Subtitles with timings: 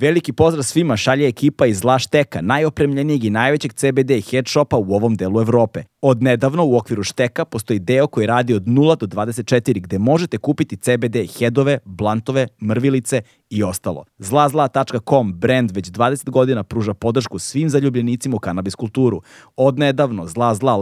[0.00, 5.16] Veliki pozdrav svima šalje ekipa iz Lašteka, najopremljenijeg i najvećeg CBD head shopa u ovom
[5.16, 5.82] delu Evrope.
[6.02, 10.38] Od nedavno u okviru Šteka postoji deo koji radi od 0 do 24 gde možete
[10.38, 14.04] kupiti CBD headove, blantove, mrvilice i ostalo.
[14.18, 19.22] Zlazla.com brand već 20 godina pruža podršku svim zaljubljenicima u kanabis kulturu.
[19.56, 20.26] Od nedavno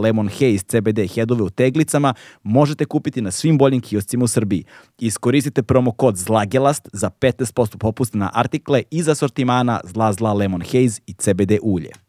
[0.01, 4.63] Lemon Haze CBD headove u teglicama možete kupiti na svim boljim kioscima u Srbiji.
[4.99, 11.01] Iskoristite promo kod ZLAGELAST za 15% popusta na artikle iz asortimana Zla Zla Lemon Haze
[11.07, 12.08] i CBD ulje.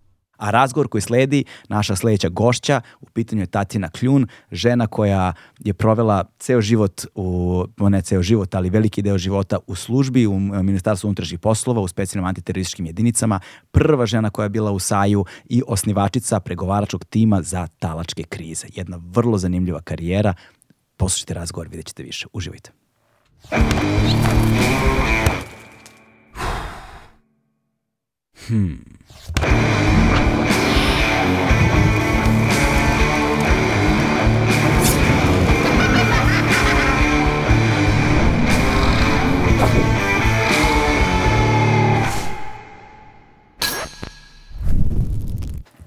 [0.41, 5.73] A razgovor koji sledi, naša sledeća gošća, u pitanju je Tatjana Kljun, žena koja je
[5.73, 11.07] provela ceo život, u, ne ceo život, ali veliki deo života u službi u Ministarstvu
[11.07, 13.39] unutrašnjih poslova, u specijalnim antiterorističkim jedinicama,
[13.71, 18.67] prva žena koja je bila u Saju i osnivačica pregovaračkog tima za talačke krize.
[18.75, 20.33] Jedna vrlo zanimljiva karijera.
[20.97, 22.27] Poslušajte razgovor, vidjet ćete više.
[22.33, 22.71] Uživajte.
[28.47, 29.00] Hmm.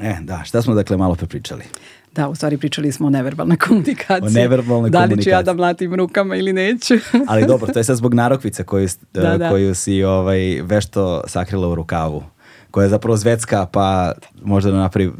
[0.04, 1.64] E, da, šta smo dakle malo prepričali?
[2.12, 4.26] Da, u stvari pričali smo o neverbalnoj komunikaciji.
[4.26, 5.16] O neverbalnoj da komunikaciji.
[5.16, 6.94] Da li ću ja da mlatim rukama ili neću.
[7.28, 9.50] Ali dobro, to je sad zbog narokvice koju, da, da.
[9.50, 12.22] koju si ovaj, vešto sakrila u rukavu
[12.74, 15.12] koja je zapravo zvetska, pa možda da napravi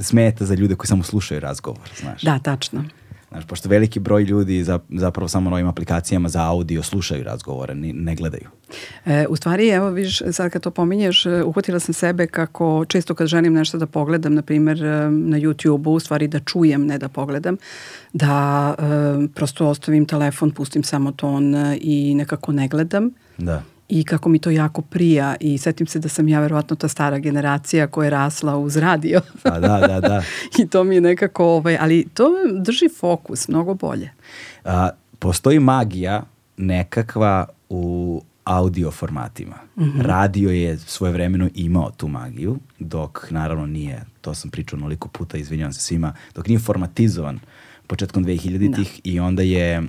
[0.00, 2.22] smeta za ljude koji samo slušaju razgovor, znaš.
[2.22, 2.84] Da, tačno.
[3.28, 7.74] Znaš, pošto veliki broj ljudi za, zapravo samo na ovim aplikacijama za audio slušaju razgovore,
[7.74, 8.48] ne, ne gledaju.
[9.06, 13.14] E, u stvari, evo vidiš, sad kad to pominješ, e, uhvatila sam sebe kako često
[13.14, 16.98] kad želim nešto da pogledam, na primer e, na YouTube-u, u stvari da čujem, ne
[16.98, 17.56] da pogledam,
[18.12, 23.10] da e, prosto ostavim telefon, pustim samo ton e, i nekako ne gledam.
[23.38, 26.88] Da i kako mi to jako prija i setim se da sam ja verovatno ta
[26.88, 29.20] stara generacija koja je rasla uz radio.
[29.42, 30.22] A da, da, da.
[30.62, 34.10] I to mi je nekako, ovaj, ali to drži fokus mnogo bolje.
[34.64, 36.22] A, postoji magija
[36.56, 39.56] nekakva u audio formatima.
[39.76, 40.02] Mm -hmm.
[40.02, 45.72] Radio je svojevremeno imao tu magiju, dok naravno nije, to sam pričao noliko puta, izvinjavam
[45.72, 47.40] se svima, dok nije formatizovan
[47.88, 49.10] početkom 2000-ih da.
[49.10, 49.86] i onda je uh,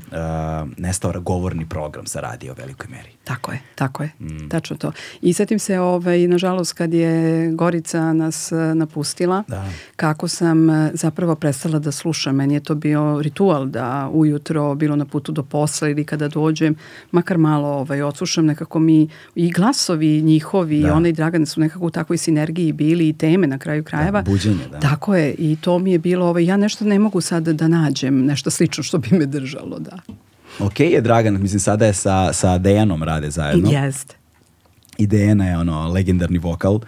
[0.78, 3.10] nestao govorni program sa radio u velikoj meri.
[3.24, 4.50] Tako je, tako je, mm.
[4.50, 4.92] tačno to.
[5.22, 9.70] I setim se, ovaj, nažalost, kad je Gorica nas uh, napustila, da.
[9.96, 12.36] kako sam uh, zapravo prestala da slušam.
[12.36, 16.76] Meni je to bio ritual da ujutro, bilo na putu do posla ili kada dođem,
[17.12, 20.88] makar malo ovaj, odslušam nekako mi i glasovi njihovi da.
[20.88, 24.22] i ona i Dragane su nekako u takvoj sinergiji bili i teme na kraju krajeva.
[24.22, 24.80] Da, buđenje, da.
[24.80, 27.89] Tako je i to mi je bilo, ovaj, ja nešto ne mogu sad da nađem
[27.90, 29.98] nađem nešto slično što bi me držalo, da.
[30.60, 33.72] Ok je Dragan, mislim sada je sa, sa Dejanom rade zajedno.
[33.72, 34.16] Jeste.
[34.98, 36.80] I Dejana je ono legendarni vokal,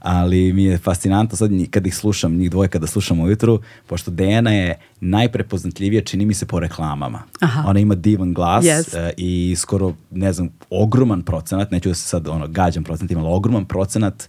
[0.00, 4.52] ali mi je fascinantno sad kad ih slušam, njih dvoje kada slušam ujutru, pošto Dejana
[4.52, 7.22] je najprepoznatljivija, čini mi se po reklamama.
[7.40, 7.64] Aha.
[7.66, 9.06] Ona ima divan glas yes.
[9.06, 13.34] uh, i skoro, ne znam, ogroman procenat, neću da se sad ono, gađam procentima, ali
[13.34, 14.28] ogroman procenat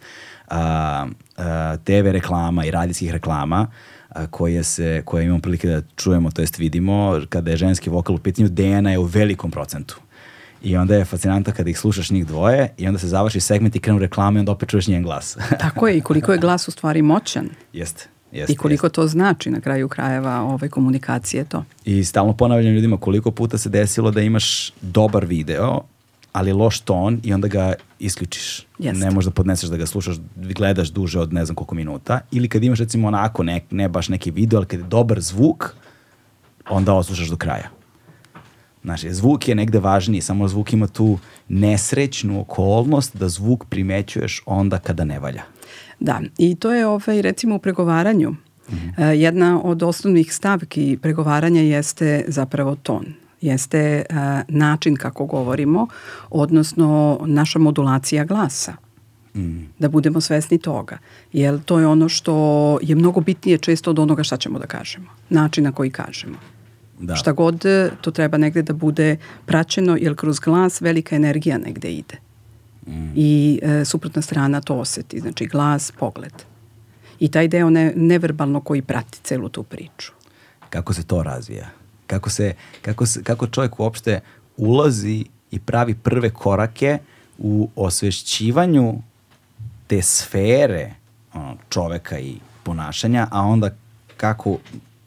[0.52, 1.44] uh, uh,
[1.84, 3.68] TV reklama i radijskih reklama
[4.32, 8.20] koje, se, koje imamo prilike da čujemo, to jest vidimo, kada je ženski vokal u
[8.20, 10.00] pitanju, Dejana je u velikom procentu.
[10.64, 13.80] I onda je fascinanta kada ih slušaš njih dvoje i onda se završi segment i
[13.80, 15.38] krenu reklame i onda opet čuješ njen glas.
[15.60, 17.50] Tako je i koliko je glas u stvari moćan.
[17.74, 18.08] Jeste.
[18.32, 18.96] Jeste, I koliko jeste.
[18.96, 21.64] to znači na kraju krajeva ove komunikacije to.
[21.86, 25.82] I stalno ponavljam ljudima koliko puta se desilo da imaš dobar video,
[26.34, 28.68] ali loš ton i onda ga isključiš.
[28.80, 29.06] Jeste.
[29.06, 32.20] Ne možda podneseš da ga slušaš, gledaš duže od ne znam koliko minuta.
[32.32, 35.76] Ili kad imaš recimo onako, ne, ne baš neki video, ali kad je dobar zvuk,
[36.70, 37.70] onda oslušaš do kraja.
[38.84, 44.80] Znači, zvuk je negde važniji, samo zvuk ima tu nesrećnu okolnost da zvuk primećuješ onda
[44.80, 45.44] kada ne valja.
[46.00, 48.30] Da, i to je ovaj, recimo u pregovaranju.
[48.30, 49.10] Mm -hmm.
[49.10, 53.06] Jedna od osnovnih stavki pregovaranja jeste zapravo ton
[53.48, 54.16] jeste uh,
[54.48, 55.88] način kako govorimo,
[56.30, 58.74] odnosno naša modulacija glasa.
[59.36, 59.64] Mm.
[59.80, 60.98] Da budemo svesni toga.
[61.34, 65.10] Jer to je ono što je mnogo bitnije često od onoga šta ćemo da kažemo.
[65.30, 66.38] Način na koji kažemo.
[67.00, 67.16] Da.
[67.16, 67.64] Šta god,
[68.02, 72.18] to treba negde da bude praćeno, jer kroz glas velika energija negde ide.
[72.88, 73.12] Mm.
[73.16, 75.20] I e, suprotna strana to oseti.
[75.20, 76.34] Znači glas, pogled.
[77.20, 80.12] I taj deo ne, neverbalno koji prati celu tu priču.
[80.70, 81.70] Kako se to razvija?
[82.08, 84.20] Kako, se, kako, se, kako čovjek uopšte
[84.58, 86.98] ulazi i pravi prve korake
[87.38, 88.94] u osvešćivanju
[89.88, 90.94] te sfere
[91.70, 93.70] čoveka i ponašanja, a onda
[94.18, 94.58] kako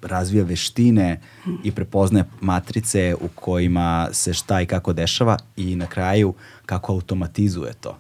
[0.02, 1.20] razvija veštine
[1.64, 6.34] i prepoznaje matrice u kojima se šta i kako dešava i na kraju
[6.66, 7.96] kako automatizuje to.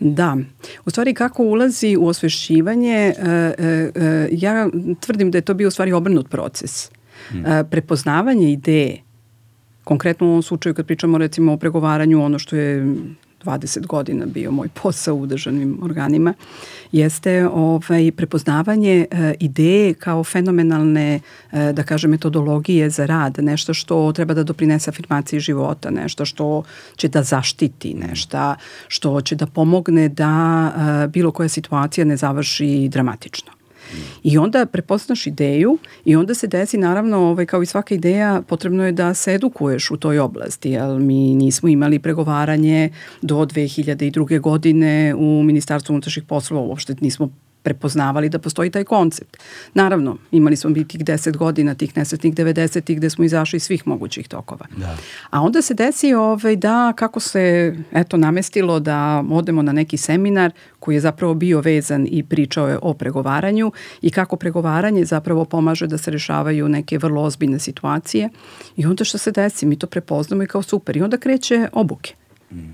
[0.00, 0.36] Da,
[0.84, 3.14] u stvari kako ulazi u osvešćivanje, e,
[3.58, 4.68] e, e, ja
[5.00, 6.90] tvrdim da je to bio u stvari obrnut proces.
[7.28, 7.44] Hmm.
[7.70, 9.02] Prepoznavanje ideje,
[9.84, 12.96] konkretno u ovom slučaju kad pričamo recimo o pregovaranju, ono što je
[13.46, 16.34] 20 godina bio moj posao u državnim organima,
[16.92, 21.20] jeste ovaj, prepoznavanje e, ideje kao fenomenalne,
[21.52, 26.62] e, da kažem, metodologije za rad, nešto što treba da doprinese afirmaciji života, nešto što
[26.96, 28.54] će da zaštiti, nešto
[28.88, 30.32] što će da pomogne da
[31.04, 33.55] e, bilo koja situacija ne završi dramatično.
[34.22, 38.86] I onda prepoznaš ideju i onda se desi naravno ovaj, kao i svaka ideja potrebno
[38.86, 42.90] je da se edukuješ u toj oblasti jer mi nismo imali pregovaranje
[43.22, 44.40] do 2002.
[44.40, 47.30] godine u Ministarstvu unutrašnjih poslova uopšte nismo
[47.66, 49.36] prepoznavali da postoji taj koncept.
[49.74, 53.86] Naravno, imali smo biti tih 10 godina, tih nesretnih 90-ih gde smo izašli iz svih
[53.86, 54.66] mogućih tokova.
[54.76, 54.96] Da.
[55.30, 60.52] A onda se desi ovaj, da kako se eto namestilo da odemo na neki seminar
[60.80, 63.72] koji je zapravo bio vezan i pričao je o pregovaranju
[64.02, 68.28] i kako pregovaranje zapravo pomaže da se rešavaju neke vrlo ozbiljne situacije
[68.76, 72.14] i onda što se desi, mi to prepoznamo i kao super i onda kreće obuke.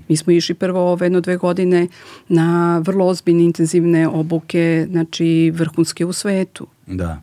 [0.07, 1.87] Mi smo išli prvo ove jedno dve godine
[2.27, 6.67] na vrlo ozbiljne intenzivne obuke, znači vrhunske u svetu.
[6.87, 7.21] Da.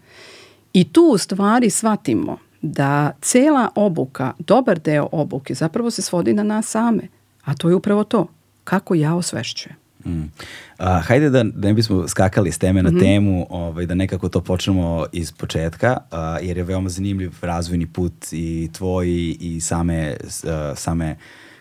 [0.73, 6.43] I tu u stvari shvatimo da cela obuka, dobar deo obuke zapravo se svodi na
[6.43, 7.03] nas same.
[7.45, 8.27] A to je upravo to.
[8.65, 9.77] Kako ja osvešćujem.
[10.07, 10.33] Mm.
[10.79, 13.01] A, hajde da, da ne bismo skakali s teme na mm -hmm.
[13.01, 18.13] temu, ovaj, da nekako to počnemo iz početka, a, jer je veoma zanimljiv razvojni put
[18.33, 21.17] i tvoj i same, a, same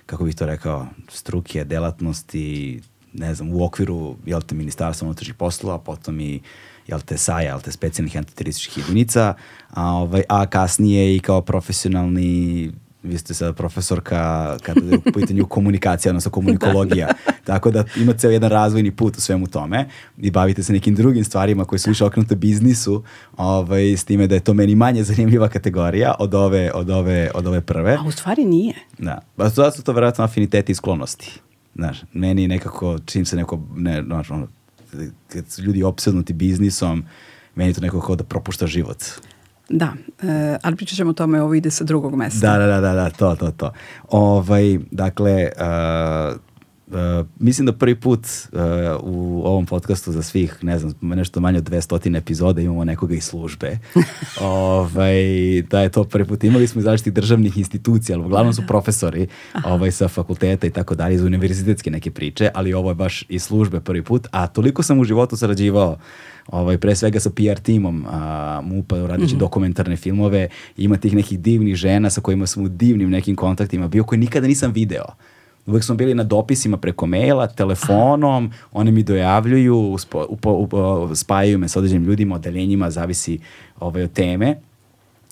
[0.10, 2.82] kako bih to rekao, struke, delatnosti,
[3.14, 6.42] ne znam, u okviru, jel te, ministarstva unutrašnjih poslova, potom i
[6.88, 9.34] jel te SAJA, jel te specijalnih antiterorističkih jedinica,
[9.70, 12.72] a, ovaj, a kasnije i kao profesionalni
[13.04, 17.08] vi ste sada profesorka kada je u pitanju komunikacija, odnosno komunikologija.
[17.08, 17.44] da, da.
[17.44, 19.88] Tako da ima ceo jedan razvojni put u svemu tome
[20.18, 23.04] i bavite se nekim drugim stvarima koje su više okrenute biznisu,
[23.38, 27.48] ovaj, s time da je to meni manje zanimljiva kategorija od ove, od ove, od
[27.48, 27.94] ove prve.
[27.94, 28.74] A u stvari nije.
[28.98, 29.20] Da.
[29.36, 31.40] Pa to su to verovatno afiniteti i sklonosti.
[31.76, 34.48] Znaš, meni nekako, čim se neko, ne, znaš, ono,
[35.28, 37.06] kad su ljudi opsednuti biznisom,
[37.56, 39.04] meni to nekako kao da propušta život.
[39.70, 42.58] Da, e, ali pričat ćemo o tome, ovo ide sa drugog mesta.
[42.58, 43.72] Da, da, da, da, to, to, to.
[44.10, 46.40] Ovaj, dakle, uh,
[46.90, 48.60] Uh, mislim da prvi put uh,
[49.04, 53.24] u ovom podcastu za svih, ne znam, nešto manje od 200 epizoda imamo nekoga iz
[53.24, 53.78] službe.
[54.42, 55.24] ovaj,
[55.70, 56.44] da je to prvi put.
[56.44, 58.68] Imali smo iz zaštitih državnih institucija, ali uglavnom su da.
[58.68, 59.28] profesori
[59.66, 63.44] ovaj, sa fakulteta i tako dalje, iz univerzitetske neke priče, ali ovo je baš iz
[63.44, 65.98] službe prvi put, a toliko sam u životu sarađivao
[66.52, 69.40] ovaj, pre svega sa PR timom a, MUPA radići mm -hmm.
[69.40, 70.48] dokumentarne filmove,
[70.78, 74.48] ima tih nekih divnih žena sa kojima sam u divnim nekim kontaktima bio koje nikada
[74.48, 75.06] nisam video.
[75.66, 78.68] Uvek smo bili na dopisima preko maila, telefonom, Aha.
[78.72, 83.40] one mi dojavljuju, uspo, upo, upo, spajaju me sa određenim ljudima, odeljenjima, zavisi
[83.80, 84.56] ovaj, od teme.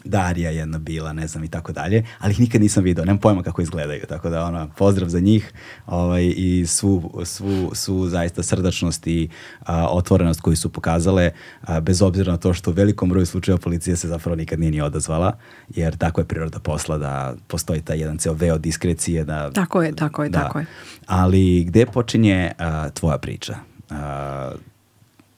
[0.07, 3.43] Darija jedna bila, ne znam i tako dalje, ali ih nikad nisam video, nemam pojma
[3.43, 5.53] kako izgledaju, tako da ono, pozdrav za njih
[5.85, 12.01] ovaj, i svu, svu, svu zaista srdačnost i a, otvorenost koju su pokazale, a, bez
[12.01, 15.37] obzira na to što u velikom broju slučajeva policija se zapravo nikad nije ni odazvala,
[15.69, 19.23] jer tako je priroda posla da postoji taj jedan ceo veo diskrecije.
[19.23, 20.39] Da, tako je, tako je, da.
[20.39, 20.65] tako je.
[21.05, 23.55] Ali gde počinje a, tvoja priča?
[23.89, 24.51] A,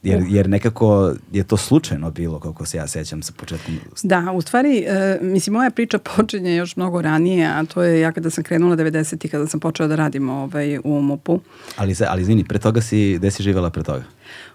[0.03, 3.79] Jer, jer nekako je to slučajno bilo, kako se ja sećam sa početkom.
[4.03, 8.11] Da, u stvari, e, mislim, moja priča počinje još mnogo ranije, a to je ja
[8.11, 9.29] kada sam krenula 90.
[9.29, 11.39] kada sam počela da radim ovaj, u MUP-u.
[11.75, 14.03] Ali, ali izvini, pre toga si, gde si živjela pre toga?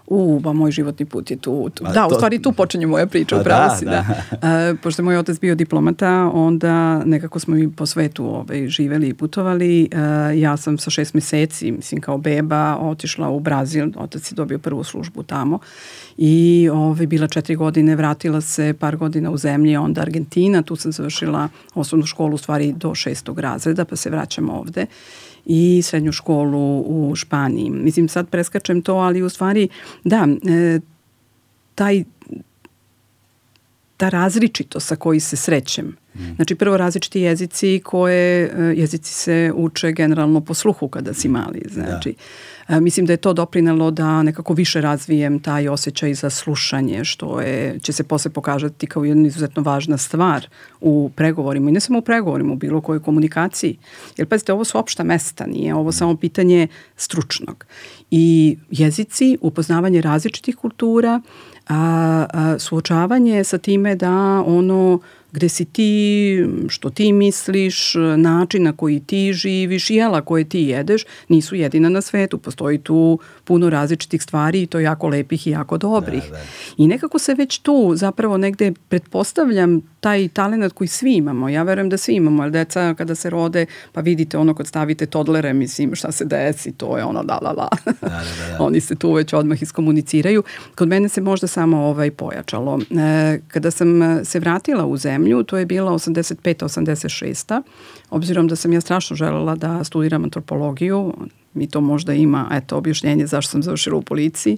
[0.07, 1.69] U, ba, moj životni put je tu.
[1.73, 1.83] tu.
[1.83, 2.07] Da, to...
[2.07, 3.91] u stvari tu počinje moja priča, pa upravo da, si, da.
[3.91, 4.69] da.
[4.71, 9.07] Uh, pošto je moj otac bio diplomata, onda nekako smo mi po svetu ovaj, živeli
[9.07, 9.89] i putovali.
[9.91, 14.59] Uh, ja sam sa šest meseci, mislim kao beba, otišla u Brazil, otac je dobio
[14.59, 15.59] prvu službu tamo
[16.17, 20.91] i ovaj, bila četiri godine, vratila se par godina u zemlji, onda Argentina, tu sam
[20.91, 24.85] završila osnovnu školu u stvari do šestog razreda, pa se vraćam ovde
[25.45, 27.69] i srednju školu u Španiji.
[27.69, 29.67] Mislim, sad preskačem to, ali u stvari,
[30.03, 30.79] da, e,
[31.75, 32.03] taj
[33.97, 36.35] ta različito sa koji se srećem Mm.
[36.35, 41.61] Znači prvo različiti jezici koje e, jezici se uče generalno po sluhu kada si mali.
[41.69, 42.15] Znači
[42.67, 47.41] da mislim da je to doprinalo da nekako više razvijem taj osjećaj za slušanje, što
[47.41, 50.47] je, će se posle pokažati kao jedna izuzetno važna stvar
[50.81, 53.77] u pregovorima i ne samo u pregovorima, u bilo kojoj komunikaciji.
[54.17, 57.65] Jer pazite, ovo su opšta mesta, nije ovo samo pitanje stručnog.
[58.11, 61.21] I jezici, upoznavanje različitih kultura,
[61.67, 64.99] a, a, suočavanje sa time da ono
[65.35, 71.05] gde si ti, što ti misliš, način na koji ti živiš, jela koje ti jedeš,
[71.29, 72.37] nisu jedina na svetu.
[72.37, 76.23] Postoji tu puno različitih stvari i to jako lepih i jako dobrih.
[76.23, 76.43] Da, da.
[76.77, 81.49] I nekako se već tu zapravo negde pretpostavljam taj talent koji svi imamo.
[81.49, 85.05] Ja verujem da svi imamo, jer deca kada se rode, pa vidite ono kad stavite
[85.05, 87.69] todlere, mislim šta se desi, to je ono da la la.
[87.85, 88.63] Da, da, da, da.
[88.65, 90.43] Oni se tu već odmah iskomuniciraju.
[90.75, 92.79] Kod mene se možda samo ovaj pojačalo.
[92.79, 96.63] E, kada sam se vratila u zemlju, to je bila 85.
[96.63, 97.61] 86.
[98.09, 101.13] Obzirom da sam ja strašno želela da studiram antropologiju,
[101.55, 104.57] mi to možda ima, eto, objašnjenje zašto sam završila u policiji,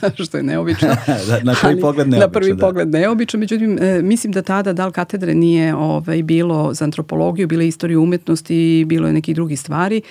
[0.00, 0.10] da.
[0.24, 0.88] što je neobično.
[1.28, 2.26] da, na prvi pogled neobično.
[2.26, 2.66] Na prvi da.
[2.66, 7.68] pogled neobično, međutim, e, mislim da tada dal katedre nije ovaj, bilo za antropologiju, bile
[7.68, 10.02] istorije umetnosti, bilo je neki drugi stvari.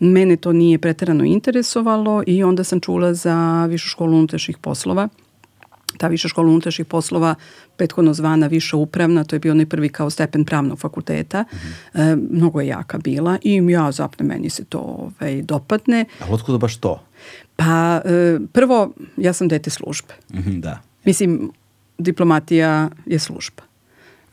[0.00, 5.08] Mene to nije preterano interesovalo i onda sam čula za višu školu unutrašnjih poslova,
[5.98, 7.34] ta viša škola unutrašnjih poslova
[7.76, 12.12] prethodno zvana viša upravna, to je bio onaj prvi kao stepen pravnog fakulteta, mm -hmm.
[12.12, 16.04] e, mnogo je jaka bila i ja zapne meni se to ovaj, dopadne.
[16.20, 17.02] A otkuda baš to?
[17.56, 20.14] Pa e, prvo, ja sam dete službe.
[20.32, 20.80] Mm -hmm, da.
[21.04, 21.52] Mislim,
[21.98, 23.62] diplomatija je služba.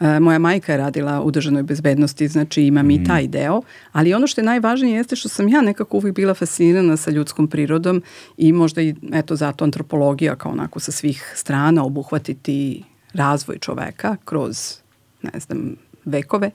[0.03, 2.91] E, moja majka je radila u državnoj bezbednosti, znači imam mm.
[2.91, 6.33] i taj deo, ali ono što je najvažnije jeste što sam ja nekako uvijek bila
[6.33, 8.03] fascinirana sa ljudskom prirodom
[8.37, 12.83] i možda i eto zato antropologija kao onako sa svih strana obuhvatiti
[13.13, 14.77] razvoj čoveka kroz,
[15.21, 16.51] ne znam, vekove.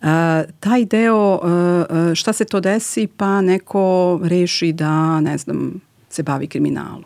[0.00, 0.08] Uh,
[0.60, 5.80] taj deo, uh, šta se to desi, pa neko reši da, ne znam,
[6.10, 7.04] se bavi kriminalom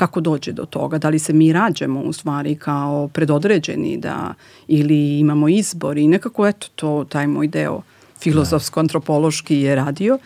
[0.00, 4.34] kako dođe do toga, da li se mi rađemo u stvari kao predodređeni da
[4.68, 7.82] ili imamo izbor i nekako eto to taj moj deo
[8.22, 10.18] filozofsko-antropološki je radio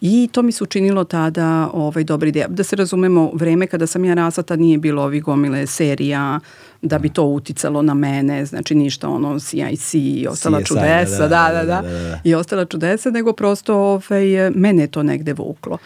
[0.00, 2.48] i to mi se učinilo tada ovaj, dobar ideja.
[2.48, 6.40] Da se razumemo, vreme kada sam ja rasla, tad nije bilo ovih gomile serija,
[6.82, 11.28] da bi to uticalo na mene, znači ništa ono CIC i ostala CSI, čudesa, da
[11.28, 15.02] da, da, da, da, da, da, i ostala čudesa, nego prosto ovaj, mene je to
[15.02, 15.78] negde vuklo.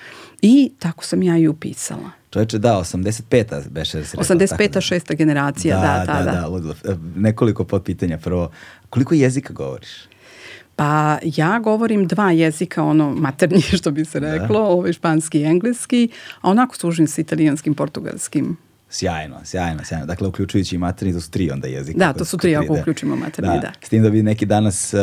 [0.43, 2.24] I tako sam ja i upisala.
[2.35, 3.99] Čovječe, da, 85-a beše.
[3.99, 4.81] 85-a, da.
[4.81, 6.49] šesta generacija, da, da, da.
[6.49, 6.59] da.
[6.59, 6.93] da.
[6.93, 8.19] E, nekoliko pitanja.
[8.19, 8.51] Prvo,
[8.91, 9.89] koliko jezika govoriš?
[10.77, 14.33] Pa ja govorim dva jezika, ono maternji što bi se da.
[14.33, 14.65] reklo, da.
[14.65, 16.09] ovaj španski i engleski,
[16.41, 18.57] a onako služim sa italijanskim, portugalskim.
[18.91, 20.07] Sjajno, sjajno, sjajno.
[20.07, 21.99] Dakle, uključujući i materni, to su tri onda jezika.
[21.99, 22.81] Da, to su tri ako da.
[22.81, 23.61] uključimo materni, da.
[23.61, 23.73] da.
[23.83, 25.01] S tim da bi neki danas uh,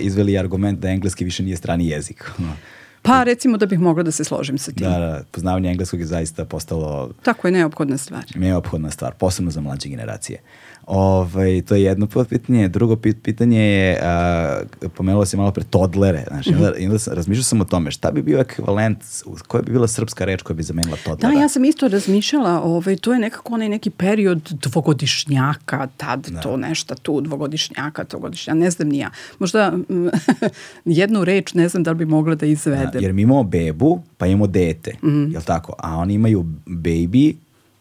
[0.00, 2.30] izveli argument da engleski više nije strani jezik.
[3.02, 4.86] Pa recimo da bih mogla da se složim sa tim.
[4.86, 7.10] Da, da, poznavanje engleskog je zaista postalo...
[7.22, 8.24] Tako je neophodna stvar.
[8.34, 10.40] Neophodna stvar, posebno za mlađe generacije.
[10.90, 12.68] Ovaj, to je jedno pitanje.
[12.68, 14.00] Drugo pitanje je,
[14.82, 16.24] uh, pomenula se malo pre todlere.
[16.28, 16.86] Znači, mm -hmm.
[16.86, 18.98] onda, sam, razmišljao sam o tome, šta bi bio ekvivalent,
[19.46, 21.34] koja bi bila srpska reč koja bi zamenila todlera?
[21.34, 26.40] Da, ja sam isto razmišljala, ovaj, to je nekako onaj neki period dvogodišnjaka, tad da.
[26.40, 29.10] to nešto tu, dvogodišnjaka, trogodišnjaka, ne znam ni ja.
[29.38, 29.72] Možda
[30.84, 32.90] jednu reč ne znam da li bi mogla da izvedem.
[32.92, 35.32] Da, jer mi imamo bebu, pa imamo dete, mm -hmm.
[35.32, 35.74] jel tako?
[35.78, 37.34] A oni imaju baby,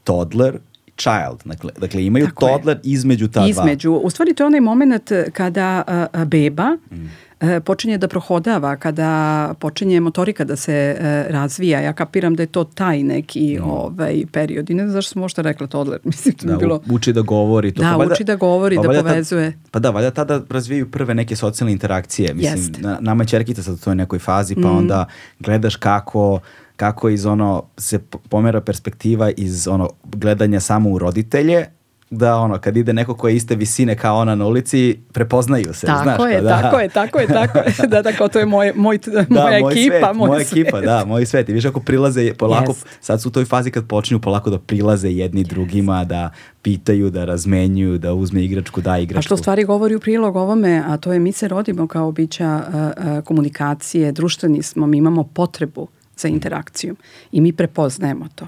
[0.04, 0.60] toddler
[1.00, 1.42] child.
[1.46, 2.82] Dakle, dakle imaju Tako toddler je.
[2.84, 3.54] između ta između.
[3.54, 3.64] dva.
[3.64, 3.92] Između.
[3.92, 7.30] U stvari to je onaj moment kada a, a, beba mm
[7.64, 12.64] počinje da prohodava, kada počinje motorika da se e, razvija, ja kapiram da je to
[12.64, 13.70] taj neki mm.
[13.70, 14.70] ovaj, period.
[14.70, 16.00] I ne znam zašto sam možda rekla toddler.
[16.10, 16.82] Mislim, to da, bilo...
[16.92, 17.72] uči da govori.
[17.72, 17.82] To.
[17.82, 19.52] Da, pa uči da govori, pa da povezuje.
[19.52, 22.34] Ta, pa da, valjda tada razvijaju prve neke socijalne interakcije.
[22.34, 22.82] Mislim, Jeste.
[22.82, 24.78] na, nama je čerkica sad u toj nekoj fazi, pa mm.
[24.78, 25.06] onda
[25.40, 26.40] gledaš kako
[26.80, 31.66] kako iz ono se pomera perspektiva iz ono gledanja samo u roditelje
[32.10, 35.88] da ono kad ide neko ko je iste visine kao ona na ulici prepoznaju se
[35.88, 36.62] tako znaš je, da.
[36.62, 39.72] tako je tako je tako je da tako to je moj moj da, moja moj
[39.72, 40.52] ekipa svet, moj moja svet.
[40.52, 42.86] ekipa da moj svet i viš ako prilaze polako yes.
[43.02, 45.48] sad su u toj fazi kad počinju polako da prilaze jedni yes.
[45.48, 46.30] drugima da
[46.62, 50.84] pitaju da razmenjuju da uzme igračku da igračku a što stvari govori u prilog ovome
[50.88, 55.24] a to je mi se rodimo kao bića a, a, komunikacije društveni smo mi imamo
[55.24, 55.88] potrebu
[56.20, 56.98] za interakcijom.
[57.32, 58.48] I mi prepoznajemo to.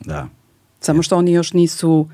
[0.00, 0.28] Da.
[0.80, 2.08] Samo što oni još nisu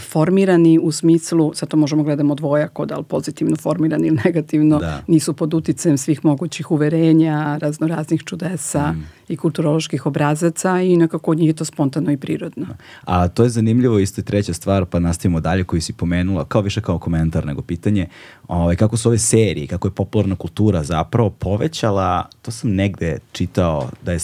[0.00, 5.02] formirani u smislu, sad to možemo gledamo dvojako, da li pozitivno formirani ili negativno, da.
[5.06, 9.06] nisu pod uticajem svih mogućih uverenja, raznoraznih čudesa mm.
[9.28, 12.66] I kulturoloških obrazaca i nekako od njih je to spontano i prirodno.
[13.04, 16.62] A to je zanimljivo isto i treća stvar, pa nastavimo dalje koju si pomenula, kao
[16.62, 18.08] više kao komentar nego pitanje,
[18.48, 23.90] ovaj, kako su ove serije, kako je popularna kultura zapravo povećala, to sam negde čitao
[24.02, 24.18] da je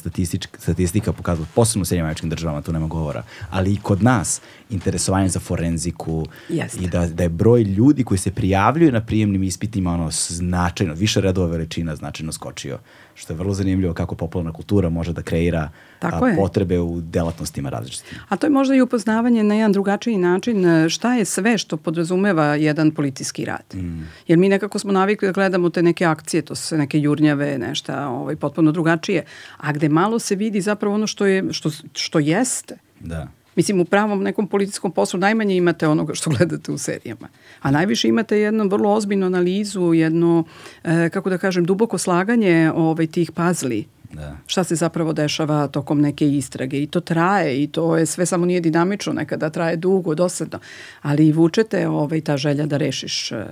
[0.58, 4.40] statistika pokazala, posebno u Sjednjim američkim državama, tu nema govora, ali i kod nas
[4.70, 6.84] interesovanje za forenziku Jeste.
[6.84, 11.20] i da, da je broj ljudi koji se prijavljuju na prijemnim ispitima ono značajno, više
[11.20, 12.78] redova veličina značajno skočio,
[13.14, 17.68] što je vrlo zanimljivo kako popularna kultura može da kreira Tako a, potrebe u delatnostima
[17.68, 18.18] različitim.
[18.28, 21.76] A to je možda i upoznavanje na jedan drugačiji način e, šta je sve što
[21.76, 23.74] podrazumeva jedan policijski rad.
[23.74, 24.02] Mm.
[24.28, 28.08] Jer mi nekako smo navikli da gledamo te neke akcije, to su neke jurnjave, nešta
[28.08, 29.24] ovaj, potpuno drugačije,
[29.56, 32.78] a gde malo se vidi zapravo ono što, je, što, što jeste.
[33.00, 33.28] Da.
[33.56, 37.28] Mislim, u pravom nekom policijskom poslu najmanje imate onoga što gledate u serijama.
[37.60, 40.44] A najviše imate jednu vrlo ozbiljnu analizu, jedno,
[40.84, 44.36] e, kako da kažem, duboko slaganje ovaj, tih pazli da.
[44.46, 48.46] šta se zapravo dešava tokom neke istrage i to traje i to je sve samo
[48.46, 50.58] nije dinamično, nekada traje dugo, dosadno,
[51.02, 53.46] ali i vučete ovaj, ta želja da rešiš e,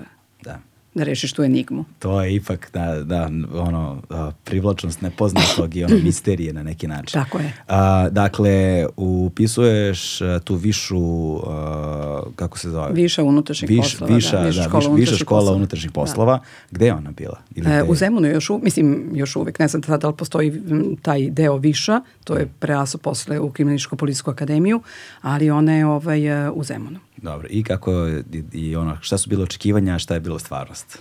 [1.00, 1.84] da da rešiš tu enigmu.
[1.98, 4.02] To je ipak da, da ono,
[4.44, 7.20] privlačnost nepoznatog i ono misterije na neki način.
[7.20, 7.52] Tako je.
[7.68, 12.92] A, dakle, upisuješ tu višu, a, kako se zove?
[12.92, 14.14] Viša unutrašnjih Viš, poslova.
[14.14, 15.56] Viša, da, viša, da, škola, viša škola poslova.
[15.56, 15.94] unutrašnjih da.
[15.94, 16.36] poslova.
[16.36, 16.44] Da.
[16.70, 17.38] Gde je ona bila?
[17.54, 20.52] Ili e, u Zemunu još, u, mislim, još uvek, ne znam da li postoji
[21.02, 24.82] taj deo viša, to je preaso posle u Kriminaličko-policijsku akademiju,
[25.22, 26.98] ali ona je ovaj, u Zemunu.
[27.22, 30.98] Dobro, i kako, i, i ono, šta su bilo očekivanja, šta je bilo stvarnost?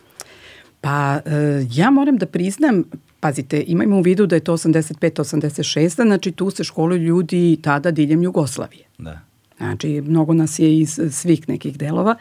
[0.81, 2.83] Pa e, ja moram da priznam,
[3.19, 8.23] pazite, imajmo u vidu da je to 85-86, znači tu se školuju ljudi tada diljem
[8.23, 8.85] Jugoslavije.
[8.97, 9.19] Da.
[9.57, 12.15] Znači, mnogo nas je iz svih nekih delova.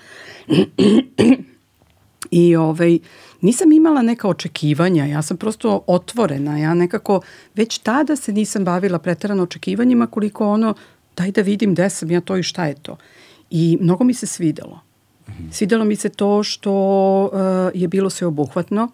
[2.30, 2.98] I ovaj,
[3.40, 7.20] nisam imala neka očekivanja, ja sam prosto otvorena, ja nekako
[7.54, 10.74] već tada se nisam bavila pretarano očekivanjima koliko ono,
[11.16, 12.96] daj da vidim gde sam ja to i šta je to.
[13.50, 14.80] I mnogo mi se svidelo.
[15.50, 16.72] Svidelo mi se to što
[17.24, 18.88] uh, je bilo sve obuhvatno.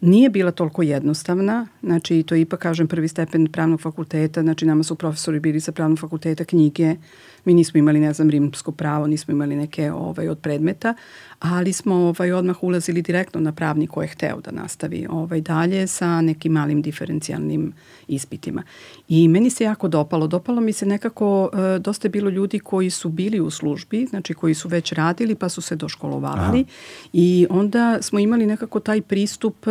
[0.00, 4.82] Nije bila toliko jednostavna, znači to je ipak, kažem, prvi stepen pravnog fakulteta, znači nama
[4.82, 6.96] su profesori bili sa pravnog fakulteta knjige,
[7.44, 10.94] mi nismo imali, ne znam, rimsko pravo, nismo imali neke ovaj, od predmeta,
[11.40, 15.86] ali smo ovaj, odmah ulazili direktno na pravni ko je hteo da nastavi ovaj, dalje
[15.86, 17.72] sa nekim malim diferencijalnim
[18.08, 18.62] ispitima.
[19.08, 20.26] I meni se jako dopalo.
[20.26, 24.34] Dopalo mi se nekako, e, dosta je bilo ljudi koji su bili u službi, znači
[24.34, 26.64] koji su već radili pa su se doškolovali Aha.
[27.12, 29.70] i onda smo imali nekako taj pristup e,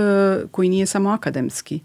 [0.51, 1.79] koji nije samo akademski,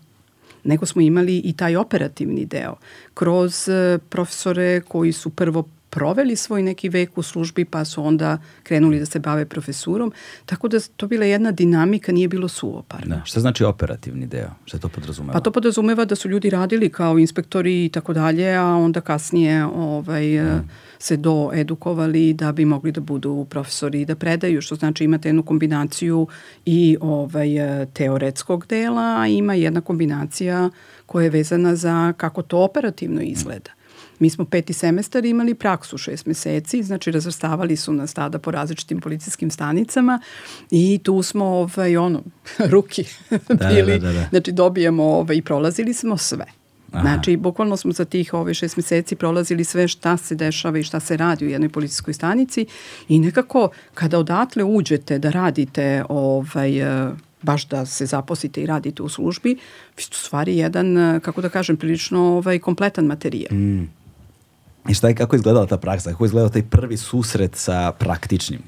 [0.64, 2.76] nego smo imali i taj operativni deo
[3.14, 8.38] kroz e, profesore koji su prvo proveli svoj neki vek u službi pa su onda
[8.62, 10.12] krenuli da se bave profesurom.
[10.46, 13.16] Tako da to bila jedna dinamika, nije bilo suoparno.
[13.16, 13.24] Da.
[13.24, 14.50] Šta znači operativni deo?
[14.64, 15.32] Šta to podrazumeva?
[15.32, 19.64] Pa to podrazumeva da su ljudi radili kao inspektori i tako dalje, a onda kasnije
[19.64, 20.68] ovaj, mm.
[20.98, 25.42] se doedukovali da bi mogli da budu profesori i da predaju, što znači imate jednu
[25.42, 26.26] kombinaciju
[26.64, 27.48] i ovaj,
[27.92, 30.70] teoretskog dela, a ima jedna kombinacija
[31.06, 33.77] koja je vezana za kako to operativno izgleda.
[34.18, 39.00] Mi smo peti semestar imali praksu šest meseci, znači razvrstavali su nas tada po različitim
[39.00, 40.20] policijskim stanicama
[40.70, 42.22] i tu smo ovaj, ono,
[42.72, 43.04] ruki
[43.48, 44.26] da, bili, da, da, da.
[44.30, 46.44] znači dobijemo ovaj, i prolazili smo sve.
[46.92, 47.02] Aha.
[47.02, 51.00] Znači, bukvalno smo za tih ove šest meseci prolazili sve šta se dešava i šta
[51.00, 52.66] se radi u jednoj policijskoj stanici
[53.08, 56.72] i nekako kada odatle uđete da radite ovaj,
[57.42, 59.56] baš da se zaposlite i radite u službi,
[59.96, 63.58] vi ste u stvari jedan, kako da kažem, prilično ovaj, kompletan materijal.
[63.58, 63.90] Mm.
[64.88, 66.10] I šta je, kako je izgledala ta praksa?
[66.10, 68.60] Kako je izgledao taj prvi susret sa praktičnim?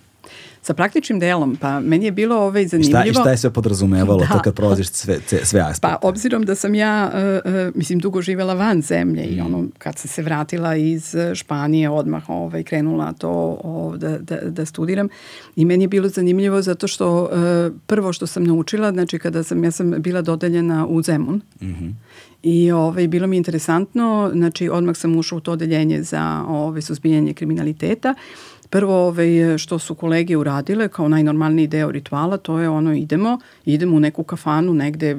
[0.63, 3.01] Sa praktičnim delom, pa meni je bilo ovaj zanimljivo.
[3.01, 4.27] I šta, i šta je sve podrazumevalo da.
[4.27, 5.81] to kad prolaziš sve, sve aspekte?
[5.81, 9.39] Pa obzirom da sam ja, uh, uh, mislim, dugo živela van zemlje mm.
[9.39, 13.31] i ono, kad sam se vratila iz Španije, odmah ovaj, krenula to
[13.65, 15.09] o, da, da, da studiram
[15.57, 17.31] i meni je bilo zanimljivo zato što uh,
[17.87, 21.93] prvo što sam naučila, znači kada sam, ja sam bila dodeljena u Zemun mm -hmm
[22.43, 27.35] I ovaj, bilo mi interesantno, znači odmah sam ušla u to odeljenje za ovaj, suzbijanje
[27.35, 28.15] kriminaliteta.
[28.71, 33.97] Prvo ovaj, što su kolege uradile kao najnormalniji deo rituala, to je ono idemo, idemo
[33.97, 35.17] u neku kafanu negde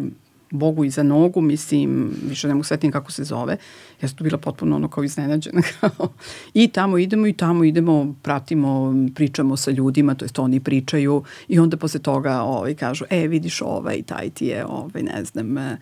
[0.52, 3.58] Bogu iza nogu, mislim, više ne mogu svetim kako se zove.
[4.02, 5.62] Ja sam tu bila potpuno ono kao iznenađena.
[6.54, 11.60] I tamo idemo i tamo idemo, pratimo, pričamo sa ljudima, to jest oni pričaju i
[11.60, 15.78] onda posle toga ovaj, kažu, e vidiš ovaj, taj ti je, ovaj, ne znam, e,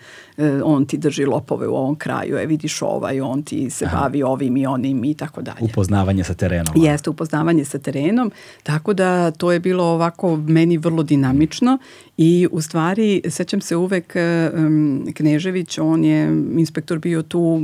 [0.64, 3.98] on ti drži lopove u ovom kraju, e vidiš ovaj, on ti se Aha.
[3.98, 5.58] bavi ovim i onim i tako dalje.
[5.62, 6.74] Upoznavanje sa terenom.
[6.76, 8.32] Jeste, upoznavanje sa terenom,
[8.64, 11.78] tako da to je bilo ovako meni vrlo dinamično
[12.22, 16.28] i u stvari sećam se uvek um, Knežević, on je
[16.58, 17.62] inspektor bio tu,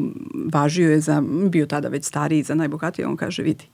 [0.53, 3.65] važio je za, bio tada već stariji, za najbogatiji, on kaže vidi,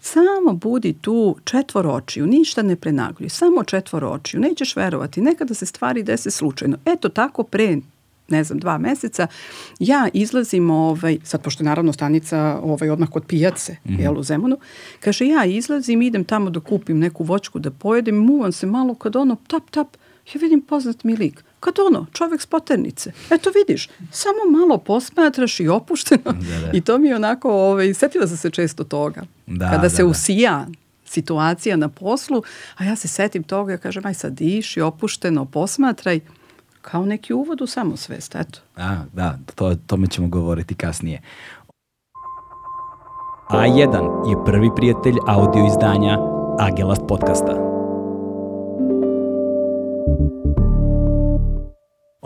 [0.00, 5.66] samo budi tu četvor očiju, ništa ne prenagljuj, samo četvor očiju, nećeš verovati, nekada se
[5.66, 6.76] stvari dese slučajno.
[6.84, 7.76] Eto tako pre
[8.28, 9.26] ne znam, dva meseca,
[9.78, 14.00] ja izlazim, ovaj, sad pošto je naravno stanica ovaj, odmah kod pijace, mm -hmm.
[14.00, 14.58] jel, u Zemunu,
[15.00, 19.16] kaže, ja izlazim, idem tamo da kupim neku voćku da pojedem, muvam se malo kad
[19.16, 19.88] ono tap, tap,
[20.34, 21.44] ja vidim poznat mi lik.
[21.60, 23.12] Kad ono, čovek s poternice.
[23.30, 26.32] Eto vidiš, samo malo posmatraš i opušteno.
[26.32, 26.70] Da, da.
[26.72, 29.22] I to mi je onako, ovaj, setila sam se često toga.
[29.46, 30.08] Da, Kada da, se da.
[30.08, 30.66] usija
[31.04, 32.42] situacija na poslu,
[32.76, 36.20] a ja se setim toga, ja kažem, aj sad diši, opušteno, posmatraj,
[36.82, 38.60] kao neki uvod u samosvest, eto.
[38.76, 41.22] A, da, to, tome ćemo govoriti kasnije.
[43.50, 46.18] A1 je prvi prijatelj audio izdanja
[46.58, 47.75] Agelast podcasta.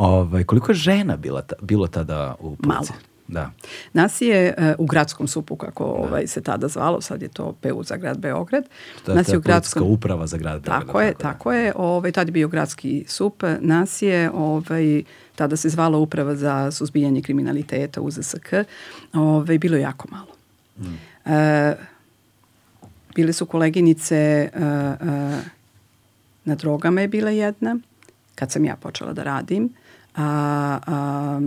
[0.01, 2.69] Ovaj, koliko je žena bila ta, bilo tada u Puci?
[2.69, 2.87] Malo.
[3.29, 3.51] Da.
[3.93, 5.91] Nas je uh, u gradskom supu, kako da.
[5.91, 8.65] ovaj, se tada zvalo, sad je to PU za grad Beograd.
[9.07, 9.91] To nas je u gradskom...
[9.91, 10.87] uprava za grad Beograd.
[10.87, 11.33] Tako je, tako, da.
[11.33, 11.73] tako je.
[11.77, 13.43] Ovaj, tada je bio gradski sup.
[13.61, 15.03] Nas je, ovaj,
[15.35, 18.55] tada se zvala uprava za suzbijanje kriminaliteta UZSK.
[19.13, 20.35] Ovaj, bilo je jako malo.
[20.79, 21.31] Mm.
[21.33, 21.77] E,
[23.15, 25.39] bile su koleginice uh, uh,
[26.45, 27.77] na drogama je bila jedna,
[28.35, 29.71] kad sam ja počela da radim
[30.17, 31.41] a, a,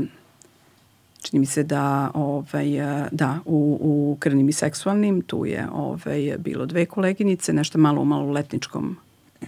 [1.22, 2.68] čini mi se da ovaj
[3.12, 8.06] da u u krvnim i seksualnim tu je ovaj bilo dve koleginice nešto malo u
[8.06, 8.98] maloletničkom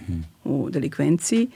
[0.08, 0.22] -hmm.
[0.44, 1.48] u delikvenciji.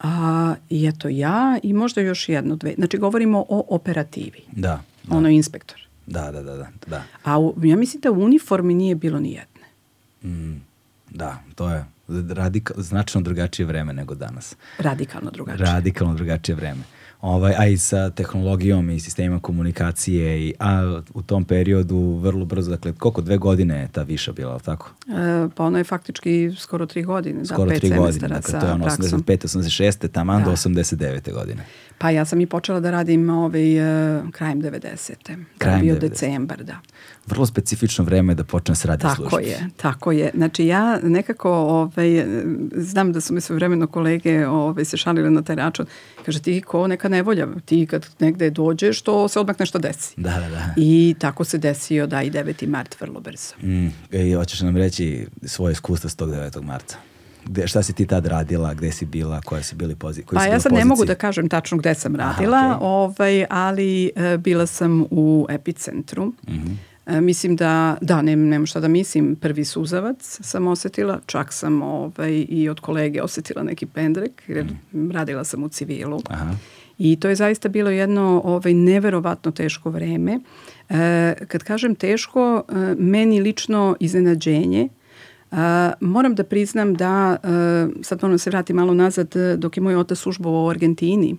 [0.00, 4.40] A i eto ja i možda još jedno dve znači govorimo o operativi.
[4.52, 5.16] Da, da.
[5.16, 5.88] ono inspektor.
[6.06, 7.02] Da da da da da.
[7.24, 9.66] A u, ja mislim da u uniformi nije bilo ni jedne.
[10.24, 10.62] Mm,
[11.10, 11.84] da to je
[12.28, 14.56] radikal, značajno drugačije vreme nego danas.
[14.78, 15.66] Radikalno drugačije.
[15.66, 16.82] Radikalno drugačije vreme
[17.20, 22.70] ovaj, a i sa tehnologijom i sistemima komunikacije, i, a u tom periodu vrlo brzo,
[22.70, 24.90] dakle, koliko, dve godine je ta viša bila, ali tako?
[25.08, 28.66] E, pa ono je faktički skoro tri godine, skoro da, pet tri godine, dakle, to
[28.66, 29.58] je ono 85.
[29.58, 30.08] 86.
[30.08, 30.50] taman da.
[30.50, 31.32] do 89.
[31.32, 31.64] godine.
[31.98, 33.78] Pa ja sam i počela da radim ovaj,
[34.18, 35.14] uh, krajem 90.
[35.58, 35.98] Krajem bio 90.
[36.00, 36.76] decembar, da.
[37.26, 39.30] Vrlo specifično vreme da počne se radi tako službi.
[39.30, 40.30] Tako je, tako je.
[40.34, 42.26] Znači ja nekako ovaj,
[42.72, 45.86] znam da su mi vremeno kolege ovaj, se šalile na taj račun.
[46.24, 50.14] Kaže ti ko neka nevolja, ti kad negde dođeš to se odmah nešto desi.
[50.16, 50.74] Da, da, da.
[50.76, 52.68] I tako se desio da i 9.
[52.68, 53.54] mart vrlo brzo.
[53.62, 56.62] Mm, I hoćeš nam reći svoje iskustva s tog 9.
[56.62, 56.96] marta?
[57.44, 60.60] Gde, šta si ti tad radila, gde si bila, koja si bili pozi, pa ja
[60.60, 62.82] sad ne mogu da kažem tačno gde sam radila, Aha, okay.
[62.82, 66.26] ovaj, ali e, bila sam u epicentru.
[66.26, 66.76] Mm -hmm.
[67.08, 71.82] E, mislim da, da, ne, nema šta da mislim, prvi suzavac sam osetila, čak sam
[71.82, 75.10] ovaj, i od kolege osetila neki pendrek, jer mm.
[75.10, 76.20] radila sam u civilu.
[76.28, 76.54] Aha.
[76.98, 80.40] I to je zaista bilo jedno ovaj, neverovatno teško vreme.
[80.88, 84.88] E, kad kažem teško, e, meni lično iznenađenje,
[85.50, 85.58] Uh,
[86.00, 90.18] moram da priznam da, uh, sad da se vrati malo nazad, dok je moj otac
[90.18, 91.32] službovao u Argentini,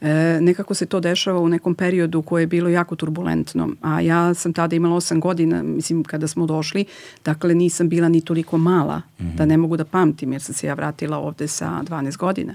[0.00, 0.08] uh,
[0.40, 4.52] nekako se to dešava u nekom periodu koje je bilo jako turbulentno, a ja sam
[4.52, 6.84] tada imala 8 godina, mislim, kada smo došli,
[7.24, 9.36] dakle nisam bila ni toliko mala, mm -hmm.
[9.36, 12.54] da ne mogu da pamtim, jer sam se ja vratila ovde sa 12 godina.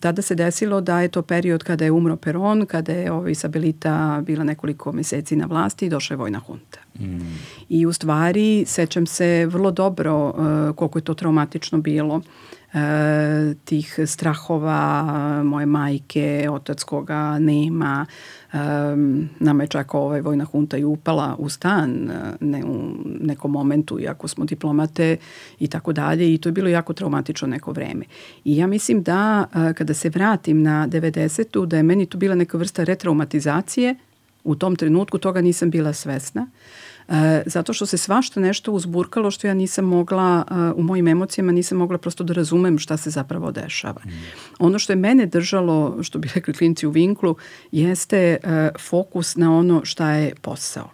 [0.00, 4.22] Tada se desilo da je to period kada je umro Peron, kada je ovaj Isabelita
[4.26, 6.80] bila nekoliko meseci na vlasti i došla je vojna hunta.
[7.00, 7.38] Mm.
[7.68, 12.22] I u stvari sećam se vrlo dobro uh, koliko je to traumatično bilo uh,
[13.64, 18.06] tih strahova moje majke, otac koga nema,
[18.54, 24.00] Um, nama je čak ovaj vojna hunta i upala u stan ne, u nekom momentu,
[24.00, 25.16] iako smo diplomate
[25.58, 28.04] i tako dalje i to je bilo jako traumatično neko vreme.
[28.44, 31.66] I ja mislim da kada se vratim na 90.
[31.66, 33.94] da je meni to bila neka vrsta retraumatizacije,
[34.44, 36.42] u tom trenutku toga nisam bila svesna.
[36.42, 41.08] Uh, E, zato što se svašta nešto uzburkalo što ja nisam mogla, e, u mojim
[41.08, 44.00] emocijama nisam mogla prosto da razumem šta se zapravo dešava.
[44.06, 44.10] Mm.
[44.58, 47.36] Ono što je mene držalo, što bi rekli klinci u vinklu,
[47.72, 50.90] jeste e, fokus na ono šta je posao.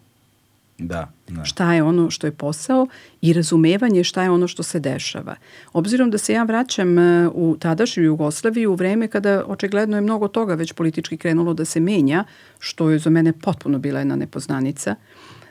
[0.82, 1.44] Da, da.
[1.44, 2.86] Šta je ono što je posao
[3.20, 5.34] i razumevanje šta je ono što se dešava.
[5.72, 10.28] Obzirom da se ja vraćam e, u tadašnju Jugoslaviju u vreme kada očigledno je mnogo
[10.28, 12.24] toga već politički krenulo da se menja,
[12.58, 14.94] što je za mene potpuno bila jedna nepoznanica.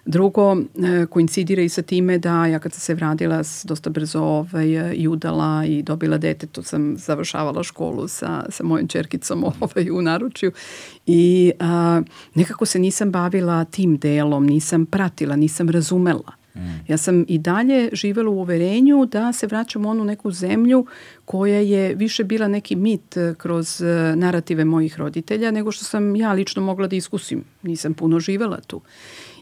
[0.06, 4.94] Drugo, e, koincidira i sa time da ja kad sam se vradila dosta brzo ovaj,
[4.96, 10.02] i udala i dobila dete, to sam završavala školu sa, sa mojom čerkicom ovaj, u
[10.02, 10.52] naručju
[11.06, 12.02] i a,
[12.36, 16.40] nekako se nisam bavila tim delom, nisam pratila, nisam razumela.
[16.56, 16.60] Mm.
[16.88, 20.86] Ja sam i dalje živela u uverenju da se vraćam u onu neku zemlju
[21.26, 26.34] koja je više bila neki mit kroz e, narative mojih roditelja nego što sam ja
[26.34, 27.44] lično mogla da iskusim.
[27.62, 28.82] Nisam puno živela tu.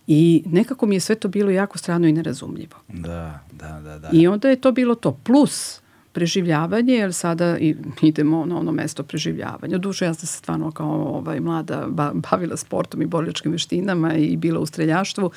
[0.07, 2.75] I nekako mi je sve to bilo jako strano i nerazumljivo.
[2.87, 3.99] Da, da, da.
[3.99, 4.09] da.
[4.13, 5.11] I onda je to bilo to.
[5.23, 5.81] Plus
[6.17, 7.57] preživljavanje, jer sada
[8.01, 9.77] idemo na ono mesto preživljavanja.
[9.77, 14.59] Duše, ja sam se stvarno kao ovaj, mlada bavila sportom i borilačkim veštinama i bila
[14.59, 15.31] u streljaštvu.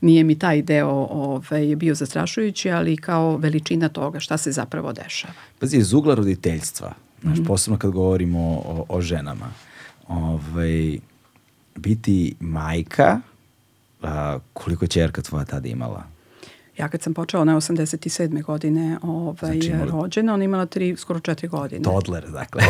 [0.00, 5.34] Nije mi taj deo ovaj, bio zastrašujući, ali kao veličina toga šta se zapravo dešava.
[5.58, 7.46] Pazi, iz ugla roditeljstva, znaš, mm -hmm.
[7.46, 9.50] posebno kad govorimo o, o ženama,
[10.08, 10.98] ovaj,
[11.76, 13.20] biti majka,
[14.02, 16.02] a, koliko čerka tvoja tada imala?
[16.78, 18.42] Ja kad sam počela, ona je 87.
[18.42, 19.90] godine ovaj, znači, imala...
[19.90, 21.82] rođena, ona imala tri, skoro četiri godine.
[21.82, 22.62] Todler, dakle.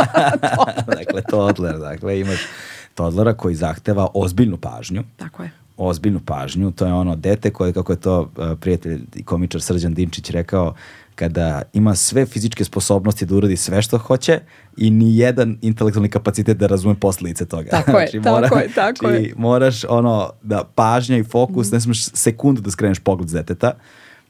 [0.98, 2.46] dakle, todler, dakle, imaš
[2.94, 5.02] todlera koji zahteva ozbiljnu pažnju.
[5.16, 6.70] Tako je ozbiljnu pažnju.
[6.70, 10.74] To je ono dete koje, kako je to uh, prijatelj i komičar Srđan Dinčić rekao,
[11.14, 14.40] kada ima sve fizičke sposobnosti da uradi sve što hoće
[14.76, 17.70] i ni jedan intelektualni kapacitet da razume posledice toga.
[17.84, 19.34] Tako je, znači, mora, tako je, tako znači, je.
[19.36, 21.74] moraš ono da pažnja i fokus, mm.
[21.74, 23.72] ne smeš sekundu da skreneš pogled z deteta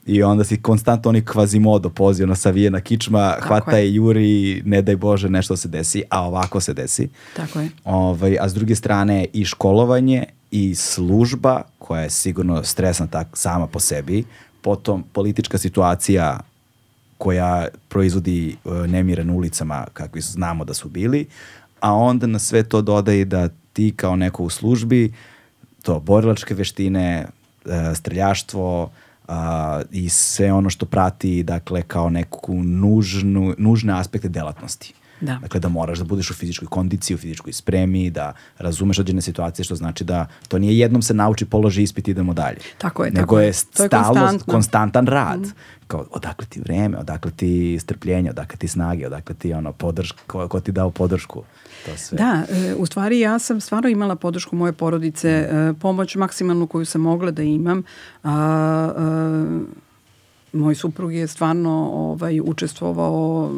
[0.05, 3.93] i onda si konstantno oni kvazimodo pozivno savijena kičma, Tako hvata je.
[3.93, 7.09] juri, ne daj Bože nešto se desi, a ovako se desi.
[7.35, 7.69] Tako je.
[7.83, 13.67] Ovaj, a s druge strane i školovanje i služba koja je sigurno stresna tak sama
[13.67, 14.23] po sebi,
[14.61, 16.39] potom politička situacija
[17.17, 21.25] koja proizvodi uh, nemire na ulicama kakvi znamo da su bili,
[21.79, 25.13] a onda na sve to dodaje da ti kao neko u službi,
[25.81, 27.25] to borilačke veštine,
[27.65, 28.91] uh, streljaštvo
[29.91, 34.93] i sve ono što prati, dakle, kao neku nužnu, nužne aspekte delatnosti.
[35.21, 35.37] Da.
[35.41, 39.63] Dakle, da moraš da budeš u fizičkoj kondiciji, u fizičkoj spremi, da razumeš određene situacije,
[39.65, 42.57] što znači da to nije jednom se nauči, položi ispit i idemo dalje.
[42.77, 43.11] Tako je.
[43.11, 45.39] Nego tako je stalno, konstantan rad.
[45.39, 45.51] Mm.
[45.87, 50.47] Kao, odakle ti vreme, odakle ti strpljenje, odakle ti snage, odakle ti ono, podrška, ko,
[50.47, 51.43] ko ti dao podršku.
[51.85, 52.17] To sve.
[52.17, 56.85] Da, e, u stvari ja sam stvarno imala podršku moje porodice, e, pomoć maksimalnu koju
[56.85, 57.83] sam mogla da imam.
[58.23, 58.31] A,
[58.97, 59.59] a,
[60.55, 63.51] moj suprug je stvarno ovaj, učestvovao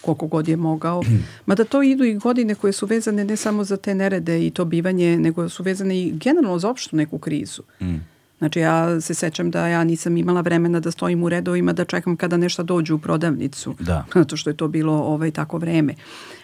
[0.00, 1.02] koliko god je mogao.
[1.46, 4.64] Mada to idu i godine koje su vezane ne samo za te nerede i to
[4.64, 7.62] bivanje, nego su vezane i generalno za opštu neku krizu.
[7.80, 7.96] Mm.
[8.38, 12.16] Znači ja se sećam da ja nisam imala vremena da stojim u redovima da čekam
[12.16, 13.74] kada nešto dođu u prodavnicu.
[13.78, 14.04] Da.
[14.14, 15.94] Zato što je to bilo ovaj, tako vreme.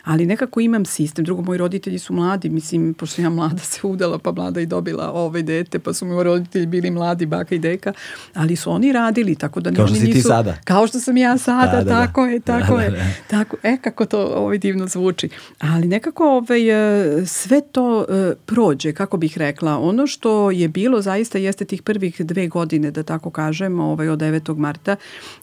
[0.07, 1.25] Ali nekako imam sistem.
[1.25, 2.49] Drugo, moji roditelji su mladi.
[2.49, 6.23] Mislim, pošto ja mlada se udala, pa mlada i dobila ovaj dete, pa su mi
[6.23, 7.92] roditelji bili mladi, baka i deka.
[8.35, 9.73] Ali su oni radili, tako da...
[9.73, 10.57] Kao što si nisu, ti sada.
[10.64, 12.07] Kao što sam ja sada, da, da, da.
[12.07, 12.31] tako da.
[12.31, 12.90] je, tako da, je.
[12.90, 13.05] Da, da.
[13.31, 15.29] Tako, e, kako to ovaj divno zvuči.
[15.59, 18.07] Ali nekako ovaj, e, sve to uh,
[18.47, 19.79] prođe, kako bih rekla.
[19.79, 24.19] Ono što je bilo zaista jeste tih prvih dve godine, da tako kažem, ovaj, od
[24.19, 24.57] 9.
[24.57, 24.97] marta,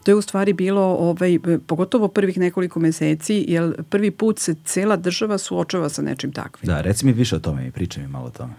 [0.04, 4.96] to je u stvari bilo, ovaj, pogotovo prvih nekoliko meseci, jer prvi put se cela
[4.96, 6.66] država suočava sa nečim takvim.
[6.66, 8.52] Da, reci mi više o tome i pričaj mi malo o tome.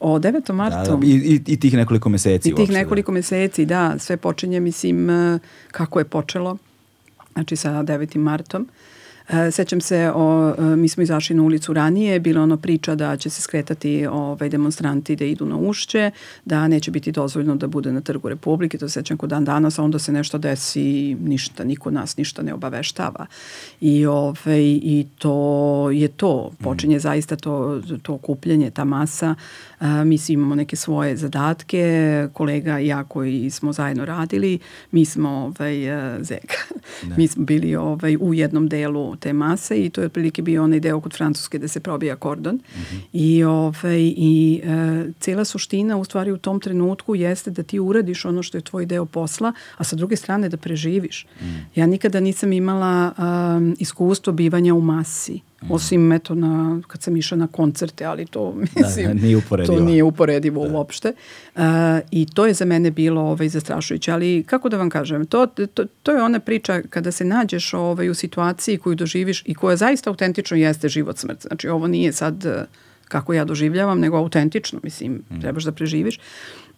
[0.00, 0.52] O 9.
[0.52, 0.90] martu.
[0.90, 2.48] Da, da, i, i, I tih nekoliko meseci.
[2.48, 2.78] I tih uopšte, da.
[2.78, 3.14] nekoliko da.
[3.14, 3.98] meseci, da.
[3.98, 5.08] Sve počinje, mislim,
[5.70, 6.56] kako je počelo.
[7.32, 8.16] Znači sa 9.
[8.18, 8.62] martom.
[8.62, 8.97] E,
[9.50, 13.30] sećam se, o, e, mi smo izašli na ulicu ranije, bila ono priča da će
[13.30, 16.10] se skretati ovaj, demonstranti da idu na ušće,
[16.44, 19.78] da neće biti dozvoljno da bude na trgu Republike, to se sećam kod dan danas,
[19.78, 23.26] a onda se nešto desi ništa, niko nas ništa ne obaveštava.
[23.80, 27.00] I, ovaj, i to je to, počinje mm.
[27.00, 29.28] zaista to, to okupljenje, ta masa.
[29.28, 29.34] A,
[30.04, 34.58] mi svi imamo neke svoje zadatke, kolega i ja koji smo zajedno radili,
[34.90, 35.76] mi smo ovaj,
[36.20, 36.56] zeka.
[37.16, 40.80] Mi smo bili ovaj, u jednom delu te mase i to je otprilike bio onaj
[40.80, 42.54] deo kod Francuske da se probija kordon.
[42.54, 43.00] Mm -hmm.
[43.12, 48.24] I, ovaj, i e, cela suština u stvari u tom trenutku jeste da ti uradiš
[48.24, 51.26] ono što je tvoj deo posla, a sa druge strane da preživiš.
[51.40, 51.44] Mm.
[51.74, 55.40] Ja nikada nisam imala um, iskustvo bivanja u masi.
[55.62, 55.72] Mm.
[55.72, 59.78] Osim eto na, kad sam išla na koncerte, ali to mislim, da, nije uporedivo.
[59.78, 60.74] to nije uporedivo da.
[60.74, 61.12] uopšte.
[61.54, 61.62] Uh,
[62.10, 64.12] I to je za mene bilo ovaj, zastrašujuće.
[64.12, 68.08] Ali kako da vam kažem, to, to, to je ona priča kada se nađeš ovaj,
[68.08, 71.42] u situaciji koju doživiš i koja zaista autentično jeste život smrt.
[71.42, 72.44] Znači ovo nije sad
[73.08, 75.40] kako ja doživljavam, nego autentično, mislim, mm.
[75.40, 76.20] trebaš da preživiš.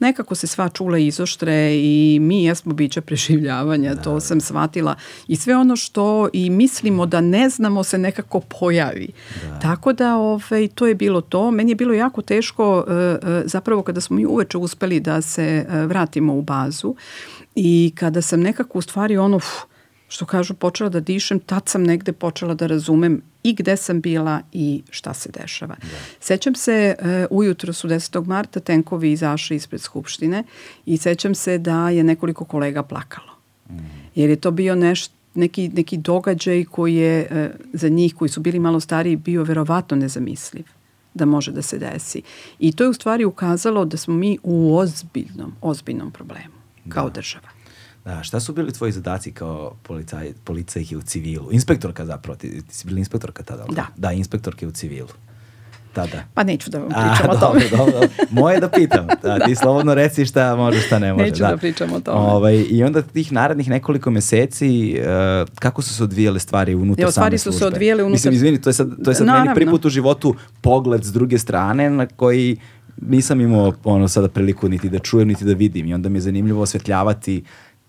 [0.01, 4.21] Nekako se sva čula izoštre i mi jesmo bića preživljavanja, da, to da.
[4.21, 4.95] sam shvatila.
[5.29, 9.09] I sve ono što i mislimo da ne znamo se nekako pojavi.
[9.49, 9.59] Da.
[9.59, 11.51] Tako da ovaj, to je bilo to.
[11.51, 15.67] Meni je bilo jako teško uh, uh, zapravo kada smo mi uveče uspeli da se
[15.69, 16.95] uh, vratimo u bazu
[17.55, 19.47] i kada sam nekako u stvari ono, uf,
[20.11, 24.40] što kažu, počela da dišem, tad sam negde počela da razumem i gde sam bila
[24.53, 25.77] i šta se dešava.
[25.83, 25.99] Da.
[26.20, 28.27] Sećam se, uh, ujutro su 10.
[28.27, 30.44] marta tenkovi izašli ispred Skupštine
[30.87, 33.33] i sećam se da je nekoliko kolega plakalo.
[33.70, 33.75] Mm.
[34.14, 38.40] Jer je to bio nešto neki, neki događaj koji je uh, za njih koji su
[38.40, 40.64] bili malo stariji bio verovatno nezamisliv
[41.14, 42.23] da može da se desi.
[42.59, 46.55] I to je u stvari ukazalo da smo mi u ozbiljnom, ozbiljnom problemu
[46.88, 47.14] kao da.
[47.14, 47.50] država.
[48.11, 51.53] Da, šta su bili tvoji zadaci kao policaj, policajke u civilu?
[51.53, 53.64] Inspektorka zapravo, ti, ti si bila inspektorka tada?
[53.70, 53.87] Da.
[53.96, 55.09] Da, inspektorke u civilu.
[55.92, 56.25] Tada.
[56.35, 57.61] Pa neću da vam pričam A, o tome.
[57.70, 58.09] Dobro, dobro.
[58.31, 59.07] Moje da pitam.
[59.23, 61.25] Da, ti slobodno reci šta može, šta ne može.
[61.25, 62.18] Neću da, da pričam o tome.
[62.18, 67.11] Ovaj, I onda tih narednih nekoliko meseci, uh, kako su se odvijale stvari unutar jo,
[67.11, 67.53] stvari same službe?
[67.53, 68.12] su se odvijale unutar...
[68.12, 71.12] Mislim, izvini, to je sad, to je sad meni prvi put u životu pogled s
[71.12, 72.57] druge strane na koji
[73.01, 76.20] nisam imao ono sada priliku niti da čujem, niti da vidim i onda mi je
[76.20, 77.44] zanimljivo osvetljavati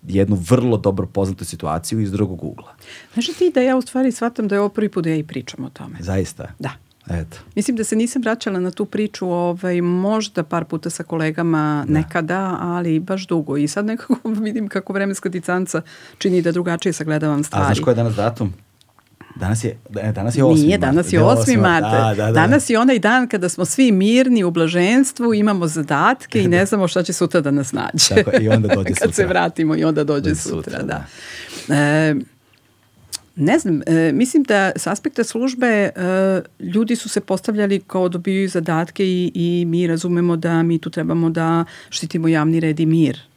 [0.08, 2.74] jednu vrlo dobro poznatu situaciju iz drugog ugla.
[3.14, 5.24] Znaš ti da ja u stvari shvatam da je ovo prvi put da ja i
[5.24, 5.96] pričam o tome.
[6.00, 6.48] Zaista?
[6.58, 6.70] Da.
[7.10, 7.36] Eto.
[7.54, 11.92] Mislim da se nisam vraćala na tu priču ovaj, možda par puta sa kolegama da.
[11.92, 13.56] nekada, ali baš dugo.
[13.56, 15.82] I sad nekako vidim kako vremenska dicanca
[16.18, 17.62] čini da drugačije sagledavam stvari.
[17.62, 18.54] A znaš koji je danas datum?
[19.36, 19.78] Danas je,
[20.14, 20.64] danas je 8.
[20.64, 21.60] Nije, danas je 8.
[21.60, 21.84] mart.
[21.84, 22.32] Da, da, da.
[22.32, 26.88] Danas je onaj dan kada smo svi mirni u blaženstvu, imamo zadatke i ne znamo
[26.88, 28.14] šta će sutra da nas nađe.
[28.14, 29.00] Tako, I onda dođe sutra.
[29.06, 31.04] Kad se vratimo i onda dođe, dođe sutra, sutra, da.
[31.68, 31.74] da.
[31.74, 32.14] E,
[33.36, 35.90] Ne znam, e, mislim da s aspekta službe e,
[36.60, 41.30] ljudi su se postavljali kao dobiju zadatke i, i mi razumemo da mi tu trebamo
[41.30, 43.31] da štitimo javni red i mir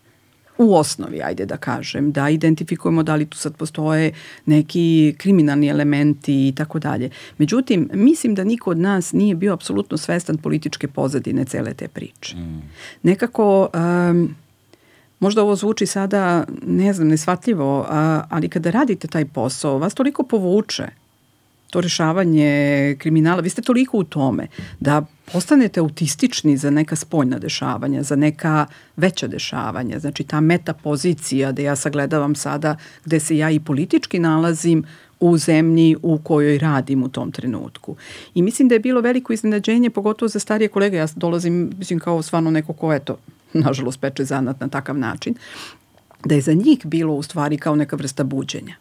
[0.58, 4.12] u osnovi, ajde da kažem, da identifikujemo da li tu sad postoje
[4.46, 7.10] neki kriminalni elementi i tako dalje.
[7.38, 12.36] Međutim, mislim da niko od nas nije bio apsolutno svestan političke pozadine cele te priče.
[12.36, 12.62] Mm.
[13.04, 14.36] Nekako, um,
[15.20, 20.24] možda ovo zvuči sada, ne znam, nesvatljivo, a, ali kada radite taj posao, vas toliko
[20.24, 21.05] povuče
[21.76, 24.48] to rešavanje kriminala, vi ste toliko u tome
[24.80, 30.00] da postanete autistični za neka spoljna dešavanja, za neka veća dešavanja.
[30.00, 34.86] Znači ta metapozicija da ja sagledavam sada gde se ja i politički nalazim
[35.20, 37.96] u zemlji u kojoj radim u tom trenutku.
[38.36, 40.98] I mislim da je bilo veliko iznenađenje, pogotovo za starije kolege.
[40.98, 43.18] Ja dolazim, mislim, kao stvarno neko ko, eto,
[43.54, 45.36] nažalost, peče zanat na takav način.
[46.26, 48.76] Da je za njih bilo u stvari kao neka vrsta buđenja.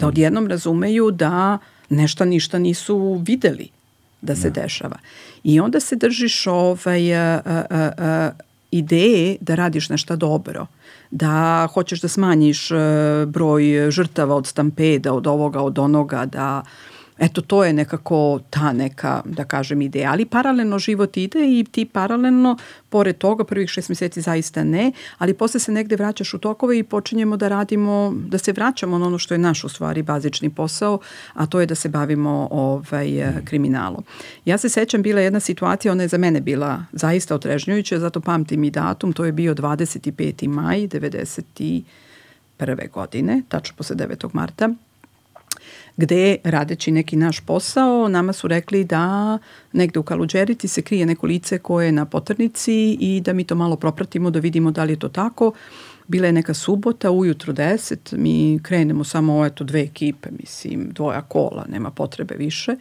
[0.00, 1.58] Da odjednom razumeju da
[1.88, 3.68] nešto ništa nisu videli
[4.20, 4.62] da se da.
[4.62, 4.96] dešava.
[5.44, 8.30] I onda se držiš ovaj, a, a, a,
[8.70, 10.66] ideje da radiš nešto dobro,
[11.10, 12.68] da hoćeš da smanjiš
[13.26, 16.62] broj žrtava od stampeda, od ovoga, od onoga, da
[17.20, 20.10] Eto, to je nekako ta neka, da kažem, ideja.
[20.10, 22.56] Ali paralelno život ide i ti paralelno,
[22.88, 26.82] pored toga, prvih šest meseci zaista ne, ali posle se negde vraćaš u tokove i
[26.82, 30.98] počinjemo da radimo, da se vraćamo na ono što je naš u stvari bazični posao,
[31.34, 33.44] a to je da se bavimo ovaj, mm.
[33.44, 34.04] kriminalom.
[34.44, 38.64] Ja se sećam, bila jedna situacija, ona je za mene bila zaista otrežnjujuća, zato pamtim
[38.64, 40.48] i datum, to je bio 25.
[40.48, 41.82] maj 91.
[42.92, 44.28] godine, tačno posle 9.
[44.32, 44.70] marta
[45.96, 49.38] gde radeći neki naš posao nama su rekli da
[49.72, 53.54] negde u Kaluđerici se krije neko lice koje je na potrnici i da mi to
[53.54, 55.52] malo propratimo da vidimo da li je to tako.
[56.08, 61.66] Bila je neka subota, ujutro 10, mi krenemo samo eto dve ekipe, mislim, dvoja kola,
[61.68, 62.76] nema potrebe više.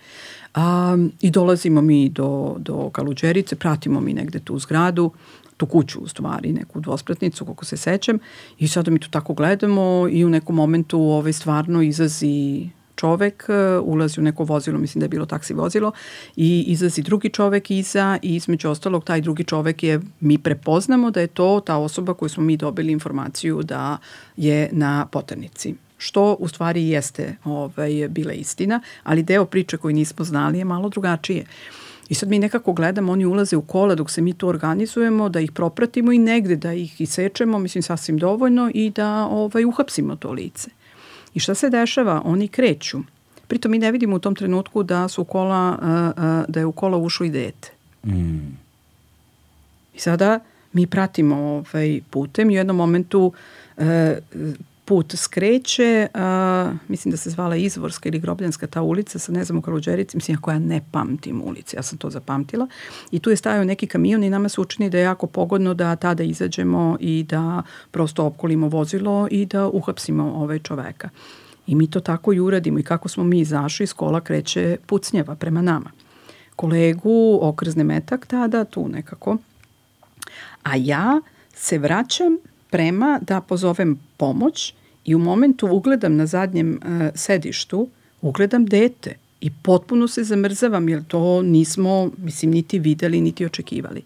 [0.55, 5.11] A, I dolazimo mi do, do Kaluđerice, pratimo mi negde tu zgradu,
[5.57, 8.19] tu kuću u stvari, neku dvospratnicu, kako se sećam,
[8.57, 12.69] i sada mi tu tako gledamo i u nekom momentu ovaj, stvarno izazi
[12.99, 15.91] čovek, e, ulazi u neko vozilo, mislim da je bilo taksi vozilo
[16.35, 21.21] i izlazi drugi čovek iza i između ostalog taj drugi čovek je, mi prepoznamo da
[21.21, 23.97] je to ta osoba koju smo mi dobili informaciju da
[24.37, 30.25] je na poternici što u stvari jeste ovaj, bila istina, ali deo priče koji nismo
[30.25, 31.45] znali je malo drugačije.
[32.09, 35.39] I sad mi nekako gledamo, oni ulaze u kola dok se mi tu organizujemo, da
[35.39, 40.31] ih propratimo i negde da ih isečemo, mislim sasvim dovoljno i da ovaj, uhapsimo to
[40.31, 40.69] lice.
[41.33, 42.21] I šta se dešava?
[42.25, 42.99] Oni kreću.
[43.47, 45.77] Pritom mi ne vidimo u tom trenutku da su kola,
[46.47, 47.71] da je u kola ušlo i dete.
[48.05, 48.57] Mm.
[49.95, 50.39] I sada
[50.73, 53.33] mi pratimo ovaj putem i u jednom momentu
[53.77, 54.19] e,
[54.89, 59.57] put skreće, uh, mislim da se zvala Izvorska ili Grobljanska ta ulica, sad ne znam
[59.57, 62.67] u Kaluđerici, mislim ako ja ne pamtim ulici, ja sam to zapamtila.
[63.11, 65.95] I tu je stajao neki kamion i nama se učini da je jako pogodno da
[65.95, 71.09] tada izađemo i da prosto opkolimo vozilo i da uhapsimo ovaj čoveka.
[71.67, 75.35] I mi to tako i uradimo i kako smo mi izašli, iz kola kreće pucnjeva
[75.35, 75.91] prema nama.
[76.55, 79.37] Kolegu okrzne metak tada, tu nekako.
[80.63, 81.21] A ja
[81.55, 82.37] se vraćam
[82.69, 84.73] prema da pozovem pomoć
[85.09, 87.87] i u momentu ugledam na zadnjem uh, sedištu,
[88.21, 94.01] ugledam dete i potpuno se zamrzavam jer to nismo, mislim, niti videli, niti očekivali.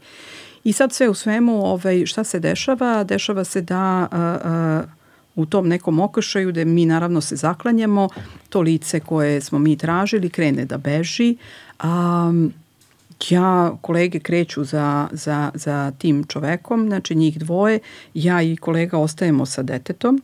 [0.63, 3.03] I sad sve u svemu, ovaj, šta se dešava?
[3.03, 8.09] Dešava se da uh, uh, u tom nekom okršaju da mi naravno se zaklanjamo,
[8.49, 11.35] to lice koje smo mi tražili krene da beži,
[11.83, 12.53] um,
[13.29, 17.79] ja, kolege kreću za, za, za tim čovekom, znači njih dvoje,
[18.13, 20.21] ja i kolega ostajemo sa detetom,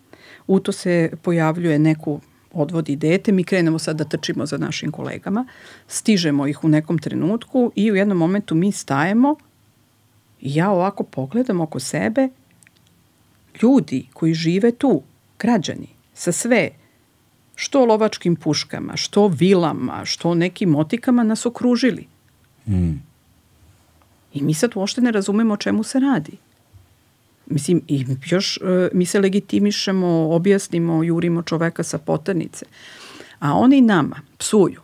[0.49, 2.21] u to se pojavljuje neku
[2.53, 5.45] odvodi dete, mi krenemo sad da trčimo za našim kolegama,
[5.87, 9.35] stižemo ih u nekom trenutku i u jednom momentu mi stajemo
[10.41, 12.29] i ja ovako pogledam oko sebe,
[13.61, 15.01] ljudi koji žive tu,
[15.39, 16.69] građani, sa sve,
[17.55, 22.07] što lovačkim puškama, što vilama, što nekim motikama nas okružili–
[22.69, 23.01] Mm.
[24.33, 26.37] I mi sad uopšte ne razumemo o čemu se radi.
[27.49, 32.65] Mislim, i još uh, mi se legitimišemo, objasnimo, jurimo čoveka sa poternice.
[33.39, 34.81] A oni nama psuju.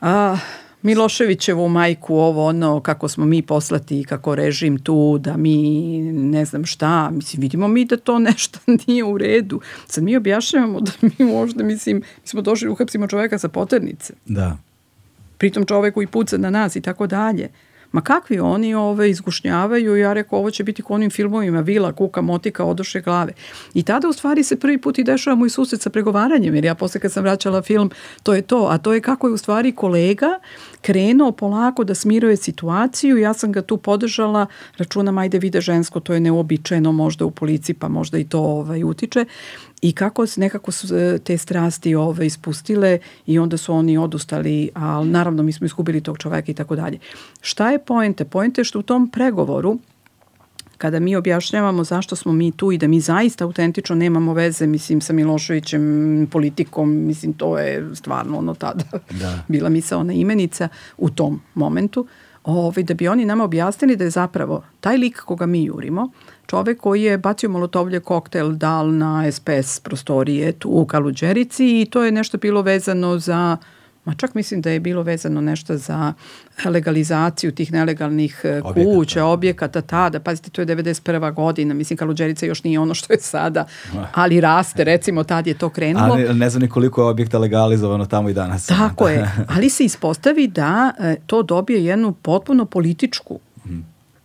[0.00, 0.38] A,
[0.82, 5.56] Miloševićevu majku ovo ono kako smo mi poslati kako režim tu da mi
[6.12, 10.80] ne znam šta mislim vidimo mi da to nešto nije u redu sad mi objašnjavamo
[10.80, 14.56] da mi možda mislim mi smo došli uhapsimo čoveka sa poternice da
[15.40, 17.48] pritom čovek koji puca na nas i tako dalje.
[17.92, 22.64] Ma kakvi oni ove izgušnjavaju, ja rekao ovo će biti konim filmovima, vila, kuka, motika,
[22.64, 23.32] odoše glave.
[23.74, 26.74] I tada u stvari se prvi put i dešava moj susret sa pregovaranjem, jer ja
[26.74, 27.90] posle kad sam vraćala film,
[28.22, 30.40] to je to, a to je kako je u stvari kolega
[30.80, 34.46] krenuo polako da smiruje situaciju, ja sam ga tu podržala,
[34.78, 38.84] računam ajde vide žensko, to je neobičajeno možda u policiji, pa možda i to ovaj,
[38.84, 39.24] utiče
[39.82, 45.08] i kako nekako su e, te strasti ove ispustile i onda su oni odustali, ali
[45.08, 46.98] naravno mi smo iskubili tog čoveka i tako dalje.
[47.40, 48.24] Šta je poente?
[48.24, 49.78] Poente je što u tom pregovoru
[50.80, 55.00] kada mi objašnjavamo zašto smo mi tu i da mi zaista autentično nemamo veze, mislim,
[55.00, 59.42] sa Miloševićem, politikom, mislim, to je stvarno ono tada da.
[59.48, 60.68] bila misa ona imenica
[60.98, 62.06] u tom momentu,
[62.44, 66.10] ovaj, da bi oni nama objasnili da je zapravo taj lik koga mi jurimo,
[66.46, 72.04] čovek koji je bacio molotovlje koktel dal na SPS prostorije tu u Kaluđerici i to
[72.04, 73.56] je nešto bilo vezano za
[74.10, 76.12] Ma čak mislim da je bilo vezano nešto za
[76.64, 78.96] legalizaciju tih nelegalnih e, objekata.
[78.96, 80.20] kuća, objekata tada.
[80.20, 81.34] Pazite, to je 91.
[81.34, 81.74] godina.
[81.74, 83.66] Mislim, Kaluđerica još nije ono što je sada,
[84.12, 86.12] ali raste, recimo, tad je to krenulo.
[86.12, 88.66] Ali ne znam ni koliko je objekta legalizovano tamo i danas.
[88.66, 93.78] Tako je, ali se ispostavi da e, to dobije jednu potpuno političku mhm.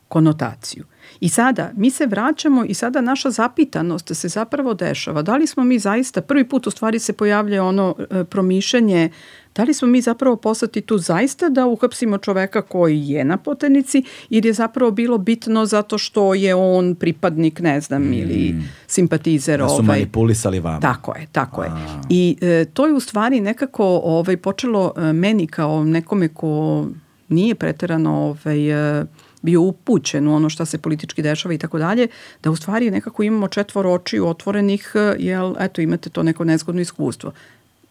[0.07, 0.83] konotaciju.
[1.19, 5.21] I sada mi se vraćamo i sada naša zapitanost se zapravo dešava.
[5.21, 9.09] Da li smo mi zaista, prvi put u stvari se pojavlja ono e, promišljanje
[9.55, 14.03] da li smo mi zapravo poslati tu zaista da uhapsimo čoveka koji je na potenici
[14.29, 18.13] ili je zapravo bilo bitno zato što je on pripadnik, ne znam, mm.
[18.13, 18.55] ili
[18.87, 19.59] simpatizer.
[19.59, 19.85] Da su ovaj.
[19.85, 20.79] manipulisali vama.
[20.79, 21.65] Tako je, tako A.
[21.65, 21.71] je.
[22.09, 26.85] I e, to je u stvari nekako ovaj, počelo e, meni kao nekome ko
[27.29, 29.05] nije preterano ovaj, e,
[29.41, 32.07] bio upućen u ono šta se politički dešava i tako dalje,
[32.43, 37.31] da u stvari nekako imamo četvor očiju otvorenih, jel, eto, imate to neko nezgodno iskustvo.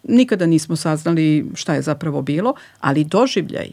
[0.09, 3.73] Nikada nismo saznali šta je zapravo bilo, ali doživljaj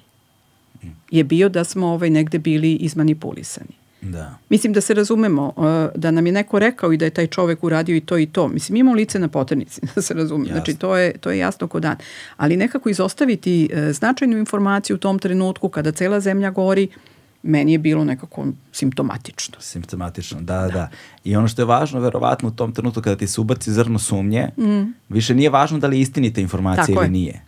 [1.12, 3.82] je bio da smo ovaj negde bili izmanipulisani.
[4.02, 4.38] Da.
[4.50, 5.54] Mislim da se razumemo,
[5.96, 8.48] da nam je neko rekao i da je taj čovek uradio i to i to.
[8.48, 10.44] Mislim, imamo lice na poternici, da se razume.
[10.44, 10.56] Jasno.
[10.56, 11.96] Znači, to je, to je jasno ko dan.
[12.38, 16.88] Ali nekako izostaviti e, značajnu informaciju u tom trenutku kada cela zemlja gori,
[17.44, 19.56] meni je bilo nekako simptomatično.
[19.60, 20.90] Simptomatično, da, da, da.
[21.24, 24.50] I ono što je važno, verovatno, u tom trenutku kada ti se ubaci zrno sumnje,
[24.58, 24.94] mm.
[25.10, 27.10] više nije važno da li je istinita informacija Tako ili je.
[27.10, 27.42] nije.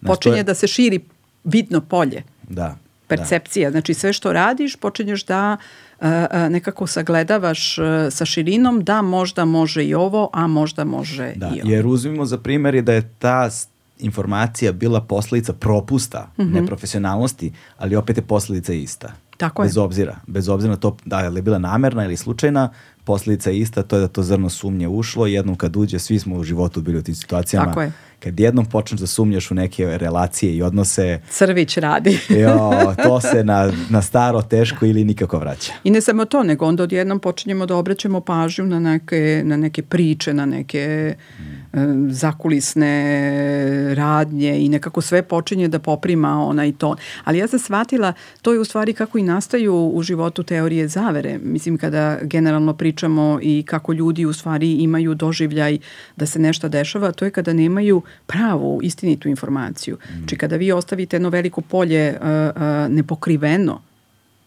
[0.00, 0.42] Znači, Počinje je...
[0.42, 1.00] da se širi
[1.44, 2.22] vidno polje.
[2.48, 2.76] Da.
[3.06, 3.68] Percepcija.
[3.68, 3.72] Da.
[3.72, 5.56] Znači sve što radiš, počinješ da
[6.00, 6.06] uh,
[6.50, 11.60] nekako sagledavaš uh, sa širinom da možda može i ovo, a možda može da, i
[11.62, 11.70] ovo.
[11.70, 13.50] Jer uzmimo za primjer da je ta
[13.98, 16.52] informacija bila posledica propusta, mm -hmm.
[16.52, 19.12] neprofesionalnosti, ali opet je posledica ista.
[19.36, 19.82] Tako bez je.
[19.82, 20.16] obzira.
[20.26, 22.70] Bez obzira na to da je li bila namerna ili slučajna,
[23.04, 26.36] posljedica je ista, to je da to zrno sumnje ušlo jednom kad uđe, svi smo
[26.36, 27.66] u životu bili u tim situacijama.
[27.66, 27.92] Tako je.
[28.20, 32.18] Kad jednom počneš da sumnjaš u neke relacije i odnose, Crvić radi.
[32.42, 32.70] jo,
[33.04, 35.72] to se na, na staro teško ili nikako vraća.
[35.84, 39.82] I ne samo to, nego onda odjednom počinjemo da obraćamo pažnju na neke, na neke
[39.82, 41.78] priče, na neke e,
[42.10, 46.96] zakulisne radnje i nekako sve počinje da poprima onaj ton.
[47.24, 48.12] Ali ja sam shvatila,
[48.42, 51.38] to je u stvari kako i nastaju u životu teorije zavere.
[51.42, 55.78] Mislim, kada generalno pričamo i kako ljudi u stvari imaju doživljaj
[56.16, 59.98] da se nešto dešava, to je kada nemaju pravu, istinitu informaciju.
[60.18, 62.62] Znači, kada vi ostavite jedno veliko polje uh, uh,
[62.94, 63.82] nepokriveno,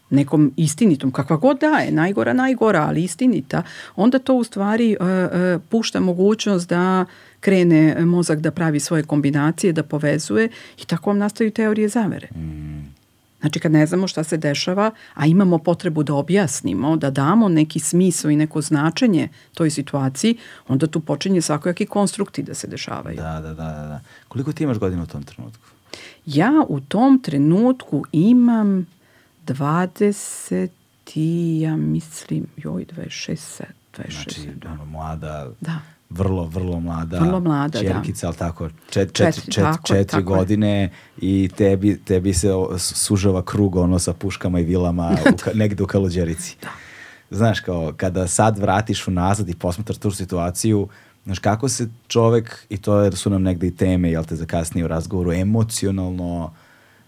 [0.09, 3.63] nekom istinitom, kakva god da je, najgora, najgora, ali istinita,
[3.95, 7.05] onda to u stvari uh, uh, pušta mogućnost da
[7.39, 10.49] krene mozak da pravi svoje kombinacije, da povezuje
[10.81, 12.27] i tako vam nastaju teorije zavere.
[13.41, 17.79] Znači kad ne znamo šta se dešava, a imamo potrebu da objasnimo, da damo neki
[17.79, 20.37] smisao i neko značenje toj situaciji,
[20.67, 23.15] onda tu počinje svakojaki konstrukti da se dešavaju.
[23.15, 23.87] Da, da, da, da.
[23.87, 24.01] da.
[24.27, 25.63] Koliko ti imaš godina u tom trenutku?
[26.25, 28.87] Ja u tom trenutku imam
[29.47, 30.69] 20
[31.15, 33.37] i ja mislim, joj, 26,
[33.97, 34.11] 26.
[34.11, 34.71] Znači, da.
[34.71, 35.79] ono, mlada, Da.
[36.11, 37.87] Vrlo, vrlo mlada, Vrlo mlada, da.
[37.87, 40.37] čerkica, ali tako, čet, čet, Četiri, čet, tako je, četiri tako je.
[40.37, 42.47] godine i tebi, tebi se
[42.77, 46.57] sužava krug ono sa puškama i vilama u, negde u Kaluđerici.
[46.61, 46.69] Da.
[47.31, 50.87] Znaš, kao, kada sad vratiš unazad i posmatraš tu situaciju,
[51.25, 54.45] znaš, kako se čovek, i to je- su nam negde i teme, jel te, za
[54.45, 56.53] kasnije u razgovoru, emocionalno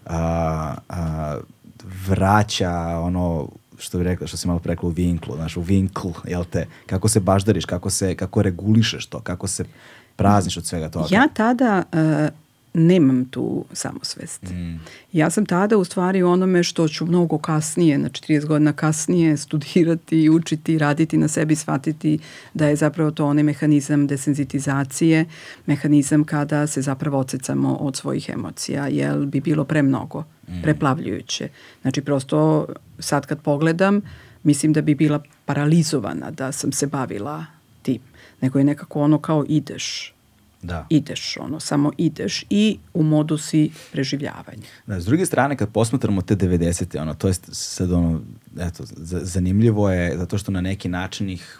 [0.06, 1.38] a, a,
[2.06, 3.48] vraća ono
[3.78, 7.08] što bi rekla, što si malo prekla u vinklu, znaš, u vinkl, jel te, kako
[7.08, 9.64] se baždariš, kako se, kako regulišeš to, kako se
[10.16, 11.06] prazniš od svega toga.
[11.10, 12.43] Ja tada uh,
[12.74, 14.42] nemam tu samosvest.
[14.42, 14.80] Mm.
[15.12, 19.36] Ja sam tada u stvari u onome što ću mnogo kasnije, znači 30 godina kasnije
[19.36, 22.18] studirati, učiti, raditi na sebi, shvatiti
[22.54, 25.24] da je zapravo to onaj mehanizam desenzitizacije,
[25.66, 30.24] mehanizam kada se zapravo ocecamo od svojih emocija, jer bi bilo premnogo,
[30.62, 31.48] preplavljujuće.
[31.82, 32.66] Znači prosto
[32.98, 34.00] sad kad pogledam,
[34.42, 37.46] mislim da bi bila paralizovana da sam se bavila
[37.82, 38.00] tim.
[38.40, 40.13] Nego je nekako ono kao ideš,
[40.64, 40.86] Da.
[40.90, 44.62] ideš, ono, samo ideš i u modu si preživljavanja.
[44.86, 47.00] Da, s druge strane, kad posmatramo te 90.
[47.00, 48.20] ono, to je sad ono,
[48.58, 48.84] eto,
[49.22, 51.58] zanimljivo je zato što na neki način ih,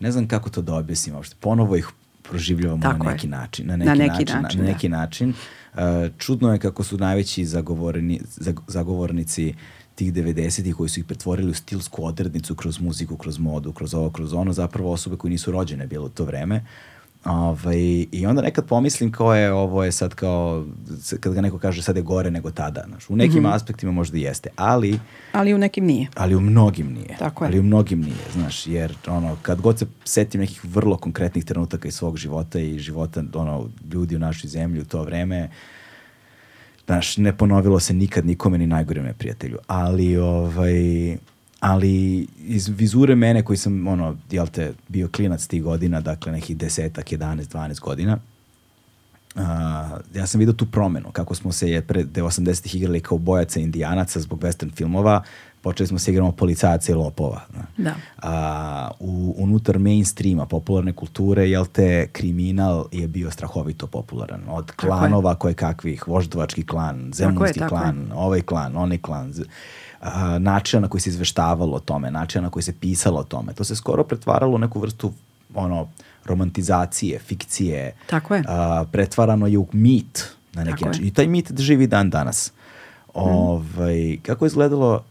[0.00, 1.88] ne znam kako to da objasnim uopšte, ponovo ih
[2.22, 3.14] proživljavamo Tako na je.
[3.14, 3.66] neki način.
[3.66, 4.72] Na neki, Na neki način, način, na da.
[4.72, 5.34] neki način.
[5.74, 5.80] Uh,
[6.18, 9.54] čudno je kako su najveći zagovorni, zag, zagovornici
[9.94, 14.10] tih 90-ih koji su ih pretvorili u stilsku odrednicu kroz muziku, kroz modu, kroz ovo,
[14.10, 16.64] kroz ono, zapravo osobe koje nisu rođene bilo u to vreme.
[17.24, 20.66] Ovaj, I onda nekad pomislim kao je, ovo je sad kao,
[21.20, 22.84] kad ga neko kaže sad je gore nego tada.
[22.88, 25.00] Znaš, u nekim aspektima možda jeste, ali,
[25.32, 26.08] Ali u nekim nije.
[26.14, 27.16] ali u mnogim nije.
[27.18, 27.48] Tako je.
[27.48, 31.88] Ali u mnogim nije, znaš, jer ono, kad god se setim nekih vrlo konkretnih trenutaka
[31.88, 35.50] iz svog života i života ono, ljudi u našoj zemlji u to vreme,
[36.86, 39.58] znaš, ne ponovilo se nikad nikome ni najgorem neprijatelju.
[39.66, 41.16] Ali, ovaj,
[41.62, 46.56] ali iz vizure mene koji sam, ono, jel te, bio klinac tih godina, dakle nekih
[46.56, 48.18] desetak, 11, 12 godina,
[49.34, 53.60] a, ja sam vidio tu promenu, kako smo se je pre 80-ih igrali kao bojaca
[53.60, 55.22] indijanaca zbog western filmova,
[55.60, 57.40] počeli smo se igramo policajaca i lopova.
[57.50, 57.64] zna.
[57.76, 57.94] Da.
[58.22, 64.42] A, u, unutar mainstreama popularne kulture, jel te, kriminal je bio strahovito popularan.
[64.48, 67.80] Od klanova koje kakvih, voždovački klan, zemunski tako je.
[67.80, 69.32] klan, ovaj klan, onaj klan,
[70.38, 73.52] načina na koji se izveštavalo o tome, načina na koji se pisalo o tome.
[73.52, 75.12] To se skoro pretvaralo u neku vrstu
[75.54, 75.88] ono,
[76.24, 77.94] romantizacije, fikcije.
[78.06, 78.44] Tako je.
[78.48, 80.88] A, pretvarano je u mit na neki Tako je.
[80.88, 81.06] način.
[81.06, 82.52] I taj mit živi dan danas.
[83.14, 85.04] Ovaj, kako je izgledalo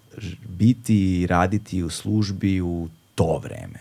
[0.47, 3.79] biti i raditi u službi u to vreme?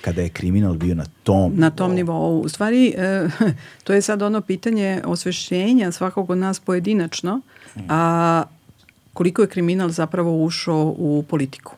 [0.00, 2.40] Kada je kriminal bio na tom Na tom nivou.
[2.40, 3.28] U stvari, e,
[3.84, 7.40] to je sad ono pitanje osvešćenja svakog od nas pojedinačno,
[7.88, 8.42] a
[9.16, 11.74] koliko je kriminal zapravo ušao u politiku.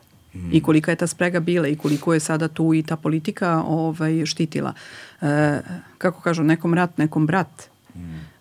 [0.51, 4.25] I kolika je ta sprega bila i koliko je sada tu i ta politika ovaj,
[4.25, 4.73] štitila.
[5.21, 5.59] E,
[5.97, 7.69] kako kažu, nekom rat, nekom brat.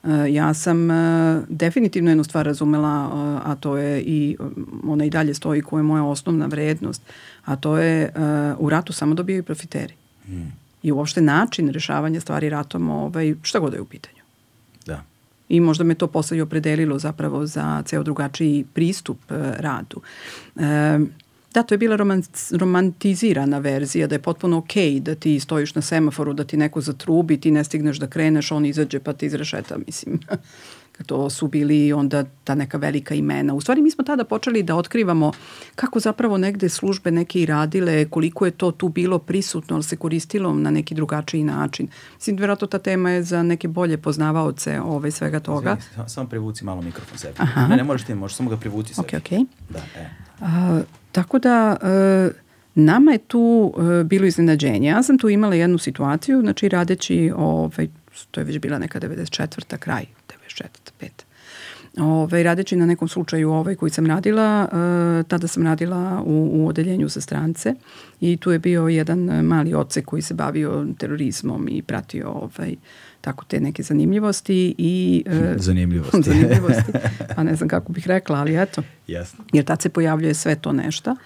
[0.05, 4.37] E, ja sam e, definitivno jednu stvar razumela, e, a to je i
[4.85, 7.03] ona i dalje stoji koja je moja osnovna vrednost,
[7.45, 8.11] a to je e,
[8.59, 9.95] u ratu samo dobijaju profiteri.
[10.83, 14.18] I uopšte način rešavanja stvari ratom, ovaj, šta god da je u pitanju.
[15.49, 20.01] I možda me to posle i opredelilo zapravo za ceo drugačiji pristup e, radu.
[20.57, 20.99] E,
[21.55, 25.83] da, to je bila roman, romantizirana verzija, da je potpuno okej da ti stojiš na
[25.83, 29.79] semaforu, da ti neko zatrubi, ti ne stigneš da kreneš, on izađe pa ti izrešeta,
[29.87, 30.21] mislim.
[31.07, 33.55] To su bili onda ta neka velika imena.
[33.55, 35.33] U stvari mi smo tada počeli da otkrivamo
[35.75, 39.97] kako zapravo negde službe neke i radile, koliko je to tu bilo prisutno, ali se
[39.97, 41.89] koristilo na neki drugačiji način.
[42.15, 45.77] Mislim, vjerojatno ta tema je za neke bolje poznavaoce ove, svega toga.
[45.95, 47.35] Zvini, samo privuci malo mikrofon sebi.
[47.39, 47.67] Aha.
[47.67, 49.07] Ne, ne možeš ti, možeš samo ga privuci sebi.
[49.17, 49.31] Ok, ok.
[49.71, 50.11] Da, e.
[50.41, 50.81] A,
[51.13, 51.77] tako da...
[51.83, 52.49] E,
[52.81, 54.89] Nama je tu e, bilo iznenađenje.
[54.89, 57.89] Ja sam tu imala jednu situaciju, znači radeći, ovaj,
[58.31, 59.77] to je već bila neka 94.
[59.77, 60.07] kraj,
[60.65, 60.69] 94.
[61.01, 61.09] 5.
[62.01, 66.69] Ove, radeći na nekom slučaju ovaj koji sam radila, e, tada sam radila u, u
[66.69, 67.75] odeljenju za strance
[68.21, 72.77] i tu je bio jedan mali oce koji se bavio terorizmom i pratio ovaj,
[73.21, 76.23] tako te neke zanimljivosti i e, zanimljivosti.
[76.31, 76.93] zanimljivosti.
[77.37, 78.83] Pa ne znam kako bih rekla, ali eto.
[79.07, 79.45] Jasno.
[79.53, 81.17] Jer tad se pojavljuje sve to nešto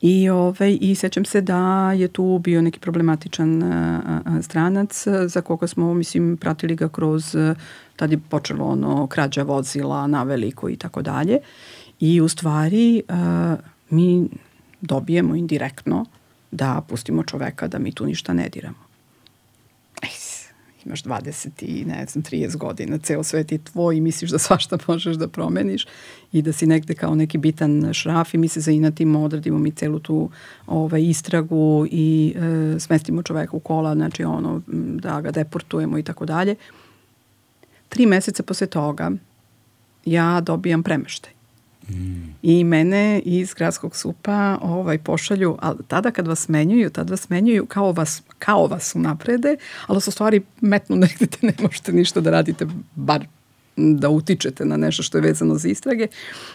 [0.00, 5.40] I, ovaj, I sećam se da je tu bio neki problematičan a, a, stranac za
[5.40, 7.36] koga smo, mislim, pratili ga kroz,
[7.96, 11.38] tad je počelo ono, krađa vozila na veliko i tako dalje.
[12.00, 13.56] I u stvari a,
[13.90, 14.28] mi
[14.80, 16.04] dobijemo indirektno
[16.50, 18.89] da pustimo čoveka da mi tu ništa ne diramo
[20.86, 24.78] imaš 20 i ne znam 30 godina, ceo svet je tvoj i misliš da svašta
[24.88, 25.86] možeš da promeniš
[26.32, 29.98] i da si negde kao neki bitan šraf i mi se zainatimo, odradimo mi celu
[29.98, 30.30] tu
[30.66, 34.62] ovaj, istragu i e, smestimo čoveka u kola, znači ono,
[34.96, 36.54] da ga deportujemo i tako dalje.
[37.88, 39.10] Tri meseca posle toga
[40.04, 41.39] ja dobijam premeštaj.
[41.90, 42.34] Mm.
[42.42, 47.66] I mene iz gradskog supa ovaj, pošalju, ali tada kad vas menjuju, tada vas menjuju
[47.66, 52.30] kao vas, kao vas unaprede, ali su stvari metnu negde te ne možete ništa da
[52.30, 53.26] radite, bar
[53.76, 56.06] da utičete na nešto što je vezano za istrage.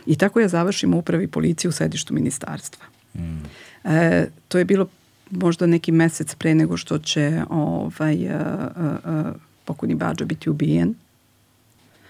[0.06, 2.86] I tako ja završim upravi policije u sedištu ministarstva.
[3.16, 3.44] Mm.
[3.84, 4.88] E, to je bilo
[5.32, 9.34] možda neki mesec pre nego što će ovaj, a, a, a,
[9.66, 10.96] pokojni Bađa biti ubijen.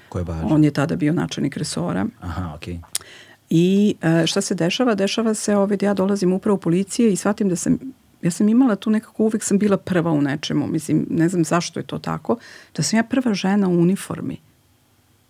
[0.10, 0.46] Ko je Bađa?
[0.46, 2.06] On je tada bio načelnik resora.
[2.20, 2.74] Aha, okej.
[2.74, 3.06] Okay.
[3.50, 4.96] I e, šta se dešava?
[4.96, 7.80] Dešava se ovaj, ja dolazim upravo u policije i shvatim da sam
[8.22, 11.80] ja sam imala tu nekako, uvek sam bila prva u nečemu, mislim, ne znam zašto
[11.80, 12.38] je to tako,
[12.76, 14.38] da sam ja prva žena u uniformi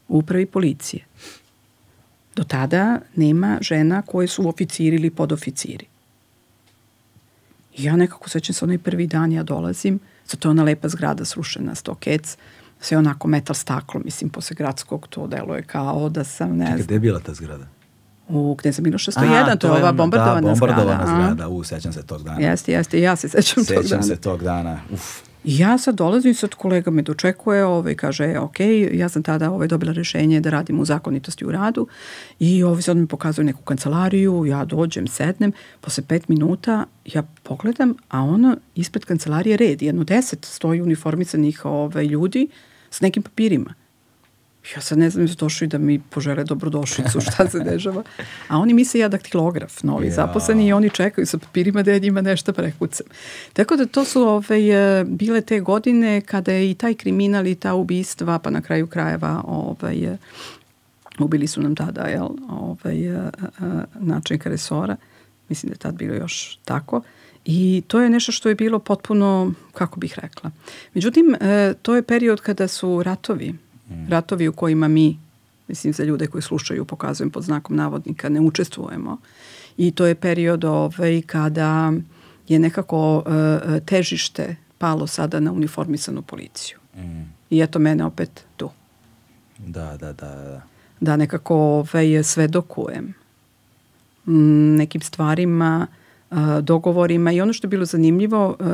[0.07, 1.03] u upravi policije.
[2.35, 5.85] Do tada nema žena koje su oficiri ili podoficiri.
[7.77, 11.25] I ja nekako sećam se onaj prvi dan ja dolazim, zato je ona lepa zgrada
[11.25, 12.37] srušena, stokec,
[12.79, 16.67] sve onako metal staklo, mislim, posle gradskog to deluje kao da sam, ne znam.
[16.67, 17.65] Čekaj, gde je bila ta zgrada?
[18.27, 21.23] U Kneza Miloša 101, to, to je ova bombardovana, da, bombardovana zgrada.
[21.23, 21.47] zgrada.
[21.47, 22.39] U, sećam se tog dana.
[22.39, 24.03] Jeste, jeste, ja se sećam, sećam tog dana.
[24.03, 25.21] Sećam se tog dana, uf.
[25.47, 28.59] Ja sad dolazim, sad kolega me dočekuje, ovaj, kaže, e, ok,
[28.93, 31.87] ja sam tada ovaj, dobila rešenje da radim u zakonitosti u radu
[32.39, 37.93] i ovaj sad mi pokazuje neku kancelariju, ja dođem, sednem, posle pet minuta ja pogledam,
[38.09, 42.47] a ono ispred kancelarije red, jedno deset stoji uniformisanih ovaj, ljudi
[42.89, 43.73] s nekim papirima.
[44.75, 48.03] Ja sad ne znam, su došli da mi požele dobrodošlicu, šta se dešava.
[48.47, 50.13] A oni misle ja daktilograf, novi ja.
[50.13, 53.05] zaposleni i oni čekaju sa papirima da ja njima nešto prekucam.
[53.53, 57.55] Tako da to su ove, ovaj, bile te godine kada je i taj kriminal i
[57.55, 60.17] ta ubistva, pa na kraju krajeva ovaj,
[61.19, 62.97] ubili su nam tada jel, ovaj,
[63.99, 64.95] načinka resora.
[65.49, 67.01] Mislim da je tad bilo još tako.
[67.45, 70.51] I to je nešto što je bilo potpuno, kako bih rekla.
[70.93, 73.53] Međutim, e, to je period kada su ratovi.
[74.09, 75.19] Ratovi u kojima mi,
[75.67, 79.17] mislim za ljude koji slušaju, pokazujem pod znakom navodnika, ne učestvujemo.
[79.77, 81.93] I to je period ovaj, kada
[82.47, 83.23] je nekako uh,
[83.85, 86.77] težište palo sada na uniformisanu policiju.
[86.95, 87.21] Mm.
[87.49, 88.69] I eto mene opet tu.
[89.57, 90.31] Da, da, da.
[90.35, 90.61] Da,
[90.99, 93.13] da nekako ovaj, svedokujem
[94.25, 95.87] mm, nekim stvarima,
[96.31, 98.67] uh, dogovorima i ono što je bilo zanimljivo, uh,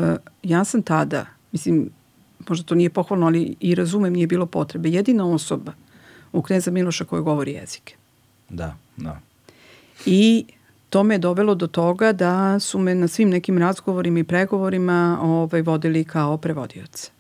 [0.44, 1.90] ja sam tada, mislim,
[2.50, 4.90] možda to nije pohvalno, ali i razumem, nije bilo potrebe.
[4.90, 5.74] Jedina osoba
[6.32, 7.96] u Kneza Miloša koja govori jezike.
[8.50, 9.20] Da, da.
[10.06, 10.46] I
[10.90, 15.20] to me je dovelo do toga da su me na svim nekim razgovorima i pregovorima
[15.22, 17.12] ovaj, vodili kao prevodioce.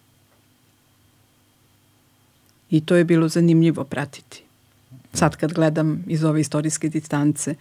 [2.69, 4.43] I to je bilo zanimljivo pratiti.
[5.13, 7.55] Sad kad gledam iz ove istorijske distance,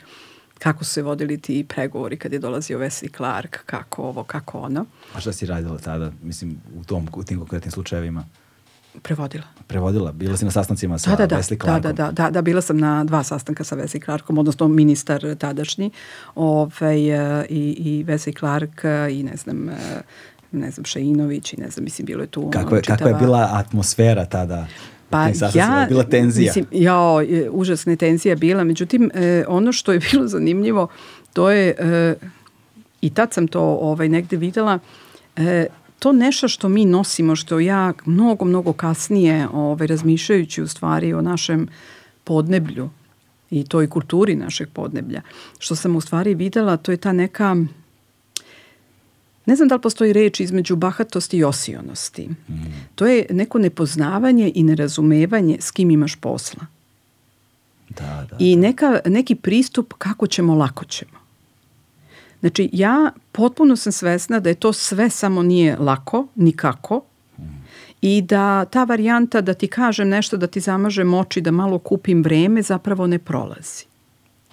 [0.63, 4.87] kako su se vodili ti pregovori kad je dolazio Wesley Clark, kako ovo, kako ono.
[5.15, 8.25] A šta si radila tada, mislim, u, tom, u tim konkretnim slučajevima?
[9.03, 9.45] Prevodila.
[9.67, 10.13] Prevodila?
[10.13, 11.83] Bila si na sastancima sa da, da, Wesley da, Clarkom?
[11.83, 15.91] Da, da, da, da, bila sam na dva sastanka sa Wesley Clarkom, odnosno ministar tadašnji
[16.35, 16.99] ovaj,
[17.49, 19.71] i, i Wesley Clark i ne znam,
[20.53, 22.99] ne znam, Šeinović i ne znam, mislim, bilo je tu kako je, čitava...
[22.99, 24.67] Kako je bila atmosfera tada?
[25.11, 26.53] Pa ja, bila tenzija.
[26.57, 27.01] Mislim, ja,
[27.51, 30.89] užasna tenzija bila, međutim, e, ono što je bilo zanimljivo,
[31.33, 32.15] to je, e,
[33.01, 34.79] i tad sam to ovaj, negde videla,
[35.37, 35.67] e,
[35.99, 41.23] to nešto što mi nosimo, što ja mnogo, mnogo kasnije ovaj, razmišljajući u stvari o
[41.23, 41.69] našem
[42.25, 42.91] podneblju
[43.51, 45.23] i toj kulturi našeg podneblja,
[45.59, 47.57] što sam u stvari videla, to je ta neka
[49.47, 52.29] ne znam da li postoji reč između bahatosti i osionosti.
[52.49, 52.55] Mm.
[52.95, 56.67] To je neko nepoznavanje i nerazumevanje s kim imaš posla.
[57.89, 61.21] Da, da, I neka, neki pristup kako ćemo, lako ćemo.
[62.41, 67.03] Znači, ja potpuno sam svesna da je to sve samo nije lako, nikako,
[67.39, 67.43] mm.
[68.01, 72.23] i da ta varijanta da ti kažem nešto, da ti zamažem oči, da malo kupim
[72.23, 73.90] vreme, zapravo ne prolazi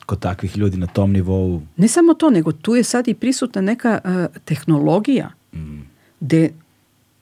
[0.07, 1.61] kod takvih ljudi na tom nivou.
[1.77, 5.81] Ne samo to, nego tu je sad i prisutna neka uh, tehnologija mm.
[6.19, 6.49] gde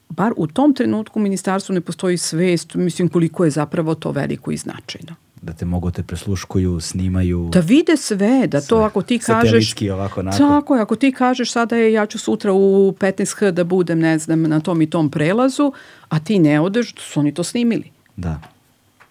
[0.08, 4.50] bar u tom trenutku u ministarstvu ne postoji svest, mislim koliko je zapravo to veliko
[4.50, 5.14] i značajno.
[5.42, 7.48] Da te mogu te presluškuju, snimaju.
[7.52, 8.68] Da vide sve, da sve.
[8.68, 9.74] to ako ti kažeš...
[9.92, 10.38] ovako nakon.
[10.38, 14.18] Tako je, ako ti kažeš sada je ja ću sutra u 15H da budem, ne
[14.18, 15.72] znam, na tom i tom prelazu,
[16.08, 17.90] a ti ne odeš, su oni to snimili.
[18.16, 18.40] Da.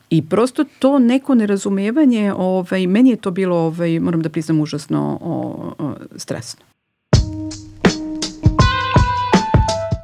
[0.09, 5.19] I prosto to neko nerazumevanje, ovaj, meni je to bilo, ovaj, moram da priznam, užasno
[5.21, 6.65] o, o, stresno.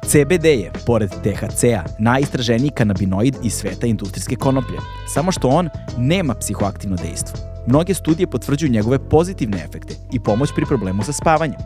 [0.06, 4.78] CBD je, pored THC-a, najistraženiji kanabinoid iz sveta industrijske konoplje,
[5.14, 7.38] samo što on nema psihoaktivno dejstvo.
[7.66, 11.60] Mnoge studije potvrđuju njegove pozitivne efekte i pomoć pri problemu sa spavanjem.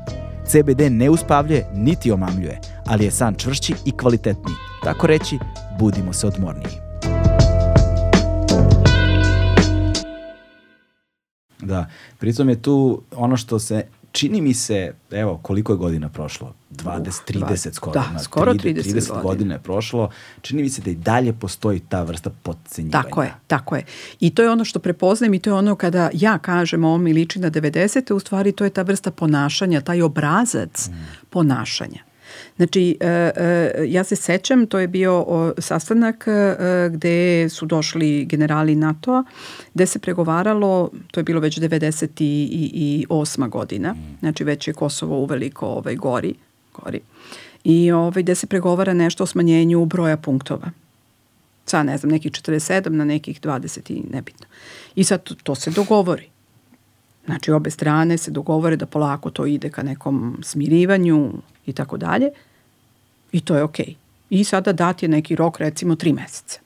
[0.46, 4.56] CBD ne uspavljuje niti omamljuje, ali je san čvršći i kvalitetniji.
[4.84, 5.38] Tako reći,
[5.78, 6.85] budimo se odmorniji.
[11.60, 11.86] Da,
[12.18, 13.86] pritom je tu ono što se
[14.16, 16.54] čini mi se, evo, koliko je godina prošlo?
[16.70, 17.92] 20, 30 skoro.
[17.92, 19.22] Da, na, skoro 30, 30 godina.
[19.22, 20.10] godina je prošlo.
[20.40, 23.02] Čini mi se da i dalje postoji ta vrsta podcenjivanja.
[23.02, 23.84] Tako je, tako je.
[24.20, 27.12] I to je ono što prepoznajem i to je ono kada ja kažem ovo mi
[27.12, 28.12] liči na 90.
[28.12, 30.92] u stvari to je ta vrsta ponašanja, taj obrazac mm.
[31.30, 32.00] ponašanja.
[32.56, 35.24] Znači, e, e, ja se sećam, to je bio
[35.58, 36.56] sastanak e,
[36.92, 39.24] gde su došli generali NATO-a,
[39.74, 43.48] gde se pregovaralo, to je bilo već 98.
[43.48, 46.34] godina, znači već je Kosovo uveliko ovaj, gori,
[46.74, 47.00] gori.
[47.64, 50.70] I ovaj, gde se pregovara nešto o smanjenju broja punktova
[51.66, 54.46] sa ne znam nekih 47 na nekih 20 i nebitno.
[54.94, 56.28] I sad to, to se dogovori.
[57.24, 61.32] Znači obe strane se dogovore da polako to ide ka nekom smirivanju
[61.66, 62.30] i tako dalje.
[63.32, 63.86] I to je okej.
[63.86, 63.94] Okay.
[64.30, 66.60] I sada dat je neki rok, recimo, tri meseca.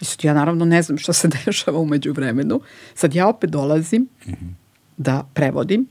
[0.00, 2.60] I sad ja naravno ne znam šta se dešava umeđu vremenu.
[2.94, 4.54] Sad ja opet dolazim mm -hmm.
[4.96, 5.86] da prevodim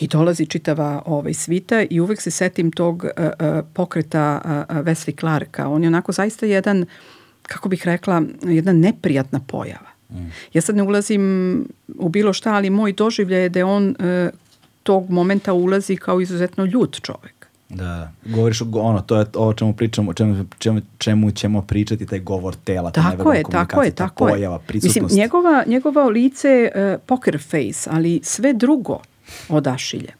[0.00, 5.20] i dolazi čitava ovaj svita i uvek se setim tog uh, uh, pokreta uh, Wesley
[5.20, 5.68] Clarka.
[5.68, 6.86] On je onako zaista jedan,
[7.42, 9.90] kako bih rekla, jedna neprijatna pojava.
[10.10, 10.30] Mm.
[10.52, 11.64] Ja sad ne ulazim
[11.98, 14.30] u bilo šta, ali moj doživljaj je da on uh,
[14.82, 17.38] tog momenta ulazi kao izuzetno ljut čovek.
[17.68, 22.20] Da, govoriš ono, to je o čemu pričamo, o čemu, čemu, čemu ćemo pričati, taj
[22.20, 25.02] govor tela, tako je, tako je, tako pojava, prisutnost.
[25.02, 29.00] Mislim, njegova, njegova lice uh, poker face, ali sve drugo
[29.48, 30.12] odašilje.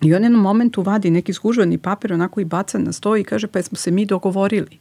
[0.00, 3.46] I on jednom momentu vadi neki zgužvani papir onako i baca na sto i kaže
[3.46, 4.78] pa smo se mi dogovorili.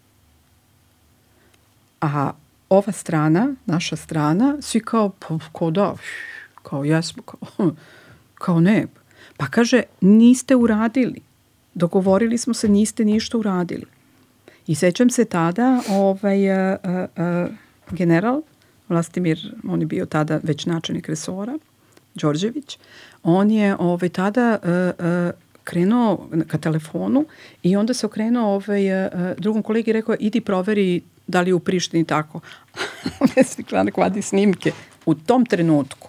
[2.01, 2.31] A
[2.69, 5.95] ova strana, naša strana, svi kao, pa, kao da,
[6.63, 7.71] kao jesmo, kao,
[8.39, 8.87] kao ne.
[9.37, 11.29] Pa kaže, niste uradili
[11.79, 13.85] dogovorili smo se, niste ništa uradili.
[14.67, 17.47] I sećam se tada, ovaj, a, a, a,
[17.91, 18.41] general
[18.89, 21.57] Vlastimir, on je bio tada već načelnik resora,
[22.15, 22.77] Đorđević,
[23.23, 25.31] on je ovaj, tada a, a,
[25.63, 27.25] krenuo ka telefonu
[27.63, 31.53] i onda se okrenuo ovaj, a, drugom kolegi i rekao, idi proveri da li je
[31.53, 32.39] u Prištini tako.
[33.35, 34.71] Vesli Klanak vadi snimke.
[35.05, 36.08] U tom trenutku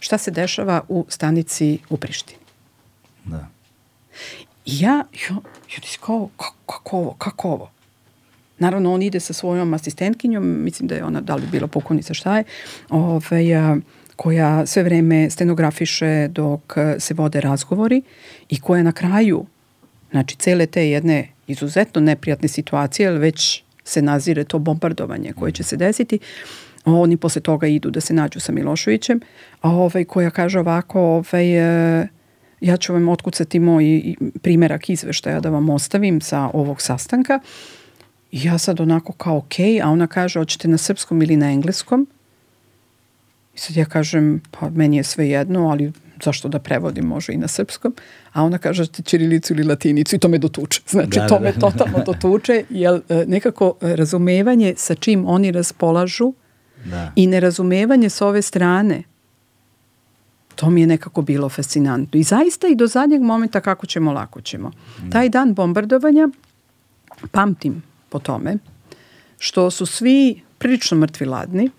[0.00, 2.40] šta se dešava u stanici u Prištini.
[3.24, 3.48] Da.
[4.66, 5.34] I ja, jo,
[5.74, 6.28] jo, ti kao,
[6.66, 7.70] kako ovo, kako ovo?
[8.58, 12.38] Naravno, on ide sa svojom asistentkinjom, mislim da je ona, da li bila pokonica, šta
[12.38, 12.44] je,
[12.88, 13.76] ovaj, a,
[14.16, 18.02] koja sve vreme stenografiše dok se vode razgovori
[18.48, 19.46] i koja na kraju,
[20.10, 25.62] znači cele te jedne izuzetno neprijatne situacije, ali već se nazire to bombardovanje koje će
[25.62, 26.18] se desiti,
[26.84, 29.20] oni posle toga idu da se nađu sa Miloševićem,
[29.60, 31.46] a ovaj, koja kaže ovako, ovaj,
[32.60, 37.40] ja ću vam otkucati moj primerak izveštaja da vam ostavim sa ovog sastanka.
[38.32, 42.06] I ja sad onako kao ok, a ona kaže hoćete na srpskom ili na engleskom.
[43.54, 45.92] I sad ja kažem pa meni je sve jedno, ali
[46.24, 47.94] zašto da prevodim može i na srpskom.
[48.32, 50.80] A ona kaže čirilicu ili latinicu i to me dotuče.
[50.88, 51.60] Znači da, to da, me da.
[51.60, 56.32] totalno dotuče, jer e, nekako razumevanje sa čim oni raspolažu
[56.84, 57.12] da.
[57.16, 59.02] i nerazumevanje s ove strane
[60.58, 62.20] To mi je nekako bilo fascinantno.
[62.20, 64.68] I zaista i do zadnjeg momenta kako ćemo, lako ćemo.
[64.68, 65.10] Mm.
[65.10, 66.28] Taj dan bombardovanja
[67.30, 68.56] pamtim po tome
[69.38, 71.70] što su svi prilično mrtvi ladni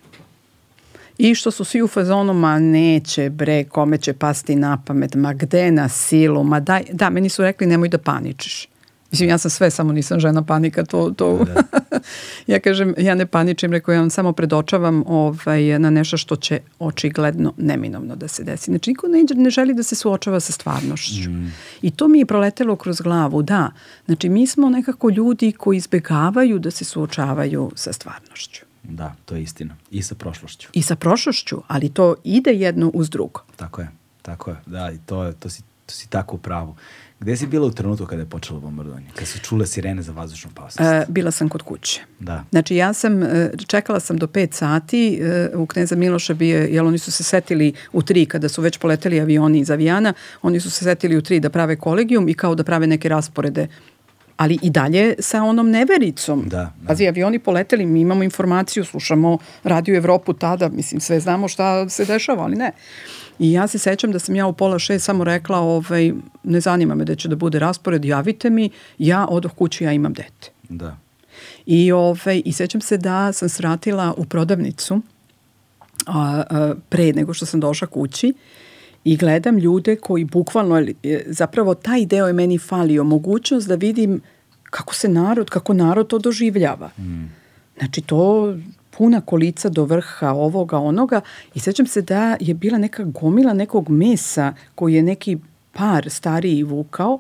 [1.18, 5.34] i što su svi u fazonu, ma neće bre, kome će pasti na pamet, ma
[5.34, 8.68] gde na silu, ma daj, da, meni su rekli nemoj da paničiš.
[9.12, 11.46] Mislim, ja sam sve, samo nisam žena panika, to, to.
[11.46, 12.00] Da, da.
[12.54, 16.60] ja kažem, ja ne paničim, rekao, ja vam samo predočavam ovaj, na nešto što će
[16.80, 18.72] očigledno neminovno da se desi.
[18.72, 21.30] Znači, niko ne, ne želi da se suočava sa stvarnošću.
[21.30, 21.54] Mm.
[21.82, 23.72] I to mi je proletelo kroz glavu, da.
[24.06, 28.66] Znači, mi smo nekako ljudi koji izbegavaju da se suočavaju sa stvarnošću.
[28.84, 29.76] Da, to je istina.
[29.92, 30.70] I sa prošlošću.
[30.74, 33.42] I sa prošlošću, ali to ide jedno uz drugo.
[33.56, 33.90] Tako je,
[34.22, 34.58] tako je.
[34.66, 36.76] Da, i to, to, si, to si tako u pravu.
[37.20, 39.06] Gde si bila u trenutku kada je počelo bombardovanje?
[39.14, 40.92] Kada su čule sirene za vazdušnu opasnost?
[40.92, 42.02] E, bila sam kod kuće.
[42.20, 42.44] Da.
[42.52, 46.68] Znači ja sam, e, čekala sam do 5 sati, e, u Kneza Miloša bi je,
[46.74, 50.60] jer oni su se setili u 3 kada su već poleteli avioni iz avijana, oni
[50.60, 53.68] su se setili u 3 da prave kolegijum i kao da prave neke rasporede
[54.40, 56.44] ali i dalje sa onom nevericom.
[56.48, 56.88] Da, da.
[56.88, 62.06] Pazi, avioni poleteli, mi imamo informaciju, slušamo Radio Evropu tada, mislim, sve znamo šta se
[62.06, 62.72] dešava, ali ne.
[63.40, 66.14] I ja se sećam da sam ja u pola šest samo rekla, ovaj,
[66.44, 70.14] ne zanima me da će da bude raspored, javite mi, ja odoh kući, ja imam
[70.14, 70.52] dete.
[70.70, 70.98] Da.
[71.66, 75.02] I, ovaj, I sećam se da sam sratila u prodavnicu
[76.06, 78.34] a, a, pre nego što sam došla kući
[79.04, 80.86] i gledam ljude koji bukvalno,
[81.26, 84.22] zapravo taj deo je meni falio, mogućnost da vidim
[84.64, 86.90] kako se narod, kako narod to doživljava.
[86.98, 87.26] Mm.
[87.78, 88.54] Znači to
[89.00, 91.22] puna kolica do vrha ovoga, onoga
[91.56, 95.38] i sećam se da je bila neka gomila nekog mesa koji je neki
[95.72, 97.20] par stariji vukao,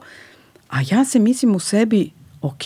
[0.69, 2.09] a ja se mislim u sebi,
[2.41, 2.63] ok,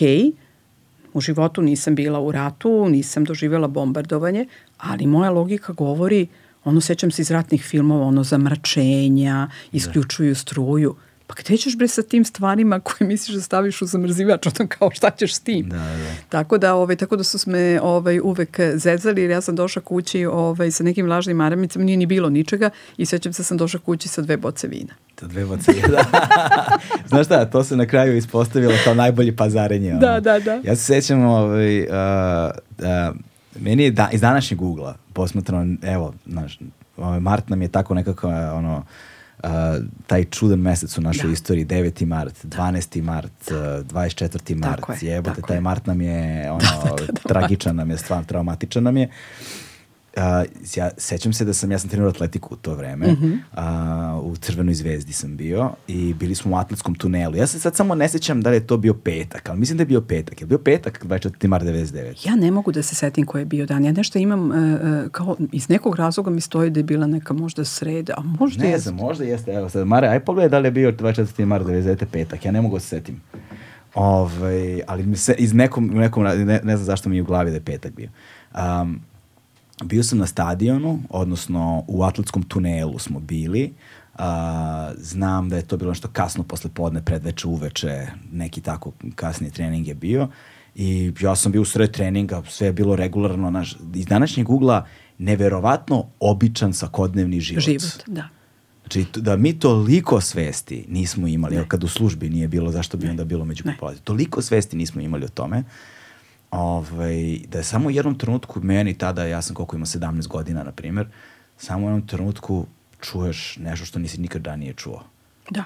[1.13, 4.47] u životu nisam bila u ratu, nisam doživjela bombardovanje,
[4.77, 6.27] ali moja logika govori,
[6.63, 10.95] ono sećam se iz ratnih filmova, ono zamračenja, isključuju struju.
[11.27, 14.91] Pa gde ćeš bre sa tim stvarima koje misliš da staviš u zamrzivač, ono kao
[14.91, 15.69] šta ćeš s tim?
[15.69, 16.15] Da, da.
[16.29, 20.25] Tako da, ovaj, tako da su me ovaj, uvek zezali jer ja sam došla kući
[20.25, 23.79] ovaj, sa nekim lažnim maramicama, nije ni bilo ničega i sećam se da sam došla
[23.79, 24.93] kući sa dve boce vina.
[25.19, 26.03] Sa dve boce vina, da.
[27.09, 29.91] Znaš šta, to se na kraju ispostavilo kao najbolje pazarenje.
[29.91, 29.99] Ono.
[29.99, 30.61] Da, da, da.
[30.63, 33.15] Ja se sećam, ovaj, uh, uh,
[33.59, 36.59] meni je da, iz današnjeg ugla posmatrano, evo, znaš,
[36.97, 38.83] ovaj, Mart nam je tako nekako, ono, uh,
[40.07, 41.33] taj čudan mesec u našoj da.
[41.33, 42.05] istoriji, 9.
[42.05, 43.01] mart, 12.
[43.01, 43.83] mart, da.
[43.83, 44.55] 24.
[44.55, 45.61] mart, je, jebote, taj je.
[45.61, 49.07] mart nam je ono, da, da, da, da, tragičan nam je, stvarno traumatičan nam je.
[49.07, 49.62] Uh,
[50.75, 54.17] ja sećam se da sam, ja sam trenirao atletiku u to vreme, mm -hmm.
[54.17, 57.35] uh, u Crvenoj zvezdi sam bio i bili smo u atletskom tunelu.
[57.35, 59.81] Ja se sad samo ne sećam da li je to bio petak, ali mislim da
[59.81, 60.41] je bio petak.
[60.41, 61.47] Je bio petak 24.
[61.47, 62.27] mart 99?
[62.27, 63.85] Ja ne mogu da se setim koji je bio dan.
[63.85, 67.33] Ja nešto imam, uh, uh, kao iz nekog razloga mi stoji da je bila neka
[67.33, 68.77] možda sreda, a možda ne jeste.
[68.77, 69.51] Ne znam, možda jeste.
[69.51, 71.45] Evo sad, Mare, aj pogledaj da li je bio 24.
[71.45, 72.05] mart 99.
[72.11, 72.45] petak.
[72.45, 73.21] Ja ne mogu da se setim.
[73.93, 77.49] Ovaj, ali mi se, iz nekom, nekom ne, ne znam zašto mi je u glavi
[77.49, 78.09] da je petak bio.
[78.55, 79.01] Um,
[79.83, 83.73] bio sam na stadionu, odnosno u atletskom tunelu smo bili.
[84.13, 84.19] Uh,
[84.97, 89.87] znam da je to bilo nešto kasno posle podne, predveče, uveče, neki tako kasniji trening
[89.87, 90.27] je bio.
[90.75, 93.49] I ja sam bio u sred treninga, sve je bilo regularno.
[93.49, 94.85] Naš, iz današnjeg ugla
[95.17, 97.63] neverovatno običan svakodnevni život.
[97.63, 98.29] Život, da.
[98.81, 101.65] Znači, da mi toliko svesti nismo imali, ne.
[101.67, 103.11] kad u službi nije bilo, zašto bi ne.
[103.11, 104.03] onda bilo među populacijom.
[104.03, 105.63] Toliko svesti nismo imali o tome
[106.53, 110.63] ovaj, da je samo u jednom trenutku meni tada, ja sam koliko ima 17 godina,
[110.63, 111.07] na primjer,
[111.57, 112.65] samo u jednom trenutku
[113.01, 115.03] čuješ nešto što nisi nikad ranije čuo.
[115.49, 115.63] Da.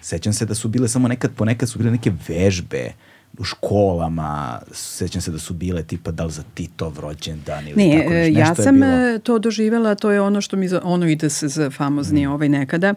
[0.00, 2.92] Sećam se da su bile samo nekad, ponekad su bile neke vežbe
[3.38, 7.98] u školama, sećam se da su bile tipa da li za Titov rođendan ili ne,
[7.98, 8.32] tako nešto.
[8.32, 11.70] Ne, ja sam e, to doživjela, to je ono što mi, ono ide se za
[11.70, 12.30] famozni mm.
[12.30, 12.94] ovaj nekada,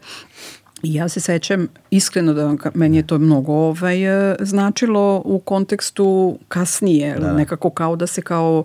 [0.84, 5.40] I ja se sećam, iskreno da vam, meni je to mnogo ovaj, e, značilo u
[5.40, 7.34] kontekstu kasnije, da.
[7.34, 8.64] nekako kao da se kao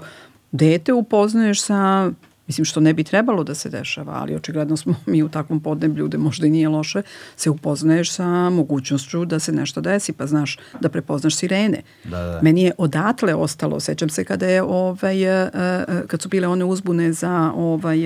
[0.53, 2.11] dete upoznaješ sa
[2.47, 6.07] mislim što ne bi trebalo da se dešava, ali očigledno smo mi u takvom podneblju
[6.07, 7.03] gde možda i nije loše,
[7.37, 11.83] se upoznaješ sa mogućnošću da se nešto desi, pa znaš da prepoznaš sirene.
[12.05, 12.41] Da, da.
[12.43, 16.65] Meni je odatle ostalo, sećam se kada je ovaj, e, e, kad su bile one
[16.65, 17.99] uzbune za ovaj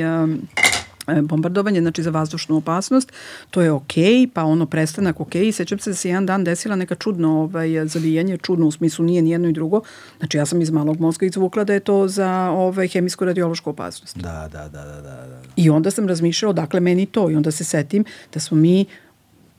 [1.23, 3.13] bombardovanje, znači za vazdušnu opasnost,
[3.51, 5.53] to je okej, okay, pa ono prestanak okej, okay.
[5.53, 9.23] sećam se da se jedan dan desila neka čudno ovaj, zavijanje, čudno u smislu nije
[9.23, 9.81] ni jedno i drugo,
[10.19, 14.17] znači ja sam iz malog mozga izvukla da je to za ovaj, hemijsku radiološku opasnost.
[14.17, 15.41] Da, da, da, da, da, da.
[15.57, 18.05] I onda sam razmišljala dakle meni to i onda se setim
[18.35, 18.85] da smo mi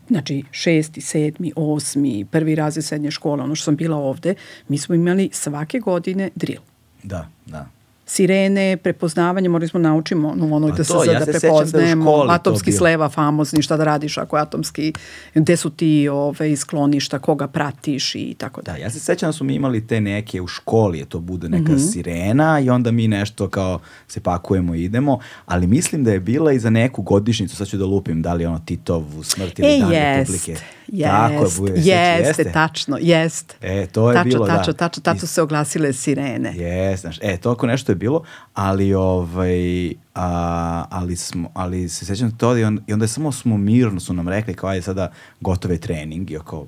[0.08, 4.36] znači šesti, sedmi, osmi, prvi razred srednje škole, ono što sam bila ovde,
[4.68, 6.62] mi smo imali svake godine drill.
[7.04, 7.77] Da, da.
[8.08, 13.10] Sirene, prepoznavanje, morali smo naučimo no, ono da se ja da prepoznajemo, da atomski sleva
[13.10, 14.94] famozni, šta da radiš ako je atomski,
[15.34, 18.72] gde su ti ove, skloništa, koga pratiš i tako da.
[18.72, 18.80] dalje.
[18.80, 21.72] Da, ja se sećam da smo mi imali te neke u školi, to bude neka
[21.72, 21.92] mm -hmm.
[21.92, 26.54] sirena i onda mi nešto kao se pakujemo i idemo, ali mislim da je bila
[26.54, 29.80] i za neku godišnicu, sad ću da lupim, da li ono Titovu smrt ili e,
[29.80, 30.32] Dan jest.
[30.32, 30.77] Republike.
[30.88, 33.56] Jest, Tako je, buje, jeste, jeste, tačno, jeste.
[33.62, 34.78] E, to je tačno, bilo, tačno, da.
[34.78, 36.54] Tačno, tačno, se oglasile sirene.
[36.56, 38.24] Jeste, znaš, e, toliko nešto je bilo,
[38.54, 43.58] ali, ovaj, a, ali, smo, ali se sećam to i, on, i onda samo smo
[43.58, 46.66] mirno su nam rekli kao je sada gotove trening i oko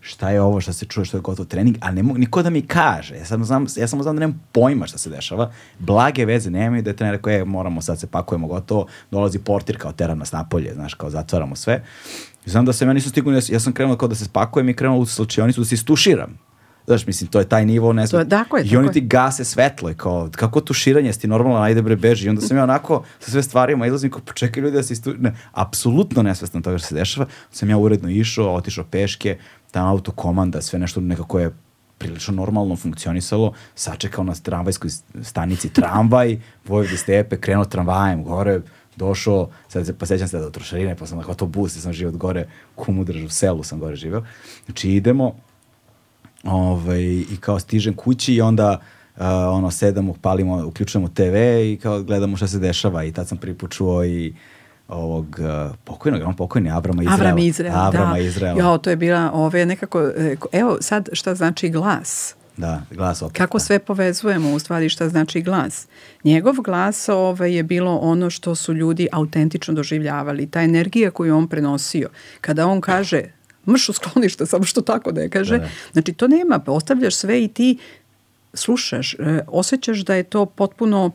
[0.00, 2.50] šta je ovo što se čuje što je gotov trening, a ne mogu niko da
[2.50, 3.16] mi kaže.
[3.16, 5.52] Ja samo znam, ja samo znam da nemam pojma šta se dešava.
[5.78, 9.38] Blage veze nema i da je trener rekao, je, moramo sad se pakujemo gotovo, dolazi
[9.38, 11.82] portir kao tera nas napolje, znaš, kao zatvaramo sve.
[12.44, 14.98] Znam da se ja nisam stigao, ja sam krenuo kao da se spakujem i krenuo
[14.98, 16.38] u slučionicu da se istuširam.
[16.86, 18.28] Znaš, mislim, to je taj nivo, ne znam.
[18.28, 21.96] Tako je, I oni ti gase svetlo i kao, kako tuširanje, ti normalno, ajde bre,
[21.96, 22.26] beži.
[22.26, 25.14] I onda sam ja onako sa sve stvarima izlazim, kao, počekaj ljudi da se istu...
[25.18, 27.26] Ne, apsolutno nesvestan toga što se dešava.
[27.50, 29.38] Sam ja uredno išao, otišao peške,
[29.70, 31.50] ta autokomanda, sve nešto nekako je
[31.98, 34.90] prilično normalno funkcionisalo, sačekao na tramvajskoj
[35.22, 38.60] stanici tramvaj, Vojvode stepe, krenuo tramvajem gore,
[38.96, 42.08] došao, sad se, pa sećam se da do trošarine, pa sam na autobus, sam živio
[42.08, 44.22] od gore, kumudržu, u selu sam gore živeo.
[44.64, 45.34] Znači idemo,
[46.44, 48.80] ovaj, i kao stižem kući i onda
[49.16, 49.22] uh,
[49.52, 53.56] ono, sedamo, palimo, uključujemo TV i kao gledamo šta se dešava i tad sam prvi
[53.70, 54.34] čuo i
[54.88, 57.22] ovog uh, pokojnog, on pokojni Abrama Izraela.
[57.22, 58.18] Abrama Izraela, Abrama da.
[58.18, 58.60] Izraela.
[58.60, 62.34] Jo, to je bila ove nekako, e, evo sad šta znači glas.
[62.60, 63.36] Da, glas opet.
[63.36, 63.64] Kako da.
[63.64, 65.86] sve povezujemo u stvari šta znači glas.
[66.24, 70.46] Njegov glas ove, je bilo ono što su ljudi autentično doživljavali.
[70.46, 72.08] Ta energija koju on prenosio.
[72.40, 73.22] Kada on kaže
[73.66, 75.58] mrš u sklonište, samo što tako ne kaže.
[75.58, 75.70] Da, da.
[75.92, 77.78] Znači to nema, ostavljaš sve i ti
[78.54, 81.10] slušaš, e, osjećaš da je to potpuno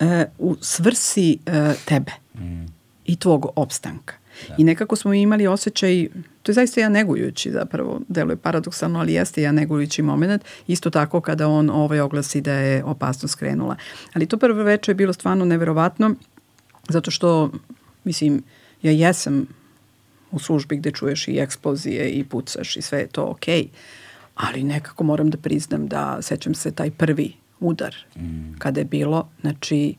[0.00, 2.66] e, u svrsi e, tebe mm.
[3.04, 4.14] i tvog opstanka.
[4.48, 4.54] Da.
[4.58, 6.08] I nekako smo imali osjećaj,
[6.42, 11.20] to je zaista ja negujući zapravo, deluje paradoksalno, ali jeste ja negujući moment, isto tako
[11.20, 13.76] kada on ovaj oglasi da je opasnost krenula.
[14.12, 16.14] Ali to prvo večer je bilo stvarno neverovatno,
[16.88, 17.50] zato što,
[18.04, 18.42] mislim,
[18.82, 19.46] ja jesam
[20.30, 23.68] u službi gde čuješ i eksplozije i pucaš i sve je to okej, okay.
[24.34, 28.58] ali nekako moram da priznam da sećam se taj prvi udar mm.
[28.58, 29.94] kada je bilo, znači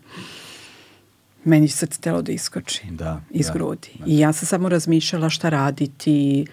[1.49, 3.89] meni se telo da iskoči da, iz da, grudi.
[3.99, 4.05] Da.
[4.07, 6.45] I ja sam samo razmišljala šta raditi,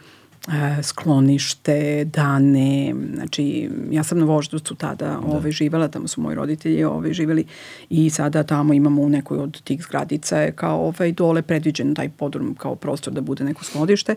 [0.49, 5.21] e, sklonište, dane, znači ja sam na Voždovcu tada da.
[5.27, 7.45] ovaj, živela, tamo su moji roditelji ovaj, živeli
[7.91, 12.09] i sada tamo imamo u nekoj od tih zgradica je kao ovaj, dole predviđen taj
[12.09, 14.15] podrum kao prostor da bude neko sklonište.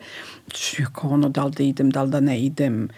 [0.47, 2.89] Znači, kao ono, da li da idem, da li da ne idem,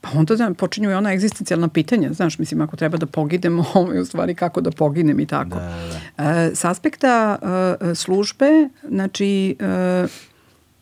[0.00, 3.92] Pa onda da, počinju i ona egzistencijalna pitanja, znaš, mislim, ako treba da pogidem, ovo
[3.92, 5.58] je u stvari kako da poginem i tako.
[5.58, 6.24] Da, da.
[6.24, 7.38] E, s aspekta
[7.80, 10.06] e, službe, znači, e,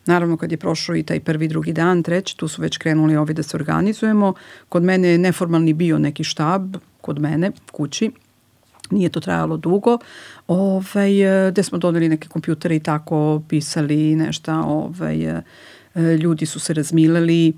[0.07, 3.35] naravno kad je prošao i taj prvi, drugi dan, treći, tu su već krenuli ovi
[3.35, 4.35] da se organizujemo.
[4.69, 8.11] Kod mene je neformalni bio neki štab, kod mene, kući,
[8.91, 9.99] nije to trajalo dugo,
[10.47, 15.43] ovaj, e, gde smo doneli neke kompjutere i tako pisali nešto, ovaj, e,
[16.21, 17.53] ljudi su se razmileli,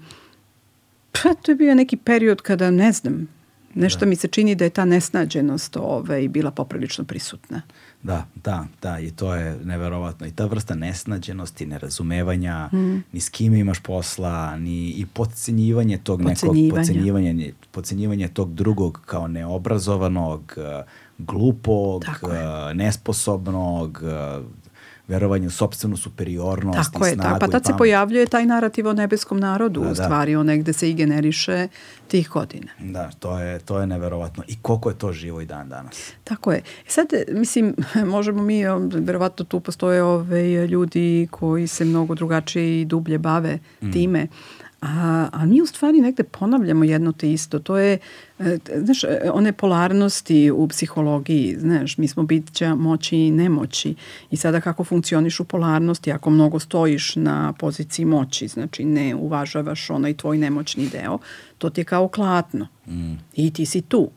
[1.13, 3.29] Pa to je bio neki period kada, ne znam,
[3.75, 4.07] nešto da.
[4.07, 7.63] mi se čini da je ta nesnađenost ovaj, bila poprilično prisutna.
[8.03, 10.27] Da, da, da, i to je neverovatno.
[10.27, 13.05] I ta vrsta nesnađenosti, nerazumevanja, mm.
[13.13, 19.29] ni s kime imaš posla, ni i podcenjivanje tog nekog, podcenjivanje, podcenjivanje tog drugog kao
[19.29, 20.55] neobrazovanog,
[21.19, 22.05] glupog,
[22.75, 24.03] nesposobnog,
[25.09, 27.29] verovanje u sobstvenu superiornost tako i je, snagu.
[27.29, 30.05] Tako, pa tad se pojavljuje taj narativ o nebeskom narodu, da, u da.
[30.05, 30.41] stvari, da.
[30.41, 31.69] on gde se i generiše
[32.09, 32.67] tih godina.
[32.79, 34.45] Da, to je, to je neverovatno.
[34.49, 36.13] I koliko je to živo i dan danas.
[36.25, 36.63] Tako je.
[36.87, 37.75] Sad, mislim,
[38.15, 43.93] možemo mi, verovatno tu postoje ove ljudi koji se mnogo drugačije i dublje bave mm.
[43.93, 44.27] time,
[44.81, 47.59] A, a mi u stvari negde ponavljamo jedno te isto.
[47.59, 47.99] To je,
[48.39, 53.95] e, znaš, e, one polarnosti u psihologiji, znaš, mi smo bića moći i nemoći.
[54.31, 59.91] I sada kako funkcioniš u polarnosti, ako mnogo stojiš na poziciji moći, znači ne uvažavaš
[59.91, 61.18] onaj tvoj nemoćni deo,
[61.59, 62.66] to ti je kao klatno.
[62.87, 63.12] Mm.
[63.35, 64.11] I ti si tu.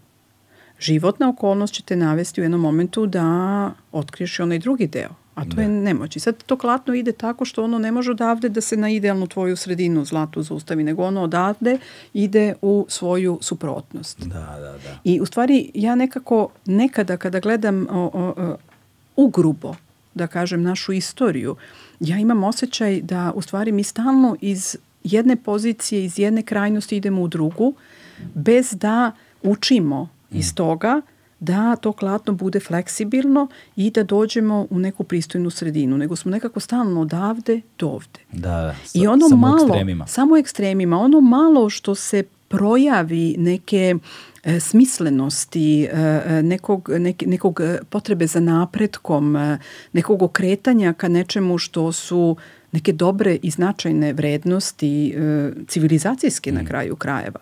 [0.80, 5.56] Životna okolnost će te navesti u jednom momentu da otkriješ onaj drugi deo A to
[5.56, 5.62] da.
[5.62, 6.16] je nemoć.
[6.16, 9.28] I sad to klatno ide tako što ono ne može odavde da se na idealnu
[9.28, 11.78] tvoju sredinu zlatu zaustavi, nego ono odavde
[12.14, 14.20] ide u svoju suprotnost.
[14.20, 15.00] Da, da, da.
[15.04, 18.56] I u stvari ja nekako nekada kada gledam o, o, o,
[19.16, 19.76] ugrubo,
[20.14, 21.56] da kažem, našu istoriju,
[22.00, 27.22] ja imam osjećaj da u stvari mi stalno iz jedne pozicije, iz jedne krajnosti idemo
[27.22, 27.74] u drugu,
[28.34, 29.12] bez da
[29.44, 30.56] učimo iz mm.
[30.56, 31.02] toga
[31.42, 36.60] da to klatno bude fleksibilno i da dođemo u neku pristojnu sredinu, nego smo nekako
[36.60, 38.20] stalno odavde do ovde.
[38.32, 38.76] Da, da.
[38.86, 40.08] Sa, I ono samo malo, ekstremima.
[40.08, 43.96] samo ekstremima, ono malo što se projavi neke
[44.44, 45.88] e, smislenosti, e,
[46.26, 49.58] e, nekog, nek, nekog e, potrebe za napretkom, e,
[49.94, 52.36] nekog okretanja ka nečemu što su
[52.72, 57.40] neke dobre i značajne vrednosti e, civilizacijske na kraju krajeva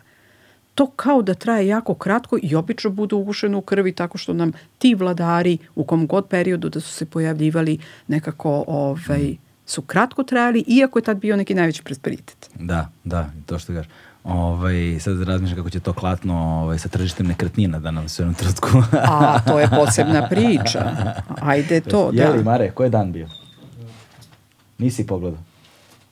[0.80, 4.52] to kao da traje jako kratko i obično bude ugušeno u krvi tako što nam
[4.78, 10.64] ti vladari u kom god periodu da su se pojavljivali nekako ovaj, su kratko trajali,
[10.68, 12.50] iako je tad bio neki najveći prosperitet.
[12.60, 13.92] Da, da, to što kažeš.
[14.24, 18.24] Ovaj, sad razmišljam kako će to klatno ovaj, sa tržištem nekretnina da nam se u
[18.24, 18.68] jednom trenutku...
[18.94, 20.92] A, to je posebna priča.
[21.42, 22.24] Ajde to, da.
[22.24, 23.28] Jeli, Mare, koji je dan bio?
[24.78, 25.44] Nisi pogledao?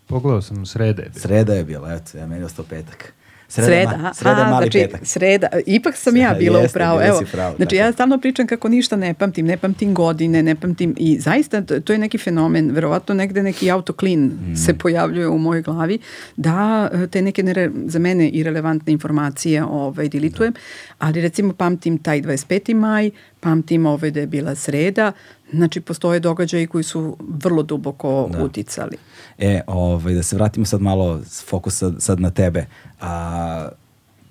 [0.08, 1.12] Pogledao sam srede.
[1.16, 3.14] Sreda je bila, eto, ja meni je ostao petak.
[3.50, 5.02] Sreda, ma, sreda a, mali znači, petak.
[5.04, 7.02] Sreda, ipak sam ja Sreda, bila jeste, upravo.
[7.02, 7.86] Evo, pravo, znači tako.
[7.86, 11.20] ja stalno pričam kako ništa ne pamtim, ne pamtim, ne pamtim godine, ne pamtim i
[11.20, 14.56] zaista to, je neki fenomen, verovatno negde neki autoklin Mm.
[14.56, 16.00] se pojavljuje u mojoj glavi,
[16.36, 20.54] da e, te neke nere, za mene irelevantne informacije ovaj, dilitujem,
[21.00, 22.74] ali recimo pamtim taj 25.
[22.74, 25.12] maj, pamtim ovaj da je bila sreda,
[25.54, 28.44] znači postoje događaji koji su vrlo duboko Da.
[28.44, 28.98] uticali.
[29.38, 32.66] E, ovaj, da se vratimo sad malo fokus sad, sad na tebe.
[33.02, 33.70] A,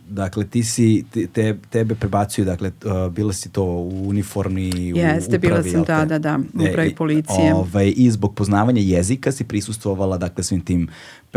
[0.09, 4.97] dakle, ti si, te, te, tebe prebacuju, dakle, uh, bila si to u uniformi, u
[4.97, 5.93] Jeste, bila upravi, sam, jel te?
[5.93, 7.55] da, da, da, u E, upravi policije.
[7.55, 10.89] Ovaj, I zbog poznavanja jezika si prisustvovala, dakle, svim tim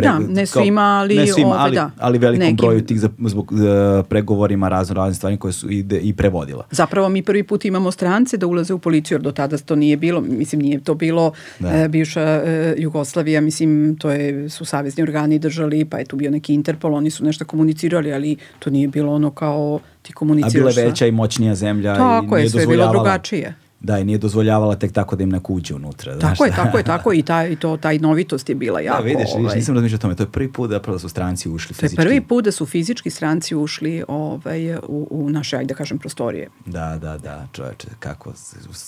[0.02, 2.58] Da, ne svima, ali, ne svima, ovaj, ali, da, ali velikom nekim.
[2.58, 3.60] broju tih za, zbog uh,
[4.06, 6.66] pregovorima razno razne stvari koje su ide, i prevodila.
[6.72, 9.97] Zapravo mi prvi put imamo strance da ulaze u policiju, jer do tada to nije
[9.97, 11.70] bilo, mislim nije to bilo Da.
[11.70, 16.32] e, bivša e, Jugoslavija, mislim to je, su savezni organi držali, pa je tu bio
[16.32, 20.54] neki Interpol, oni su nešto komunicirali, ali to nije bilo ono kao ti A komuniciraš.
[20.54, 23.54] bila je veća i moćnija zemlja i Tako nije je, sve je bilo dozvoljavala- drugačije.
[23.82, 26.20] Da, i nije dozvoljavala tek tako da im neko uđe unutra.
[26.20, 26.64] znaš Tako je, šta?
[26.64, 28.98] tako je, tako je, i taj, i to, taj novitost je bila jako.
[28.98, 30.16] Da, vidiš, vidiš, ovaj, nisam razmišljao o tome.
[30.16, 32.04] To je prvi put da su stranci ušli To je fizički.
[32.04, 36.50] prvi put da su fizički stranci ušli ovaj, u, u naše, ajde da kažem, prostorije.
[36.66, 38.34] Da, da, da, čoveče, kako,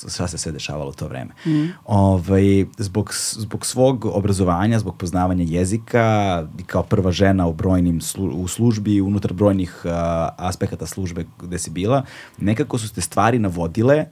[0.10, 1.32] šta se sve dešavalo u to vreme.
[1.48, 1.66] Mhm.
[1.86, 8.48] Ovaj, zbog, zbog svog obrazovanja, zbog poznavanja jezika kao prva žena u brojnim slu, u
[8.48, 12.04] službi, unutar brojnih a, aspekata službe gde si bila,
[12.38, 14.06] nekako su te stvari navodile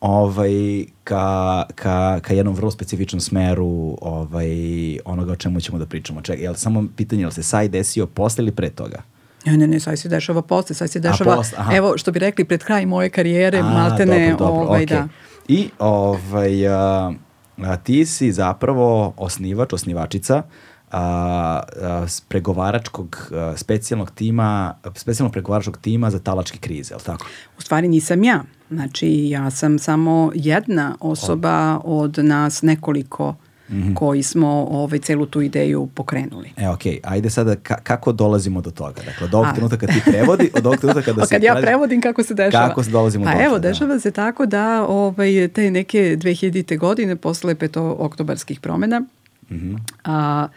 [0.00, 4.48] ovaj, ka, ka, ka jednom vrlo specifičnom smeru ovaj,
[5.04, 6.22] onoga o čemu ćemo da pričamo.
[6.22, 9.02] Čekaj, jel samo pitanje, jel se saj desio posle ili pre toga?
[9.46, 11.76] Ne, ne, ne, sad se dešava posle, sad se dešava, aha.
[11.76, 14.96] evo, što bi rekli, pred kraj moje karijere, A, maltene, dobro, dobro, ovaj, okej.
[14.96, 15.08] da.
[15.48, 17.12] I ovaj, a,
[17.56, 20.42] a, ti si zapravo osnivač, osnivačica
[20.90, 21.60] a,
[22.28, 27.26] pregovaračkog a, specijalnog tima, specijalnog pregovaračkog tima za talačke krize, je li tako?
[27.58, 28.42] U stvari nisam ja.
[28.70, 33.34] Znači, ja sam samo jedna osoba od nas nekoliko
[33.70, 33.94] Mhm.
[33.94, 36.50] koji smo ovaj, celu tu ideju pokrenuli.
[36.56, 39.02] E, okej, ajde sada ka, kako dolazimo do toga?
[39.02, 39.52] Dakle, od ovog A.
[39.52, 41.30] trenutka kad ti prevodi, od ovog trenutka kada se...
[41.30, 42.68] kad ja traži- prevodim kako se dešava?
[42.68, 43.68] Kako se dolazimo pa do evo, toga, da.
[43.68, 46.78] dešava se tako da ovaj, te neke 2000.
[46.78, 49.02] godine posle peto oktobarskih promena
[49.50, 49.74] Mhm.
[50.04, 50.48] a,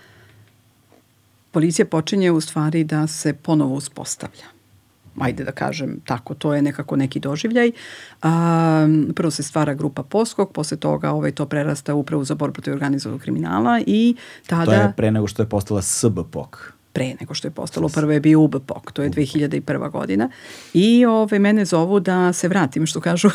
[1.53, 4.45] policija počinje u stvari da se ponovo uspostavlja.
[5.19, 7.71] Ajde da kažem tako, to je nekako neki doživljaj.
[8.21, 12.53] A, prvo se stvara grupa Poskog, posle toga ovaj, to prerasta u upravu za borbu
[12.53, 14.15] protiv organizovanog kriminala i
[14.47, 14.65] tada...
[14.65, 16.72] To je pre nego što je postala SBPOK.
[16.93, 17.89] Pre nego što je postalo.
[17.89, 19.91] Prvo je bio UBPOK, to je 2001.
[19.91, 20.29] godina.
[20.73, 23.29] I ove, mene zovu da se vratim, što kažu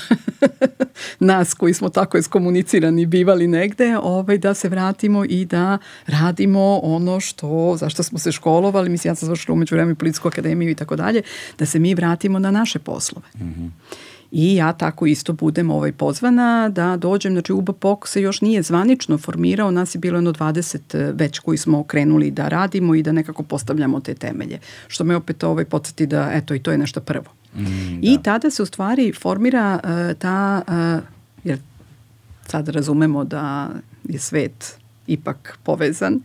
[1.21, 7.21] nas koji smo tako iskomunicirani bivali negde, ovaj, da se vratimo i da radimo ono
[7.21, 10.97] što, zašto smo se školovali, mislim ja sam završila umeđu vreme policijsku akademiju i tako
[10.97, 11.23] dalje,
[11.59, 13.27] da se mi vratimo na naše poslove.
[14.31, 19.19] I ja tako isto budem ovaj pozvana da dođem, znači UBPOK se još nije zvanično
[19.19, 23.43] formirao, nas je bilo jedno 20 već koji smo krenuli da radimo i da nekako
[23.43, 24.59] postavljamo te temelje.
[24.89, 27.27] Što me opet ovaj podsjeti da eto i to je nešto prvo.
[28.03, 31.05] I tada se u stvari formira uh, ta, uh,
[31.45, 31.59] jer
[32.47, 33.71] sad razumemo da
[34.05, 36.21] je svet ipak povezan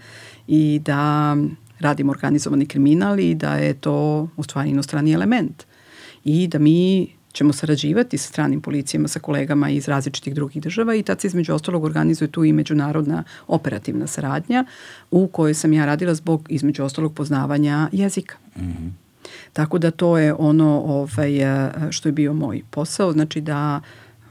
[0.47, 1.35] i da
[1.79, 5.63] radimo organizovani kriminal i da je to u stvari inostrani element.
[6.23, 11.03] I da mi ćemo sarađivati sa stranim policijama, sa kolegama iz različitih drugih država i
[11.03, 14.65] tad se između ostalog organizuje tu i međunarodna operativna saradnja
[15.11, 18.35] u kojoj sam ja radila zbog između ostalog poznavanja jezika.
[19.53, 23.81] Tako da to je ono ovaj, eh, što je bio moj posao, znači da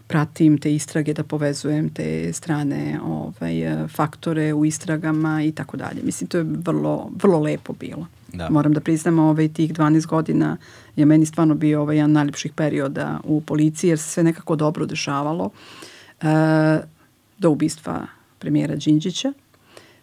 [0.06, 6.02] pratim te istrage, da povezujem te strane ovaj, eh, faktore u istragama i tako dalje.
[6.02, 8.06] Mislim, to je vrlo, vrlo lepo bilo.
[8.32, 8.50] Da.
[8.50, 10.56] Moram da priznam, ovaj, tih 12 godina
[10.96, 14.86] je meni stvarno bio ovaj, jedan najljepših perioda u policiji, jer se sve nekako dobro
[14.86, 15.50] dešavalo.
[16.22, 16.26] E,
[17.38, 18.06] do ubistva
[18.38, 19.32] premijera Đinđića.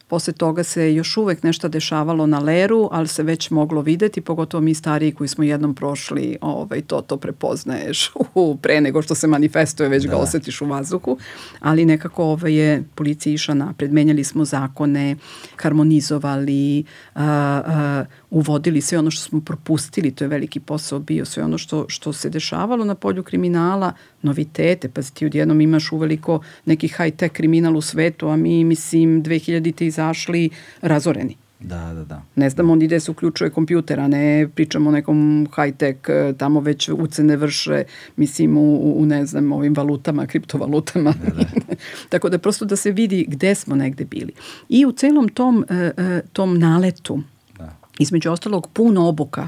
[0.09, 4.61] Posle toga se još uvek nešto dešavalo na Leru, ali se već moglo videti, pogotovo
[4.61, 9.27] mi stariji koji smo jednom prošli, ovaj, to, to prepoznaješ u, pre nego što se
[9.27, 10.09] manifestuje, već da.
[10.09, 11.17] ga osetiš u vazduhu,
[11.59, 13.93] ali nekako ovaj, je policija iša napred.
[13.93, 15.15] Menjali smo zakone,
[15.55, 16.83] harmonizovali,
[17.15, 21.57] a, a, uvodili sve ono što smo propustili, to je veliki posao bio, sve ono
[21.57, 27.31] što, što se dešavalo na polju kriminala, novitete, pa ti odjednom imaš uveliko neki high-tech
[27.31, 30.49] kriminal u svetu, a mi, mislim, 2000-te izašli
[30.81, 31.35] razoreni.
[31.59, 32.21] Da, da, da.
[32.35, 36.59] Ne znam on ide se uključuje kompjuter, a ne pričamo o nekom high-tech, e, tamo
[36.59, 37.83] već ucene vrše,
[38.15, 41.13] mislim, u, u ne znam, ovim valutama, kriptovalutama.
[41.25, 41.45] Da, da.
[42.09, 44.33] Tako da prosto da se vidi gde smo negde bili.
[44.69, 47.21] I u celom tom, e, e, tom naletu,
[47.57, 47.75] da.
[47.99, 49.47] između ostalog, puno obuka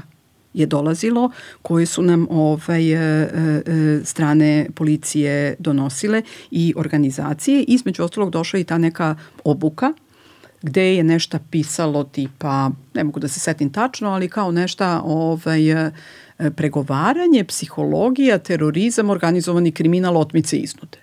[0.54, 1.30] je dolazilo,
[1.62, 7.62] koje su nam ovaj, e, e, strane policije donosile i organizacije.
[7.62, 9.92] Između ostalog došla i ta neka obuka
[10.62, 15.70] gde je nešto pisalo tipa, ne mogu da se setim tačno, ali kao nešto ovaj,
[15.70, 15.90] e,
[16.56, 20.98] pregovaranje, psihologija, terorizam, organizovani kriminal, otmice iznude.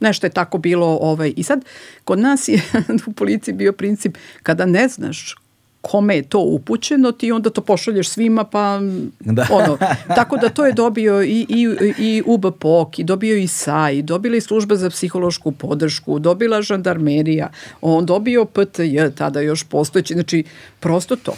[0.00, 1.64] Nešto je tako bilo ovaj, i sad
[2.04, 2.62] kod nas je
[3.06, 5.36] u policiji bio princip kada ne znaš
[5.80, 8.80] kome je to upućeno, ti onda to pošalješ svima, pa
[9.20, 9.46] da.
[9.50, 9.78] ono,
[10.18, 14.40] tako da to je dobio i, i, i UBPOK, i dobio i SAI, dobila i
[14.40, 17.50] služba za psihološku podršku, dobila žandarmerija,
[17.80, 20.44] on dobio PTJ, tada još postojeći, znači
[20.80, 21.34] prosto to.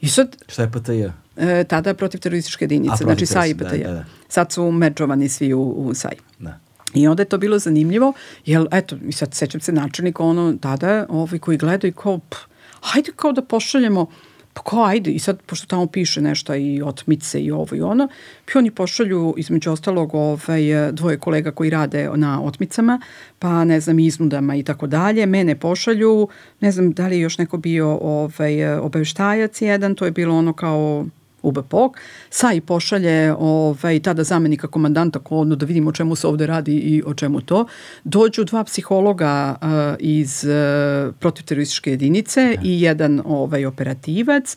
[0.00, 0.36] I sad...
[0.48, 1.04] Šta je PTJ?
[1.36, 3.62] E, tada protiv terorističke jedinice, znači SAI i PTJ.
[3.62, 4.04] Da, da, da.
[4.28, 6.16] Sad su međovani svi u, u SAI.
[6.38, 6.58] Da.
[6.94, 8.12] I onda je to bilo zanimljivo,
[8.46, 12.40] jer eto, i sad sećam se načelnika ono tada, ovi koji gledaju kao, pff,
[12.84, 14.06] hajde kao da pošaljemo
[14.54, 18.08] pa kao ajde i sad pošto tamo piše nešto i otmice i ovo i ono,
[18.52, 20.62] pa oni pošalju između ostalog ovaj,
[20.92, 23.00] dvoje kolega koji rade na otmicama,
[23.38, 26.28] pa ne znam iznudama i tako dalje, mene pošalju,
[26.60, 30.52] ne znam da li je još neko bio ovaj, obaveštajac jedan, to je bilo ono
[30.52, 31.06] kao
[31.44, 31.96] UBPOG,
[32.30, 37.02] SAI pošalje ovaj, tada zamenika komandanta kodno da vidimo o čemu se ovde radi i
[37.06, 37.66] o čemu to.
[38.04, 39.68] Dođu dva psihologa uh,
[39.98, 44.56] iz uh, protivterorističke jedinice i jedan ovaj, operativac.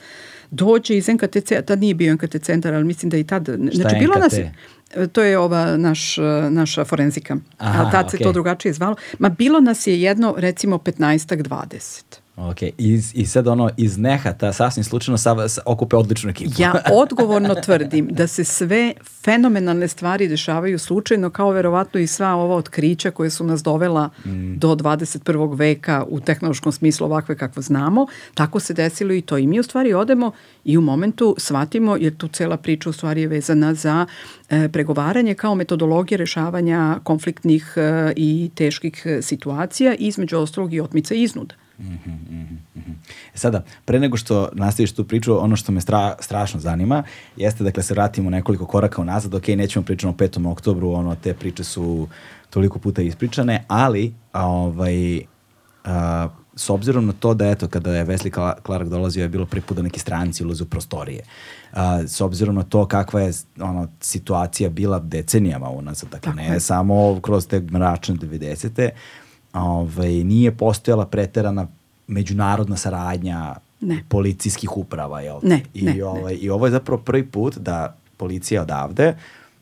[0.52, 3.44] Dođe iz NKTC, tad nije bio NKT centar, ali mislim da i tad...
[3.44, 4.38] Šta znači, je bilo NKT?
[4.38, 6.18] Nas, to je ova naš,
[6.50, 7.38] naša forenzika.
[7.58, 8.12] Aha, a tad okay.
[8.12, 8.96] se to drugačije zvalo.
[9.20, 12.27] Ma bilo nas je jedno, recimo, 15-ak 20.
[12.38, 16.52] Ok, I, i sad ono iz nehata sasvim slučajno sa, sa, okupe odličnu ekipu.
[16.58, 16.74] ja
[17.04, 18.94] odgovorno tvrdim da se sve
[19.24, 24.58] fenomenalne stvari dešavaju slučajno kao verovatno i sva ova otkrića koje su nas dovela mm.
[24.58, 25.58] do 21.
[25.58, 29.38] veka u tehnološkom smislu ovakve kakvo znamo, tako se desilo i to.
[29.38, 30.32] I mi u stvari odemo
[30.64, 34.06] i u momentu shvatimo, jer tu cela priča u stvari je vezana za
[34.50, 41.24] e, pregovaranje kao metodologije rešavanja konfliktnih e, i teških situacija, između ostalog i otmica i
[41.24, 41.56] iznuda.
[41.80, 42.58] Mm -hmm,
[43.34, 47.04] Sada, pre nego što nastaviš tu priču, ono što me stra, strašno zanima
[47.38, 50.52] jeste, dakle, se vratimo nekoliko koraka unazad, ok, nećemo pričati o 5.
[50.52, 52.08] oktobru, ono, te priče su
[52.50, 55.22] toliko puta ispričane, ali, a, ovaj,
[55.84, 59.64] a, s obzirom na to da, eto, kada je Wesley Clark dolazio, je bilo prvi
[59.76, 61.24] da neki stranci ulaze u prostorije.
[61.74, 66.54] A, s obzirom na to kakva je ono, situacija bila decenijama unazad, dakle, Tako ne
[66.54, 66.60] je.
[66.60, 68.90] samo kroz te mračne 90
[69.64, 71.68] ovaj, nije postojala preterana
[72.08, 74.04] međunarodna saradnja ne.
[74.10, 75.22] policijskih uprava.
[75.22, 75.40] Jel?
[75.44, 76.40] Ne, I, ne, ovaj, ne.
[76.40, 79.16] I ovo je zapravo prvi put da policija odavde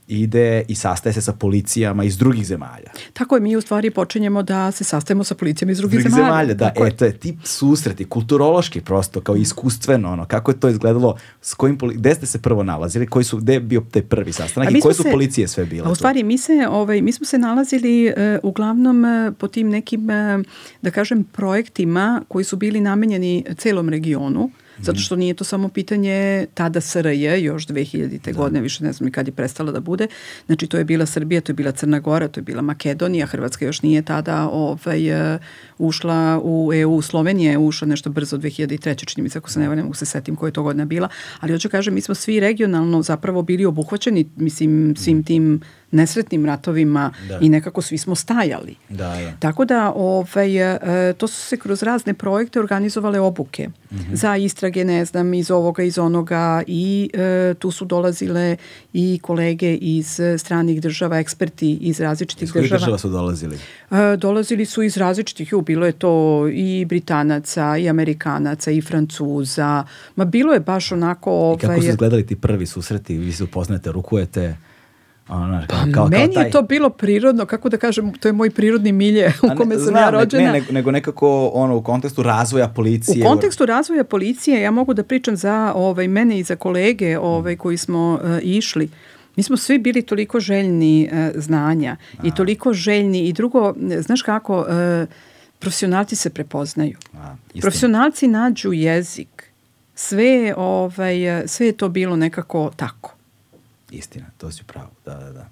[0.07, 2.91] ide i sastaje se sa policijama iz drugih zemalja.
[3.13, 6.31] Tako je, mi u stvari počinjemo da se sastajemo sa policijama iz drugih, drugih zemalja.
[6.31, 6.53] zemalja.
[6.53, 10.69] Da, Tako e, to je tip susreti, kulturološki prosto, kao iskustveno, ono, kako je to
[10.69, 14.33] izgledalo, s kojim, gde ste se prvo nalazili, koji su, gde je bio taj prvi
[14.33, 15.87] sastanak i koje su se, policije sve bile?
[15.87, 18.13] A u stvari, mi, se, ovaj, mi smo se nalazili uh,
[18.43, 20.45] uglavnom uh, po tim nekim, uh,
[20.81, 24.49] da kažem, projektima koji su bili namenjeni celom regionu,
[24.79, 28.19] Zato što nije to samo pitanje tada SRJ, još 2000.
[28.25, 28.31] Da.
[28.31, 30.07] godine, više ne znam i kad je prestala da bude.
[30.45, 33.65] Znači to je bila Srbija, to je bila Crna Gora, to je bila Makedonija, Hrvatska
[33.65, 35.39] još nije tada ovaj, uh,
[35.77, 39.05] ušla u EU, Slovenija je ušla nešto brzo 2003.
[39.05, 41.53] čini mi se, ako se ne, mogu se setim koja je to godina bila, ali
[41.53, 45.61] hoću kažem, mi smo svi regionalno zapravo bili obuhvaćeni, mislim, svim tim
[45.95, 47.39] nesretnim ratovima Da.
[47.39, 48.75] i nekako svi smo stajali.
[48.89, 49.33] Da, da.
[49.39, 50.57] Tako da ovaj,
[51.09, 54.15] e, to su se kroz razne projekte organizovale obuke Mhm.
[54.15, 56.35] za istrage, ne znam, iz ovoga, iz onoga
[56.67, 58.57] i e, tu su dolazile
[58.93, 60.07] i kolege iz
[60.37, 62.79] stranih država, eksperti iz različitih Iz država.
[62.79, 63.55] država su dolazili?
[63.91, 66.13] E, dolazili su iz različitih, ju, bilo je to
[66.49, 69.83] i Britanaca, i Amerikanaca, i Francuza,
[70.15, 71.55] ma bilo je baš onako...
[71.57, 73.17] I kako ovaj, su izgledali ti prvi susreti?
[73.17, 74.55] Vi se upoznate, rukujete?
[75.27, 76.43] Ono, kao, Pa kao, meni kao taj...
[76.43, 79.55] je to bilo prirodno, kako da kažem, to je moj prirodni milje A u ne,
[79.55, 80.43] kome sam znam, ja ne- rođena.
[80.43, 83.25] Ne, nego, nego nekako ono, u kontekstu razvoja U policije.
[83.25, 87.77] kontekstu razvoja policije ja mogu da pričam za ovaj, mene i za kolege ovaj, koji
[87.77, 88.89] smo uh, išli.
[89.35, 94.59] Mi smo svi bili toliko željni uh, znanja i toliko željni i drugo, znaš kako,
[94.59, 94.65] uh,
[95.59, 96.97] profesionalci se prepoznaju.
[97.13, 97.35] A.
[97.61, 99.43] Profesionalci nađu jezik.
[99.95, 101.15] Sve, ovaj,
[101.47, 103.14] sve je to bilo nekako tako.
[103.91, 105.49] Istina, to si pravo, da, da, da.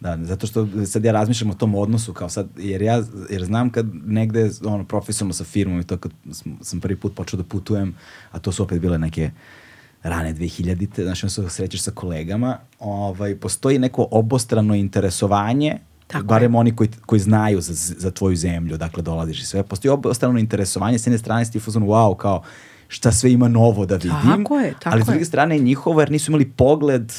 [0.00, 3.70] Da, zato što sad ja razmišljam o tom odnosu kao sad, jer ja jer znam
[3.70, 7.44] kad negde ono, profesionalno sa firmom i to kad sam, sam prvi put počeo da
[7.44, 7.94] putujem,
[8.30, 9.30] a to su opet bile neke
[10.02, 16.54] rane 2000-te, znači onda se srećeš sa kolegama, ovaj, postoji neko obostrano interesovanje, Tako barem
[16.54, 20.98] oni koji, koji znaju za, za tvoju zemlju, dakle dolaziš i sve, postoji obostrano interesovanje,
[20.98, 22.42] s jedne strane si ti u fazonu, wow, kao
[22.88, 25.24] šta sve ima novo da vidim, Tako je, tako ali s druge je.
[25.24, 27.12] strane njihovo, jer nisu imali pogled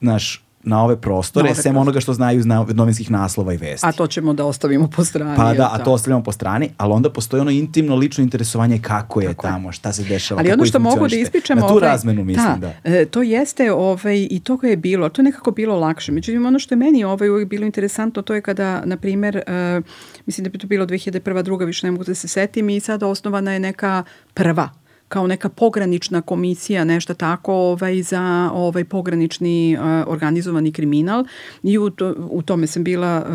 [0.00, 1.80] naš, na ove prostore, Na ove sem prostore.
[1.80, 3.86] onoga što znaju iz novinskih naslova i vesti.
[3.86, 5.36] A to ćemo da ostavimo po strani.
[5.36, 9.20] pa da, a to ostavljamo po strani, ali onda postoji ono intimno lično interesovanje kako
[9.20, 11.22] je Tako tamo, šta se dešava, Ali kako ono što mogu da funkcionišete.
[11.38, 11.58] ispričam...
[11.58, 12.72] Na tu ovaj, razmenu mislim, da.
[12.84, 16.12] e, to jeste ovaj, i toga je bilo, to je nekako bilo lakše.
[16.12, 19.80] Međutim, ono što je meni ovaj, uvijek bilo interesantno, to je kada, na primjer, e,
[20.26, 21.42] mislim da bi to bilo 2001.
[21.42, 24.04] druga, više ne mogu da se setim, i sada osnovana je neka
[24.34, 24.68] prva
[25.08, 31.24] kao neka pogranična komisija, nešto tako ovaj, za ovaj pogranični e, organizovani kriminal
[31.62, 33.26] i u, to, u tome sam bila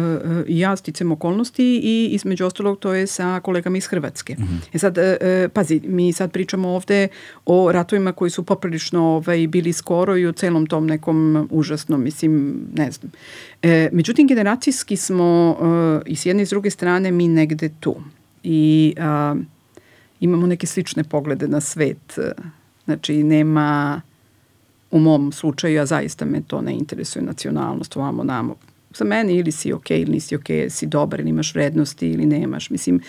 [0.47, 4.35] i ja sticam okolnosti i između ostalog to je sa kolegama iz Hrvatske.
[4.73, 7.07] E sad, e, e, pazi, mi sad pričamo ovde
[7.45, 12.61] o ratovima koji su poprilično ovaj, bili skoro i o celom tom nekom užasnom, mislim,
[12.75, 13.11] ne znam.
[13.61, 15.57] E, međutim, generacijski smo
[16.05, 17.95] e, i s jedne i s druge strane mi negde tu.
[18.43, 19.35] I a,
[20.23, 22.19] imamo neke slične poglede na svet.
[22.85, 24.01] Znači, nema
[24.91, 28.55] u mom slučaju, a zaista me to ne interesuje nacionalnost, ovamo, namo.
[28.95, 32.69] Za mene ili si ok ili nisi ok, si dobar ili imaš vrednosti ili nemaš.
[32.69, 32.99] Mislim,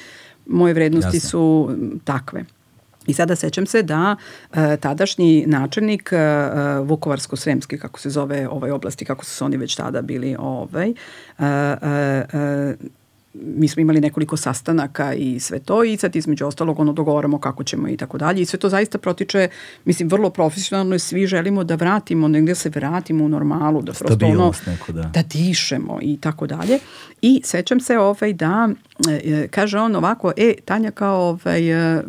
[0.46, 1.30] moje vrednosti Jasno.
[1.30, 1.70] su
[2.04, 2.44] takve.
[3.06, 4.16] I sada sećam se da
[4.54, 6.16] e, tadašnji načelnik e,
[6.80, 10.94] Vukovarsko-Sremski, kako se zove ovaj oblasti, kako su se oni već tada bili, ovaj, e,
[11.38, 12.74] e, e,
[13.34, 17.64] mi smo imali nekoliko sastanaka i sve to i sad između ostalog ono dogovaramo kako
[17.64, 19.48] ćemo i tako dalje i sve to zaista protiče,
[19.84, 24.26] mislim, vrlo profesionalno i svi želimo da vratimo, negde se vratimo u normalu, da prosto
[24.26, 25.02] ono, neku, da.
[25.02, 26.78] da dišemo i tako dalje.
[27.22, 28.68] I sećam se ovaj da,
[29.08, 32.02] e, kaže on ovako, e, Tanja kao ovaj, e,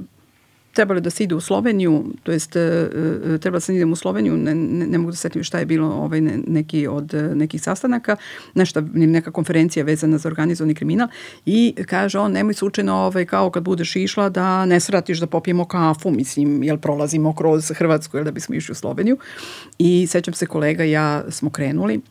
[0.75, 3.91] trebalo je da se ide u Sloveniju, to jest e, e, trebalo sam da idem
[3.91, 7.13] u Sloveniju, ne, ne, ne mogu da setim šta je bilo ovaj, ne, neki od
[7.13, 8.15] e, nekih sastanaka,
[8.53, 11.07] nešto, neka konferencija vezana za organizovani kriminal
[11.45, 15.65] i kaže on, nemoj slučajno ovaj, kao kad budeš išla da ne svratiš da popijemo
[15.65, 19.17] kafu, mislim, jel prolazimo kroz Hrvatsku, jel da bismo išli u Sloveniju.
[19.77, 22.01] I sećam se kolega ja smo krenuli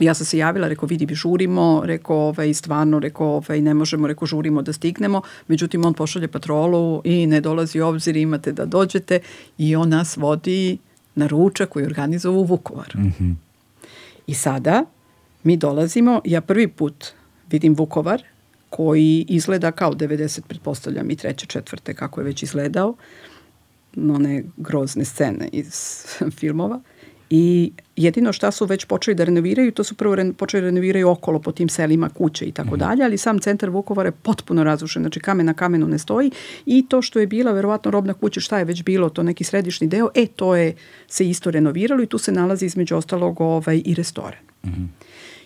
[0.00, 4.26] Ja sam se javila, rekao vidi, žurimo, rekao ovaj, stvarno, rekao ovaj, ne možemo, rekao
[4.26, 9.20] žurimo da stignemo, međutim on pošalje patrolu i ne dolazi u obzir, imate da dođete
[9.58, 10.78] i on nas vodi
[11.14, 13.00] na ručak koji je organizovao u Vukovaru.
[13.00, 13.30] Mhm.
[14.26, 14.84] I sada
[15.42, 17.04] mi dolazimo, ja prvi put
[17.50, 18.22] vidim Vukovar
[18.70, 22.94] koji izgleda kao 90, pretpostavljam i treće, četvrte, kako je već izgledao,
[23.96, 26.04] one grozne scene iz
[26.38, 26.80] filmova.
[27.30, 31.08] I jedino šta su već počeli da renoviraju, to su prvo re, počeli da renoviraju
[31.08, 35.02] okolo po tim selima kuće i tako dalje, ali sam centar Vukovara je potpuno razrušen,
[35.02, 36.30] znači kamen na kamenu ne stoji
[36.66, 39.88] i to što je bila verovatno robna kuća, šta je već bilo, to neki središnji
[39.88, 40.76] deo, e to je
[41.08, 44.40] se isto renoviralo i tu se nalazi između ostalog ovaj, i restoran.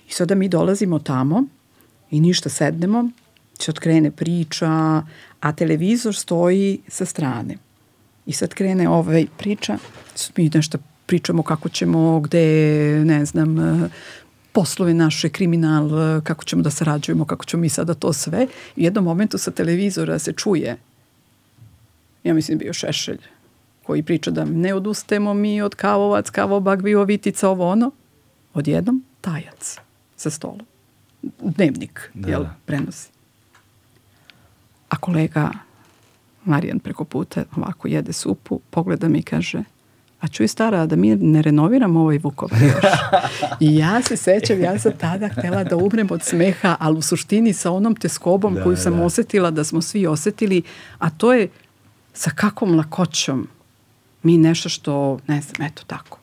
[0.08, 1.44] I sada mi dolazimo tamo
[2.10, 3.10] i ništa sednemo,
[3.58, 5.02] sad krene priča,
[5.40, 7.56] a televizor stoji sa strane.
[8.26, 9.78] I sad krene ovaj priča,
[10.36, 12.44] mi nešto pričamo kako ćemo, gde,
[13.04, 13.88] ne znam, eh,
[14.52, 18.46] poslove naše, kriminal, eh, kako ćemo da sarađujemo, kako ćemo mi sada to sve.
[18.76, 20.76] I u jednom momentu sa televizora se čuje,
[22.24, 23.18] ja mislim bio Šešelj,
[23.82, 27.90] koji priča da ne odustajemo mi od kavovac, kavobag, vitica, ovo ono.
[28.54, 29.78] Odjednom, tajac
[30.16, 30.66] sa stolom.
[31.40, 32.54] Dnevnik, Da, jel, da.
[32.66, 33.08] prenosi.
[34.88, 35.50] A kolega
[36.44, 39.62] Marijan preko puta ovako jede supu, pogleda mi i kaže,
[40.22, 42.84] a čuj stara, da mi ne renoviramo ovaj Vukovar još.
[43.66, 47.52] I ja se sećam, ja sam tada htela da umrem od smeha, ali u suštini
[47.52, 49.04] sa onom teskobom da, koju sam da.
[49.04, 50.62] osetila, da smo svi osetili,
[50.98, 51.48] a to je
[52.12, 53.48] sa kakvom lakoćom
[54.22, 56.18] mi nešto što, ne znam, eto tako,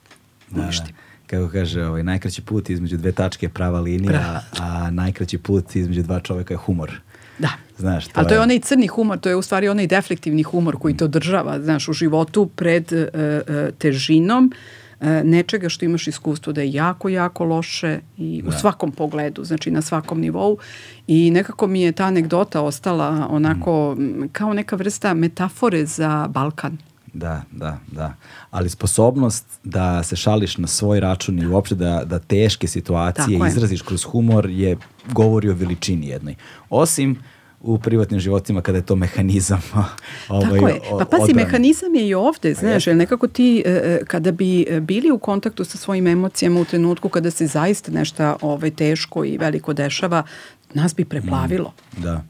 [0.49, 0.97] da, uništimo.
[0.97, 4.41] Da kako kaže, ovaj, najkraći put između dve tačke je prava linija, Prava.
[4.59, 7.01] a najkraći put između dva čoveka je humor.
[7.39, 7.49] Da.
[7.77, 10.77] Znaš, to Ali to je onaj crni humor, to je u stvari onaj deflektivni humor
[10.79, 14.51] koji te održava, znaš, u životu pred uh, uh, težinom
[14.99, 18.49] uh, nečega što imaš iskustvo da je jako, jako loše i da.
[18.49, 20.57] u svakom pogledu, znači na svakom nivou
[21.07, 24.29] i nekako mi je ta anegdota ostala onako mm.
[24.31, 26.77] kao neka vrsta metafore za Balkan.
[27.13, 28.13] Da, da, da.
[28.51, 33.81] Ali sposobnost da se šališ na svoj račun i uopšte da, da teške situacije izraziš
[33.81, 34.77] kroz humor je
[35.11, 36.35] govori o veličini jednoj.
[36.69, 37.17] Osim
[37.61, 39.61] u privatnim životima kada je to mehanizam.
[40.29, 40.79] ovaj, Tako je.
[40.99, 41.43] Pa pazi, odbrane.
[41.43, 45.19] mehanizam je i ovde, pa znaš, jer nekako ti e, e, kada bi bili u
[45.19, 50.23] kontaktu sa svojim emocijama u trenutku kada se zaista nešto ovaj, teško i veliko dešava,
[50.73, 51.73] nas bi preplavilo.
[51.97, 52.23] Mm, da.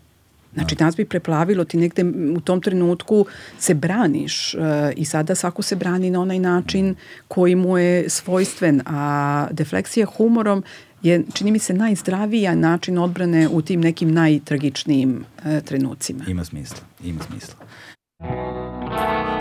[0.54, 2.04] Znači, nas bi preplavilo, ti negde
[2.36, 3.26] u tom trenutku
[3.60, 4.62] se braniš uh,
[4.96, 6.96] i sada svako se brani na onaj način
[7.28, 10.64] koji mu je svojstven, a defleksija humorom
[11.04, 16.24] je, čini mi se, najzdravija način odbrane u tim nekim najtragičnijim uh, trenucima.
[16.28, 17.56] Ima smisla, ima smisla.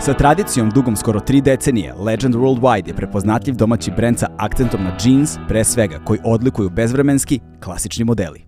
[0.01, 4.97] Sa tradicijom dugom skoro tri decenije, Legend Worldwide je prepoznatljiv domaći brend sa akcentom na
[5.03, 8.41] jeans, pre svega, koji odlikuju bezvremenski, klasični modeli.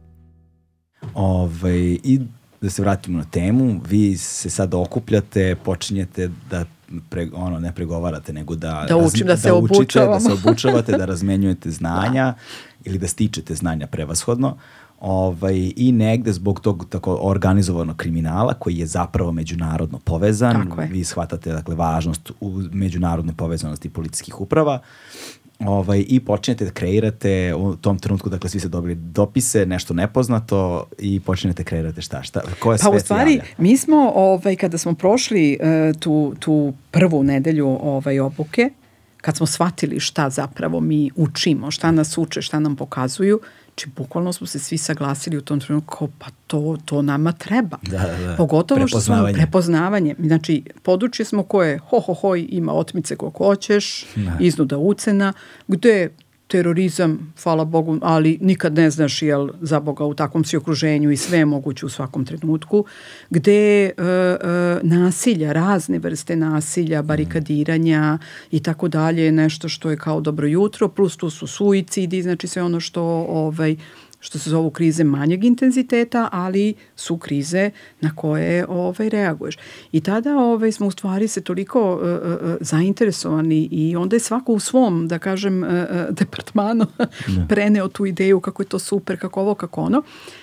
[1.13, 2.19] Ove, ovaj, I
[2.61, 6.65] da se vratimo na temu, vi se sad okupljate, počinjete da
[7.09, 10.13] pre, ono, ne pregovarate, nego da, da, učim, da, da se učite, obučavamo.
[10.13, 12.33] da se obučavate, da razmenjujete znanja da.
[12.83, 14.57] ili da stičete znanja prevashodno.
[15.01, 21.53] Ovaj, I negde zbog tog tako organizovanog kriminala koji je zapravo međunarodno povezan, vi shvatate
[21.53, 24.79] dakle, važnost u međunarodne povezanosti policijskih uprava
[25.65, 30.87] ovaj, i počinjete da kreirate u tom trenutku, dakle svi ste dobili dopise, nešto nepoznato
[30.99, 33.43] i počinjete da kreirate šta, šta, koja pa u stvari, javlja?
[33.57, 38.69] mi smo, ovaj, kada smo prošli uh, tu, tu prvu nedelju ovaj, obuke,
[39.21, 43.39] kad smo shvatili šta zapravo mi učimo, šta nas uče, šta nam pokazuju,
[43.81, 47.77] Znači, bukvalno smo se svi saglasili u tom trenutku kao, pa to, to nama treba.
[47.81, 48.35] Da, da.
[48.37, 50.15] Pogotovo što smo prepoznavanje.
[50.19, 54.37] Znači, područje smo koje, ho, ho, hoj, ima otmice koliko hoćeš, da.
[54.39, 55.33] iznuda ucena,
[55.67, 56.09] gde
[56.51, 61.17] terorizam, hvala Bogu, ali nikad ne znaš jel za Boga u takvom si okruženju i
[61.17, 62.85] sve je moguće u svakom trenutku,
[63.29, 68.17] gde e, e, nasilja, razne vrste nasilja, barikadiranja
[68.51, 72.63] i tako dalje, nešto što je kao dobro jutro, plus tu su suicidi, znači sve
[72.63, 73.75] ono što ovaj,
[74.21, 77.71] što se zovu krize manjeg intenziteta, ali su krize
[78.01, 79.57] na koje ovaj, reaguješ.
[79.91, 84.53] I tada ovaj, smo u stvari se toliko uh, uh, zainteresovani i onda je svako
[84.53, 85.69] u svom, da kažem, uh,
[86.09, 86.85] departmanu
[87.49, 89.97] preneo tu ideju kako je to super, kako ovo, kako ono.
[89.97, 90.40] E,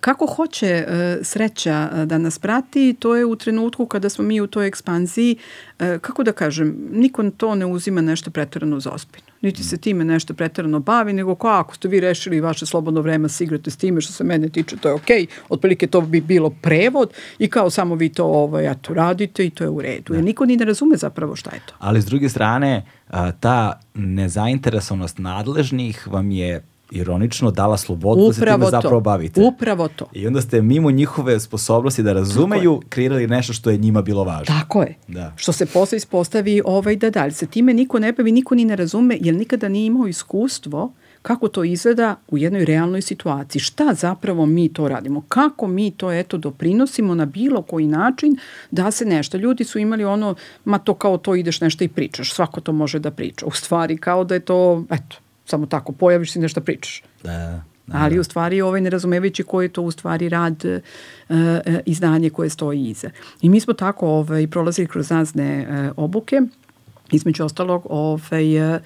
[0.00, 4.46] kako hoće e, sreća da nas prati, to je u trenutku kada smo mi u
[4.46, 5.36] toj ekspanziji,
[5.78, 10.04] e, kako da kažem, niko to ne uzima nešto pretarano za ospinu niti se time
[10.04, 13.76] nešto pretarano bavi, nego kao ako ste vi rešili vaše slobodno vreme se igrate s
[13.76, 15.26] time što se mene tiče, to je okej, okay.
[15.48, 19.64] otprilike to bi bilo prevod i kao samo vi to ovaj, eto, radite i to
[19.64, 20.12] je u redu.
[20.12, 20.14] Da.
[20.14, 21.74] Jer niko ni ne razume zapravo šta je to.
[21.78, 22.84] Ali s druge strane,
[23.40, 28.70] ta nezainteresovanost nadležnih vam je ironično dala slobodu Upravo da se time to.
[28.70, 29.40] zapravo bavite.
[29.40, 30.06] Upravo to.
[30.12, 34.54] I onda ste mimo njihove sposobnosti da razumeju kreirali nešto što je njima bilo važno.
[34.58, 34.94] Tako je.
[35.08, 35.32] Da.
[35.36, 37.32] Što se posle ispostavi ovaj da dalje.
[37.32, 40.92] Se time niko ne bavi, niko ni ne razume, jer nikada nije imao iskustvo
[41.22, 43.60] kako to izgleda u jednoj realnoj situaciji.
[43.60, 45.22] Šta zapravo mi to radimo?
[45.28, 48.36] Kako mi to eto doprinosimo na bilo koji način
[48.70, 49.36] da se nešto.
[49.36, 50.34] Ljudi su imali ono,
[50.64, 52.32] ma to kao to ideš nešto i pričaš.
[52.32, 53.46] Svako to može da priča.
[53.46, 55.16] U stvari kao da je to, eto,
[55.46, 57.02] samo tako, pojaviš se i nešto pričaš.
[57.22, 57.98] Da, da.
[57.98, 61.36] Ali u stvari ovaj nerazumevajući koji je to u stvari rad uh,
[61.86, 63.10] izdanje koje stoji iza.
[63.42, 66.40] I mi smo tako ovaj, prolazili kroz razne uh, obuke,
[67.10, 68.80] između ostalog ovaj, uh,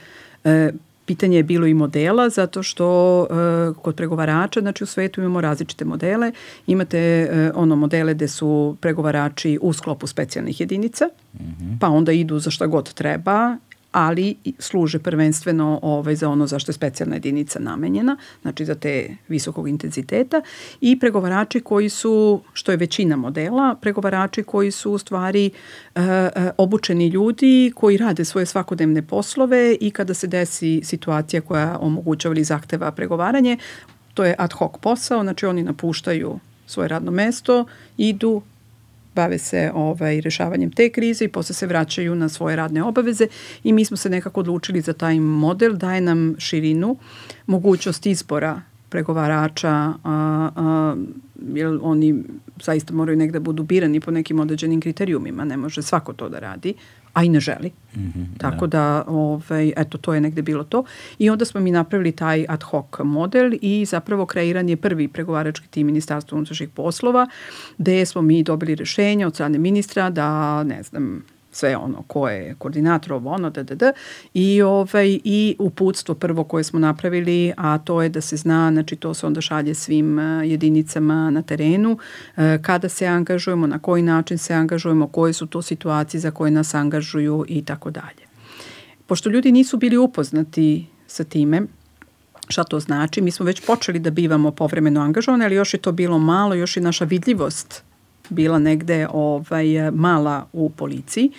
[1.06, 5.84] pitanje je bilo i modela zato što uh, kod pregovarača, znači u svetu imamo različite
[5.84, 6.32] modele.
[6.66, 11.04] Imate uh, ono modele gde su pregovarači u sklopu specijalnih jedinica,
[11.34, 11.78] mm -hmm.
[11.80, 13.56] pa onda idu za šta god treba
[13.92, 19.68] ali služe prvenstveno ovaj, za ono zašto je specijalna jedinica namenjena, znači za te visokog
[19.68, 20.42] intenziteta.
[20.80, 25.50] I pregovarači koji su, što je većina modela, pregovarači koji su u stvari
[25.94, 26.00] e,
[26.56, 32.44] obučeni ljudi koji rade svoje svakodnevne poslove i kada se desi situacija koja omogućava ili
[32.44, 33.58] zahteva pregovaranje,
[34.14, 37.64] to je ad hoc posao, znači oni napuštaju svoje radno mesto,
[37.96, 38.42] idu,
[39.20, 43.26] bave se ovaj, rešavanjem te krize i posle se vraćaju na svoje radne obaveze
[43.64, 46.96] i mi smo se nekako odlučili za taj model, daje nam širinu,
[47.46, 50.96] mogućnost izbora pregovarača, a, a,
[51.54, 52.22] jer oni
[52.62, 56.38] zaista moraju negde da budu birani po nekim određenim kriterijumima, ne može svako to da
[56.38, 56.74] radi,
[57.12, 57.70] a i ne želi.
[57.96, 58.78] Mm -hmm, Tako da.
[58.78, 60.84] da, ovaj, eto, to je negde bilo to.
[61.18, 65.68] I onda smo mi napravili taj ad hoc model i zapravo kreiran je prvi pregovarački
[65.68, 67.26] tim Ministarstva unutrašnjih poslova,
[67.78, 72.54] gde smo mi dobili rešenje od strane ministra da, ne znam, sve ono ko je
[72.58, 73.92] koordinator ovo ono da da da.
[74.34, 78.96] I ovaj i uputstvo prvo koje smo napravili a to je da se zna znači
[78.96, 84.02] to se onda šalje svim uh, jedinicama na terenu uh, kada se angažujemo na koji
[84.02, 88.30] način se angažujemo koje su to situacije za koje nas angažuju i tako dalje.
[89.06, 91.62] Pošto ljudi nisu bili upoznati sa time
[92.48, 95.92] šta to znači mi smo već počeli da bivamo povremeno angažovani ali još je to
[95.92, 97.89] bilo malo još i naša vidljivost
[98.30, 101.30] bila negde ovaj, mala u policiji,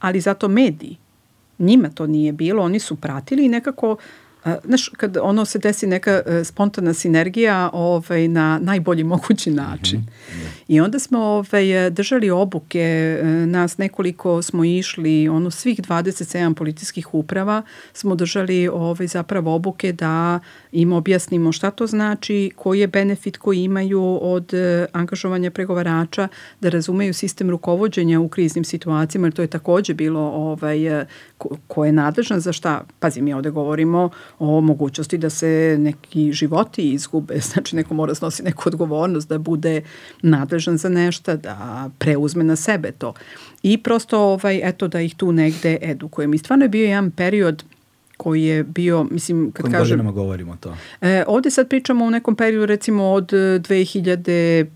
[0.00, 0.96] ali zato mediji,
[1.58, 3.96] njima to nije bilo, oni su pratili i nekako
[4.64, 9.98] znaš, kad ono se desi neka e, spontana sinergija ovaj, na najbolji mogući način.
[9.98, 10.56] Mm -hmm.
[10.68, 17.14] I onda smo ovaj, držali obuke, e, nas nekoliko smo išli, ono svih 27 policijskih
[17.14, 17.62] uprava
[17.92, 20.40] smo držali ovaj, zapravo obuke da
[20.72, 26.28] im objasnimo šta to znači, koji je benefit koji imaju od e, angažovanja pregovarača,
[26.60, 31.06] da razumeju sistem rukovodđenja u kriznim situacijama, jer to je takođe bilo ovaj,
[31.38, 32.84] ko, ko je nadležan za šta.
[33.00, 38.42] Pazi, mi ovde govorimo o mogućnosti da se neki životi izgube, znači neko mora snosi
[38.42, 39.82] neku odgovornost, da bude
[40.22, 43.14] nadležan za nešto, da preuzme na sebe to.
[43.62, 46.34] I prosto, ovaj, eto, da ih tu negde edukujem.
[46.34, 47.64] I stvarno je bio jedan period
[48.16, 49.84] koji je bio, mislim, kad Kojim kažem...
[49.84, 50.76] godinama govorimo to?
[51.00, 54.66] E, ovde sad pričamo o nekom periodu, recimo, od 2000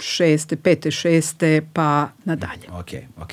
[0.00, 2.68] šeste, pete, šeste, pa nadalje.
[2.70, 2.88] Ok,
[3.22, 3.32] ok.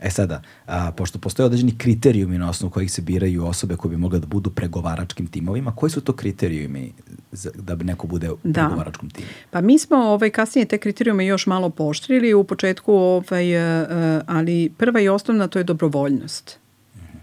[0.00, 3.96] E sada, a, pošto postoje određeni kriterijumi na osnovu kojih se biraju osobe koje bi
[3.96, 6.92] mogle da budu pregovaračkim timovima, koji su to kriterijumi
[7.32, 8.60] za, da bi neko bude da.
[8.60, 9.28] pregovaračkom timu?
[9.50, 14.72] Pa mi smo ovaj, kasnije te kriterijume još malo poštrili u početku, ovaj, uh, ali
[14.78, 16.58] prva i osnovna to je dobrovoljnost.
[16.96, 17.18] Mhm.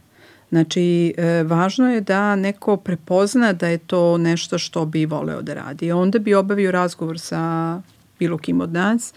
[0.49, 5.53] Znači, e, važno je da neko prepozna da je to nešto što bi voleo da
[5.53, 5.91] radi.
[5.91, 7.81] Onda bi obavio razgovor sa
[8.19, 9.13] bilo kim od nas,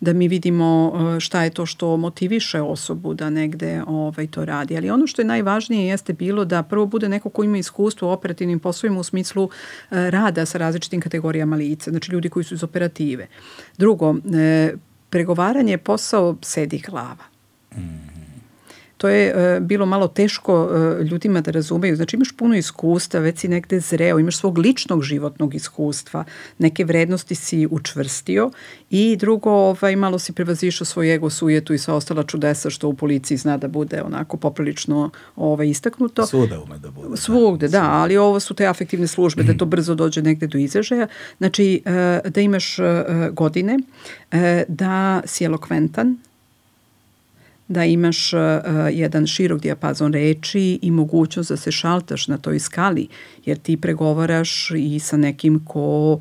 [0.00, 4.76] da mi vidimo uh, šta je to što motiviše osobu da negde ovaj, to radi.
[4.76, 8.12] Ali ono što je najvažnije jeste bilo da prvo bude neko ko ima iskustvo u
[8.12, 9.50] operativnim poslovima u smislu uh,
[9.90, 13.26] rada sa različitim kategorijama lica, znači ljudi koji su iz operative.
[13.78, 14.18] Drugo, uh,
[15.10, 17.24] pregovaranje je posao sedi glava.
[17.76, 18.23] Mm
[19.04, 21.96] to je uh, bilo malo teško uh, ljudima da razumeju.
[21.96, 26.24] Znači imaš puno iskustva, već si negde zreo, imaš svog ličnog životnog iskustva,
[26.58, 28.50] neke vrednosti si učvrstio
[28.90, 32.94] i drugo, ovaj, malo si prevazišao svoj ego sujetu i sva ostala čudesa što u
[32.94, 36.26] policiji zna da bude onako poprilično ovaj, istaknuto.
[36.26, 37.16] Svuda ume da bude.
[37.16, 40.58] Svugde, da, da ali ovo su te afektivne službe, da to brzo dođe negde do
[40.58, 41.06] izražaja.
[41.38, 42.76] Znači, uh, da imaš
[43.32, 43.78] godine,
[44.68, 46.16] da si elokventan,
[47.68, 48.40] da imaš uh,
[48.92, 53.08] jedan širok dijapazon reči i mogućnost da se šaltaš na toj skali,
[53.44, 56.20] jer ti pregovaraš i sa nekim ko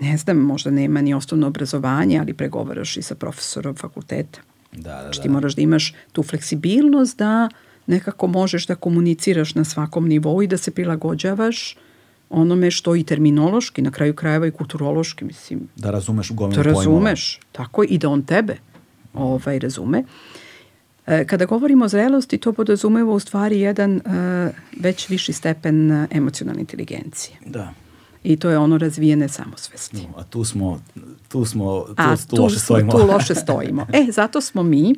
[0.00, 4.40] ne znam, možda nema ni osnovno obrazovanje, ali pregovaraš i sa profesorom fakulteta.
[4.72, 5.22] Da, da, znači, da.
[5.22, 7.48] ti moraš da imaš tu fleksibilnost da
[7.86, 11.76] nekako možeš da komuniciraš na svakom nivou i da se prilagođavaš
[12.30, 15.68] onome što i terminološki, na kraju krajeva i kulturološki, mislim.
[15.76, 17.52] Da razumeš gomilu Da razumeš, pojmova.
[17.52, 18.56] tako i da on tebe
[19.14, 19.98] ovaj, razume.
[19.98, 20.06] Uh,
[21.06, 24.02] kada govorimo o zrelosti, to podrazumeva u stvari jedan uh,
[24.80, 27.36] već viši stepen e, emocionalne inteligencije.
[27.46, 27.72] Da.
[28.24, 29.96] I to je ono razvijene samosvesti.
[29.96, 30.82] No, a tu smo,
[31.28, 32.92] tu smo, tu, a, tu, tu loše stojimo.
[32.92, 33.86] Tu loše stojimo.
[33.92, 34.94] E, zato smo mi,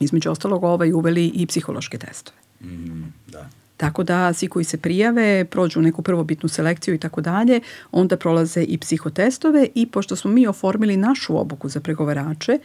[0.00, 2.38] između ostalog, ovaj uveli i psihološke testove.
[2.60, 3.48] Mm, da.
[3.76, 7.60] Tako da svi koji se prijave, prođu neku prvobitnu selekciju i tako dalje,
[7.92, 12.58] onda prolaze i psihotestove i pošto smo mi oformili našu obuku za pregovarače,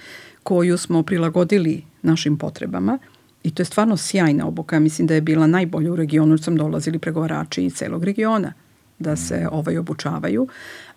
[0.44, 3.00] koju smo prilagodili našim potrebama,
[3.44, 6.58] i to je stvarno sjajna obuka, mislim da je bila najbolja u regionu, jer sam
[6.58, 8.54] dolazili pregovarači iz celog regiona
[9.00, 9.48] da se mm.
[9.52, 10.48] ovaj obučavaju.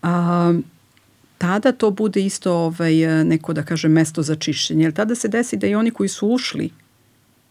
[0.03, 0.55] A,
[1.39, 4.85] tada to bude isto ovaj, neko, da kaže, mesto za čišćenje.
[4.85, 6.71] Jer tada se desi da i oni koji su ušli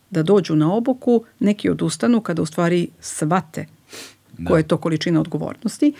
[0.10, 3.66] da dođu na obuku, neki odustanu kada u stvari svate
[4.38, 4.50] da.
[4.50, 5.94] koja je to količina odgovornosti,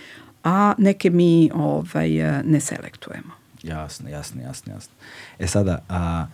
[0.44, 2.10] a neke mi ovaj,
[2.44, 3.43] ne selektujemo.
[3.64, 4.94] Jasno, jasno, jasno, jasno.
[5.40, 6.26] E sada, a,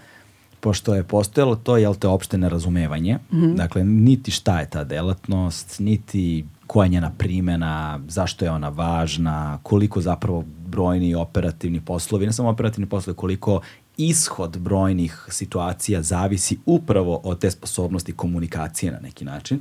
[0.60, 3.56] pošto je postojalo to, jel te, opšte nerazumevanje, mm -hmm.
[3.56, 9.60] dakle, niti šta je ta delatnost, niti koja je njena primena, zašto je ona važna,
[9.64, 13.61] koliko zapravo brojni operativni poslovi, ne samo operativni poslovi, koliko
[13.97, 19.60] ishod brojnih situacija zavisi upravo od te sposobnosti komunikacije na neki način.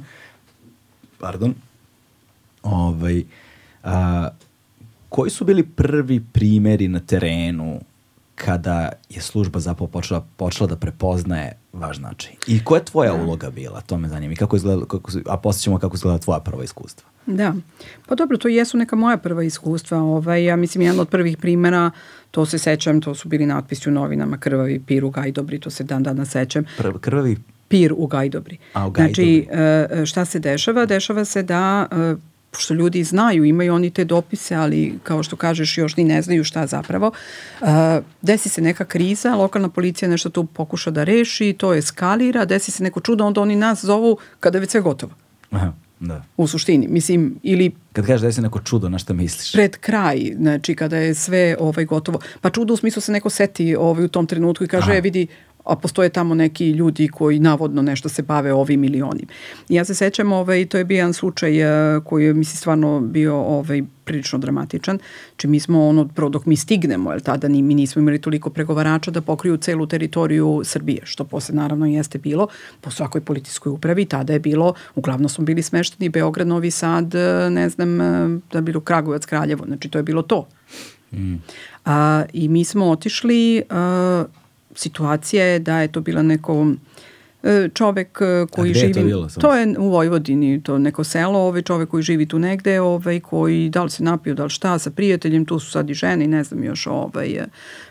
[1.18, 1.54] Pardon.
[2.62, 3.24] Ovaj,
[3.82, 4.28] a,
[5.08, 7.80] koji su bili prvi primeri na terenu
[8.34, 12.32] kada je služba zapravo počela, počela da prepoznaje vaš značaj?
[12.46, 13.22] I koja je tvoja da.
[13.22, 13.80] uloga bila?
[13.80, 14.32] To me zanima.
[14.32, 17.08] I kako izgleda, kako, a posjećamo kako izgleda tvoja prva iskustva.
[17.26, 17.54] Da,
[18.06, 19.98] pa dobro, to jesu neka moja prva iskustva.
[19.98, 21.90] Ovaj, ja mislim, jedan od prvih primera,
[22.30, 25.84] to se sećam, to su bili natpisi u novinama, krvavi pir u Gajdobri, to se
[25.84, 26.64] dan dana sećam.
[26.76, 27.36] Prv, krvavi
[27.68, 28.58] pir u Gajdobri.
[28.72, 29.46] A, u Gajdobri.
[29.52, 30.86] Znači, šta se dešava?
[30.86, 32.14] Dešava se da e,
[32.58, 36.44] pošto ljudi znaju, imaju oni te dopise, ali kao što kažeš još ni ne znaju
[36.44, 37.12] šta zapravo.
[37.60, 37.68] Uh,
[38.22, 42.82] desi se neka kriza, lokalna policija nešto tu pokuša da reši, to eskalira, desi se
[42.82, 45.12] neko čudo, onda oni nas zovu kada je već sve gotovo.
[45.50, 45.72] Aha.
[46.00, 46.22] Da.
[46.36, 47.72] U suštini, mislim, ili...
[47.92, 49.52] Kad kažeš da je se neko čudo, na šta misliš?
[49.52, 52.20] Pred kraj, znači kada je sve ovaj, gotovo.
[52.40, 54.98] Pa čudo u smislu se neko seti ovaj, u tom trenutku i kaže, Aha.
[54.98, 55.26] e, vidi,
[55.68, 59.26] a postoje tamo neki ljudi koji navodno nešto se bave ovim ili onim.
[59.68, 63.36] Ja se sećam, ovaj, to je bio jedan slučaj uh, koji je, misli, stvarno bio
[63.36, 64.98] ovaj, prilično dramatičan.
[65.36, 68.50] Či mi smo ono, prvo dok mi stignemo, jer tada ni, mi nismo imali toliko
[68.50, 72.48] pregovarača da pokriju celu teritoriju Srbije, što posle naravno jeste bilo
[72.80, 74.04] po svakoj politiskoj upravi.
[74.04, 78.60] Tada je bilo, uglavnom smo bili smešteni Beograd, Novi Sad, e, ne znam, e, da
[78.60, 80.48] bilo Kragujevac, Kraljevo, znači to je bilo to.
[81.12, 81.34] Mm.
[81.84, 84.24] A, I mi smo otišli, a,
[84.74, 86.72] situacija je da je to bila neko
[87.42, 91.62] e, čovek e, koji živi to, bilo, to je u Vojvodini to neko selo ovaj
[91.62, 94.90] čovek koji živi tu negde ovaj koji da li se napio da li šta sa
[94.90, 97.46] prijateljem tu su sad i žene ne znam još ovaj e,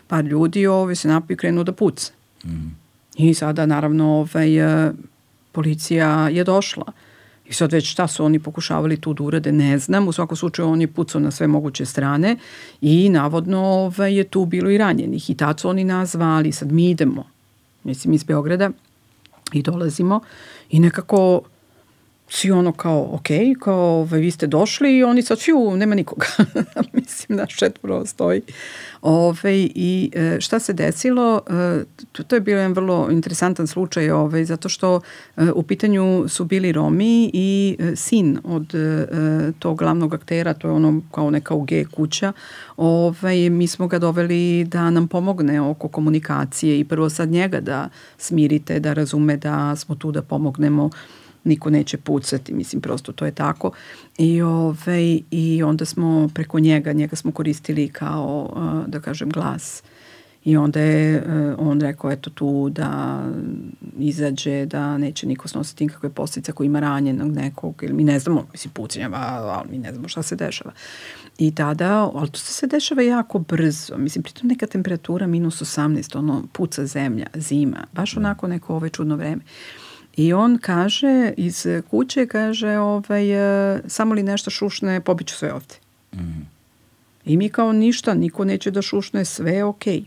[0.06, 2.12] par ljudi ovaj se napio i krenuo da puca.
[2.44, 2.76] Mm.
[3.16, 4.48] i sada naravno ovaj
[5.52, 6.92] policija je došla
[7.48, 10.08] I sad već šta su oni pokušavali tu da urade, ne znam.
[10.08, 12.36] U svakom slučaju on je pucao na sve moguće strane
[12.80, 15.30] i navodno ovaj, je tu bilo i ranjenih.
[15.30, 17.24] I tad su oni nas zvali, sad mi idemo,
[17.84, 18.70] mislim iz Beograda
[19.52, 20.20] i dolazimo
[20.70, 21.40] i nekako
[22.28, 23.26] svi ono kao, ok,
[23.60, 26.26] kao ovaj, vi ste došli i oni sad, fiu, nema nikoga.
[26.92, 28.42] Mislim, naš četvoro stoji.
[29.02, 31.40] Ove, I e, šta se desilo?
[31.50, 35.00] E, to, to je bio jedan vrlo interesantan slučaj, ove, zato što
[35.36, 38.74] e, u pitanju su bili Romi i sin od
[39.58, 42.32] tog glavnog aktera, to je ono kao neka UG kuća.
[42.76, 47.88] Ove, mi smo ga doveli da nam pomogne oko komunikacije i prvo sad njega da
[48.18, 50.90] smirite, da razume da smo tu da pomognemo
[51.44, 53.70] niko neće pucati, mislim prosto to je tako.
[54.18, 58.52] I, ovaj, i onda smo preko njega, njega smo koristili kao,
[58.86, 59.82] da kažem, glas.
[60.44, 61.24] I onda je
[61.58, 63.22] on rekao, eto tu da
[63.98, 68.46] izađe, da neće niko snositi nikakve posljedice ako ima ranjenog nekog, ili mi ne znamo,
[68.52, 70.72] mislim pucanja, ali mi ne znamo šta se dešava.
[71.38, 76.42] I tada, ali to se dešava jako brzo, mislim, pritom neka temperatura minus 18, ono,
[76.52, 78.20] puca zemlja, zima, baš da.
[78.20, 79.42] onako neko ove čudno vreme.
[80.18, 83.30] I on kaže iz kuće, kaže, ovaj,
[83.74, 85.74] e, samo li nešto šušne, pobiću sve ovde.
[86.14, 86.46] Mm.
[87.24, 90.00] I mi kao ništa, niko neće da šušne, sve je okej.
[90.00, 90.04] Okay.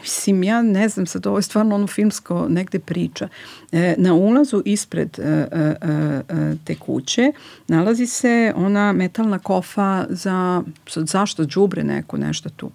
[0.00, 3.28] Mislim, ja ne znam, sad ovo je stvarno ono filmsko negde priča.
[3.72, 7.32] E, na ulazu ispred e, e, e, te kuće
[7.68, 10.62] nalazi se ona metalna kofa za,
[10.96, 12.70] zašto, džubre neko, nešto tu.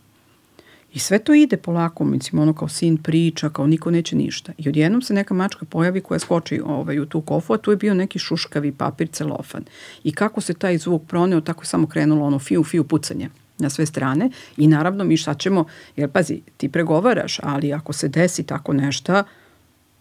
[0.95, 4.51] I sve to ide polako, mislim, ono kao sin priča, kao niko neće ništa.
[4.57, 7.77] I odjednom se neka mačka pojavi koja skoči ovaj, u tu kofu, a tu je
[7.77, 9.63] bio neki šuškavi papir celofan.
[10.03, 13.69] I kako se taj zvuk proneo, tako je samo krenulo ono fiu, fiu pucanje na
[13.69, 15.65] sve strane i naravno mi šta ćemo,
[15.95, 19.23] jer pazi, ti pregovaraš, ali ako se desi tako nešto,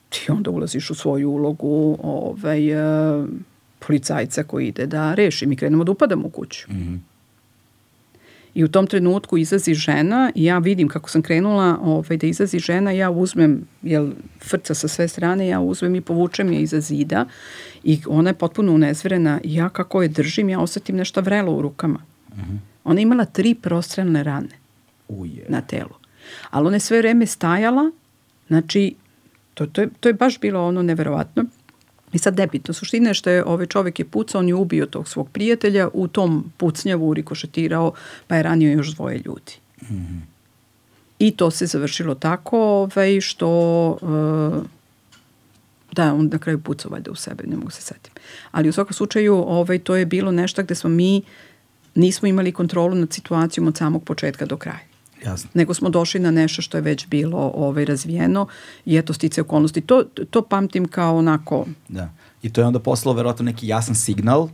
[0.08, 3.28] ti onda ulaziš u svoju ulogu ovaj, uh,
[3.78, 5.46] policajca koji ide da reši.
[5.46, 6.66] Mi krenemo da upadamo u kuću.
[6.70, 7.13] Mm -hmm.
[8.54, 12.58] I u tom trenutku izlazi žena i ja vidim kako sam krenula ovaj, da izlazi
[12.58, 14.10] žena, ja uzmem, jel,
[14.40, 17.26] frca sa sve strane, ja uzmem i povučem je iza zida
[17.84, 21.62] i ona je potpuno unezverena i ja kako je držim, ja osetim nešto vrelo u
[21.62, 22.00] rukama.
[22.28, 22.52] Uh mhm.
[22.52, 22.58] -huh.
[22.84, 24.58] Ona je imala tri prostrelne rane
[25.08, 25.46] Uje.
[25.48, 25.94] na telu.
[26.50, 27.90] Ali ona je sve vreme stajala,
[28.48, 28.94] znači,
[29.54, 31.44] to, to, je, to je baš bilo ono neverovatno.
[32.14, 35.08] I sad nebitno, suština je što je ovaj čovek je pucao, on je ubio tog
[35.08, 37.92] svog prijatelja, u tom pucnjavu rikošetirao,
[38.26, 39.52] pa je ranio još dvoje ljudi.
[39.82, 40.20] Mm -hmm.
[41.18, 43.48] I to se završilo tako ovaj, što
[43.90, 44.64] uh,
[45.92, 48.12] da, on na kraju pucao valjda u sebe, ne mogu se setim.
[48.50, 51.22] Ali u svakom slučaju ovaj, to je bilo nešto gde smo mi
[51.94, 54.93] nismo imali kontrolu nad situacijom od samog početka do kraja.
[55.24, 55.50] Jasno.
[55.54, 58.46] nego smo došli na nešto što je već bilo ovaj, razvijeno
[58.84, 59.80] i eto stice okolnosti.
[59.80, 61.66] To, to pamtim kao onako...
[61.88, 62.10] Da.
[62.42, 64.48] I to je onda poslalo verovatno neki jasan signal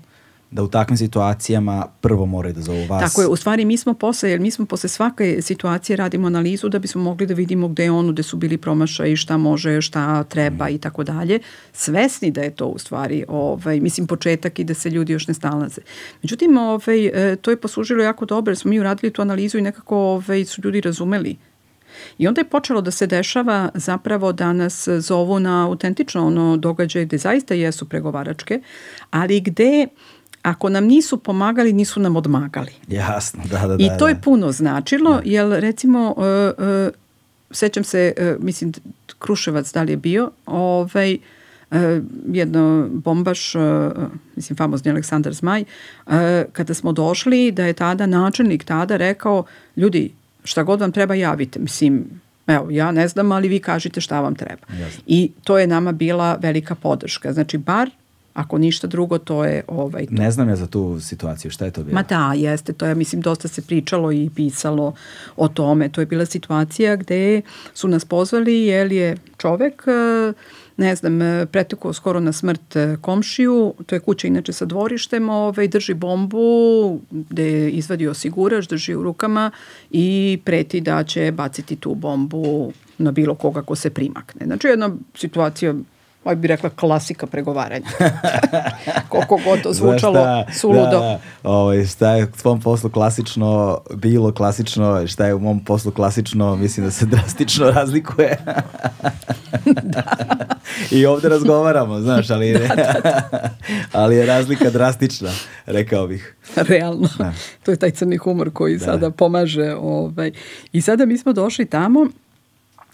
[0.51, 3.03] da u takvim situacijama prvo moraju da zovu vas.
[3.03, 6.69] Tako je, u stvari mi smo posle, jer mi smo posle svake situacije radimo analizu
[6.69, 10.25] da bismo mogli da vidimo gde je ono, gde su bili promašaji, šta može, šta
[10.25, 10.75] treba mm.
[10.75, 11.39] i tako dalje.
[11.73, 15.35] Svesni da je to u stvari, ovaj, mislim, početak i da se ljudi još ne
[15.35, 15.81] stalaze.
[16.23, 19.63] Međutim, ovaj, e, to je poslužilo jako dobro, jer smo mi uradili tu analizu i
[19.63, 21.37] nekako ovaj, su ljudi razumeli
[22.19, 27.05] I onda je počelo da se dešava zapravo da nas zovu na autentično ono događaje
[27.05, 28.61] gde zaista jesu pregovaračke,
[29.11, 29.87] ali gde
[30.43, 32.73] ako nam nisu pomagali, nisu nam odmagali.
[32.89, 33.97] Jasno, da, da, I da.
[33.97, 34.21] to je da.
[34.21, 35.23] puno značilo, da.
[35.25, 36.25] jer recimo, uh,
[36.65, 36.93] uh,
[37.51, 38.73] sećam se, uh, mislim,
[39.19, 41.19] Kruševac da li je bio, ovaj,
[41.71, 41.79] uh,
[42.27, 43.63] jedno bombaš, uh,
[44.37, 45.65] mislim, famozni Aleksandar Zmaj,
[46.07, 46.13] uh,
[46.53, 49.45] kada smo došli, da je tada načelnik tada rekao,
[49.77, 50.13] ljudi,
[50.45, 54.35] šta god vam treba javite, mislim, evo, ja ne znam, ali vi kažite šta vam
[54.35, 54.67] treba.
[54.81, 55.03] Jasno.
[55.07, 57.33] I to je nama bila velika podrška.
[57.33, 57.91] Znači, bar
[58.35, 60.13] Ako ništa drugo, to je ovaj to.
[60.13, 61.95] Ne znam ja za tu situaciju, šta je to bilo?
[61.95, 64.95] Ma da, jeste, to je, mislim, dosta se pričalo i pisalo
[65.37, 65.89] o tome.
[65.89, 67.43] To je bila situacija gde
[67.75, 70.33] su nas pozvali, jer je čovek, eh,
[70.77, 75.29] ne znam, eh, pretekao skoro na smrt eh, komšiju, to je kuća inače sa dvorištem,
[75.29, 79.51] ovaj, drži bombu, gde je izvadio osigurač, drži u rukama
[79.91, 84.47] i preti da će baciti tu bombu na bilo koga ko se primakne.
[84.47, 85.75] Znači, jedna situacija
[86.25, 87.87] ovaj bi rekla klasika pregovaranja.
[89.09, 90.81] Koliko god to zvučalo šta, suludo.
[90.81, 91.21] Da, da.
[91.43, 96.57] Ovaj, šta je u tvom poslu klasično bilo klasično, šta je u mom poslu klasično,
[96.57, 98.37] mislim da se drastično razlikuje.
[99.83, 100.03] da.
[100.91, 103.51] I ovde razgovaramo, znaš, ali, da, da, da.
[103.93, 105.31] ali je razlika drastična,
[105.67, 106.37] rekao bih.
[106.57, 107.09] Realno.
[107.19, 107.33] Da.
[107.63, 108.85] To je taj crni humor koji da.
[108.85, 109.75] sada pomaže.
[109.75, 110.33] Ovaj.
[110.73, 112.07] I sada mi smo došli tamo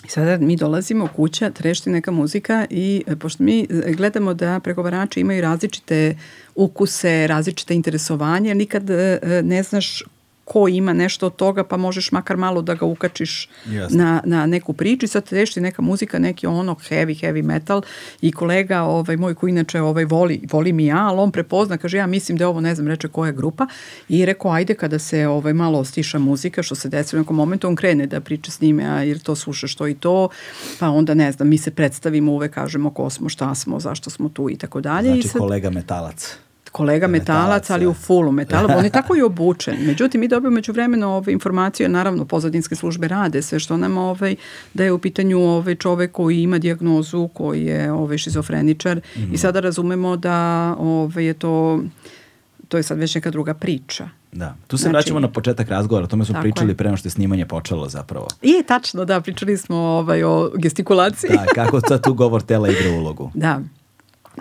[0.04, 4.60] I sada mi dolazimo kuća, trešti neka muzika i e, pošto mi e, gledamo da
[4.60, 6.16] pregovarači imaju različite
[6.54, 10.02] ukuse, različite interesovanje, nikad e, ne znaš
[10.46, 13.48] ko ima nešto od toga, pa možeš makar malo da ga ukačiš
[13.90, 15.04] na, na neku priču.
[15.04, 17.82] I sad tešti neka muzika, neki ono heavy, heavy metal.
[18.20, 21.96] I kolega ovaj, moj koji inače ovaj, voli, voli mi ja, ali on prepozna, kaže
[21.96, 23.66] ja mislim da je ovo, ne znam, reče koja je grupa.
[24.08, 27.68] I rekao ajde kada se ovaj, malo stiša muzika, što se desi u nekom momentu,
[27.68, 30.28] on krene da priča s njime, a jer to sluša što i to,
[30.78, 34.28] pa onda ne znam, mi se predstavimo, uvek kažemo ko smo, šta smo, zašto smo
[34.28, 35.08] tu i tako dalje.
[35.08, 36.36] Znači I sad, kolega metalac
[36.76, 38.74] kolega metalac, ali u fullu metala.
[38.76, 39.76] On je tako i obučen.
[39.86, 44.36] Međutim, mi dobijemo među vremenu ove informacije, naravno pozadinske službe rade sve što nam ovaj,
[44.74, 49.22] da je u pitanju ovaj čovek koji ima dijagnozu, koji je ovaj šizofreničar mm -hmm.
[49.22, 49.36] i mhm.
[49.36, 51.80] sada razumemo da ovaj, je to
[52.68, 54.08] to je sad već neka druga priča.
[54.32, 56.74] Da, tu se znači, vraćamo na početak razgovora, o tome smo pričali je.
[56.74, 58.26] pre nego što je snimanje počelo zapravo.
[58.42, 61.30] I tačno, da, pričali smo ovaj, o gestikulaciji.
[61.30, 63.30] Da, kako sad tu govor tela igra ulogu.
[63.34, 63.60] Da,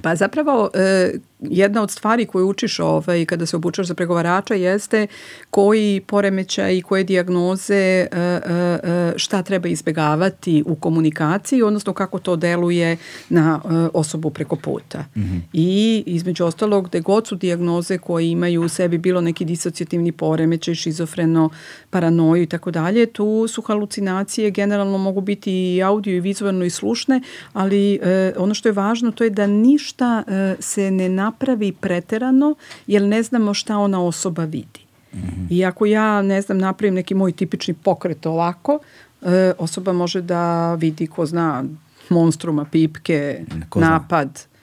[0.01, 5.07] Pa zapravo e, jedna od stvari koju učiš ovaj, kada se obučaš za pregovarača jeste
[5.49, 8.39] koji poremećaj i koje dijagnoze e, e,
[8.83, 12.97] e, šta treba izbegavati u komunikaciji, odnosno kako to deluje
[13.29, 13.61] na
[13.93, 15.05] osobu preko puta.
[15.15, 15.41] Mm -hmm.
[15.53, 20.75] I između ostalog, gde god su dijagnoze koje imaju u sebi bilo neki disocijativni poremećaj,
[20.75, 21.49] šizofreno,
[21.89, 26.69] paranoju i tako dalje, tu su halucinacije generalno mogu biti i audio i vizualno i
[26.69, 27.21] slušne,
[27.53, 27.99] ali
[28.37, 30.23] ono što je važno to je da ništa
[30.59, 32.55] se ne napravi preterano
[32.87, 34.85] jer ne znamo šta ona osoba vidi.
[35.13, 35.47] Mm -hmm.
[35.49, 38.79] I ako ja, ne znam, napravim neki moj tipični pokret ovako,
[39.21, 41.63] e, osoba može da vidi ko zna
[42.09, 44.29] monstruma, pipke, ko napad.
[44.33, 44.55] Zna.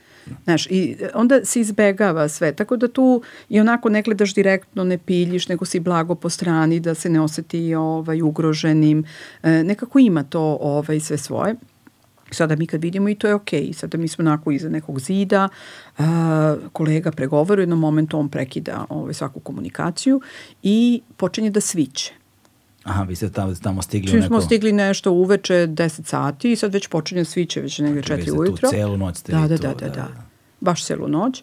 [0.44, 4.98] Znaš, i onda se izbegava sve, tako da tu i onako ne gledaš direktno, ne
[4.98, 9.04] piljiš, nego si blago po strani da se ne oseti ovaj, ugroženim.
[9.42, 11.54] E, nekako ima to ovaj, sve svoje.
[12.34, 13.62] Sada mi kad vidimo i to je okej.
[13.62, 13.72] Okay.
[13.72, 15.48] Sada mi smo onako iza nekog zida,
[15.98, 20.20] a, kolega pregovara, u jednom momentu on prekida ovaj, svaku komunikaciju
[20.62, 22.12] i počinje da sviće.
[22.84, 24.28] Aha, vi ste tamo, tamo stigli Čim u neko...
[24.28, 28.44] smo stigli nešto uveče 10 sati i sad već počinje sviće, već negde 4 ujutro.
[28.44, 29.62] Vi ste tu celu noć ste da, da, tu.
[29.62, 30.08] Da, da, da, da.
[30.60, 31.42] Baš celu noć.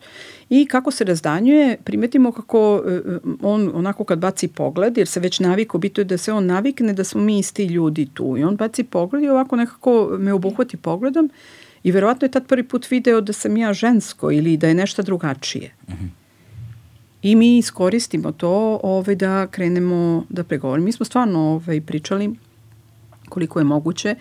[0.49, 2.99] I kako se razdanjuje, primetimo kako e, e,
[3.41, 6.93] on onako kad baci pogled, jer se već naviko, bito je da se on navikne
[6.93, 8.37] da smo mi isti ljudi tu.
[8.37, 11.29] I on baci pogled i ovako nekako me obuhvati pogledom
[11.83, 15.01] i verovatno je tad prvi put video da sam ja žensko ili da je nešto
[15.01, 15.73] drugačije.
[15.89, 16.03] Mhm.
[16.03, 16.19] -huh.
[17.21, 20.85] I mi iskoristimo to ovaj, da krenemo da pregovorimo.
[20.85, 22.35] Mi smo stvarno ovaj, pričali
[23.29, 24.15] koliko je moguće.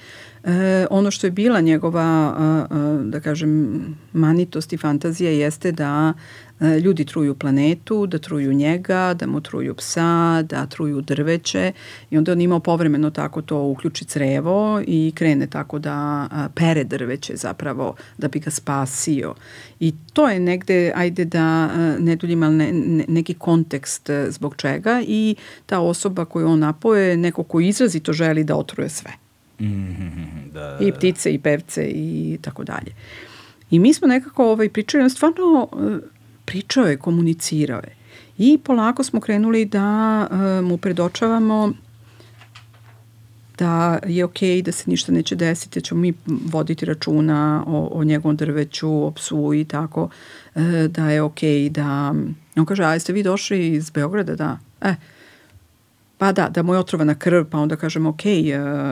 [0.49, 3.81] E, ono što je bila njegova, a, a, da kažem,
[4.13, 6.15] manitost i fantazija jeste da
[6.61, 11.73] E, ljudi truju planetu, da truju njega, da mu truju psa, da truju drveće
[12.11, 17.37] i onda on imao povremeno tako to uključi crevo i krene tako da pere drveće
[17.37, 19.35] zapravo da bi ga spasio.
[19.81, 24.57] I to je negde, ajde da ne duljim, ali ne, ne, neki kontekst e, zbog
[24.57, 29.28] čega i ta osoba koju on napoje neko ko izrazito želi da otruje sve.
[29.61, 32.93] Mm -hmm, da, da, I ptice i pevce i tako dalje.
[33.71, 35.99] I mi smo nekako ovaj, pričali, stvarno e,
[36.45, 37.99] pričao je, komunicirao je.
[38.39, 41.73] I polako smo krenuli da uh, mu predočavamo
[43.59, 47.89] da je okej, okay, da se ništa neće desiti, da ćemo mi voditi računa o,
[47.93, 50.09] o njegovom drveću, o psu i tako,
[50.55, 52.15] uh, da je okej okay, da...
[52.57, 54.35] On kaže, a jeste vi došli iz Beograda?
[54.35, 54.59] Da.
[54.81, 54.95] E,
[56.19, 58.31] pa da, da mu je otrovana krv, pa onda kažemo, ok, uh,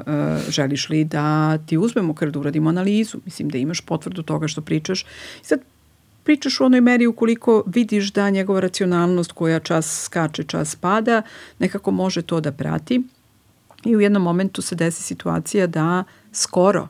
[0.06, 4.48] uh, želiš li da ti uzmemo krv, da uradimo analizu, mislim da imaš potvrdu toga
[4.48, 5.02] što pričaš.
[5.42, 5.60] I sad
[6.24, 11.22] pričaš u onoj meri ukoliko vidiš da njegova racionalnost koja čas skače, čas pada,
[11.58, 13.02] nekako može to da prati.
[13.84, 16.88] I u jednom momentu se desi situacija da skoro,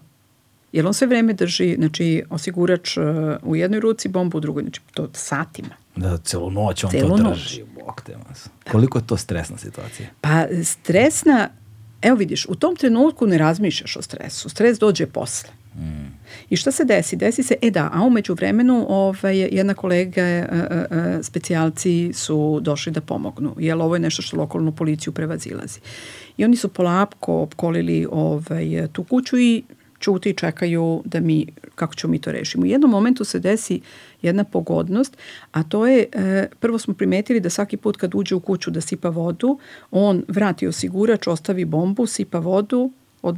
[0.72, 3.04] jer on sve vreme drži, znači, osigurač uh,
[3.42, 5.85] u jednoj ruci, bombu u drugoj, znači, to satima.
[5.96, 7.64] Da, celu noć on celu to drži.
[7.74, 8.48] Bog te mas.
[8.64, 8.70] Da.
[8.72, 10.08] Koliko je to stresna situacija?
[10.20, 11.48] Pa, stresna,
[12.02, 14.48] evo vidiš, u tom trenutku ne razmišljaš o stresu.
[14.48, 15.50] Stres dođe posle.
[15.74, 16.16] Mm.
[16.50, 17.16] I šta se desi?
[17.16, 22.60] Desi se, e da, a umeđu vremenu ovaj, jedna kolega, e, e, e, specijalci su
[22.62, 25.80] došli da pomognu, jer ovo je nešto što lokalnu policiju prevazilazi.
[26.36, 29.62] I oni su polapko opkolili ovaj, tu kuću i
[29.98, 32.62] čuti i čekaju da mi, kako ćemo mi to rešimo.
[32.62, 33.80] U jednom momentu se desi
[34.22, 35.16] jedna pogodnost,
[35.52, 38.80] a to je, e, prvo smo primetili da svaki put kad uđe u kuću da
[38.80, 39.58] sipa vodu,
[39.90, 42.90] on vrati osigurač, ostavi bombu, sipa vodu,
[43.22, 43.36] od,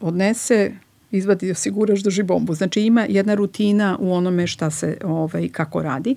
[0.00, 0.72] odnese
[1.10, 2.54] izvadi osiguraš drži bombu.
[2.54, 6.16] Znači ima jedna rutina u onome šta se, ovaj, kako radi.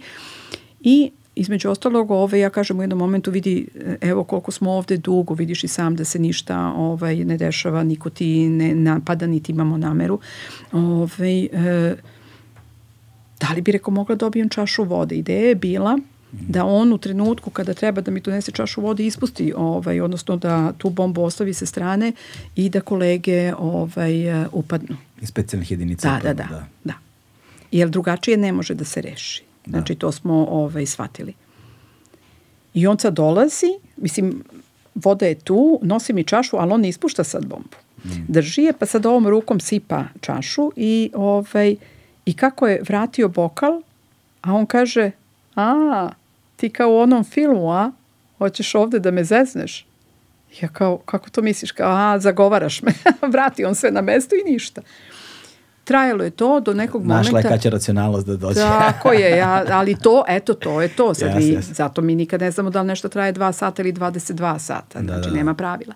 [0.81, 3.67] I između ostalog, ovaj, ja kažem u jednom momentu vidi,
[4.01, 8.09] evo koliko smo ovde dugo, vidiš i sam da se ništa ovaj, ne dešava, niko
[8.09, 10.19] ti ne napada, niti imamo nameru.
[10.71, 11.95] Ovaj, e,
[13.39, 15.15] da li bi reko mogla da dobijem čašu vode?
[15.15, 15.99] Ideja je bila
[16.31, 20.73] da on u trenutku kada treba da mi donese čašu vode ispusti, ovaj, odnosno da
[20.77, 22.11] tu bombu ostavi sa strane
[22.55, 24.13] i da kolege ovaj,
[24.51, 24.97] upadnu.
[25.21, 26.09] I specijalnih jedinica.
[26.09, 26.93] Da, da, da, da, da.
[27.71, 29.48] Jer drugačije ne može da se reši.
[29.69, 29.77] Da.
[29.77, 31.33] Znači to smo ovaj, shvatili.
[32.73, 33.67] I on sad dolazi,
[33.97, 34.43] mislim,
[34.95, 37.77] voda je tu, nosi mi čašu, ali on ne ispušta sad bombu.
[38.05, 38.09] Mm.
[38.27, 41.75] Drži je, pa sad ovom rukom sipa čašu i, ovaj,
[42.25, 43.81] i kako je vratio bokal,
[44.41, 45.11] a on kaže,
[45.55, 46.09] a,
[46.55, 47.91] ti kao u onom filmu, a?
[48.37, 49.85] Hoćeš ovde da me zezneš?
[50.61, 51.71] Ja kao, kako to misliš?
[51.71, 52.93] Kao, a, zagovaraš me.
[53.33, 54.81] Vrati on sve na mesto i ništa.
[55.89, 57.37] Trajalo je to do nekog Našla momenta.
[57.37, 58.59] Našla je kad će racionalnost da dođe.
[58.59, 61.13] Tako je, ja, ali to, eto, to je to.
[61.13, 61.73] Sad yes, vi, yes.
[61.73, 64.99] Zato mi nikad ne znamo da li nešto traje 2 sata ili 22 sata.
[64.99, 65.35] Da, znači, da, da.
[65.35, 65.93] nema pravila.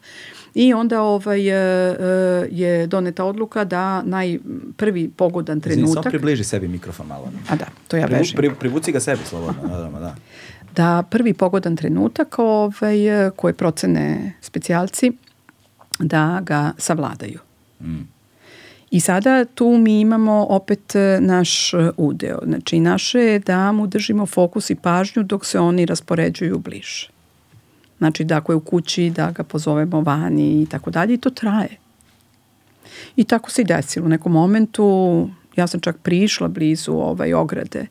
[0.53, 5.87] I onda ovaj, e, e, je doneta odluka da najprvi pogodan trenutak...
[5.87, 7.31] Zini, samo približi sebi mikrofon malo.
[7.49, 8.37] A da, to ja vežim.
[8.37, 9.67] Pri, privuci ga sebi slobodno.
[9.67, 10.15] Da, da, da
[10.75, 12.97] da prvi pogodan trenutak ovaj,
[13.35, 15.11] koje procene specijalci
[15.99, 17.39] da ga savladaju.
[17.81, 18.12] Mm.
[18.93, 22.39] I sada tu mi imamo opet naš udeo.
[22.45, 27.09] Znači naše je da mu držimo fokus i pažnju dok se oni raspoređuju bliže.
[27.97, 31.29] Znači da ako je u kući da ga pozovemo vani i tako dalje i to
[31.29, 31.77] traje.
[33.15, 34.05] I tako se i desilo.
[34.05, 37.85] U nekom momentu ja sam čak prišla blizu ovaj ograde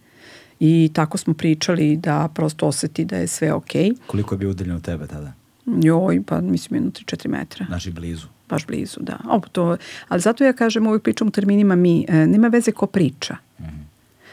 [0.61, 3.91] I tako smo pričali da prosto oseti da je sve okej.
[3.91, 3.97] Okay.
[4.07, 5.33] Koliko je bio udaljen od tebe tada?
[5.67, 7.67] Joj, pa mislim jedno 3-4 metra.
[7.67, 8.27] Znači blizu.
[8.53, 9.19] Baš blizu, da.
[9.29, 9.77] O, to,
[10.09, 13.37] ali zato ja kažem, uvijek pričam u terminima mi, e, nema veze ko priča.
[13.59, 13.83] Mm -hmm.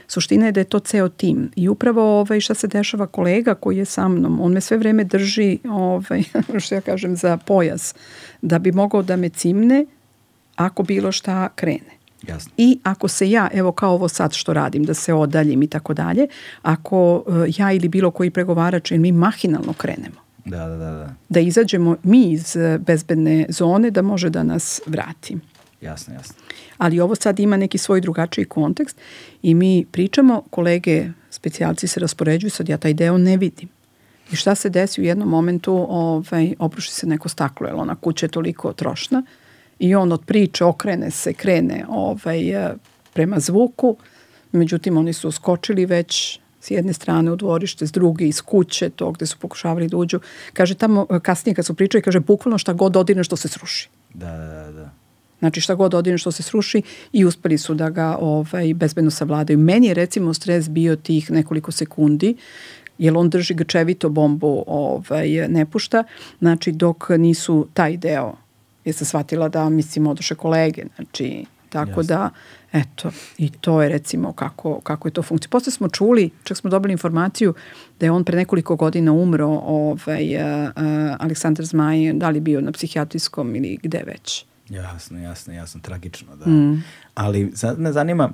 [0.08, 1.52] Suština je da je to ceo tim.
[1.56, 5.04] I upravo ovaj, šta se dešava kolega koji je sa mnom, on me sve vreme
[5.04, 6.24] drži, ovaj,
[6.64, 7.96] što ja kažem, za pojas,
[8.42, 9.86] da bi mogao da me cimne
[10.56, 12.00] ako bilo šta krene.
[12.28, 12.52] Jasno.
[12.58, 15.94] I ako se ja, evo kao ovo sad što radim, da se odaljim i tako
[15.94, 16.28] dalje,
[16.62, 20.29] ako uh, ja ili bilo koji pregovarač, mi mahinalno krenemo.
[20.50, 21.16] Da, da, da, da.
[21.30, 25.38] Da izađemo mi iz e, bezbedne zone da može da nas vrati.
[25.82, 26.36] Jasno, jasno.
[26.78, 28.98] Ali ovo sad ima neki svoj drugačiji kontekst
[29.42, 33.70] i mi pričamo, kolege specijalci se raspoređuju, sad ja taj deo ne vidim.
[34.32, 38.26] I šta se desi u jednom momentu, ovaj, opruši se neko staklo, jer ona kuća
[38.26, 39.24] je toliko trošna,
[39.80, 42.76] i on od priče okrene se, krene ovaj, e,
[43.14, 43.98] prema zvuku,
[44.52, 49.12] međutim oni su skočili već s jedne strane u dvorište, s druge iz kuće, to
[49.12, 50.20] gde su pokušavali da uđu.
[50.54, 53.90] Kaže tamo, kasnije kad su pričali, kaže bukvalno šta god odine što se sruši.
[54.14, 54.90] Da, da, da.
[55.40, 56.82] Znači šta god odine što se sruši
[57.14, 59.60] i uspeli su da ga ovaj, bezbedno savladaju.
[59.60, 62.36] Meni je recimo stres bio tih nekoliko sekundi
[62.98, 66.04] jer on drži grčevito bombu ovaj, ne pušta,
[66.40, 68.36] znači dok nisu taj deo
[68.86, 72.04] je se shvatila da mislim odoše kolege, znači tako Jasne.
[72.04, 72.30] da
[72.74, 75.50] eto i to je recimo kako, kako je to funkcija.
[75.50, 77.54] Posle smo čuli, čak smo dobili informaciju
[78.00, 80.72] da je on pre nekoliko godina umro ovaj, uh,
[81.20, 84.46] Aleksandar Zmaj, da li bio na psihijatrijskom ili gde već.
[84.70, 86.52] Jasno, jasno, jasno, tragično, da.
[86.52, 86.84] Mm.
[87.16, 88.32] Ali sad me zanima,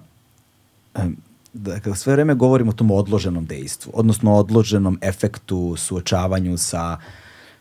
[1.54, 6.98] da kada sve vreme govorimo o tom odloženom dejstvu, odnosno odloženom efektu, suočavanju sa,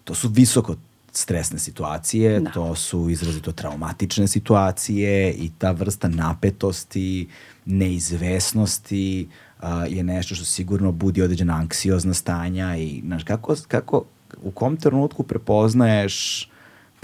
[0.05, 0.77] to su visoko
[1.17, 2.51] stresne situacije, da.
[2.51, 7.29] to su izrazito traumatične situacije i ta vrsta napetosti,
[7.65, 9.29] neizvesnosti
[9.61, 14.05] a, je nešto što sigurno budi određena anksiozna stanja i znaš, kako, kako,
[14.43, 16.49] u kom trenutku prepoznaješ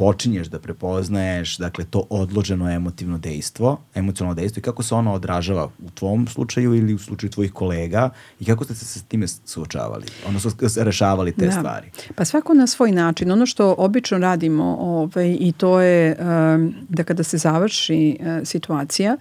[0.00, 5.68] počinješ da prepoznaješ dakle to odloženo emotivno dejstvo, emocionalno dejstvo i kako se ono odražava
[5.86, 8.10] u tvom slučaju ili u slučaju tvojih kolega
[8.40, 11.52] i kako ste se sa time suočavali, odnosno rešavali te da.
[11.52, 11.90] stvari.
[12.14, 13.32] Pa svako na svoj način.
[13.32, 19.16] Ono što obično radimo ovaj, i to je um, da kada se završi uh, situacija,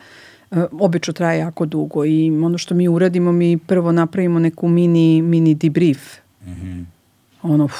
[0.52, 5.22] uh, obično traje jako dugo i ono što mi uradimo, mi prvo napravimo neku mini,
[5.22, 6.00] mini debrief.
[6.46, 6.86] Mm -hmm.
[7.42, 7.74] Ono, uf,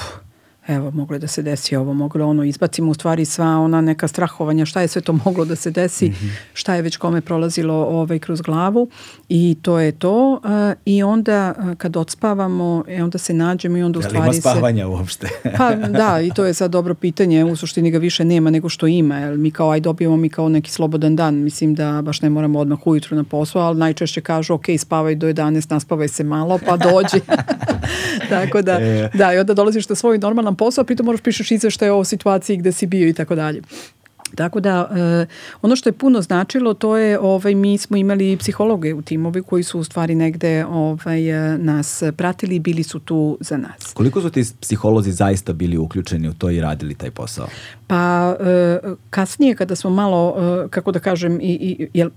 [0.70, 4.08] evo, moglo je da se desi ovo, moglo ono, izbacimo u stvari sva ona neka
[4.08, 6.30] strahovanja, šta je sve to moglo da se desi, mm -hmm.
[6.54, 8.90] šta je već kome prolazilo ovaj, kroz glavu
[9.30, 10.40] i to je to uh,
[10.86, 14.38] i onda kad odspavamo, e, onda se nađemo i onda u stvari se...
[14.38, 15.28] ima spavanja se, uopšte?
[15.58, 18.88] pa da, i to je sad dobro pitanje, u suštini ga više nema nego što
[18.88, 22.30] ima, jer mi kao aj dobijemo mi kao neki slobodan dan, mislim da baš ne
[22.30, 26.60] moramo odmah ujutru na posao, ali najčešće kažu ok, spavaj do 11, naspavaj se malo,
[26.66, 27.26] pa dođi.
[28.30, 29.10] Tako da, e.
[29.14, 32.72] da, i onda dolaziš na svoj normalan posao, pritom moraš pišeš izveštaje o situaciji gde
[32.72, 33.62] si bio i tako dalje.
[34.36, 35.26] Tako da e,
[35.62, 39.64] ono što je puno značilo to je ovaj mi smo imali psihologe u timovi koji
[39.64, 43.94] su u stvari negde ovaj e, nas pratili i bili su tu za nas.
[43.94, 47.48] Koliko su ti psiholozi zaista bili uključeni u to i radili taj posao?
[47.88, 48.80] Pa e,
[49.10, 52.10] kasnije kada smo malo e, kako da kažem i, i jel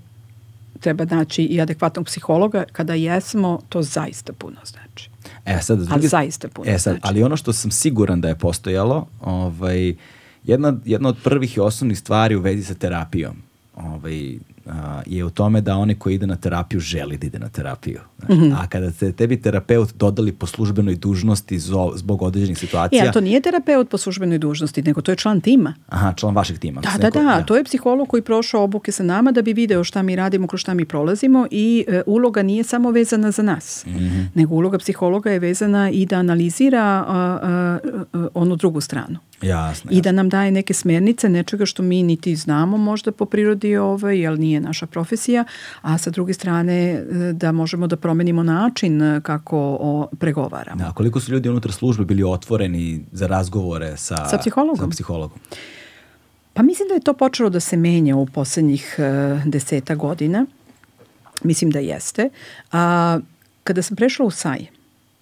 [0.79, 5.12] treba naći i adekvatnog psihologa, kada jesmo, to zaista puno znači.
[5.45, 7.07] E, sad, drugi, ali zaista puno e, sad, znači.
[7.07, 9.95] Ali ono što sam siguran da je postojalo, ovaj,
[10.43, 13.35] jedna, jedna od prvih i osnovnih stvari u vezi sa terapijom,
[13.75, 17.49] ovaj, a, je u tome da onaj koji ide na terapiju želi da ide na
[17.49, 17.99] terapiju.
[18.29, 18.55] Mm -hmm.
[18.59, 23.05] A kada se tebi terapeut dodali po službenoj dužnosti zo, zbog određenih situacija...
[23.05, 25.73] Ja, to nije terapeut po službenoj dužnosti, nego to je član tima.
[25.87, 26.81] Aha, član vašeg tima.
[26.81, 27.45] Da, da, da, ja.
[27.45, 30.61] to je psiholog koji prošao obuke sa nama da bi video šta mi radimo, kroz
[30.61, 34.25] šta mi prolazimo i e, uloga nije samo vezana za nas, mm -hmm.
[34.33, 37.79] nego uloga psihologa je vezana i da analizira a, a,
[38.13, 39.19] a, onu drugu stranu.
[39.43, 43.75] Jasno, I da nam daje neke smernice, nečega što mi niti znamo možda po prirodi,
[43.75, 45.45] ovaj, jer nije naša profesija,
[45.81, 47.03] a sa druge strane e,
[47.33, 50.77] da možemo da promenimo način e, kako o, pregovaramo.
[50.83, 54.91] Da, koliko su ljudi unutar službe bili otvoreni za razgovore sa, sa psihologom?
[54.91, 55.39] Sa psihologom?
[56.53, 60.45] Pa mislim da je to počelo da se menja u poslednjih uh, deseta godina.
[61.43, 62.29] Mislim da jeste.
[62.71, 63.19] A,
[63.63, 64.59] kada sam prešla u SAJ,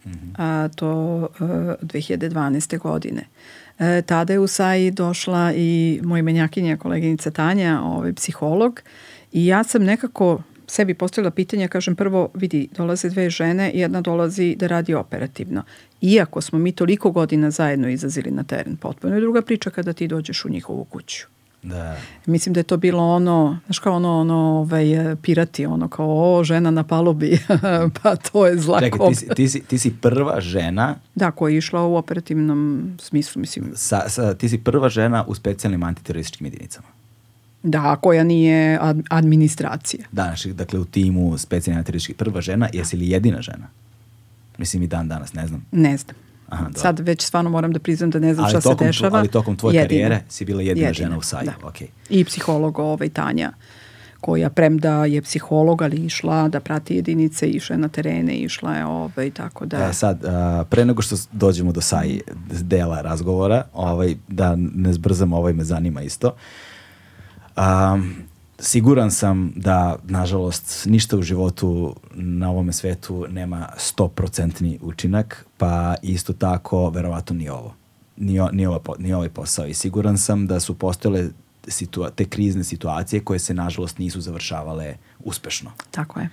[0.05, 0.33] mm -hmm.
[0.37, 1.47] a, to uh,
[1.81, 2.79] 2012.
[2.79, 3.25] godine,
[3.81, 8.81] E, tada je u SAI došla i moj menjakinja, koleginica Tanja, ovaj, psiholog,
[9.31, 14.55] i ja sam nekako sebi postavila pitanja, kažem prvo, vidi, dolaze dve žene, jedna dolazi
[14.59, 15.63] da radi operativno.
[16.01, 20.07] Iako smo mi toliko godina zajedno izazili na teren, potpuno je druga priča kada ti
[20.07, 21.25] dođeš u njihovu kuću.
[21.63, 21.97] Da.
[22.25, 24.85] Mislim da je to bilo ono, znaš kao ono, ono ovaj,
[25.21, 27.39] pirati, ono kao o, žena na palubi,
[28.03, 30.95] pa to je zla Čekaj, ti si, ti, si, ti si prva žena...
[31.15, 33.71] Da, koja je išla u operativnom smislu, mislim.
[33.75, 36.87] Sa, sa, ti si prva žena u specijalnim antiterorističkim jedinicama.
[37.63, 40.05] Da, koja nije ad, administracija.
[40.11, 43.67] Da, znači, dakle u timu specijalnih antiterorističkih prva žena, jesi li jedina žena?
[44.57, 45.65] Mislim i dan danas, ne znam.
[45.71, 46.15] Ne znam.
[46.49, 49.19] Aha, Sad već stvarno moram da priznam da ne znam ali šta tokom, se dešava.
[49.19, 49.87] Ali tokom tvoje jedina.
[49.87, 51.45] karijere si bila jedina, jedina žena u saju.
[51.45, 51.67] Da.
[51.67, 51.85] Okay.
[52.09, 53.51] I psiholog ovaj Tanja
[54.21, 58.85] koja premda je psiholog, ali išla da prati jedinice, išla je na terene, išla je
[58.85, 59.89] ovaj, tako da...
[59.89, 62.19] E sad, a, pre nego što dođemo do saj
[62.61, 66.35] dela razgovora, ovaj, da ne zbrzamo, ovaj me zanima isto.
[67.57, 68.15] Um,
[68.59, 76.33] siguran sam da, nažalost, ništa u životu na ovome svetu nema 100% učinak, pa isto
[76.33, 77.73] tako, verovatno ni ovo.
[78.17, 79.65] Ni, o, ni, ova, ni ovaj posao.
[79.65, 81.29] I siguran sam da su postojale
[81.67, 85.71] situa te krizne situacije koje se, nažalost, nisu završavale uspešno.
[85.91, 86.29] Tako je.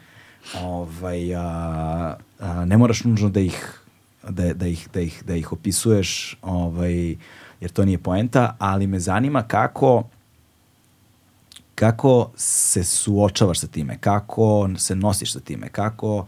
[0.62, 3.80] Ovaj, a, a, ne moraš nužno da ih,
[4.28, 7.16] da, da, ih, da, ih, da ih opisuješ, ovaj,
[7.60, 10.04] jer to nije poenta, ali me zanima kako
[11.78, 13.98] Kako se suočavaš sa time?
[13.98, 15.68] Kako se nosiš sa time?
[15.68, 16.26] Kako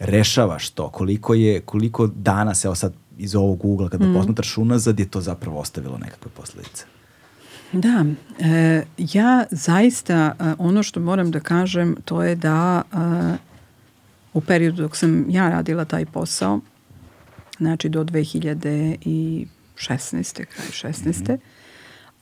[0.00, 0.88] rešavaš to?
[0.88, 4.14] Koliko je, koliko danas, evo sad iz ovog ugla kada mm.
[4.14, 6.84] posmatraš unazad je to zapravo ostavilo nekakve posledice?
[7.72, 8.04] Da,
[8.38, 12.96] e, ja zaista e, ono što moram da kažem to je da e,
[14.32, 16.60] u periodu dok sam ja radila taj posao,
[17.58, 19.46] znači do 2016.
[20.44, 21.08] kraj 16.
[21.08, 21.38] Mm -hmm.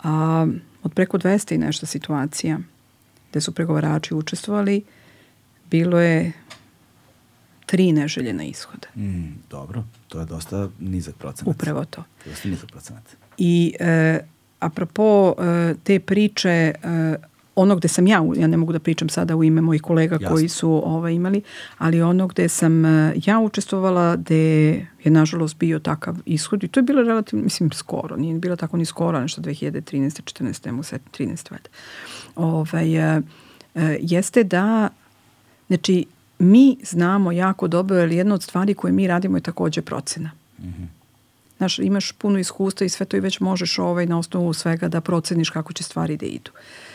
[0.03, 0.47] a,
[0.89, 2.59] od preko 200 i nešto situacija
[3.31, 4.83] gde su pregovarači učestvovali,
[5.71, 6.33] bilo je
[7.67, 8.89] tri neželjena ishoda.
[8.97, 11.55] Mm, dobro, to je dosta nizak procenat.
[11.55, 12.05] Upravo to.
[12.25, 13.03] Dosta nizak procenat.
[13.39, 14.21] I e,
[14.61, 16.75] apropo e, te priče e,
[17.59, 20.29] ono gde sam ja, ja ne mogu da pričam sada u ime mojih kolega Jasne.
[20.29, 21.43] koji su ovaj, imali,
[21.79, 24.37] ali ono gde sam e, ja učestvovala, gde
[25.05, 28.77] je nažalost bio takav ishod i to je bilo relativno, mislim, skoro, nije bilo tako
[28.77, 30.43] ni skoro, nešto 2013.
[30.43, 30.67] 14.
[30.67, 31.51] nemo se 13.
[31.51, 31.69] valjda.
[32.37, 33.23] Ovaj, e,
[34.01, 34.89] jeste da,
[35.67, 36.07] znači,
[36.39, 40.31] mi znamo jako dobro, jer jedna od stvari koje mi radimo je takođe procena.
[40.59, 40.87] Mm -hmm.
[41.57, 45.01] Znaš, imaš puno iskustva i sve to i već možeš ovaj, na osnovu svega da
[45.01, 46.51] proceniš kako će stvari da idu.
[46.55, 46.88] Uh,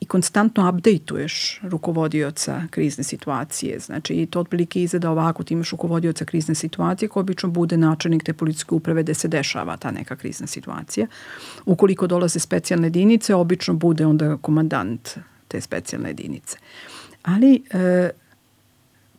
[0.00, 3.78] I konstantno updateuješ rukovodioca krizne situacije.
[3.78, 8.24] Znači, i to otprilike izgleda ovako, ti imaš rukovodioca krizne situacije koji obično bude načelnik
[8.24, 11.06] te policijske uprave gde se dešava ta neka krizna situacija.
[11.66, 16.58] Ukoliko dolaze specijalne jedinice, obično bude onda komandant te specijalne jedinice.
[17.22, 18.10] Ali e,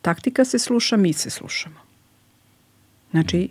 [0.02, 1.80] taktika se sluša, mi se slušamo.
[3.12, 3.50] Znači,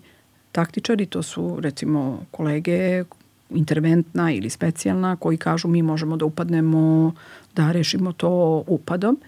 [0.53, 3.05] taktičari to su recimo kolege
[3.51, 7.15] interventna ili specijalna koji kažu mi možemo da upadnemo,
[7.57, 9.19] da rešimo to upadom.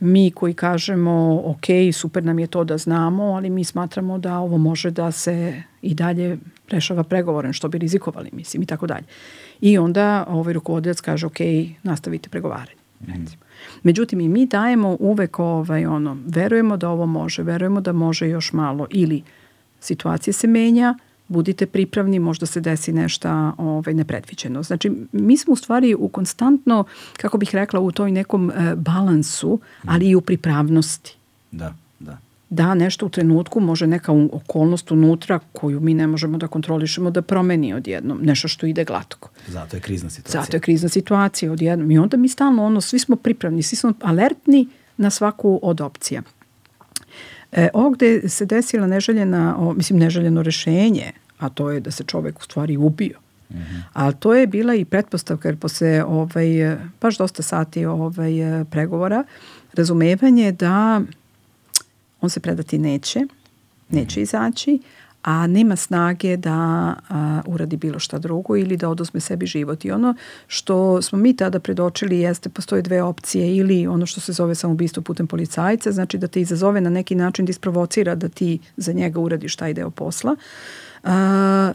[0.00, 4.58] Mi koji kažemo ok, super nam je to da znamo, ali mi smatramo da ovo
[4.58, 9.04] može da se i dalje rešava pregovoren, što bi rizikovali, mislim, i tako dalje.
[9.60, 11.38] I onda ovaj rukovodilac kaže ok,
[11.82, 12.76] nastavite pregovaranje.
[13.00, 13.42] Recimo.
[13.82, 18.52] Međutim, i mi dajemo uvek ovaj, ono, verujemo da ovo može, verujemo da može još
[18.52, 19.22] malo ili
[19.80, 20.94] situacija se menja,
[21.28, 24.62] budite pripravni, možda se desi nešto ovaj, nepredviđeno.
[24.62, 26.84] Znači, mi smo u stvari u konstantno,
[27.16, 31.16] kako bih rekla, u toj nekom e, balansu, ali i u pripravnosti.
[31.50, 32.18] Da, da.
[32.50, 37.22] Da, nešto u trenutku može neka okolnost unutra koju mi ne možemo da kontrolišemo da
[37.22, 39.28] promeni odjednom, nešto što ide glatko.
[39.46, 40.42] Zato je krizna situacija.
[40.42, 41.90] Zato je krizna situacija odjednom.
[41.90, 46.22] I onda mi stalno, ono, svi smo pripravni, svi smo alertni na svaku od opcija.
[47.56, 52.38] E, ovde se desila neželjena, o, mislim neželjeno rešenje, a to je da se čovek
[52.38, 53.18] u stvari ubio.
[53.50, 53.82] Mm -hmm.
[53.92, 58.32] Ali to je bila i pretpostavka jer posle ovaj, baš dosta sati ovaj,
[58.70, 59.24] pregovora
[59.74, 61.00] razumevanje da
[62.20, 63.20] on se predati neće,
[63.88, 64.22] neće mm -hmm.
[64.22, 64.78] izaći,
[65.26, 66.54] a nema snage da
[67.08, 69.84] a, uradi bilo šta drugo ili da oduzme sebi život.
[69.84, 70.14] I ono
[70.46, 75.02] što smo mi tada predočili jeste, postoje dve opcije ili ono što se zove samoubistvo
[75.02, 79.20] putem policajca, znači da te izazove na neki način da isprovocira da ti za njega
[79.20, 80.36] uradiš taj deo posla,
[81.04, 81.72] a,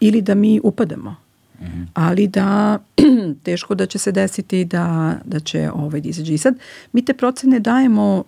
[0.00, 1.28] ili da mi upadamo.
[1.60, 1.86] -hmm.
[1.94, 2.78] ali da
[3.44, 6.34] teško da će se desiti da, da će ovaj da izađe.
[6.34, 6.54] I sad
[6.92, 8.24] mi te procene dajemo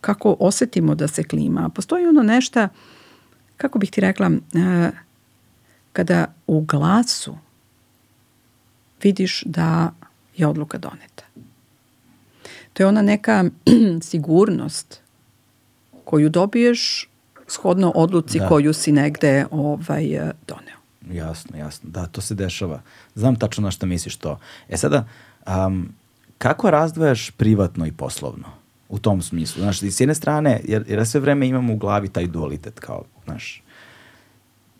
[0.00, 1.68] kako osetimo da se klima.
[1.68, 2.68] Postoji ono nešto
[3.56, 4.90] kako bih ti rekla, e,
[5.92, 7.36] kada u glasu
[9.02, 9.92] vidiš da
[10.36, 11.24] je odluka doneta.
[12.72, 13.44] To je ona neka
[14.10, 15.00] sigurnost
[16.04, 17.08] koju dobiješ
[17.48, 18.48] shodno odluci da.
[18.48, 20.76] koju si negde ovaj, e, doneo.
[21.10, 21.90] Jasno, jasno.
[21.90, 22.82] Da, to se dešava.
[23.14, 24.38] Znam tačno na što misliš to.
[24.68, 25.04] E sada,
[25.46, 25.88] um,
[26.38, 28.55] kako razdvajaš privatno i poslovno?
[28.88, 29.62] U tom smislu.
[29.62, 33.62] Znaš, s jedne strane, jer, jer sve vreme imamo u glavi taj dualitet, kao, znaš,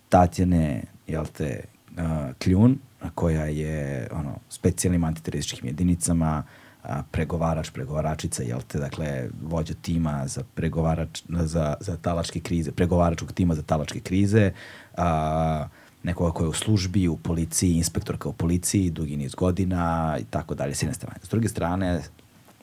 [0.09, 2.79] Tatjane, jel te, uh, Kljun,
[3.15, 6.43] koja je ono, specijalnim antiterorističkim jedinicama,
[6.83, 13.33] a, pregovarač, pregovaračica, jel te, dakle, vođa tima za pregovarač, za, za talačke krize, pregovaračkog
[13.33, 14.53] tima za talačke krize,
[14.97, 15.69] a,
[16.03, 20.55] nekoga koja je u službi, u policiji, inspektorka u policiji, dugi niz godina i tako
[20.55, 21.19] dalje, s jedne strane.
[21.23, 22.03] S druge strane,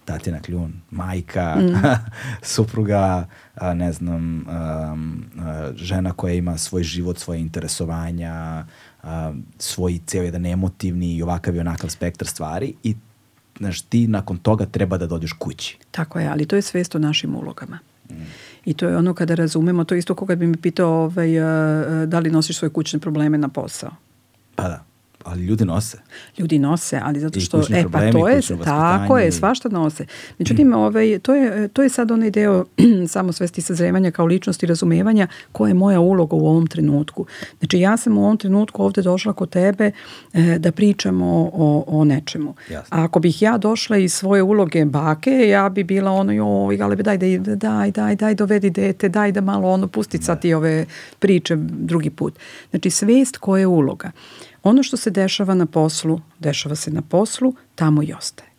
[0.05, 1.73] Tatjana Kljun, majka, mm.
[2.53, 4.53] supruga, a, ne znam, a,
[5.39, 8.65] a, žena koja ima svoj život, svoje interesovanja,
[9.03, 12.95] a, svoj ceo jedan emotivni i ovakav i onakav spektar stvari i
[13.57, 15.77] znaš, ti nakon toga treba da dođeš kući.
[15.91, 17.79] Tako je, ali to je svest o našim ulogama.
[18.09, 18.13] Mm.
[18.65, 21.29] I to je ono kada razumemo, to je isto koga bi mi pitao ovaj,
[22.05, 23.91] da li nosiš svoje kućne probleme na posao.
[24.55, 24.92] Pa da
[25.23, 25.97] Ali ljudi nose.
[26.37, 30.05] Ljudi nose, ali zato I što e pa to je tako je, svašta nose.
[30.39, 32.65] Međutim, ovaj to je to je sad onaj deo
[33.07, 37.25] samosvesti sazrevanja kao ličnosti razumevanja koja je moja uloga u ovom trenutku.
[37.59, 39.91] Znači ja sam u ovom trenutku ovde došla kod tebe
[40.33, 42.55] e, da pričamo o, o nečemu.
[42.69, 42.97] Jasno.
[42.97, 47.03] A ako bih ja došla iz svoje uloge bake, ja bi bila ono joj, Galebe,
[47.03, 50.85] daj, daj, daj, daj, daj, dovedi dete, daj da malo ono pusti sad ti ove
[51.19, 52.33] priče drugi put.
[52.69, 54.11] Znači svest koja je uloga.
[54.63, 58.49] Ono što se dešava na poslu, dešava se na poslu, tamo i ostaje.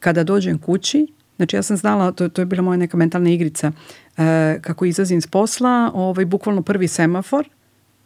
[0.00, 1.06] Kada dođem kući,
[1.36, 3.72] znači ja sam znala, to, to je bila moja neka mentalna igrica,
[4.16, 7.48] e, kako izlazim s posla, ovaj, bukvalno prvi semafor,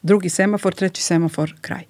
[0.03, 1.90] drugi semafor, treći semafor, kraj.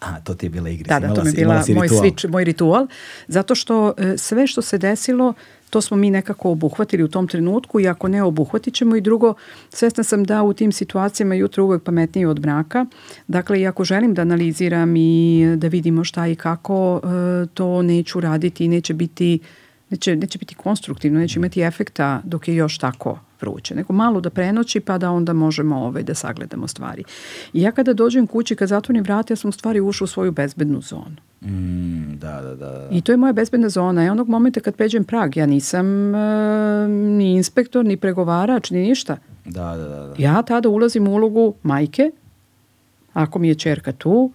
[0.00, 1.00] A, to ti je bila igrica.
[1.00, 2.02] Da, da, to mi je bila moj ritual.
[2.02, 2.86] switch, moj ritual,
[3.28, 5.34] zato što e, sve što se desilo,
[5.70, 9.34] to smo mi nekako obuhvatili u tom trenutku i ako ne obuhvatit ćemo i drugo,
[9.70, 12.86] svesna sam da u tim situacijama jutro uvek pametnije od mraka.
[13.28, 18.20] Dakle, i ako želim da analiziram i da vidimo šta i kako, e, to neću
[18.20, 19.38] raditi i neće biti
[19.90, 23.74] neće, neće biti konstruktivno, neće imati efekta dok je još tako vruće.
[23.74, 27.04] Nego malo da prenoći pa da onda možemo ovaj, da sagledamo stvari.
[27.52, 30.32] I ja kada dođem kući, kad zatvorim vrata, ja sam u stvari ušla u svoju
[30.32, 31.16] bezbednu zonu.
[31.40, 32.70] Mm, da, da, da.
[32.70, 32.88] da.
[32.90, 34.04] I to je moja bezbedna zona.
[34.04, 39.16] I onog momenta kad peđem prag, ja nisam e, ni inspektor, ni pregovarač, ni ništa.
[39.44, 40.06] Da, da, da.
[40.06, 40.14] da.
[40.18, 42.10] Ja tada ulazim u ulogu majke,
[43.12, 44.32] ako mi je čerka tu,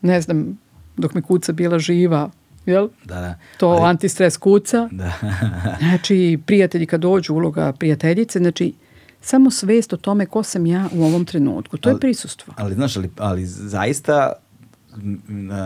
[0.00, 0.58] ne znam,
[0.96, 2.30] dok mi kuca bila živa,
[2.66, 2.88] jel?
[3.04, 3.34] Da, da.
[3.58, 4.88] To Ali- antistres kuca.
[4.92, 5.12] Da.
[5.78, 8.72] Znači, prijatelji kad dođu, uloga prijateljice, znači,
[9.20, 11.76] samo svest o tome ko sam ja u ovom trenutku.
[11.76, 12.54] To je Ali- prisustvo.
[12.56, 14.32] Ali, znaš, ali, ali zaista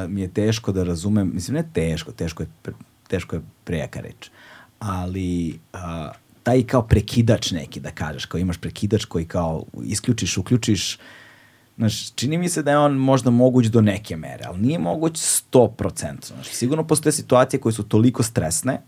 [0.08, 2.72] mi je teško da razumem, mislim, ne teško, teško je, pre-
[3.08, 4.30] teško je prejaka reč,
[4.78, 6.10] ali a,
[6.42, 10.98] taj kao prekidač neki, da kažeš, kao imaš prekidač koji kao isključiš, uključiš,
[11.80, 15.12] Znaš, čini mi se da je on možda moguć do neke mere, ali nije moguć
[15.52, 16.26] 100%.
[16.26, 18.80] Znaš, sigurno postoje situacije koje su toliko stresne,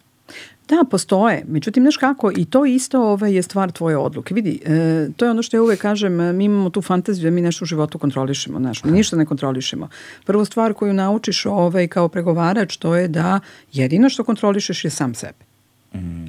[0.69, 1.44] Da, postoje.
[1.48, 4.35] Međutim, znaš kako, i to isto ovaj, je stvar tvoje odluke.
[4.35, 7.31] Vidi, e, to je ono što ja uvek kažem, e, mi imamo tu fantaziju da
[7.31, 9.89] mi nešto u životu kontrolišemo, znaš, mi ništa ne kontrolišemo.
[10.24, 13.40] Prvu stvar koju naučiš ovaj, kao pregovarač, to je da
[13.73, 15.44] jedino što kontrolišeš je sam sebe.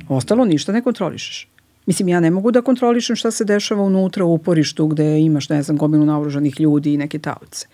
[0.09, 1.47] Ostalo ništa ne kontrolišeš.
[1.85, 5.63] Mislim, ja ne mogu da kontrolišem šta se dešava unutra u uporištu gde imaš, ne
[5.63, 7.67] znam, gomilu naoružanih ljudi i neke taoce.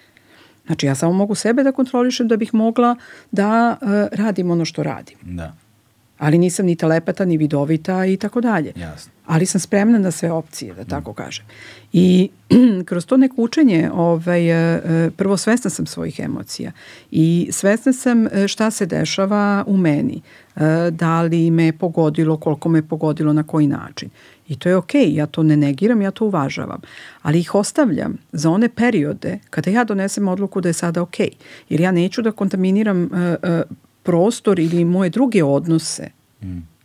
[0.65, 2.95] Znači, ja samo mogu sebe da kontrolišem da bih mogla
[3.31, 5.53] da e, radim ono što radim da,
[6.19, 8.73] ali nisam ni telepata, ni vidovita i tako dalje.
[8.75, 9.11] jasno.
[9.25, 11.45] Ali sam spremna na sve opcije, da tako kažem.
[11.93, 12.29] I
[12.87, 16.71] kroz to neko učenje, ovaj, e, e, prvo svesna sam svojih emocija
[17.11, 20.21] i svesna sam e, šta se dešava u meni,
[20.91, 24.09] da li me je pogodilo, koliko me je pogodilo, na koji način.
[24.47, 26.81] I to je okej, ja to ne negiram, ja to uvažavam.
[27.21, 31.29] Ali ih ostavljam za one periode kada ja donesem odluku da je sada okej.
[31.69, 33.63] Jer ja neću da kontaminiram e, e,
[34.09, 36.11] prostor ili moje druge odnose,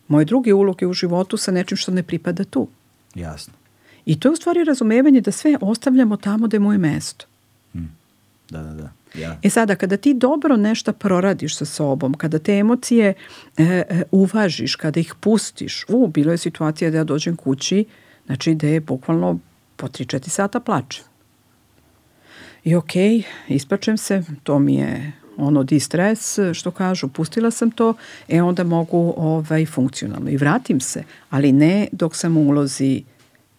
[0.08, 2.68] moje druge uloge u životu sa nečim što ne pripada tu.
[3.14, 3.52] Jasno.
[4.06, 7.26] I to je u stvari razumevanje da sve ostavljamo tamo da je moje mesto.
[8.50, 8.92] Da, da, da.
[9.20, 9.38] Ja.
[9.42, 13.14] E sada, kada ti dobro nešto proradiš sa sobom, kada te emocije
[13.56, 17.84] e, e, uvažiš, kada ih pustiš, u, bilo je situacija da ja dođem kući,
[18.26, 19.38] znači da je bukvalno
[19.76, 21.04] po 3-4 sata plačem.
[22.64, 27.94] I okej, isplačem se, to mi je ono distres, što kažu, pustila sam to,
[28.28, 30.30] e onda mogu ovaj, funkcionalno.
[30.30, 33.04] I vratim se, ali ne dok sam u ulozi,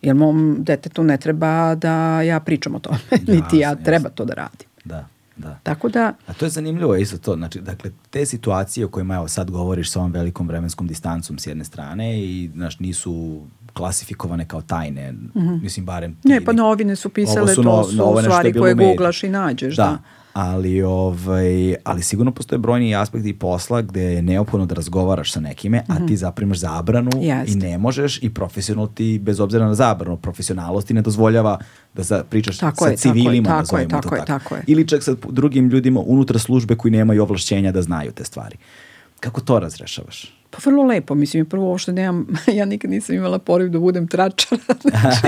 [0.01, 2.97] jer mom detetu ne treba da ja pričam o tome,
[3.33, 4.67] niti ja Jasno, treba to da radim.
[4.83, 5.07] Da,
[5.37, 5.59] da.
[5.63, 9.27] Tako da, A to je zanimljivo isto to, znači, dakle, te situacije o kojima evo
[9.27, 13.41] sad govoriš sa ovom velikom vremenskom distancom s jedne strane i, znaš, nisu
[13.73, 15.13] klasifikovane kao tajne,
[15.61, 18.53] mislim, barem ti Ne, pa novine su pisale, Ovo su to no- su je stvari
[18.53, 19.97] koje googlaš i nađeš, da.
[20.35, 25.83] Ali, ovaj, ali sigurno postoje brojni aspekti posla gde je neophodno da razgovaraš sa nekime,
[25.87, 27.23] a ti zaprimaš zabranu Mhm.
[27.23, 27.51] Jeste.
[27.51, 31.59] i ne možeš i profesionalno ti, bez obzira na zabranu, profesionalnost ti ne dozvoljava
[31.93, 34.25] da za, pričaš Tako sa je, tako je, civilima, tako je, nazovimo to tako je,
[34.25, 34.63] tako je.
[34.67, 38.57] Ili čak sa drugim ljudima unutar službe koji nemaju ovlašćenja da znaju te stvari.
[39.19, 40.44] Kako to razrešavaš?
[40.55, 44.57] Pa vrlo lepo, mislim, prvo uopšte nemam, ja nikad nisam imala poriv da budem tračar,
[44.65, 45.27] znači,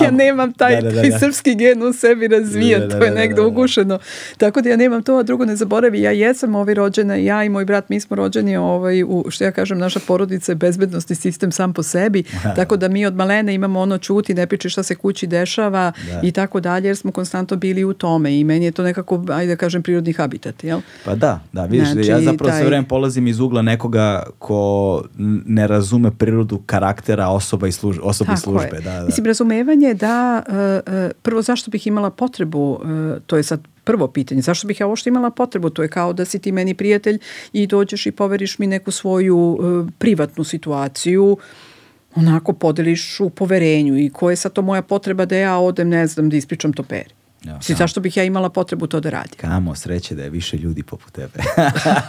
[0.02, 1.18] ja a- nemam taj, da, da, da, taj da.
[1.18, 3.98] srpski gen u sebi razvijen, Da, da, to je negde ugušeno,
[4.38, 7.48] tako da ja nemam to, a drugo ne zaboravi, ja jesam ovaj rođena, ja i
[7.48, 11.52] moj brat, mi smo rođeni ovaj, u, što ja kažem, naša porodica je bezbednostni sistem
[11.52, 12.22] sam po sebi,
[12.56, 16.20] tako da mi od malene imamo ono čuti, ne priče šta se kući dešava Da.
[16.22, 19.52] i tako dalje, jer smo konstantno bili u tome i meni je to nekako, ajde
[19.52, 20.80] da kažem, prirodni habitat, jel?
[21.04, 25.02] Pa da, da, vidiš, Znači, ja zapravo sve taj- vreme polazim iz ugla nekoga ko
[25.46, 28.76] ne razume prirodu karaktera osoba i služ, osobe i službe.
[28.76, 28.80] je.
[28.80, 29.06] Da, da.
[29.06, 32.80] Mislim, razumevanje da, uh, uh, prvo zašto bih imala potrebu, uh,
[33.26, 34.42] to je sad prvo pitanje.
[34.42, 35.70] Zašto bih ja ovo što imala potrebu?
[35.70, 37.18] To je kao da si ti meni prijatelj
[37.52, 39.58] i dođeš i poveriš mi neku svoju
[39.98, 41.38] privatnu situaciju
[42.14, 46.06] onako podeliš u poverenju i koja je sad to moja potreba da ja odem, ne
[46.06, 47.10] znam, da ispričam to peri.
[47.44, 49.36] Ja, Mislim, zašto bih ja imala potrebu to da radim?
[49.36, 51.38] Kamo, sreće da je više ljudi poput tebe.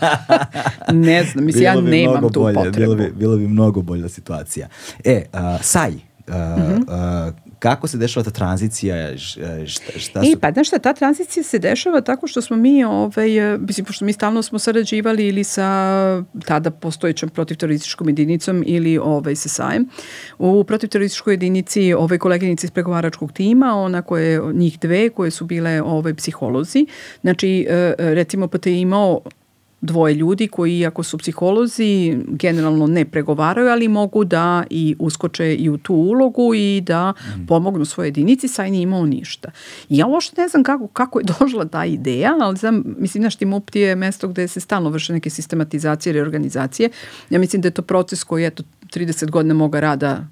[1.08, 2.78] ne znam, mislim, ja nemam tu bolje, potrebu.
[2.78, 4.68] Bilo bi, bilo bi mnogo bolja situacija.
[5.04, 5.94] E, uh, Saj,
[6.28, 7.28] uh, -hmm.
[7.28, 9.18] uh, kako se dešava ta tranzicija?
[9.18, 10.30] Šta, šta su...
[10.30, 14.06] I, pa znaš šta, ta tranzicija se dešava tako što smo mi, ovaj, mislim, pošto
[14.06, 19.90] mi stalno smo sarađivali ili sa tada postojećom protivterorističkom jedinicom ili ovaj, sa SAjem.
[20.40, 25.82] U protivterorističkoj jedinici ovaj, koleginici iz pregovaračkog tima, ona koje, njih dve koje su bile
[25.82, 26.86] ovaj, psiholozi.
[27.22, 29.22] Znači, e, recimo, pa te imao
[29.82, 35.70] dvoje ljudi koji, iako su psiholozi, generalno ne pregovaraju, ali mogu da i uskoče i
[35.70, 37.46] u tu ulogu i da mm.
[37.48, 39.52] pomognu svoje jedinici, saj nije imao ništa.
[39.90, 43.36] I ja uopšte ne znam kako, kako je došla ta ideja, ali znam, mislim, naš
[43.36, 46.90] Timupti je mesto gde se stalno vrše neke sistematizacije, reorganizacije.
[47.30, 50.28] Ja mislim da je to proces koji, eto, 30 godina moga rada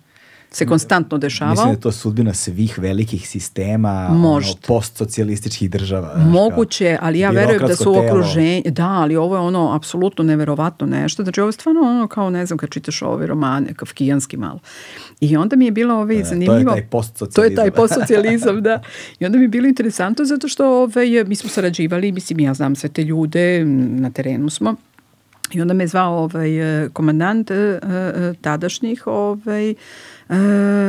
[0.53, 1.51] se konstantno dešavao.
[1.51, 6.15] Mislim da je to sudbina svih velikih sistema ono, postsocijalističkih država.
[6.17, 10.88] Moguće, ali ja verujem da su u okruženju, da, ali ovo je ono apsolutno neverovatno
[10.88, 11.23] nešto.
[11.23, 14.59] Znači ovo je stvarno ono kao, ne znam, kad čitaš ove romane, kafkijanski malo.
[15.19, 16.71] I onda mi je bilo ovaj, e, zanimljivo.
[16.71, 17.34] To je taj postsocijalizam.
[17.35, 18.81] To je taj postsocijalizam, da.
[19.19, 22.75] I onda mi je bilo interesantno zato što ovaj, mi smo sarađivali, mislim, ja znam
[22.75, 24.75] sve te ljude, na terenu smo,
[25.53, 26.49] I onda me zvao ovaj,
[26.93, 27.80] komandant eh,
[28.41, 29.75] tadašnjih ovaj,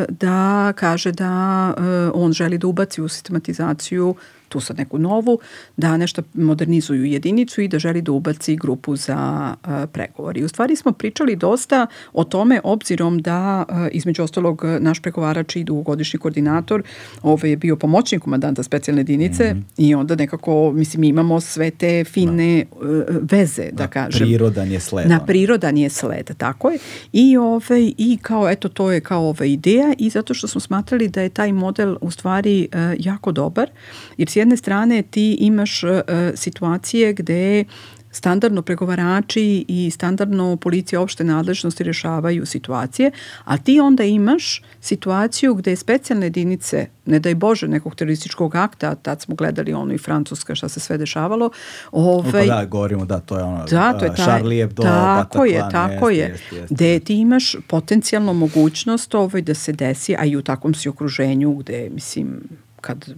[0.09, 1.75] da kaže da
[2.15, 4.15] on želi da ubaci u sistematizaciju
[4.55, 5.39] tu sad neku novu,
[5.77, 10.39] da nešto modernizuju jedinicu i da želi da ubaci grupu za uh, pregovor.
[10.39, 15.65] I u stvari smo pričali dosta o tome obzirom da između ostalog naš pregovarač i
[15.65, 16.83] dugogodišnji koordinator
[17.23, 19.89] ovaj je bio pomoćnik komandanta specijalne jedinice mm -hmm.
[19.89, 23.37] i onda nekako, mislim, imamo sve te fine da.
[23.37, 24.27] veze, da, da kažem.
[24.27, 25.09] Prirodan je sled.
[25.09, 26.79] Na prirodan je sled, tako je.
[27.13, 31.09] I, ovaj, i kao, eto, to je kao ova ideja i zato što smo smatrali
[31.09, 33.71] da je taj model u stvari uh, jako dobar,
[34.17, 35.91] jer s jedne strane ti imaš uh,
[36.35, 37.65] situacije gde
[38.15, 43.11] standardno pregovarači i standardno policija opšte nadležnosti rešavaju situacije,
[43.45, 49.21] a ti onda imaš situaciju gde specijalne jedinice, ne daj Bože, nekog terorističkog akta, tad
[49.21, 51.51] smo gledali ono i Francuska šta se sve dešavalo.
[51.93, 55.39] Ovaj, pa da, govorimo, da, to je ono, da, to je taj, Charlie Hebdo, tako
[55.39, 59.73] Bataclan, je, tako jest, je, jest, jest, gde ti imaš potencijalno mogućnost ovaj, da se
[59.73, 62.41] desi, a i u takvom si okruženju gde, mislim,
[62.81, 63.15] kad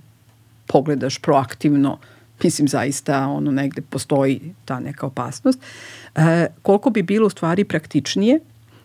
[0.66, 1.98] pogledaš proaktivno,
[2.42, 5.58] mislim zaista ono negde postoji ta neka opasnost,
[6.14, 8.40] e, koliko bi bilo u stvari praktičnije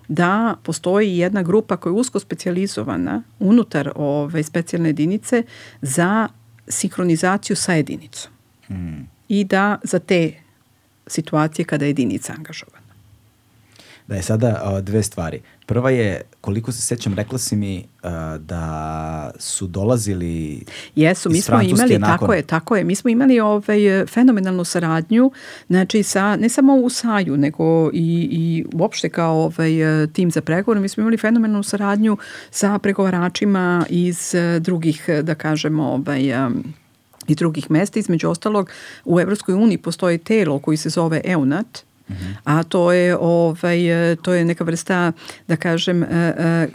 [0.07, 5.43] da postoji jedna grupa koja je usko specializovana unutar ove specijalne jedinice
[5.81, 6.27] za
[6.67, 8.31] sinhronizaciju sa jedinicom.
[8.69, 9.07] Mm.
[9.27, 10.33] I da za te
[11.07, 12.90] situacije kada je jedinica angažovana.
[14.07, 15.41] Da je sada dve stvari.
[15.65, 20.65] Prva je, koliko se sećam, rekla si mi uh, da su dolazili
[20.95, 22.17] Jesu, mi smo imali, nakon...
[22.17, 25.31] tako je, tako je, mi smo imali ovaj, fenomenalnu saradnju,
[25.67, 29.71] znači sa, ne samo u Saju, nego i, i uopšte kao ovaj,
[30.13, 32.17] tim za pregovor, mi smo imali fenomenalnu saradnju
[32.51, 36.63] sa pregovaračima iz drugih, da kažemo, ovaj, um,
[37.27, 37.99] i drugih mesta.
[37.99, 38.69] Između ostalog,
[39.05, 41.83] u Evropskoj uniji postoji telo koji se zove EUNAT,
[42.43, 43.79] a to je, ovaj,
[44.21, 45.11] to je neka vrsta,
[45.47, 46.67] da kažem, e, e,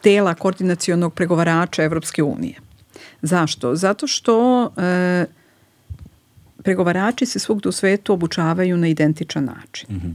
[0.00, 2.54] tela koordinacionog pregovarača Evropske unije.
[3.22, 3.76] Zašto?
[3.76, 5.24] Zato što e,
[6.62, 9.88] pregovarači se svugde u svetu obučavaju na identičan način.
[9.90, 10.14] Mm -hmm.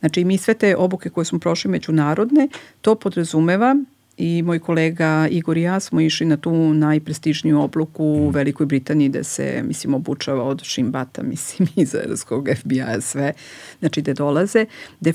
[0.00, 2.48] Znači, mi sve te obuke koje smo prošli međunarodne,
[2.80, 3.76] to podrazumeva
[4.18, 8.34] i moj kolega Igor i ja smo išli na tu najprestižniju obluku u mm.
[8.34, 13.32] Velikoj Britaniji gde se, mislim, obučava od Šimbata, mislim, izraelskog FBI-a sve,
[13.78, 14.66] znači gde dolaze,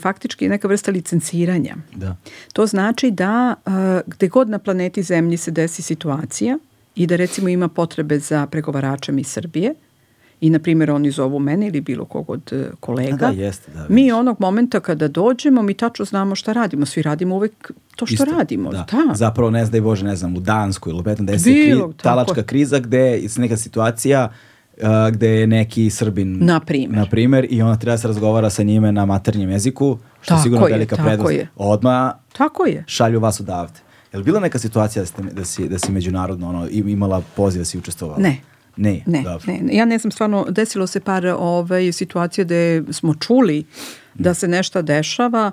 [0.02, 1.76] faktički je neka vrsta licenciranja.
[1.96, 2.16] Da.
[2.54, 3.74] To znači da uh,
[4.08, 6.58] gde god na planeti Zemlji se desi situacija
[6.96, 9.74] i da recimo ima potrebe za pregovaračem iz Srbije,
[10.42, 13.18] i na primjer oni zovu mene ili bilo kog od e, kolega.
[13.18, 16.86] Da, jeste, da, mi onog momenta kada dođemo, mi tačno znamo šta radimo.
[16.86, 18.72] Svi radimo uvek to što Isto, radimo.
[18.72, 18.86] Da.
[18.92, 19.16] da.
[19.16, 22.80] Zapravo ne znam, Bože, ne znam, u Dansku ili petom da je kri, talačka kriza
[22.80, 24.30] gde je neka situacija
[24.78, 27.00] uh, gde je neki Srbin, na primjer.
[27.00, 30.40] na primjer, i ona treba da se razgovara sa njime na maternjem jeziku, što tako
[30.40, 31.34] je sigurno je, velika prednost.
[31.34, 31.48] Je.
[31.56, 32.84] Odma tako je.
[32.88, 33.80] šalju vas odavde.
[34.14, 37.60] Je li bila neka situacija da, ste, da, si, da si međunarodno ono, imala poziv
[37.60, 38.20] da si učestvovala?
[38.20, 38.38] Ne.
[38.78, 39.54] Ne, ne, dobro.
[39.54, 39.76] ne.
[39.76, 43.66] Ja ne znam, stvarno, desilo se par ovaj, situacija gde smo čuli
[44.14, 45.52] da se nešto dešava,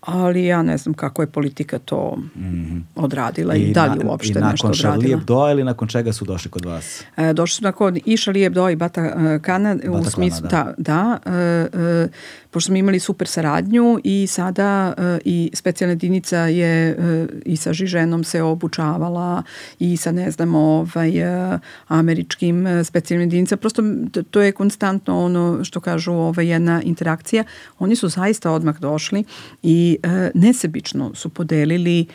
[0.00, 2.82] ali ja ne znam kako je politika to mm -hmm.
[2.94, 4.94] odradila i, i da li na, uopšte nešto odradila.
[4.94, 7.02] I nakon Charlie Hebdo ili nakon čega su došli kod vas?
[7.16, 11.18] E, došli su nakon i Charlie Hebdo i Bata uh, Kana, u smislu, da, da,
[11.24, 12.10] da uh, uh,
[12.50, 17.72] pošto smo imali super saradnju i sada uh, i specijalna jedinica je uh, i sa
[17.72, 19.42] Žiženom se obučavala
[19.78, 23.82] i sa ne znam ovaj, uh, američkim specijalnim jedinica, prosto
[24.30, 27.44] to je konstantno ono što kažu ovaj, jedna interakcija.
[27.78, 29.24] Oni su zaista odmah došli
[29.62, 32.06] i e, nesebično su podelili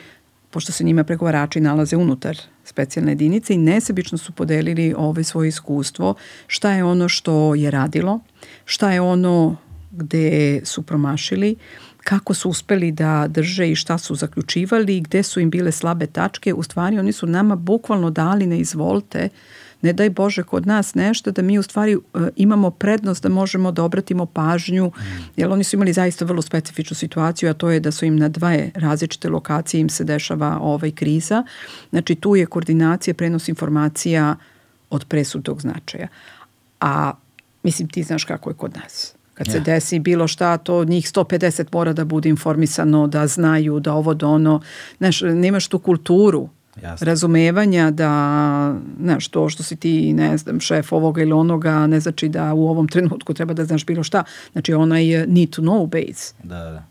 [0.49, 6.13] pošto se njima pregovarači nalaze unutar specijalne jedinice i nesebično su podelili ove svoje iskustvo,
[6.47, 8.19] šta je ono što je radilo,
[8.65, 9.57] šta je ono
[9.97, 11.55] gde su promašili,
[12.03, 16.53] kako su uspeli da drže i šta su zaključivali, gde su im bile slabe tačke.
[16.53, 19.30] U stvari oni su nama bukvalno dali na izvolte
[19.85, 22.03] ne daj Bože kod nas nešto da mi u stvari uh,
[22.35, 25.01] imamo prednost da možemo da obratimo pažnju, mm.
[25.35, 28.30] jer oni su imali zaista vrlo specifičnu situaciju, a to je da su im na
[28.30, 31.43] dve različite lokacije im se dešava ovaj kriza.
[31.89, 34.35] Znači tu je koordinacija, prenos informacija
[34.89, 36.07] od presudog značaja.
[36.81, 37.13] A
[37.63, 39.14] mislim ti znaš kako je kod nas.
[39.35, 43.93] Kad se desi bilo šta, to njih 150 mora da bude informisano, da znaju, da
[43.93, 44.61] ovo, da ono.
[44.97, 46.49] Znaš, nemaš tu kulturu
[46.83, 47.05] Jasne.
[47.05, 52.29] razumevanja da, znaš, to što si ti, ne znam, šef ovoga ili onoga, ne znači
[52.29, 54.23] da u ovom trenutku treba da znaš bilo šta.
[54.51, 56.33] Znači, onaj need to know base.
[56.43, 56.83] Da, da.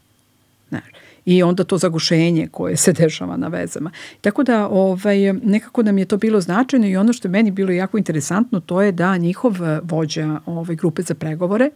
[0.68, 0.84] Znaš,
[1.24, 3.90] i onda to zagušenje koje se dešava na vezama.
[4.20, 7.72] Tako da ovaj, nekako nam je to bilo značajno i ono što je meni bilo
[7.72, 11.70] jako interesantno to je da njihov vođa ovaj, grupe za pregovore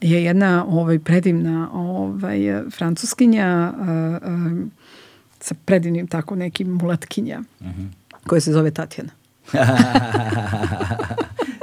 [0.00, 2.38] je jedna ovaj, predivna ovaj,
[2.70, 4.68] francuskinja uh, uh,
[5.40, 7.82] sa predivnim tako nekim mulatkinja uh mhm.
[7.82, 8.26] -huh.
[8.26, 9.10] koja se zove Tatjana.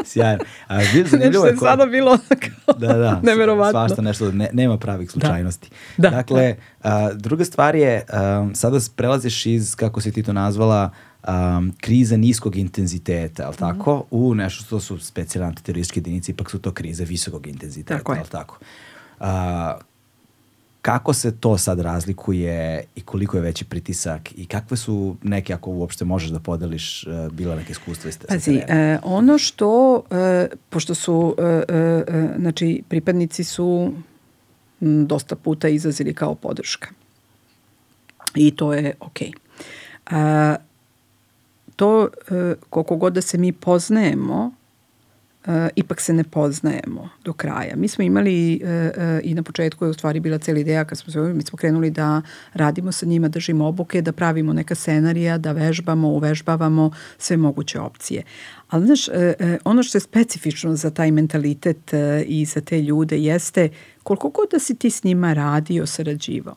[0.05, 0.43] Sjajno.
[0.68, 3.72] A bilo zanimljivo nešto je sada bilo kao da, da, neverovatno.
[3.72, 5.11] Svašta nešto, ne, nema pravih da.
[5.11, 5.69] slučajnosti.
[5.97, 6.10] Da.
[6.10, 6.15] da.
[6.15, 10.89] Dakle, a, druga stvar je, a, sada prelaziš iz, kako si ti to nazvala,
[11.28, 16.50] um, krize niskog intenziteta, ali tako, mm u nešto što su specijalne antiterorističke jedinice, ipak
[16.52, 18.58] su to krize visokog intenziteta, tako ali tako.
[19.20, 19.26] Uh,
[20.82, 25.72] Kako se to sad razlikuje i koliko je veći pritisak i kakve su neke, ako
[25.72, 30.95] uopšte možeš da podeliš, uh, bila neke iskustva iz Pazi, e, ono što, e, pošto
[30.95, 31.78] su, e, e,
[32.08, 33.94] e, znači, pripadnici su
[34.82, 36.90] m, dosta puta izazili kao podrška.
[38.36, 39.32] I to je okej.
[40.12, 40.56] Okay.
[41.76, 44.52] To, e, koliko god da se mi poznajemo,
[45.45, 47.76] uh, ipak se ne poznajemo do kraja.
[47.76, 48.70] Mi smo imali uh,
[49.24, 51.90] i na početku je u stvari bila cela ideja kad smo se mi smo krenuli
[51.90, 52.22] da
[52.54, 58.24] radimo sa njima, držimo obuke, da pravimo neka scenarija, da vežbamo, uvežbavamo sve moguće opcije.
[58.70, 59.10] Ali znaš,
[59.64, 61.94] ono što je specifično za taj mentalitet
[62.26, 63.70] i za te ljude jeste
[64.04, 66.56] koliko god da si ti s njima radio, sarađivao.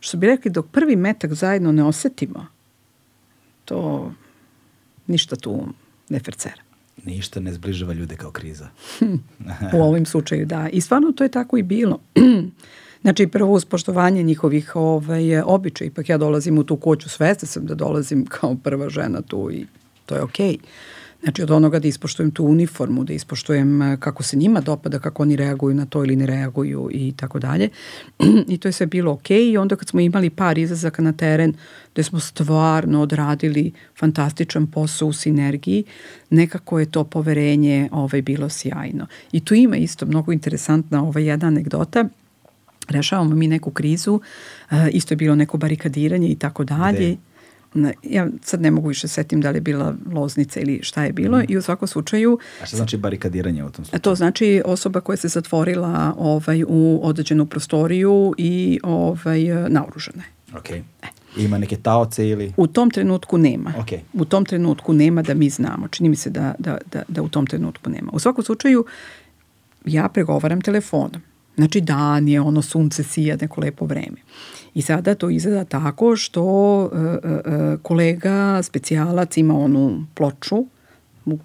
[0.00, 2.46] Što bi rekli, dok prvi metak zajedno ne osetimo,
[3.64, 4.12] to
[5.06, 5.66] ništa tu
[6.08, 6.62] ne fercera
[7.04, 8.68] ništa ne zbližava ljude kao kriza.
[9.74, 10.68] U ovim slučaju, da.
[10.68, 12.00] I stvarno to je tako i bilo.
[13.02, 15.86] Znači, prvo uspoštovanje njihovih ovaj, običaja.
[15.86, 19.66] Ipak ja dolazim u tu kuću, svesna sam da dolazim kao prva žena tu i
[20.06, 20.52] to je okej.
[20.52, 20.58] Okay.
[21.22, 25.22] Znači od onoga da ispoštujem tu uniformu, da ispoštujem e, kako se njima dopada, kako
[25.22, 27.68] oni reaguju na to ili ne reaguju i tako dalje.
[28.52, 31.54] I to je sve bilo ok i onda kad smo imali par izazaka na teren
[31.92, 35.84] gde smo stvarno odradili fantastičan posao u sinergiji,
[36.30, 39.06] nekako je to poverenje ovaj, bilo sjajno.
[39.32, 42.04] I tu ima isto mnogo interesantna ovaj, jedna anegdota
[42.88, 47.16] rešavamo mi neku krizu, uh, isto je bilo neko barikadiranje i tako dalje
[48.02, 51.38] ja sad ne mogu više setim da li je bila loznica ili šta je bilo
[51.38, 51.44] mm.
[51.48, 52.38] i u svakom slučaju...
[52.62, 54.00] A šta znači barikadiranje u tom slučaju?
[54.00, 60.58] To znači osoba koja se zatvorila ovaj, u određenu prostoriju i ovaj, naoružana je.
[60.58, 60.70] Ok.
[60.70, 60.82] E.
[61.36, 62.52] Ima neke taoce ili?
[62.56, 63.72] U tom trenutku nema.
[63.78, 63.98] Okay.
[64.12, 65.88] U tom trenutku nema da mi znamo.
[65.88, 68.10] Čini mi se da, da, da, da u tom trenutku nema.
[68.12, 68.84] U svakom slučaju
[69.84, 71.22] ja pregovaram telefonom.
[71.56, 74.16] Znači dan je, ono sunce sija neko lepo vreme.
[74.74, 76.44] I sada to izgleda tako što
[76.82, 80.66] uh, uh, kolega specijalac ima onu ploču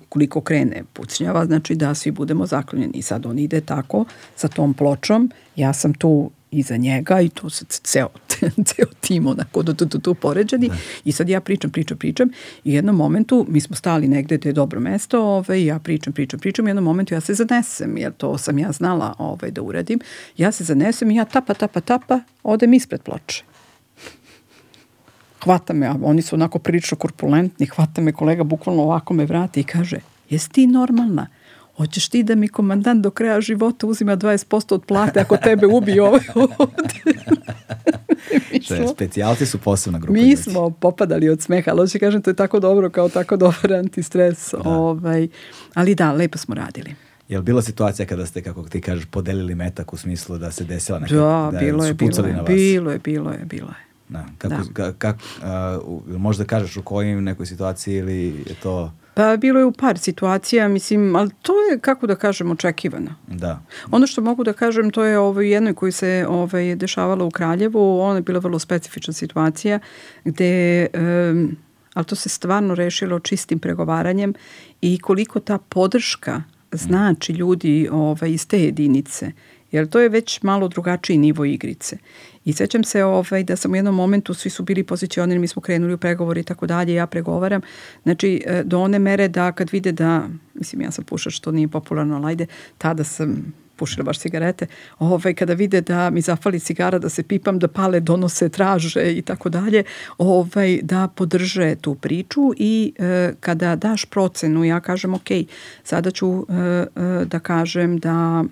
[0.09, 2.93] koliko krene pucnjava, znači da svi budemo zaklonjeni.
[2.93, 4.05] I sad on ide tako
[4.35, 8.09] sa tom pločom, ja sam tu iza njega i to se ceo,
[8.67, 10.75] ceo tim onako tu, tu, tu, tu poređeni da.
[11.05, 12.29] i sad ja pričam, pričam, pričam
[12.63, 16.13] i u jednom momentu mi smo stali negde gde je dobro mesto ovaj, ja pričam,
[16.13, 19.51] pričam, pričam i u jednom momentu ja se zanesem jer to sam ja znala ovaj,
[19.51, 19.99] da uradim
[20.37, 23.43] ja se zanesem i ja tapa, tapa, tapa odem ispred ploče
[25.45, 29.59] hvata me, a oni su onako prilično korpulentni, hvata me kolega, bukvalno ovako me vrati
[29.59, 29.99] i kaže,
[30.29, 31.27] jesi ti normalna?
[31.77, 36.03] Hoćeš ti da mi komandant do kraja života uzima 20% od plate ako tebe ubije
[36.03, 36.93] ovaj ovde?
[38.67, 40.13] smo, specijalci su posebna grupa.
[40.13, 40.35] Mi ljudi.
[40.35, 44.51] smo popadali od smeha, ali hoće kažem, to je tako dobro kao tako dobar antistres.
[44.51, 44.69] Da.
[44.69, 45.27] Ovaj,
[45.73, 46.95] ali da, lepo smo radili.
[47.29, 50.63] Je li bila situacija kada ste, kako ti kažeš, podelili metak u smislu da se
[50.63, 51.15] desila neka...
[51.15, 53.85] Da, da bilo je, bilo je, bilo je, bilo je, bilo je.
[54.09, 54.93] Da, kako, da.
[54.93, 55.13] Ka,
[55.87, 58.91] uh, možda kažeš u kojim nekoj situaciji ili je to...
[59.15, 63.15] Pa bilo je u par situacija, mislim, ali to je, kako da kažem, očekivano.
[63.27, 63.61] Da.
[63.91, 67.99] Ono što mogu da kažem, to je ovaj, jednoj koji se ovaj, dešavalo u Kraljevu,
[67.99, 69.79] ona je bila vrlo specifična situacija,
[70.25, 71.57] gde, um,
[71.93, 74.33] ali to se stvarno rešilo čistim pregovaranjem
[74.81, 79.31] i koliko ta podrška znači ljudi ovaj, iz te jedinice,
[79.71, 81.97] jer to je već malo drugačiji nivo igrice.
[82.45, 85.61] I sećam se ovaj, da sam u jednom momentu, svi su bili pozicionirani, mi smo
[85.61, 87.61] krenuli u pregovori i tako dalje, ja pregovaram,
[88.03, 91.67] znači e, do one mere da kad vide da, mislim ja sam pušač, što nije
[91.67, 92.45] popularno, ali ajde,
[92.77, 94.67] tada sam pušila baš cigarete,
[94.99, 99.21] ovaj, kada vide da mi zafali cigara, da se pipam, da pale, donose, traže i
[99.21, 99.83] tako dalje,
[100.17, 105.29] ovaj, da podrže tu priču i e, kada daš procenu, ja kažem, ok,
[105.83, 108.43] sada ću e, e, da kažem da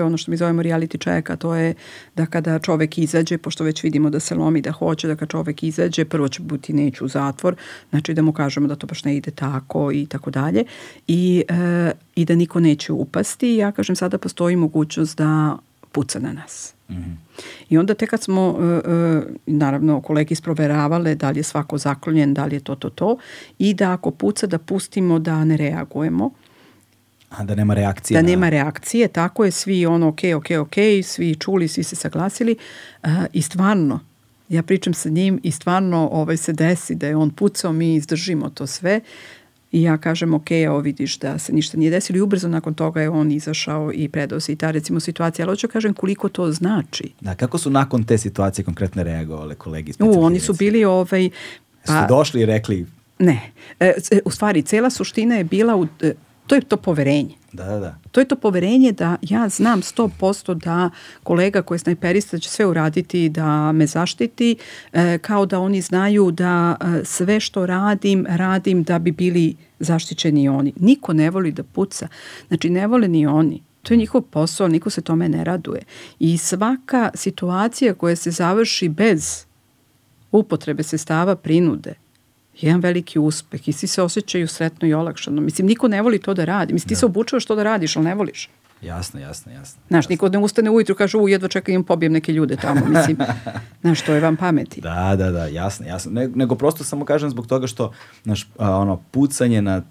[0.00, 1.74] to je ono što mi zovemo reality check, a to je
[2.16, 5.62] da kada čovek izađe, pošto već vidimo da se lomi da hoće, da kada čovek
[5.62, 7.56] izađe, prvo će biti neću u zatvor,
[7.90, 10.64] znači da mu kažemo da to baš ne ide tako i tako dalje
[11.06, 13.56] i, e, i da niko neće upasti.
[13.56, 15.58] Ja kažem sada postoji mogućnost da
[15.92, 16.74] puca na nas.
[16.88, 17.42] Mm -hmm.
[17.68, 22.34] I onda te kad smo, e, e, naravno, kolegi isproveravale da li je svako zaklonjen,
[22.34, 23.16] da li je to, to, to,
[23.58, 26.30] i da ako puca da pustimo da ne reagujemo,
[27.30, 28.18] A da nema reakcije.
[28.18, 28.28] Da na...
[28.28, 30.74] nema reakcije, tako je, svi ono ok, ok, ok,
[31.04, 32.56] svi čuli, svi se saglasili
[33.02, 34.00] uh, i stvarno,
[34.48, 38.50] ja pričam sa njim i stvarno ovaj, se desi da je on pucao, mi izdržimo
[38.50, 39.00] to sve
[39.72, 43.00] i ja kažem ok, evo vidiš da se ništa nije desilo i ubrzo nakon toga
[43.00, 46.28] je on izašao i predao se i ta recimo situacija, ali hoću da kažem koliko
[46.28, 47.12] to znači.
[47.20, 49.92] Da, kako su nakon te situacije konkretno reagovali kolegi?
[49.98, 51.30] U, oni su bili ovaj...
[51.86, 52.86] Pa, su došli i rekli
[53.18, 53.50] Ne,
[53.80, 53.92] e,
[54.24, 56.12] u stvari cela suština je bila u, e,
[56.50, 57.34] to je to poverenje.
[57.52, 57.94] Da, da, da.
[58.10, 60.90] To je to poverenje da ja znam 100% da
[61.22, 64.56] kolega koji je snajperista će sve uraditi da me zaštiti,
[64.92, 70.48] e, kao da oni znaju da e, sve što radim, radim da bi bili zaštićeni
[70.48, 70.72] oni.
[70.76, 72.08] Niko ne voli da puca.
[72.48, 73.62] Znači, ne vole ni oni.
[73.82, 75.82] To je njihov posao, niko se tome ne raduje.
[76.18, 79.44] I svaka situacija koja se završi bez
[80.32, 81.94] upotrebe sestava prinude,
[82.62, 85.40] jedan veliki uspeh i svi se osjećaju sretno i olakšano.
[85.40, 86.72] Mislim, niko ne voli to da radi.
[86.72, 86.98] Mislim, ti da.
[86.98, 88.48] se obučavaš to da radiš, ali ne voliš.
[88.82, 89.82] Jasno, jasno, jasno.
[89.88, 92.80] Znaš, niko ne ustane ujutru kaže, u, jedva čekaj, imam pobijem neke ljude tamo.
[92.96, 93.16] Mislim,
[93.80, 94.80] znaš, to je vam pameti.
[94.80, 96.12] Da, da, da, jasno, jasno.
[96.12, 97.92] Ne, nego prosto samo kažem zbog toga što,
[98.22, 99.82] znaš, a, ono, pucanje na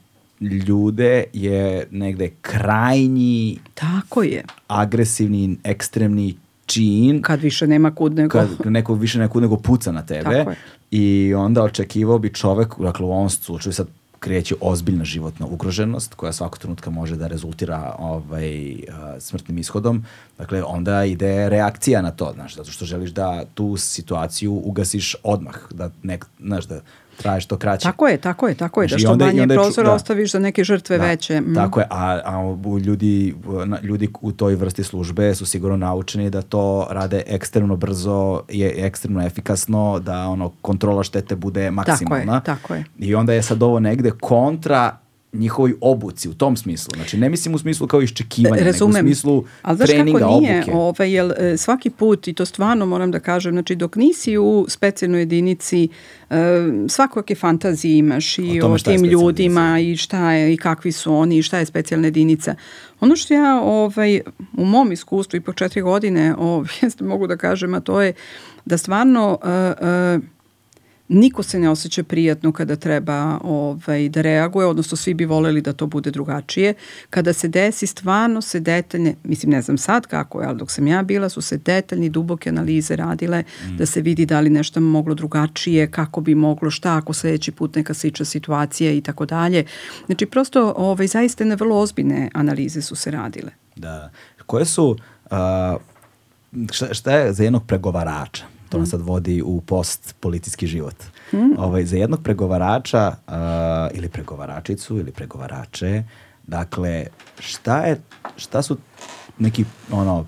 [0.67, 4.43] ljude je negde krajnji Tako je.
[4.67, 7.21] agresivni, ekstremni čin.
[7.21, 8.31] Kad više nema kud nego...
[8.31, 10.23] Kad neko više nema kud nego puca na tebe.
[10.23, 10.57] Tako je.
[10.91, 13.87] I onda očekivao bi čovek, dakle u ovom slučaju sad
[14.19, 18.75] kreće ozbiljna životna ugroženost koja svakog trenutka može da rezultira ovaj,
[19.19, 20.05] smrtnim ishodom.
[20.37, 25.55] Dakle, onda ide reakcija na to, znaš, zato što želiš da tu situaciju ugasiš odmah,
[25.71, 26.81] da, nek, znaš, da
[27.19, 27.83] traje što kraće.
[27.83, 30.63] Tako je, tako je, tako je, da što onda, manje prozora da, ostaviš za neke
[30.63, 31.41] žrtve da, veće.
[31.41, 31.55] Mm.
[31.55, 33.35] Tako je, a, a ljudi,
[33.83, 39.25] ljudi u toj vrsti službe su sigurno naučeni da to rade ekstremno brzo, je ekstremno
[39.25, 42.39] efikasno, da ono kontrola štete bude maksimalna.
[42.39, 43.09] Tako je, tako je.
[43.09, 44.97] I onda je sad ovo negde kontra
[45.33, 46.91] njihovoj obuci u tom smislu.
[46.95, 48.93] Znači, ne mislim u smislu kao iščekivanja, Razumem.
[48.93, 50.71] nego u smislu Ali treninga, kako nije, obuke.
[50.73, 54.65] Ovaj, jel, e, svaki put, i to stvarno moram da kažem, znači, dok nisi u
[54.69, 55.89] specijalnoj jedinici,
[56.29, 56.35] uh,
[56.87, 61.37] svakakve fantazije imaš i o, o tim ljudima i šta je, i kakvi su oni
[61.37, 62.55] i šta je specijalna jedinica.
[62.99, 64.21] Ono što ja ovaj,
[64.57, 66.67] u mom iskustvu i po četiri godine ovaj,
[67.01, 68.13] mogu da kažem, a to je
[68.65, 70.38] da stvarno uh, uh,
[71.09, 75.73] Niko se ne osjeća prijatno kada treba ovaj, da reaguje, odnosno svi bi voleli da
[75.73, 76.73] to bude drugačije.
[77.09, 80.87] Kada se desi, stvarno se detaljne, mislim ne znam sad kako je, ali dok sam
[80.87, 83.77] ja bila su se detaljni, duboke analize radile mm.
[83.77, 87.75] da se vidi da li nešto moglo drugačije, kako bi moglo, šta ako sledeći put
[87.75, 89.65] neka slična situacija i tako dalje.
[90.05, 93.51] Znači prosto ovaj, zaista ne vrlo ozbiljne analize su se radile.
[93.75, 94.11] Da.
[94.45, 94.97] Koje su,
[95.31, 95.37] uh,
[96.71, 98.58] šta, šta je za jednog pregovarača?
[98.69, 98.91] To nas mm.
[98.91, 100.95] sad vodi u post policijski život.
[101.33, 101.57] Mm.
[101.57, 103.33] Ovaj, za jednog pregovarača uh,
[103.97, 106.03] ili pregovaračicu ili pregovarače,
[106.47, 107.05] dakle,
[107.39, 108.01] šta, je,
[108.37, 108.77] šta su
[109.39, 110.25] neki ono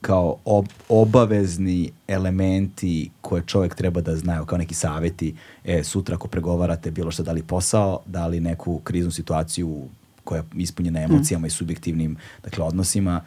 [0.00, 5.34] kao ob, obavezni elementi koje čovjek treba da znaju, kao neki saveti,
[5.64, 9.88] e, sutra ako pregovarate bilo što, da li posao, da li neku kriznu situaciju
[10.24, 11.12] koja je ispunjena mm.
[11.12, 11.46] emocijama mm.
[11.46, 13.20] i subjektivnim dakle, odnosima,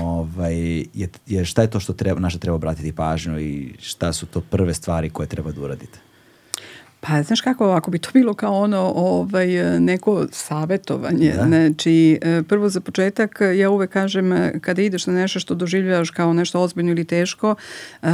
[0.00, 4.26] ovaj, je, je šta je to što treba, naše treba obratiti pažnju i šta su
[4.26, 5.98] to prve stvari koje treba da uradite?
[7.00, 11.46] Pa znaš kako, ako bi to bilo kao ono ovaj, neko savetovanje, da.
[11.46, 16.32] znači e, prvo za početak ja uvek kažem kada ideš na nešto što doživljavaš kao
[16.32, 17.54] nešto ozbiljno ili teško,
[18.02, 18.08] uh,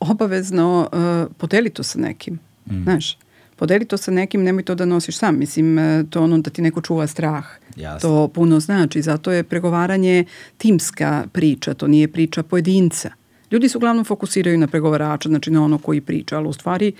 [0.00, 2.82] obavezno uh, podeli to sa nekim, mm.
[2.82, 3.16] znaš
[3.60, 5.38] podeli to sa nekim, nemoj to da nosiš sam.
[5.38, 5.76] Mislim,
[6.10, 7.44] to ono da ti neko čuva strah.
[7.76, 8.00] Jasne.
[8.00, 9.02] To puno znači.
[9.02, 10.24] Zato je pregovaranje
[10.58, 13.10] timska priča, to nije priča pojedinca.
[13.50, 16.92] Ljudi se uglavnom fokusiraju na pregovarača, znači na ono koji priča, ali u stvari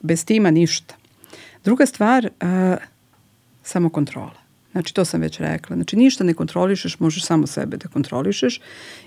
[0.00, 0.94] bez tima ništa.
[1.64, 2.48] Druga stvar, uh,
[3.62, 4.43] samo kontrola.
[4.74, 5.76] Znači, to sam već rekla.
[5.76, 8.60] Znači, ništa ne kontrolišeš, možeš samo sebe da kontrolišeš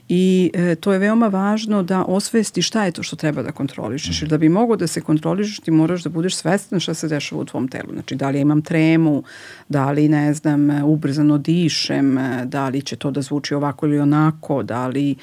[0.10, 4.22] i e, to je veoma važno da osvesti šta je to što treba da kontrolišeš.
[4.22, 7.42] Jer da bi mogo da se kontrolišeš, ti moraš da budeš svestan šta se dešava
[7.42, 7.94] u tvom telu.
[7.94, 9.24] Znači, da li ja imam tremu,
[9.70, 14.64] da li, ne znam, ubrzano dišem, da li će to da zvuči ovako ili onako,
[14.64, 15.16] da li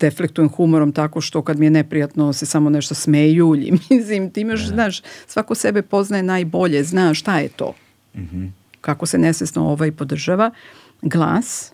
[0.00, 3.72] deflektujem humorom tako što kad mi je neprijatno se samo nešto smejulji.
[3.90, 7.74] Mislim, ti imaš, znaš, svako sebe poznaje najbolje, zna šta je to.
[8.14, 8.36] Mhm.
[8.36, 10.50] Mm kako se nesvesno ovaj podržava.
[11.02, 11.72] Glas,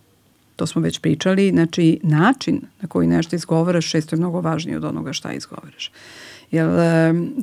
[0.56, 4.84] to smo već pričali, znači način na koji nešto izgovaraš često je mnogo važniji od
[4.84, 5.90] onoga šta izgovaraš.
[6.50, 6.68] Jer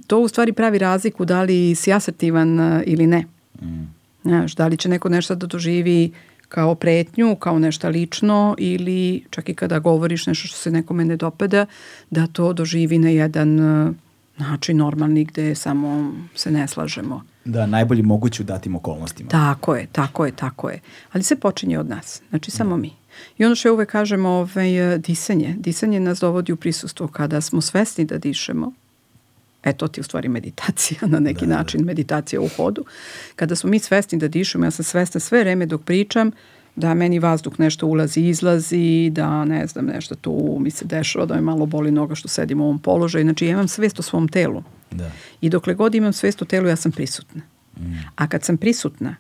[0.07, 3.25] to u stvari pravi razliku da li si asertivan e, ili ne.
[3.61, 3.83] Mm.
[4.23, 6.11] Znaš, da li će neko nešto da doživi
[6.49, 11.17] kao pretnju, kao nešto lično ili čak i kada govoriš nešto što se nekome ne
[11.17, 11.65] dopada,
[12.09, 13.93] da to doživi na jedan e,
[14.38, 17.21] način normalni gde samo se ne slažemo.
[17.45, 19.30] Da, najbolji mogući u datim okolnostima.
[19.30, 20.80] Tako je, tako je, tako je.
[21.11, 22.76] Ali se počinje od nas, znači samo da.
[22.76, 22.93] mi.
[23.38, 25.55] I ono što ja uvek kažem, ovaj, disanje.
[25.57, 28.72] Disanje nas dovodi u prisustvo kada smo svesni da dišemo.
[29.63, 31.57] E, to ti je u stvari meditacija na neki da, da.
[31.57, 31.85] način, da.
[31.85, 32.85] meditacija u hodu.
[33.35, 36.31] Kada smo mi svesni da dišemo, ja sam svesna sve vreme dok pričam,
[36.76, 41.26] da meni vazduh nešto ulazi i izlazi, da ne znam, nešto tu mi se dešava,
[41.26, 43.26] da me malo boli noga što sedim u ovom položaju.
[43.26, 44.63] Znači, ja imam svest o svom telu.
[44.91, 45.11] Da.
[45.41, 47.41] I dokle god imam svest o telu, ja sam prisutna.
[47.77, 47.93] Mm.
[48.15, 49.15] A kad sam prisutna,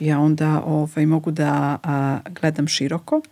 [0.00, 3.22] ja onda ovaj, mogu da a, gledam široko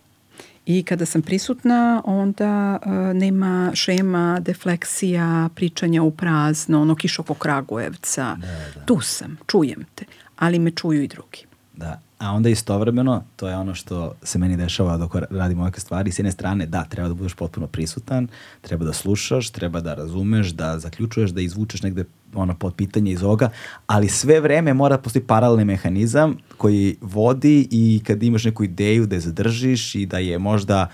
[0.65, 7.33] i kada sam prisutna, onda a, nema šema, defleksija, pričanja u prazno, ono kiš oko
[7.33, 8.37] Kragujevca.
[8.41, 8.85] Da, da.
[8.85, 10.05] Tu sam, čujem te,
[10.35, 11.45] ali me čuju i drugi.
[11.73, 16.11] Da, a onda istovremeno, to je ono što se meni dešava dok radim ovakve stvari,
[16.11, 18.27] s jedne strane, da, treba da budeš potpuno prisutan,
[18.61, 23.23] treba da slušaš, treba da razumeš, da zaključuješ, da izvučeš negde ono pod pitanje iz
[23.23, 23.49] ovoga,
[23.87, 29.05] ali sve vreme mora da postoji paralelni mehanizam koji vodi i kad imaš neku ideju
[29.05, 30.87] da je zadržiš i da je možda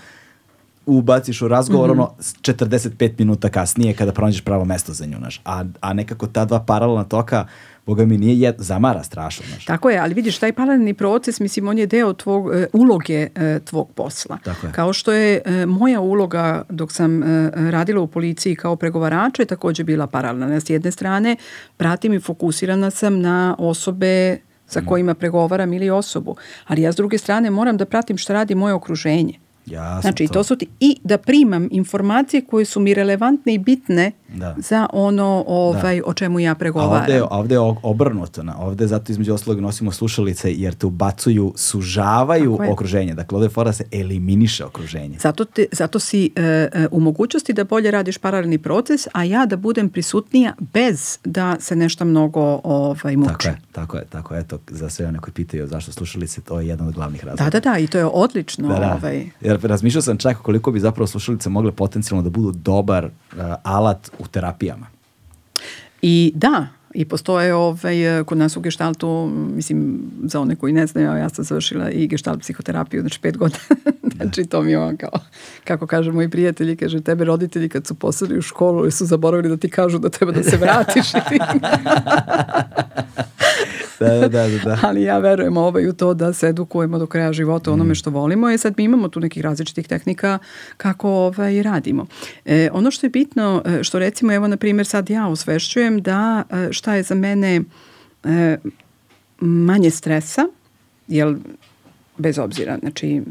[0.86, 2.02] ubaciš u razgovor mm -hmm.
[2.02, 5.40] ono 45 minuta kasnije kada pronađeš pravo mesto za nju, znaš.
[5.44, 7.46] A, a nekako ta dva paralelna toka
[7.86, 9.44] boga mi nije jed, zamara strašno.
[9.48, 9.64] Znaš.
[9.64, 13.60] Tako je, ali vidiš, taj paralelni proces, mislim, on je deo tvog, e, uloge e,
[13.64, 14.38] tvog posla.
[14.44, 14.72] Tako je.
[14.72, 19.46] Kao što je e, moja uloga dok sam e, radila u policiji kao pregovarača je
[19.46, 20.60] takođe bila paralelna.
[20.60, 21.36] S jedne strane,
[21.76, 24.86] pratim i fokusirana sam na osobe sa mm.
[24.86, 26.36] kojima pregovaram ili osobu.
[26.66, 29.45] Ali ja s druge strane moram da pratim šta radi moje okruženje.
[29.66, 30.32] Jasno, znači, to.
[30.32, 34.54] to su ti, i da primam informacije koje su mi relevantne i bitne da.
[34.58, 36.06] za ono ovaj, da.
[36.06, 36.92] o čemu ja pregovaram.
[36.92, 38.42] A ovde, ovde je obrnuto.
[38.42, 43.14] Na, ovde zato između ostalog nosimo slušalice jer te ubacuju, sužavaju okruženje.
[43.14, 45.18] Dakle, ovde fora se eliminiše okruženje.
[45.18, 49.56] Zato, te, zato si uh, u mogućnosti da bolje radiš paralelni proces, a ja da
[49.56, 53.32] budem prisutnija bez da se nešto mnogo ovaj, muči.
[53.32, 54.04] Tako je, tako je.
[54.04, 54.40] Tako je.
[54.40, 57.50] Eto, za sve one koji pitaju zašto slušalice, to je jedan od glavnih razloga.
[57.50, 58.68] Da, da, da, i to je odlično.
[58.68, 58.94] Da, da.
[58.94, 59.26] Ovaj.
[59.40, 64.10] Jer razmišljao sam čak koliko bi zapravo slušalice mogle potencijalno da budu dobar uh, alat
[64.18, 64.90] u terapijama.
[66.02, 71.18] I da, i postoje ovaj, kod nas u geštaltu, mislim, za one koji ne znaju,
[71.18, 73.60] ja sam završila i geštalt psihoterapiju, znači pet godina.
[74.16, 75.12] znači to mi je on kao,
[75.64, 79.56] kako kažu moji prijatelji, kaže, tebe roditelji kad su poslali u školu su zaboravili da
[79.56, 81.12] ti kažu da treba da se vratiš.
[84.00, 84.78] da, da, da, da.
[84.82, 87.94] Ali ja verujem ovaj u to da se edukujemo do kraja života onome mm.
[87.94, 90.38] što volimo i sad mi imamo tu nekih različitih tehnika
[90.76, 92.06] kako ovaj, radimo.
[92.44, 96.42] E, ono što je bitno, e, što recimo evo na primjer sad ja osvešćujem da
[96.50, 97.60] e, šta je za mene
[98.24, 98.56] e,
[99.40, 100.46] manje stresa,
[101.08, 101.34] jel
[102.18, 103.22] bez obzira, znači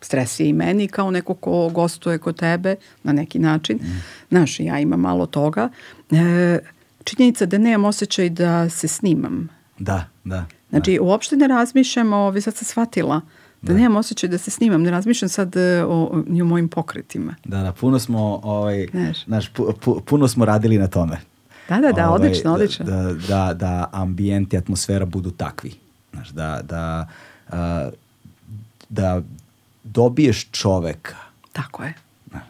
[0.00, 3.76] stres je i meni kao neko ko gostuje kod tebe na neki način.
[3.76, 4.02] Mm.
[4.28, 5.68] Znaš, ja imam malo toga.
[6.10, 6.58] E,
[7.04, 9.48] činjenica da nemam osjećaj da se snimam.
[9.78, 10.46] Da, da.
[10.70, 11.02] Znači, da.
[11.02, 13.20] uopšte ne razmišljam, ovi sad sam shvatila,
[13.62, 16.68] da, da nemam osjećaj da se snimam, ne razmišljam sad e, o, o, o mojim
[16.68, 17.34] pokretima.
[17.44, 19.26] Da, da, puno smo, ovaj, Znaš.
[19.26, 21.35] Naš, pu, pu, puno smo radili na tome.
[21.68, 22.84] Da, da, da, ovaj, odlično, odlično.
[22.84, 25.72] Da, da, da ambijent i atmosfera budu takvi.
[26.12, 27.08] Znaš, da, da,
[27.48, 27.92] uh,
[28.88, 29.22] da
[29.84, 31.16] dobiješ čoveka.
[31.52, 31.94] Tako je.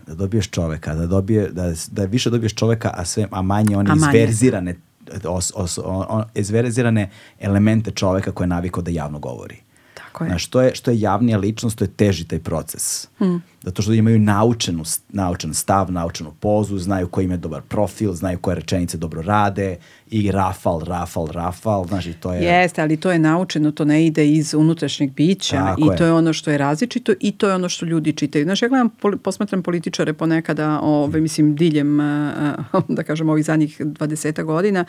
[0.06, 3.90] Da dobiješ čoveka, da, dobije, da, da više dobiješ čoveka, a, sve, a manje one
[3.90, 4.18] a manje.
[4.18, 4.76] izverzirane,
[5.24, 9.56] os, os, on, izverzirane elemente čoveka koje je navikao da javno govori.
[9.94, 10.28] Tako je.
[10.28, 13.08] Znaš, što je, što je javnija ličnost, to je teži taj proces.
[13.18, 13.42] Hmm.
[13.66, 18.38] Zato što imaju naučenu, naučen stav, naučenu pozu, znaju koji im je dobar profil, znaju
[18.38, 19.76] koje rečenice dobro rade
[20.10, 22.42] i rafal, rafal, rafal, znaš i to je...
[22.42, 25.96] Jeste, ali to je naučeno, to ne ide iz unutrašnjeg bića Tako i je.
[25.96, 28.44] to je ono što je različito i to je ono što ljudi čitaju.
[28.44, 28.90] Znaš, ja gledam,
[29.22, 31.98] posmatram političare ponekada, ove, mislim, diljem,
[32.88, 34.84] da kažem, ovih zadnjih 20 godina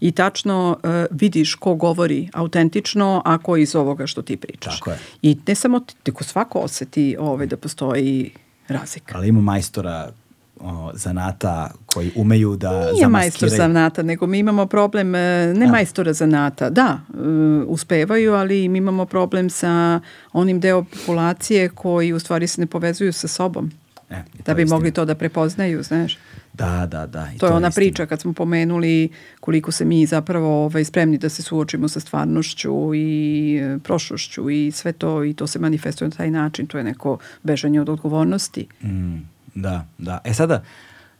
[0.00, 4.78] i tačno uh, vidiš ko govori autentično, a ko iz ovoga što ti pričaš.
[4.78, 4.98] Tako je.
[5.22, 8.21] I ne samo ti, svako oseti ove, da postoji
[8.68, 9.16] razlika.
[9.16, 10.12] Ali ima majstora
[10.60, 13.10] o, zanata koji umeju da Nije zamaskiraju.
[13.10, 15.70] majstor zanata, nego mi imamo problem, e, ne ja.
[15.70, 17.18] majstora zanata, da, uh,
[17.66, 20.00] uspevaju, ali mi imamo problem sa
[20.32, 23.70] onim deo populacije koji u stvari se ne povezuju sa sobom.
[24.10, 24.76] E, da bi istina.
[24.76, 26.18] mogli to da prepoznaju, znaš.
[26.52, 27.28] Da, da, da.
[27.34, 27.80] I to, to je ona istina.
[27.80, 29.08] priča kad smo pomenuli
[29.40, 34.70] koliko se mi zapravo ovaj, spremni da se suočimo sa stvarnošću i e, prošlošću i
[34.70, 36.66] sve to i to se manifestuje na taj način.
[36.66, 38.66] To je neko bežanje od odgovornosti.
[38.82, 39.16] Mm,
[39.54, 40.18] da, da.
[40.24, 40.62] E sada,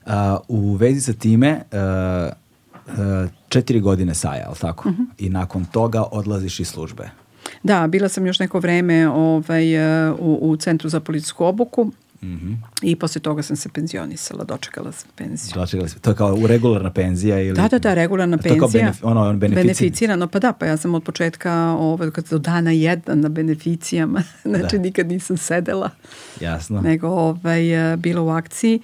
[0.05, 0.11] uh,
[0.47, 2.33] u vezi sa time, uh,
[2.87, 4.89] uh, četiri godine saja, ali tako?
[4.89, 5.01] Mhm.
[5.01, 5.07] -huh.
[5.17, 7.09] I nakon toga odlaziš iz službe.
[7.63, 9.77] Da, bila sam još neko vreme ovaj,
[10.11, 11.91] u, u Centru za policijsku obuku
[12.23, 12.57] Mm -hmm.
[12.81, 15.51] I posle toga sam se penzionisala, dočekala sam penziju.
[15.55, 15.99] Dočekala sam.
[15.99, 17.55] To je kao regularna penzija ili?
[17.55, 18.53] Da, da, da, regularna penzija.
[18.53, 20.27] To kao benef, ono, beneficirano.
[20.27, 24.23] Pa da, pa ja sam od početka ovaj, kad do dana jedan na beneficijama.
[24.51, 24.83] znači da.
[24.83, 25.89] nikad nisam sedela.
[26.39, 26.81] Jasno.
[26.81, 27.61] Nego ovaj,
[27.97, 28.81] bila u akciji.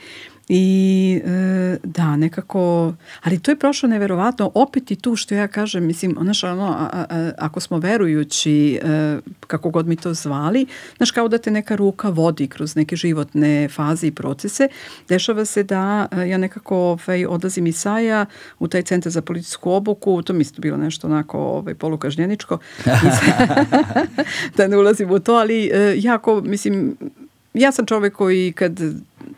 [0.49, 5.85] I e, da, nekako, ali to je prošlo neverovatno, opet i tu što ja kažem,
[5.85, 10.65] mislim, znaš, ono, a, a, ako smo verujući, e, kako god mi to zvali,
[10.97, 14.67] znaš, kao da te neka ruka vodi kroz neke životne faze i procese,
[15.09, 18.25] dešava se da e, ja nekako ovaj, odlazim iz Saja
[18.59, 22.57] u taj centar za policijsku obuku, to mi je bilo nešto onako ovaj, polukažnjeničko,
[24.57, 26.97] da ne ulazim u to, ali e, jako, mislim,
[27.53, 28.79] ja sam čovek koji kad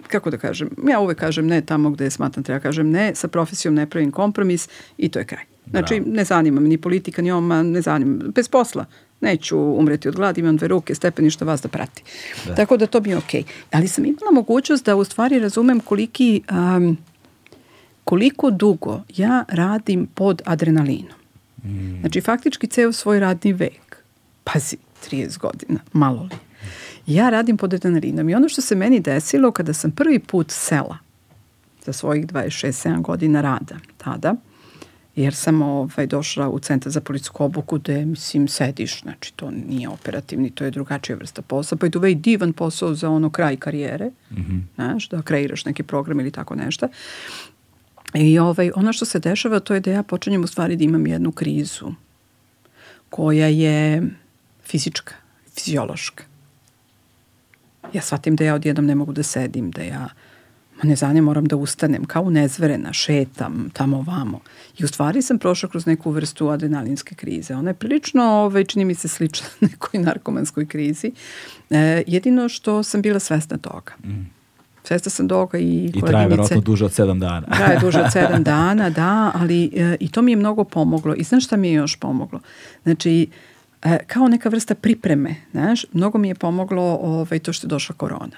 [0.07, 3.75] kako da kažem, ja uvek kažem ne tamo gde smatram treba kažem ne, sa profesijom
[3.75, 5.43] ne pravim kompromis i to je kraj.
[5.69, 6.15] Znači, Bravo.
[6.15, 8.85] ne zanima me ni politika, ni oma, ne zanima bez posla.
[9.21, 12.03] Neću umreti od gladi, imam dve ruke, stepeništa vas da prati.
[12.45, 12.55] Da.
[12.55, 13.43] Tako da to mi je okej.
[13.43, 13.45] Okay.
[13.71, 16.97] Ali sam imala mogućnost da u stvari razumem koliki, um,
[18.03, 21.17] koliko dugo ja radim pod adrenalinom.
[21.63, 21.99] Mm.
[21.99, 23.97] Znači, faktički ceo svoj radni vek.
[24.43, 24.77] Pazi,
[25.09, 26.50] 30 godina, malo li
[27.13, 30.97] ja radim pod adrenalinom i ono što se meni desilo kada sam prvi put sela
[31.85, 34.35] za svojih 26-7 godina rada tada,
[35.15, 39.89] jer sam ovaj, došla u centar za policijsku obuku gde, mislim, sediš, znači to nije
[39.89, 43.57] operativni, to je drugačija vrsta posla, pa je to vej divan posao za ono kraj
[43.57, 44.61] karijere, mm -hmm.
[44.75, 46.87] znaš, da kreiraš neki program ili tako nešto.
[48.13, 51.07] I ovaj, ono što se dešava to je da ja počinjem u stvari da imam
[51.07, 51.91] jednu krizu
[53.09, 54.03] koja je
[54.63, 55.13] fizička,
[55.55, 56.30] fiziološka
[57.93, 60.09] ja shvatim da ja odjednom ne mogu da sedim, da ja
[60.83, 64.39] ma ne znam, moram da ustanem, kao nezverena, šetam tamo vamo.
[64.77, 67.55] I u stvari sam prošla kroz neku vrstu adrenalinske krize.
[67.55, 71.11] Ona je prilično, ovaj, čini mi se, slična nekoj narkomanskoj krizi.
[71.69, 73.93] E, jedino što sam bila svesna toga.
[74.03, 74.29] Mm.
[74.83, 75.97] Svesna sam toga i koleginice.
[75.97, 77.47] I traje verovatno duže od sedam dana.
[77.57, 81.15] traje duže od sedam dana, da, ali e, i to mi je mnogo pomoglo.
[81.15, 82.39] I znaš šta mi je još pomoglo?
[82.83, 83.50] Znači, e,
[84.07, 88.37] kao neka vrsta pripreme, znaš, mnogo mi je pomoglo ovaj, to što je došla korona.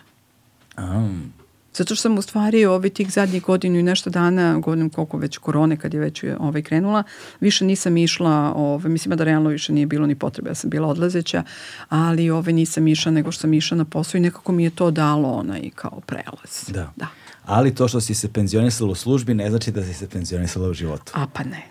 [0.77, 1.33] Um.
[1.73, 5.37] Zato što sam u stvari ovaj, tih zadnjih godinu i nešto dana, godinu koliko već
[5.37, 7.03] korone kad je već ovaj, krenula,
[7.39, 10.87] više nisam išla, ovaj, mislim da realno više nije bilo ni potrebe, ja sam bila
[10.87, 11.43] odlazeća,
[11.89, 14.91] ali ovaj, nisam išla nego što sam išla na posao i nekako mi je to
[14.91, 16.63] dalo onaj kao prelaz.
[16.67, 16.91] Da.
[16.95, 17.07] da.
[17.45, 20.73] Ali to što si se penzionisala u službi ne znači da si se penzionisala u
[20.73, 21.11] životu.
[21.15, 21.63] A pa ne.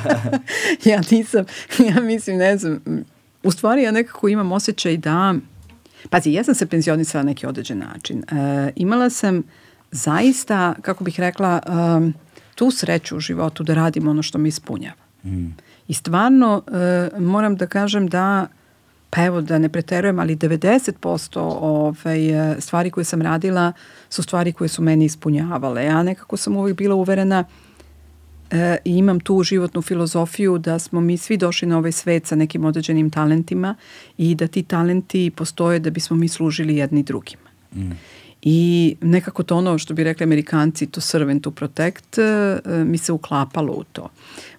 [0.90, 1.44] ja nisam,
[1.78, 2.80] ja mislim, ne znam,
[3.42, 5.34] u stvari ja nekako imam osjećaj da,
[6.10, 8.24] pazi, ja sam se penzionisala na neki određen način.
[8.30, 9.42] E, imala sam
[9.90, 11.60] zaista, kako bih rekla,
[11.96, 12.14] um,
[12.54, 15.02] tu sreću u životu da radim ono što mi ispunjava.
[15.24, 15.46] Mm.
[15.88, 18.46] I stvarno e, moram da kažem da
[19.12, 23.72] pa evo da ne preterujem, ali 90% ovaj, e, stvari koje sam radila
[24.10, 25.84] su stvari koje su meni ispunjavale.
[25.84, 27.69] Ja nekako sam uvijek bila uverena uh,
[28.50, 32.64] e, imam tu životnu filozofiju da smo mi svi došli na ovaj svet sa nekim
[32.64, 33.74] određenim talentima
[34.18, 37.50] i da ti talenti postoje da bismo mi služili jedni drugima.
[37.74, 37.90] Mm.
[38.42, 43.12] I nekako to ono što bi rekli amerikanci, to servant to protect, e, mi se
[43.12, 44.08] uklapalo u to.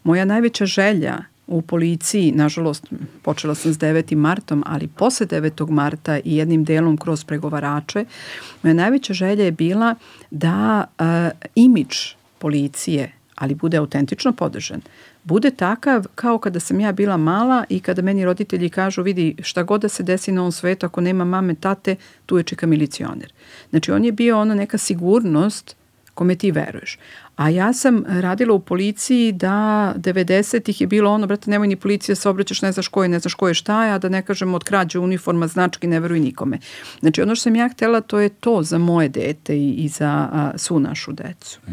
[0.03, 2.87] Moja najveća želja u policiji, nažalost
[3.21, 4.15] počela sam s 9.
[4.15, 5.69] martom, ali posle 9.
[5.69, 8.05] marta i jednim delom kroz pregovarače,
[8.63, 9.95] moja najveća želja je bila
[10.31, 11.05] da uh,
[11.55, 11.97] imidž
[12.39, 13.11] policije,
[13.41, 14.81] ali bude autentično podržan,
[15.23, 19.63] bude takav kao kada sam ja bila mala i kada meni roditelji kažu vidi šta
[19.63, 21.95] god da se desi na ovom svetu ako nema mame, tate,
[22.25, 23.33] tu je čeka milicioner.
[23.69, 25.75] Znači on je bio ona neka sigurnost
[26.13, 26.97] kome ti veruješ.
[27.35, 32.15] A ja sam radila u policiji da 90-ih je bilo ono, brate, nemoj ni policija
[32.15, 34.21] se obraćaš, ne znaš ko je, ne znaš ko je šta je, a da ne
[34.21, 36.59] kažem od krađe uniforma, znački, ne veruj nikome.
[36.99, 40.29] Znači ono što sam ja htela, to je to za moje dete i, i za
[40.31, 41.59] a, svu našu decu.
[41.67, 41.71] Mm.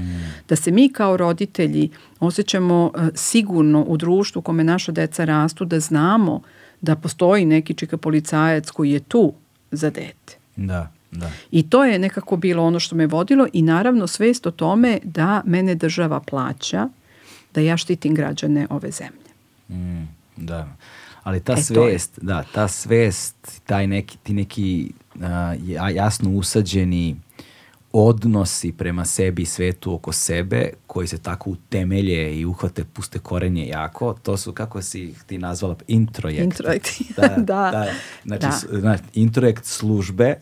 [0.49, 5.81] Da se mi kao roditelji osjećamo a, sigurno u društvu kome naša deca rastu, da
[5.81, 6.43] znamo
[6.81, 9.33] da postoji neki čika policajac koji je tu
[9.71, 10.37] za dete.
[10.57, 10.98] Da.
[11.11, 11.31] Da.
[11.51, 15.43] I to je nekako bilo ono što me vodilo i naravno svest o tome da
[15.45, 16.89] mene država plaća
[17.55, 19.29] da ja štitim građane ove zemlje.
[19.69, 20.77] Mm, da.
[21.23, 25.23] Ali ta e, svest, da, ta svest, taj neki, ti neki uh,
[25.95, 27.17] jasno usađeni
[27.93, 33.67] odnosi prema sebi i svetu oko sebe, koji se tako utemelje i uhvate puste korenje
[33.69, 36.43] jako, to su, kako si ti nazvala, introjekt.
[36.43, 37.29] Introjekt, da.
[37.37, 37.71] da.
[37.71, 37.87] da.
[38.25, 38.81] Znači, da.
[38.81, 40.35] znači, introjekt službe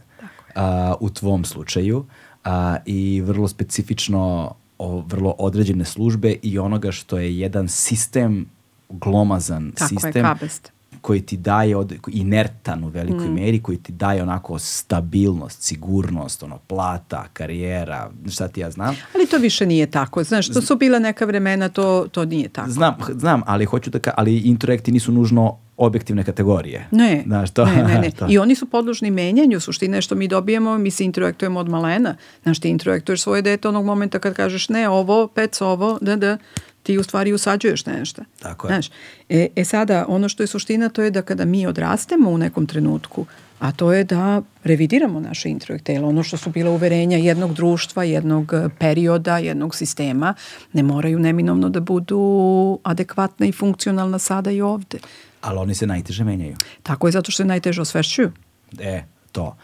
[0.56, 2.04] a, u tvom slučaju
[2.44, 8.46] a, i vrlo specifično o, vrlo određene službe i onoga što je jedan sistem
[8.88, 10.72] glomazan Tako sistem je, kabest
[11.06, 13.34] koji ti daje od, inertan u velikoj mm.
[13.34, 18.96] meri, koji ti daje onako stabilnost, sigurnost, ono, plata, karijera, šta ti ja znam.
[19.14, 20.24] Ali to više nije tako.
[20.24, 22.70] Znaš, to su bila neka vremena, to, to nije tako.
[22.70, 26.86] Znam, znam, ali hoću da ka, ali intelekti nisu nužno objektivne kategorije.
[26.90, 28.10] Ne, Znaš, to, ne, ne, ne.
[28.18, 28.26] To.
[28.28, 29.60] I oni su podložni menjanju.
[29.60, 32.16] Suština je što mi dobijemo, mi se introjektujemo od malena.
[32.42, 36.38] Znaš, ti introjektuješ svoje dete onog momenta kad kažeš ne, ovo, pec, ovo, da, da,
[36.82, 38.22] ti u stvari usađuješ nešto.
[38.42, 38.72] Tako je.
[38.72, 38.90] Znaš,
[39.28, 42.66] e, e sada, ono što je suština to je da kada mi odrastemo u nekom
[42.66, 43.26] trenutku,
[43.58, 48.52] a to je da revidiramo naše introjektele, ono što su bila uverenja jednog društva, jednog
[48.78, 50.34] perioda, jednog sistema,
[50.72, 54.98] ne moraju neminovno da budu adekvatna i funkcionalna sada i ovde.
[55.46, 56.56] Ali oni se najteže menjaju.
[56.82, 58.32] Tako je, zato što se najteže osvešćuju.
[58.80, 59.02] E,
[59.32, 59.56] to.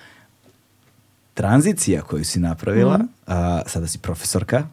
[1.35, 3.09] Tranzicija koju si napravila, mm.
[3.27, 4.67] a, sada si profesorka,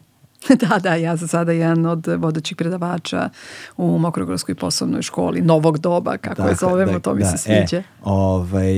[0.68, 3.28] da, da, ja sam sada jedan od vodećih predavača
[3.76, 7.38] u Mokrogorskoj poslovnoj školi novog doba, kako dakle, je zovemo, da, to mi da, se
[7.38, 7.76] sviđa.
[7.76, 8.72] E, ovaj,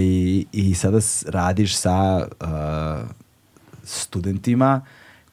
[0.52, 3.08] I sada radiš sa uh,
[3.84, 4.80] studentima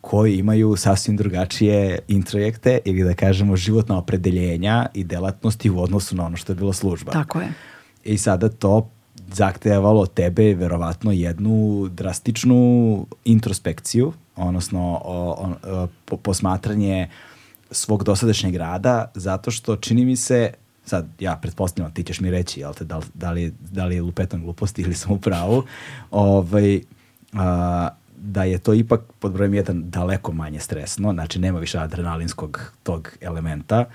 [0.01, 6.25] koji imaju sasvim drugačije introjekte ili da kažemo životna opredeljenja i delatnosti u odnosu na
[6.25, 7.11] ono što je bila služba.
[7.11, 7.53] Tako je.
[8.03, 8.89] I sada to
[9.33, 17.09] zahtevalo od tebe verovatno jednu drastičnu introspekciju, odnosno o, o, o, posmatranje
[17.71, 20.53] svog dosadašnjeg rada, zato što čini mi se,
[20.85, 24.01] sad ja pretpostavljam, ti ćeš mi reći, jel te, da, da, li, da li je
[24.01, 25.63] lupetan gluposti ili sam u pravu,
[26.11, 26.81] ovaj,
[27.33, 27.89] a,
[28.21, 33.11] da je to ipak pod brojem jedan daleko manje stresno, znači nema više adrenalinskog tog
[33.21, 33.85] elementa,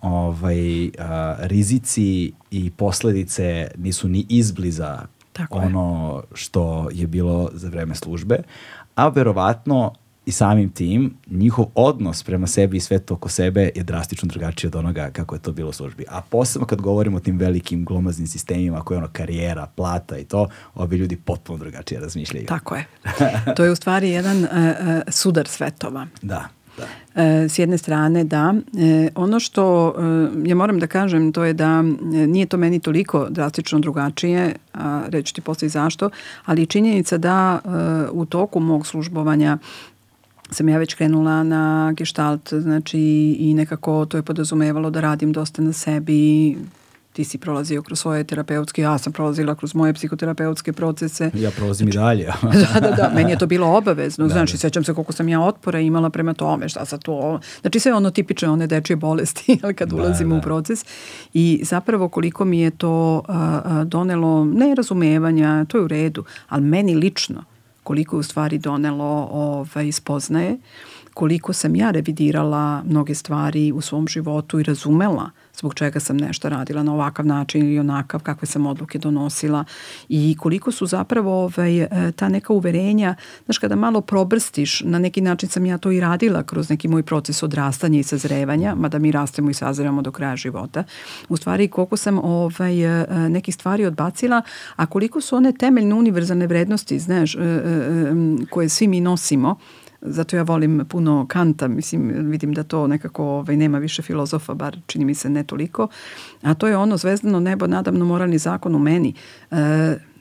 [0.00, 6.22] ovaj, a, rizici i posledice nisu ni izbliza Tako ono je.
[6.34, 8.42] što je bilo za vreme službe,
[8.94, 9.92] a verovatno
[10.26, 14.76] i samim tim njihov odnos prema sebi i svetu oko sebe je drastično drugačiji od
[14.76, 16.04] onoga kako je to bilo u službi.
[16.08, 20.24] A posebno kad govorimo o tim velikim glomaznim sistemima koje je ono karijera, plata i
[20.24, 22.46] to, ovi ljudi potpuno drugačije razmišljaju.
[22.46, 22.86] Tako je.
[23.56, 24.48] To je u stvari jedan uh,
[25.08, 26.06] sudar svetova.
[26.22, 26.48] Da.
[26.76, 27.22] Da.
[27.22, 28.54] E, s jedne strane da.
[28.78, 33.26] E, ono što e, ja moram da kažem to je da nije to meni toliko
[33.30, 36.10] drastično drugačije, a reći ti posle i zašto,
[36.44, 37.58] ali činjenica da
[38.12, 39.58] u toku mog službovanja
[40.50, 43.00] sam ja već krenula na gestalt, znači
[43.38, 46.56] i nekako to je podrazumevalo da radim dosta na sebi,
[47.14, 51.30] ti si prolazio kroz svoje terapeutske, ja sam prolazila kroz moje psihoterapeutske procese.
[51.34, 52.24] Ja prolazim znači, i dalje.
[52.74, 54.58] da, da, da, meni je to bilo obavezno, da, znači da.
[54.58, 58.10] sećam se koliko sam ja otpora imala prema tome, šta sa to, znači sve ono
[58.10, 60.38] tipične one dečje bolesti kad da, ulazimo da.
[60.38, 60.84] u proces
[61.34, 63.34] i zapravo koliko mi je to uh,
[63.84, 67.53] donelo nerazumevanja, to je u redu, ali meni lično
[67.84, 70.58] koliko je u stvari donelo ovaj, spoznaje,
[71.14, 76.48] koliko sam ja revidirala mnoge stvari u svom životu i razumela zbog čega sam nešto
[76.48, 79.64] radila na ovakav način ili onakav, kakve sam odluke donosila
[80.08, 85.20] i koliko su zapravo ovaj, e, ta neka uverenja, znaš, kada malo probrstiš, na neki
[85.20, 89.12] način sam ja to i radila kroz neki moj proces odrastanja i sazrevanja, mada mi
[89.12, 90.84] rastemo i sazrevamo do kraja života,
[91.28, 94.42] u stvari koliko sam ovaj, e, neki stvari odbacila,
[94.76, 97.38] a koliko su one temeljne univerzalne vrednosti, znaš, e,
[98.50, 99.56] koje svi mi nosimo,
[100.04, 104.76] zato ja volim puno Kanta, mislim, vidim da to nekako ovaj, nema više filozofa, bar
[104.86, 105.88] čini mi se ne toliko,
[106.42, 109.14] a to je ono zvezdano nebo, nadamno moralni zakon u meni.
[109.50, 109.56] E,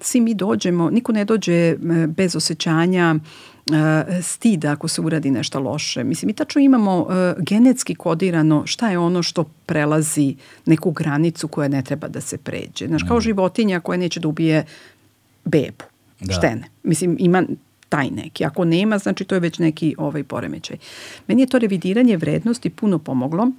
[0.01, 1.75] svi mi dođemo, niko ne dođe e,
[2.07, 6.03] bez osjećanja e, stida ako se uradi nešto loše.
[6.03, 11.67] Mislim, mi tačno imamo e, genetski kodirano šta je ono što prelazi neku granicu koja
[11.67, 12.87] ne treba da se pređe.
[12.87, 13.21] Znaš, kao mm.
[13.21, 14.65] životinja koja neće da ubije
[15.45, 15.83] bebu,
[16.19, 16.33] da.
[16.33, 16.63] štene.
[16.83, 17.43] Mislim, ima
[17.93, 18.45] taj neki.
[18.45, 20.77] Ako nema, znači to je već neki ovaj poremećaj.
[21.27, 23.51] Meni je to revidiranje vrednosti puno pomoglo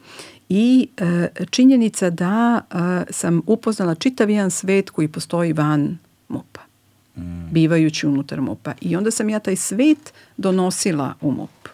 [0.48, 5.98] i e, činjenica da e, sam upoznala čitav jedan svet koji postoji van
[6.28, 6.60] MUP-a,
[7.20, 7.48] mm.
[7.50, 8.72] bivajući unutar MUP-a.
[8.80, 11.68] I onda sam ja taj svet donosila u MUP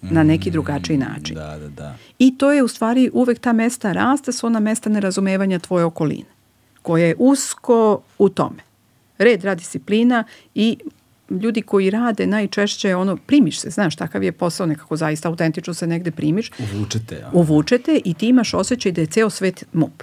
[0.00, 1.34] na neki mm, drugačiji način.
[1.34, 1.96] Da, da, da.
[2.18, 6.30] I to je u stvari uvek ta mesta rasta su ona mesta nerazumevanja tvoje okoline,
[6.82, 8.62] koja je usko u tome.
[9.18, 10.78] Red, rad, disciplina i
[11.40, 15.86] ljudi koji rade najčešće ono primiš se, znaš, takav je posao nekako zaista autentično se
[15.86, 16.50] negde primiš.
[16.74, 17.14] Uvučete.
[17.14, 17.30] Ja.
[17.32, 20.02] Uvučete i ti imaš osjećaj da je ceo svet mup.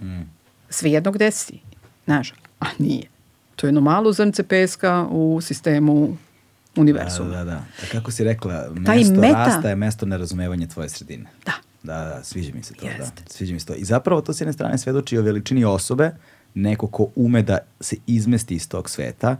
[0.00, 0.22] Mm.
[0.70, 1.58] Svejedno gde si,
[2.04, 3.08] znaš, a nije.
[3.56, 6.16] To je jedno malo zrnce peska u sistemu
[6.76, 7.30] univerzuma.
[7.30, 7.56] Da, da, da.
[7.56, 9.44] A kako si rekla, mesto meta...
[9.46, 11.26] rasta je mesto nerazumevanja tvoje sredine.
[11.46, 11.52] Da.
[11.82, 13.14] Da, da, sviđa mi se to, Jest.
[13.14, 13.32] da.
[13.32, 13.74] Sviđa mi se to.
[13.74, 16.10] I zapravo to s jedne strane svedoči o veličini osobe,
[16.54, 19.36] neko ko ume da se izmesti iz tog sveta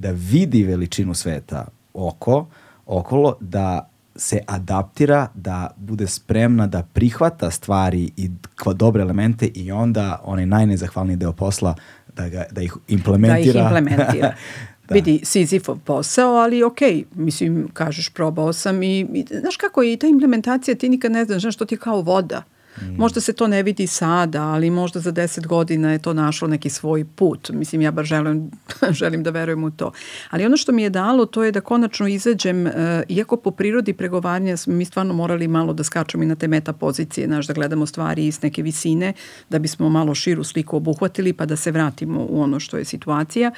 [0.00, 2.46] da vidi veličinu sveta oko,
[2.86, 8.30] okolo, da se adaptira, da bude spremna da prihvata stvari i
[8.74, 11.74] dobre elemente i onda onaj najnezahvalniji deo posla
[12.16, 13.52] da, ga, da ih implementira.
[13.52, 14.34] Da ih implementira.
[14.88, 14.94] da.
[14.94, 16.78] Vidi, Sizifov posao, ali ok,
[17.14, 21.24] mislim, kažeš, probao sam i, i znaš kako je i ta implementacija, ti nikad ne
[21.24, 22.38] znaš, znaš, to ti kao voda.
[22.38, 22.59] Mm.
[22.96, 26.70] Možda se to ne vidi sada, ali možda za deset godina je to našlo neki
[26.70, 27.50] svoj put.
[27.50, 28.50] Mislim, ja bar želim,
[29.00, 29.92] želim da verujem u to.
[30.30, 32.72] Ali ono što mi je dalo, to je da konačno izađem, uh,
[33.08, 36.72] iako po prirodi pregovaranja smo mi stvarno morali malo da skačemo i na te meta
[36.72, 39.12] pozicije, znaš, da gledamo stvari iz neke visine,
[39.50, 43.50] da bismo malo širu sliku obuhvatili, pa da se vratimo u ono što je situacija.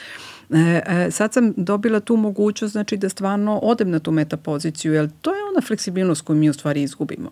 [0.50, 5.10] E, sad sam dobila tu mogućnost znači da stvarno odem na tu meta poziciju, jer
[5.20, 7.31] to je ona fleksibilnost koju mi u stvari izgubimo.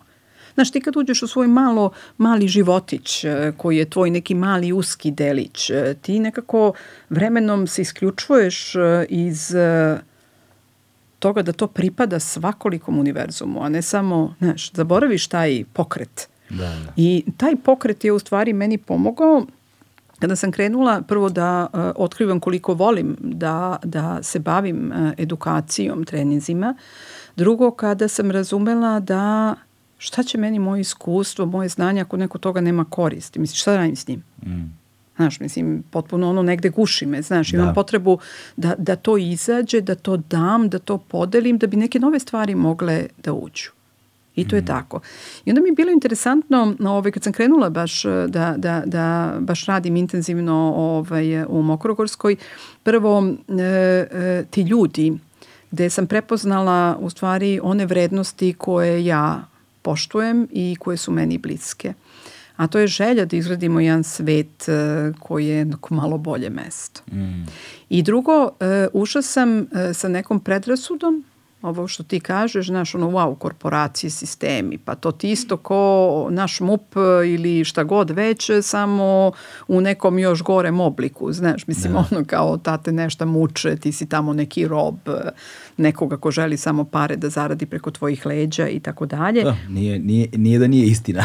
[0.53, 4.73] Znaš, ti kad uđeš u svoj malo, mali životić e, koji je tvoj neki mali
[4.73, 6.73] uski delić, e, ti nekako
[7.09, 9.53] vremenom se isključuješ e, iz
[11.19, 16.29] toga da to pripada svakolikom univerzumu, a ne samo, znaš, zaboraviš taj pokret.
[16.49, 16.93] Da, da.
[16.95, 19.45] I taj pokret je u stvari meni pomogao
[20.21, 26.03] kada sam krenula prvo da uh, otkrivam koliko volim da, da se bavim uh, edukacijom,
[26.05, 26.75] treninzima,
[27.35, 29.55] drugo kada sam razumela da
[30.01, 33.39] šta će meni moje iskustvo, moje znanje ako neko toga nema koristi?
[33.39, 34.23] Mislim, šta da radim s njim?
[34.45, 34.77] Mm.
[35.15, 37.73] Znaš, mislim, potpuno ono negde guši me, znaš, imam da.
[37.73, 38.19] potrebu
[38.57, 42.55] da, da to izađe, da to dam, da to podelim, da bi neke nove stvari
[42.55, 43.71] mogle da uđu.
[44.35, 44.59] I to mm.
[44.59, 44.99] je tako.
[45.45, 49.65] I onda mi je bilo interesantno, ovaj, kad sam krenula baš da, da, da baš
[49.65, 52.35] radim intenzivno ovaj, u Mokrogorskoj,
[52.83, 55.13] prvo e, e, ti ljudi
[55.71, 59.50] gde sam prepoznala u stvari one vrednosti koje ja
[59.81, 61.93] poštujem i koje su meni bliske.
[62.55, 67.01] A to je želja da izgradimo jedan svet uh, koji je malo bolje mesto.
[67.11, 67.45] Mm.
[67.89, 68.49] I drugo, uh,
[68.93, 71.23] ušla sam uh, sa nekom predrasudom
[71.61, 76.59] ovo što ti kažeš, znaš, ono, wow, korporacije, sistemi, pa to ti isto ko naš
[76.59, 79.31] MUP ili šta god već, samo
[79.67, 82.05] u nekom još gorem obliku, znaš, mislim, da.
[82.11, 84.95] ono kao tate nešto muče, ti si tamo neki rob,
[85.77, 89.43] nekoga ko želi samo pare da zaradi preko tvojih leđa i tako dalje.
[89.43, 91.23] Da, nije, nije, nije da nije istina.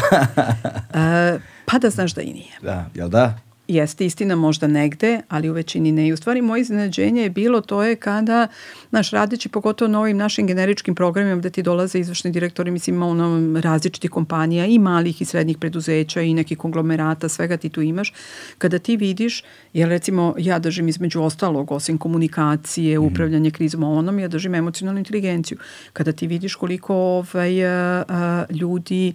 [0.93, 2.57] e, pa da znaš da i nije.
[2.61, 3.46] Da, jel da?
[3.67, 6.07] Jeste istina možda negde, ali u većini ne.
[6.07, 8.47] I u stvari moje iznenađenje je bilo to je kada,
[8.91, 13.59] naš radeći pogotovo na ovim našim generičkim programima gde ti dolaze izvršni direktori, mislim ono
[13.61, 18.13] različitih kompanija i malih i srednjih preduzeća i nekih konglomerata, svega ti tu imaš,
[18.57, 23.07] kada ti vidiš, jer recimo ja držim između ostalog, osim komunikacije, mhm.
[23.07, 25.57] upravljanje krizom, onom, ja držim emocionalnu inteligenciju.
[25.93, 29.13] Kada ti vidiš koliko ovaj, a, a, ljudi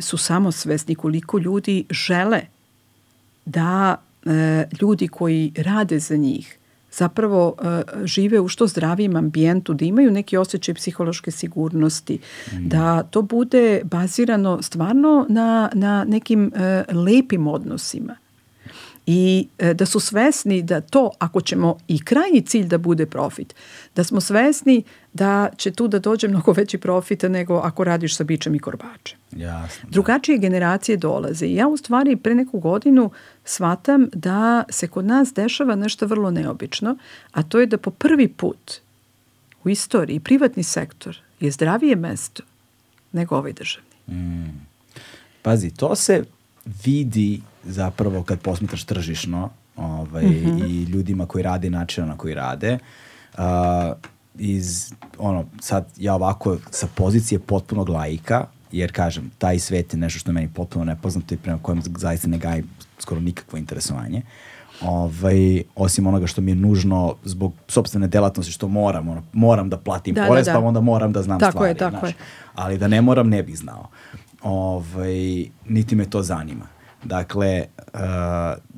[0.00, 2.53] su samosvesni, koliko ljudi žele
[3.46, 6.58] da e, ljudi koji rade za njih
[6.92, 12.18] zapravo e, žive u što zdravijem ambijentu, da imaju neki osjećaj psihološke sigurnosti,
[12.52, 12.68] mm.
[12.68, 18.16] da to bude bazirano stvarno na, na nekim e, lepim odnosima
[19.06, 23.54] i e, da su svesni da to, ako ćemo i krajnji cilj da bude profit,
[23.96, 28.24] da smo svesni da će tu da dođe mnogo veći profit nego ako radiš sa
[28.24, 29.18] bičem i korbačem.
[29.36, 29.82] Jasno.
[29.82, 29.90] Da.
[29.90, 33.10] Drugačije generacije dolaze i ja u stvari pre neku godinu
[33.44, 36.96] shvatam da se kod nas dešava nešto vrlo neobično,
[37.32, 38.72] a to je da po prvi put
[39.64, 42.42] u istoriji privatni sektor je zdravije mesto
[43.12, 43.88] nego ovaj državni.
[44.08, 44.66] Mm.
[45.42, 46.24] Pazi, to se
[46.84, 50.66] vidi zapravo kad posmetraš tržišno ovaj, mm -hmm.
[50.70, 52.78] i ljudima koji rade i načina na koji rade.
[53.34, 53.40] Uh,
[54.38, 60.18] iz, ono, sad ja ovako sa pozicije potpunog laika, jer kažem, taj svet je nešto
[60.18, 62.68] što je meni potpuno nepoznato i prema kojem zaista ne gajim
[62.98, 64.22] skoro nikakvo interesovanje.
[64.82, 69.76] Ovaj, osim onoga što mi je nužno zbog sobstvene delatnosti što moram, ono, moram da
[69.76, 70.58] platim da, da porez, da, da.
[70.58, 71.70] pa onda moram da znam tako stvari.
[71.70, 72.10] Je, tako znaš.
[72.10, 72.16] je.
[72.54, 73.88] Ali da ne moram, ne bih znao.
[74.42, 76.73] Ovaj, niti me to zanima.
[77.04, 78.00] Dakle, uh,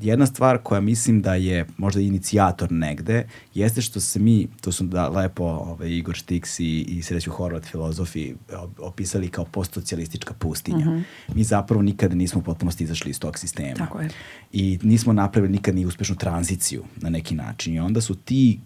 [0.00, 4.84] jedna stvar koja mislim da je možda inicijator negde, jeste što se mi, to su
[4.84, 8.34] da lepo ovaj, Igor Štiks i, i Sreću Horvat filozofi
[8.78, 10.86] opisali kao postsocijalistička pustinja.
[10.86, 11.34] Mm -hmm.
[11.34, 13.74] Mi zapravo nikada nismo potpuno izašli iz tog sistema.
[13.76, 14.08] Tako je.
[14.52, 17.74] I nismo napravili nikad ni uspešnu tranziciju na neki način.
[17.74, 18.60] I onda su ti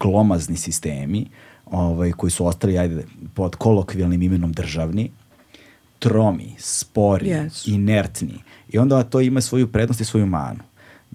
[0.00, 1.26] glomazni sistemi
[1.66, 3.04] ovaj, koji su ostali ajde,
[3.34, 5.10] pod kolokvijalnim imenom državni,
[5.98, 7.74] tromi, spori, yes.
[7.74, 8.34] inertni.
[8.68, 10.60] I onda to ima svoju prednost i svoju manu.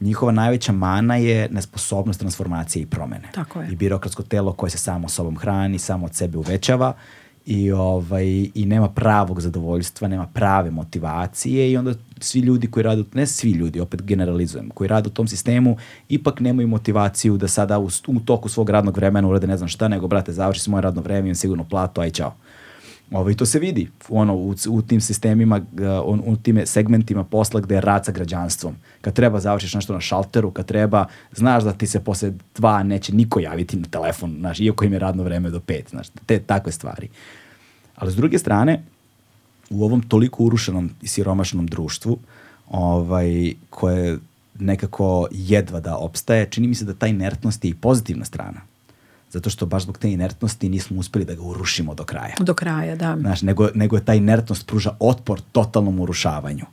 [0.02, 3.30] Njihova najveća mana je nesposobnost transformacije i promene.
[3.34, 3.70] Tako je.
[3.72, 6.94] I birokratsko telo koje se samo sobom hrani, samo od sebe uvećava
[7.46, 8.26] i, ovaj,
[8.56, 13.52] i nema pravog zadovoljstva, nema prave motivacije i onda svi ljudi koji rade, ne svi
[13.52, 15.78] ljudi, opet generalizujem, koji rade u tom sistemu,
[16.10, 19.88] ipak nemaju motivaciju da sada u, u toku svog radnog vremena urade ne znam šta,
[19.88, 22.34] nego brate, završi se moje radno vreme, imam sigurno platu, aj čao.
[23.12, 25.62] Ovo, to se vidi ono, u, u tim sistemima,
[26.06, 28.76] u, u tim segmentima posla gde je rad sa građanstvom.
[29.02, 33.16] Kad treba završiš nešto na šalteru, kad treba, znaš da ti se posle dva neće
[33.16, 36.72] niko javiti na telefon, znaš, iako im je radno vreme do pet, znaš, te takve
[36.72, 37.10] stvari.
[37.96, 38.84] Ali s druge strane,
[39.70, 42.18] u ovom toliko urušenom i siromašnom društvu,
[42.70, 44.18] ovaj, koje
[44.60, 48.73] nekako jedva da opstaje, čini mi se da ta inertnost je i pozitivna strana
[49.34, 52.36] zato što baš zbog te inertnosti nismo uspeli da ga urušimo do kraja.
[52.40, 53.18] Do kraja, da.
[53.20, 56.66] Znaš, nego, nego je ta inertnost pruža otpor totalnom urušavanju.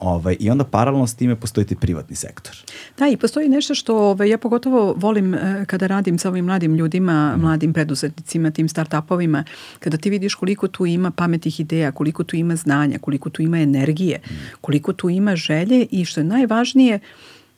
[0.00, 2.56] Ovaj, I onda paralelno s time postoji ti privatni sektor.
[2.98, 6.74] Da, i postoji nešto što ovaj, ja pogotovo volim eh, kada radim sa ovim mladim
[6.74, 7.40] ljudima, mm.
[7.40, 9.44] mladim preduzetnicima, tim start-upovima,
[9.78, 13.58] kada ti vidiš koliko tu ima pametnih ideja, koliko tu ima znanja, koliko tu ima
[13.58, 14.34] energije, mm.
[14.60, 17.00] koliko tu ima želje i što je najvažnije,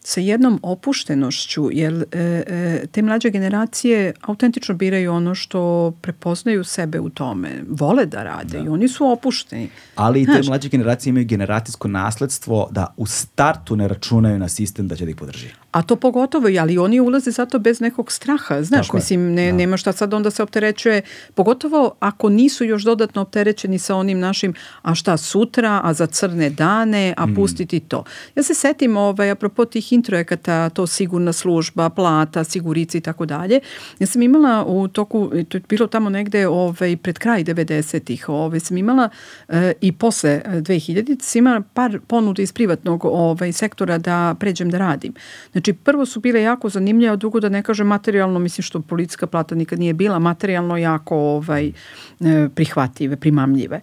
[0.04, 7.00] sa jednom opuštenošću, jer e, e, te mlađe generacije autentično biraju ono što prepoznaju sebe
[7.00, 8.64] u tome, vole da rade da.
[8.64, 9.68] i oni su opušteni.
[9.94, 14.48] Ali i te Znaš, mlađe generacije imaju generacijsko nasledstvo da u startu ne računaju na
[14.48, 15.61] sistem da će da ih podrži.
[15.72, 19.56] A to pogotovo, ali oni ulaze zato bez nekog straha, znaš, Tako mislim, ne, da.
[19.56, 21.02] nema šta sad onda se opterećuje,
[21.34, 26.50] pogotovo ako nisu još dodatno opterećeni sa onim našim, a šta sutra, a za crne
[26.50, 27.34] dane, a mm.
[27.34, 28.04] pustiti to.
[28.36, 33.60] Ja se setim, ovaj, apropo tih introjekata, to sigurna služba, plata, sigurici i tako dalje,
[33.98, 38.60] ja sam imala u toku, to je bilo tamo negde ovaj, pred kraj 90-ih, ovaj,
[38.60, 39.08] sam imala
[39.48, 44.78] eh, i posle 2000 sam imala par ponuda iz privatnog ovaj, sektora da pređem da
[44.78, 45.14] radim.
[45.52, 48.80] Znači, Znači, prvo su bile jako zanimljive, a drugo da ne kažem materijalno, mislim što
[48.80, 51.72] policijska plata nikad nije bila, materijalno jako ovaj,
[52.20, 53.80] e, prihvatljive, primamljive.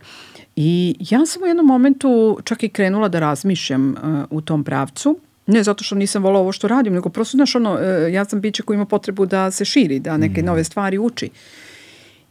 [0.55, 3.97] I ja sam u jednom momentu čak i krenula da razmišljam uh,
[4.29, 7.73] u tom pravcu, Ne zato što nisam volao ovo što radim, nego prosto, znaš, ono,
[7.73, 10.45] uh, ja sam biće koji ima potrebu da se širi, da neke mm.
[10.45, 11.29] nove stvari uči.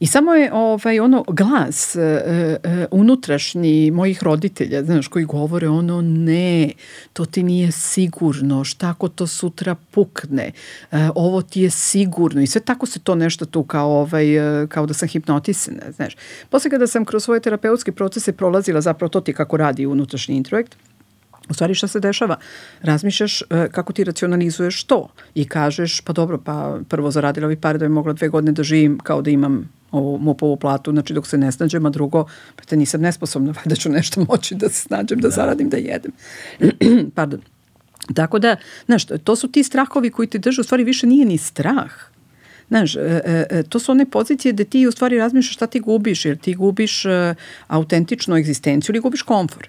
[0.01, 6.01] I samo je ovaj ono glas e, e, unutrašnji mojih roditelja, znaš, koji govore ono
[6.03, 6.71] ne,
[7.13, 10.53] to ti nije sigurno, šta ako to sutra pukne,
[10.93, 14.67] e, ovo ti je sigurno i sve tako se to nešto tu kao, ovaj, e,
[14.67, 16.17] kao da sam hipnotisana, znaš.
[16.51, 20.77] Posle kada sam kroz svoje terapeutske procese prolazila zapravo to ti kako radi unutrašnji introjekt,
[21.49, 22.37] U stvari šta se dešava?
[22.83, 27.79] Razmišljaš e, kako ti racionalizuješ to i kažeš pa dobro, pa prvo zaradila ovi pare
[27.79, 31.27] da bi mogla dve godine da živim kao da imam ovu MUP-ovu platu, znači dok
[31.27, 34.81] se ne snađem, a drugo, pa te nisam nesposobna, da ću nešto moći da se
[34.81, 35.35] snađem, da, da.
[35.35, 36.13] zaradim, da jedem.
[37.15, 37.41] Pardon.
[38.15, 41.39] Tako da, znaš, to su ti strahovi koji ti drže, u stvari više nije ni
[41.39, 41.93] strah.
[42.69, 45.81] Znaš, e, e, e, to su one pozicije gde ti u stvari razmišljaš šta ti
[45.81, 47.35] gubiš, jer ti gubiš e,
[47.67, 49.69] autentičnu egzistenciju ili gubiš komfor.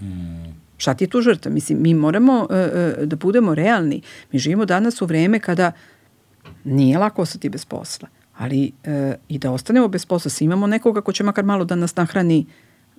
[0.00, 0.47] Mm.
[0.78, 1.50] Šta ti je tu žrtva?
[1.50, 4.02] Mislim, mi moramo e, e, da budemo realni.
[4.32, 5.72] Mi živimo danas u vreme kada
[6.64, 8.08] nije lako ostati bez posla
[8.38, 11.74] ali e, i da ostanemo bez posla, svi imamo nekoga ko će makar malo da
[11.74, 12.46] nas nahrani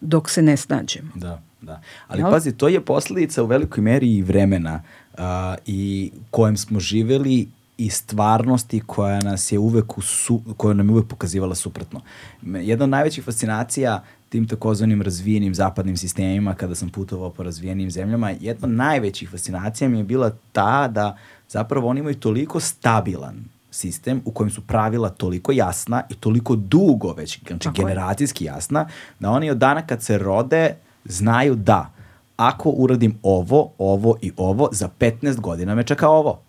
[0.02, 1.12] dok se ne snađemo.
[1.16, 1.82] Da, da.
[2.08, 2.32] Ali Jel?
[2.32, 4.82] pazi, to je posledica u velikoj meri i vremena
[5.14, 5.20] uh,
[5.66, 10.94] i kojem smo živeli i stvarnosti koja nas je uvek u su, koja nam je
[10.94, 12.02] uvek pokazivala suprotno.
[12.44, 18.30] Jedna od najvećih fascinacija tim takozvanim razvijenim zapadnim sistemima kada sam putovao po razvijenim zemljama,
[18.30, 21.18] jedna od najvećih fascinacija mi je bila ta da
[21.50, 23.36] zapravo oni imaju toliko stabilan
[23.72, 28.88] sistem u kojem su pravila toliko jasna i toliko dugo već, znači Tako generacijski jasna,
[29.20, 30.76] da oni od dana kad se rode
[31.06, 31.92] znaju da
[32.38, 36.40] ako uradim ovo, ovo i ovo, za 15 godina me čeka ovo.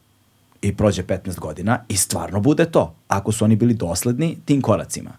[0.62, 5.10] I prođe 15 godina i stvarno bude to, ako su oni bili dosledni tim koracima.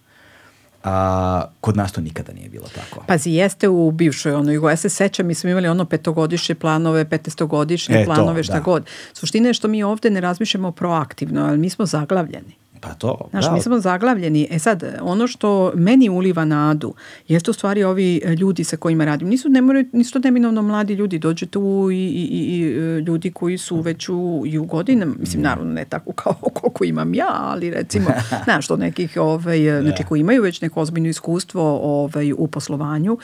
[0.83, 3.03] A, kod nas to nikada nije bilo tako.
[3.07, 7.95] Pazi, jeste u bivšoj onoj, ja se sećam, mi smo imali ono petogodišnje planove, petestogodišnje
[7.95, 8.59] E, to, planove, šta da.
[8.59, 8.85] god.
[9.13, 12.55] Suština je što mi ovde ne razmišljamo proaktivno, ali mi smo zaglavljeni.
[12.81, 13.51] Pa to, Znaš, da.
[13.51, 14.47] mi smo zaglavljeni.
[14.51, 16.93] E sad, ono što meni uliva nadu,
[17.27, 19.27] jeste u stvari ovi e, ljudi sa kojima radim.
[19.27, 23.31] Nisu, ne moraju, nisu to neminovno mladi ljudi, dođe tu i, i, i, e, ljudi
[23.31, 27.37] koji su već u, i u godinama, mislim, naravno ne tako kao koliko imam ja,
[27.39, 28.09] ali recimo,
[28.45, 33.17] znaš, to nekih, ovaj, e, znači koji imaju već neko ozbiljno iskustvo ovaj, u poslovanju.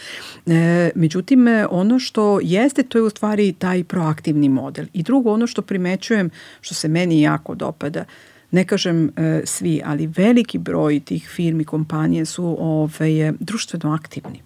[0.45, 4.85] E, međutim, ono što jeste, to je u stvari taj proaktivni model.
[4.93, 6.29] I drugo, ono što primećujem,
[6.61, 8.05] što se meni jako dopada,
[8.51, 14.41] ne kažem e, svi, ali veliki broj tih firmi, kompanije su ove, društveno aktivni.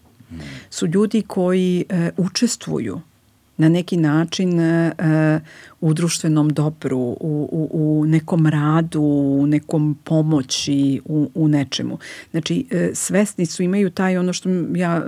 [0.70, 3.02] Su ljudi koji e, učestvuju
[3.58, 4.92] na neki način e,
[5.82, 11.98] u društvenom dobru, u, u, u nekom radu, u nekom pomoći, u, u nečemu.
[12.32, 15.08] Znači, e, svesni su, imaju taj ono što ja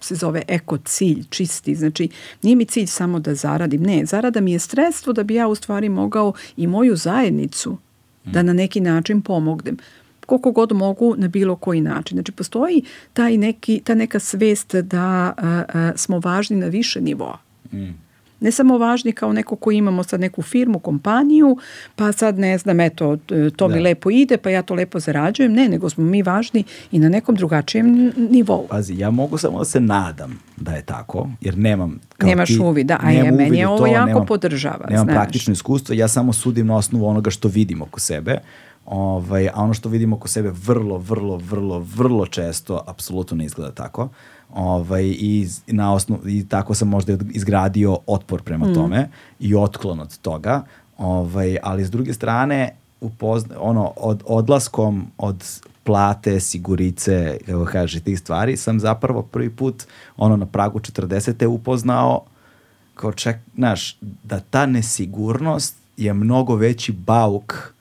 [0.00, 1.74] se zove eko cilj, čisti.
[1.74, 2.08] Znači,
[2.42, 3.82] nije mi cilj samo da zaradim.
[3.82, 7.78] Ne, zarada mi je sredstvo da bi ja u stvari mogao i moju zajednicu
[8.24, 9.76] da na neki način pomognem
[10.26, 12.16] koliko god mogu na bilo koji način.
[12.16, 17.38] Znači, postoji taj neki, ta neka svest da a, a, smo važni na više nivoa.
[18.42, 21.56] Ne samo važni kao neko ko imamo sad neku firmu, kompaniju,
[21.96, 23.16] pa sad ne znam, eto,
[23.56, 23.80] to mi Da.
[23.80, 25.52] lepo ide, pa ja to lepo zarađujem.
[25.52, 28.66] Ne, nego smo mi važni i na nekom drugačijem nivou.
[28.70, 32.00] Pazi, ja mogu samo da se nadam da je tako, jer nemam...
[32.18, 35.04] Kao Nemaš ti, uvid, da, a je, meni je ovo to, jako nemam, podržava, Nemam
[35.04, 35.14] znaš.
[35.14, 38.38] praktično iskustvo, ja samo sudim na osnovu onoga što vidim oko sebe,
[38.86, 43.72] ovaj, a ono što vidim oko sebe vrlo, vrlo, vrlo, vrlo često apsolutno ne izgleda
[43.72, 44.08] tako.
[44.54, 48.74] Ovaj, i, na osnovu, I tako sam možda izgradio otpor prema Mm.
[48.74, 49.08] tome
[49.40, 50.62] i otklon od toga,
[50.98, 58.18] ovaj, ali s druge strane, upozna, ono, od, odlaskom od plate, sigurice, kako kaže, tih
[58.18, 59.84] stvari, sam zapravo prvi put
[60.16, 61.46] ono na pragu 40.
[61.46, 62.22] upoznao
[62.94, 67.71] kao ček, znaš, da ta nesigurnost je mnogo veći bauk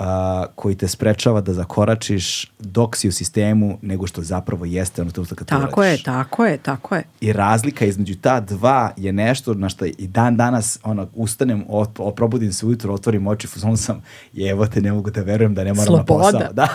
[0.00, 5.10] a, koji te sprečava da zakoračiš dok si u sistemu nego što zapravo jeste ono
[5.10, 7.02] trenutka kad to Tako je, tako je, tako je.
[7.20, 12.00] I razlika između ta dva je nešto na što i dan danas ono, ustanem, op,
[12.00, 15.72] oprobudim se ujutro, otvorim oči, fuzon sam, jevo te, ne mogu da verujem da ne
[15.72, 16.02] moram Sloboda.
[16.02, 16.52] na posao.
[16.52, 16.68] Da.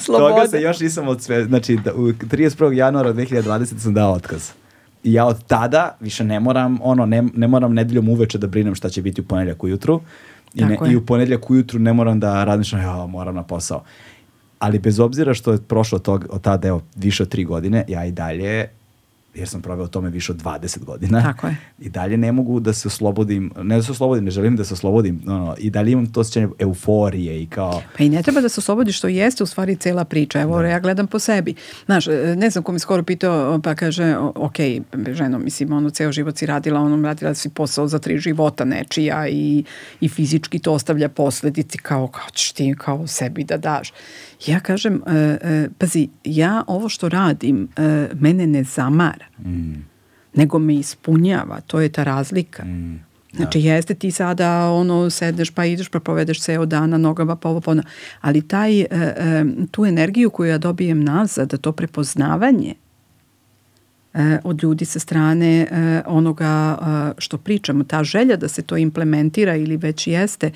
[0.00, 0.28] Sloboda.
[0.34, 2.72] Toga se još nisam od sve, znači da, u 31.
[2.72, 3.78] januara 2020.
[3.78, 4.50] sam dao otkaz.
[5.04, 8.74] I ja od tada više ne moram, ono, ne, ne moram nedeljom uveče da brinem
[8.74, 10.00] šta će biti u ponedljak ujutru.
[10.54, 10.78] I, ne.
[10.90, 13.82] I u ponedljak ujutru ne moram da razmišljam, ja moram na posao.
[14.58, 18.04] Ali bez obzira što je prošlo tog, od tada, evo, više od tri godine, ja
[18.04, 18.68] i dalje
[19.34, 21.22] jer sam proveo tome više od 20 godina.
[21.22, 21.56] Tako je.
[21.78, 24.74] I dalje ne mogu da se oslobodim, ne da se oslobodim, ne želim da se
[24.74, 28.40] oslobodim, no, no, i dalje imam to osjećanje euforije i kao, Pa i ne treba
[28.40, 30.40] da se oslobodiš, što jeste u stvari cela priča.
[30.40, 31.54] Evo, ja gledam po sebi.
[31.86, 34.56] Znaš, e, ne znam ko mi skoro pitao, pa kaže, ok,
[35.12, 39.28] ženo, mislim, ono, ceo život si radila, ono, radila si posao za tri života nečija
[39.28, 39.64] i,
[40.00, 43.92] i fizički to ostavlja posledici kao, kao ćeš ti kao sebi da daš.
[44.46, 49.26] Ja kažem, e, e, pazi, ja ovo što radim, e, mene ne zamara,
[50.34, 52.64] nego me ispunjava, to je ta razlika.
[53.36, 57.48] Znači, jeste ti sada ono, sedneš pa ideš pa povedeš ceo dan na nogama pa
[57.48, 57.82] ovo pa ono.
[58.20, 58.84] Ali taj,
[59.70, 62.74] tu energiju koju ja dobijem nazad, to prepoznavanje
[64.44, 65.66] od ljudi sa strane
[66.06, 66.78] onoga
[67.18, 70.50] što pričamo, ta želja da se to implementira ili već jeste,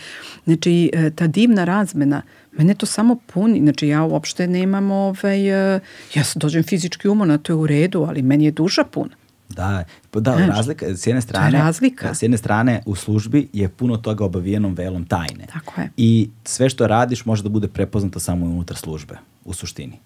[0.44, 2.22] znači ta divna razmena,
[2.58, 5.80] mene to samo puni, znači ja uopšte nemam ovaj, e,
[6.14, 9.16] ja dođem fizički umorna, to je u redu, ali meni je duša puna.
[9.48, 12.14] Da, pa da, Znaš, razlika, s jedne strane, razlika.
[12.14, 15.46] s jedne strane u službi je puno toga obavijenom velom tajne.
[15.52, 15.90] Tako je.
[15.96, 19.98] I sve što radiš može da bude prepoznato samo unutar službe, u suštini.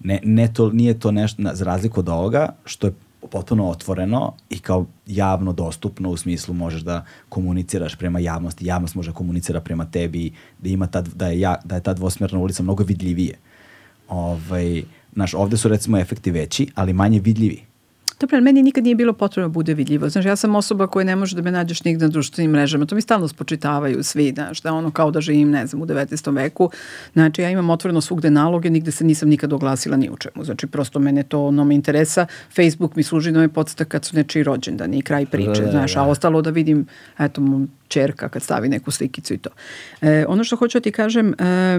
[0.00, 2.92] Ne, ne to, nije to nešto, za razliku od ovoga, što je
[3.30, 9.10] potpuno otvoreno i kao javno dostupno u smislu možeš da komuniciraš prema javnosti, javnost može
[9.10, 12.62] da komunicira prema tebi, da, ima ta, da, je, ja, da je ta dvosmjerna ulica
[12.62, 13.38] mnogo vidljivije.
[14.08, 14.82] Ovaj,
[15.14, 17.71] znaš, ovde su recimo efekti veći, ali manje vidljivi.
[18.22, 20.08] Dobro, meni nikad nije bilo potrebno da bude vidljivo.
[20.08, 22.86] Znaš, ja sam osoba koja ne može da me nađeš nigde na društvenim mrežama.
[22.86, 26.34] To mi stalno spočitavaju svi, znaš, da ono kao da živim, ne znam, u 19.
[26.34, 26.70] veku.
[27.12, 30.44] Znači, ja imam otvoreno svugde naloge, nigde se nisam nikad oglasila ni u čemu.
[30.44, 32.26] Znači, prosto mene to ono me interesa.
[32.56, 35.70] Facebook mi služi da me podsta kad su nečiji rođendani i kraj priče, da, da,
[35.70, 36.06] znaš, a da.
[36.06, 36.86] ostalo da vidim,
[37.18, 37.42] eto,
[37.88, 39.50] čerka kad stavi neku slikicu i to.
[40.00, 41.78] E, ono što hoću da ti kažem, e,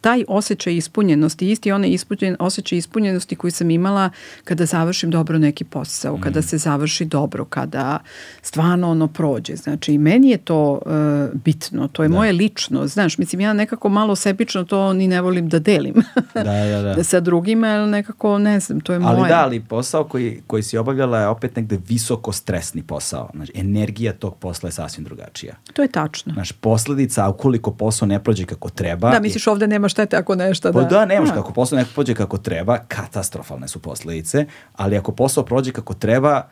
[0.00, 4.10] taj osjećaj ispunjenosti, isti onaj ispunjen, osjećaj ispunjenosti koji sam imala
[4.44, 6.20] kada završim dobro neki posao, mm.
[6.20, 7.98] kada se završi dobro, kada
[8.42, 9.56] stvarno ono prođe.
[9.56, 12.14] Znači, meni je to uh, bitno, to je da.
[12.14, 12.86] moje lično.
[12.86, 15.94] Znaš, mislim, ja nekako malo sebično to ni ne volim da delim
[16.34, 17.04] da, da, da.
[17.04, 19.18] sa drugima, ali nekako, ne znam, to je ali moje.
[19.18, 23.30] Ali da, ali posao koji, koji si obavljala je opet negde visoko stresni posao.
[23.34, 25.54] Znači, energija tog posla je sasvim drugačija.
[25.72, 26.32] To je tačno.
[26.32, 29.10] Znači, posledica, ukoliko posao ne prođe kako treba...
[29.10, 30.88] Da, misliš ovde nema štete ako nešto pa da...
[30.88, 31.34] Pa da, nemaš, da.
[31.34, 34.46] kako posao neko prođe kako treba, katastrofalne su posledice,
[34.76, 36.48] ali ako posao prođe kako treba,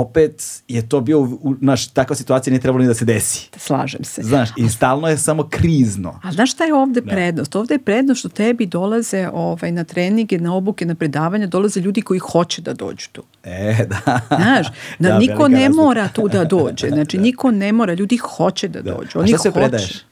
[0.00, 1.28] opet je to bio,
[1.60, 3.48] znaš, takva situacija nije trebalo ni da se desi.
[3.56, 4.22] Slažem se.
[4.22, 6.20] Znaš, i stalno je samo krizno.
[6.22, 7.10] A znaš šta je ovde da.
[7.10, 7.56] prednost?
[7.56, 12.02] Ovde je prednost što tebi dolaze ovaj, na treninge, na obuke, na predavanja, dolaze ljudi
[12.02, 13.22] koji hoće da dođu tu.
[13.44, 14.20] E, da.
[14.28, 14.66] Znaš,
[14.98, 15.82] da, da niko ne razlika.
[15.82, 16.88] mora tu da dođe.
[16.88, 17.22] Znači, da.
[17.22, 18.94] niko ne mora, ljudi hoće da, da.
[18.94, 19.18] dođu.
[19.18, 19.60] Oni A šta se hoće.
[19.60, 20.04] predaješ?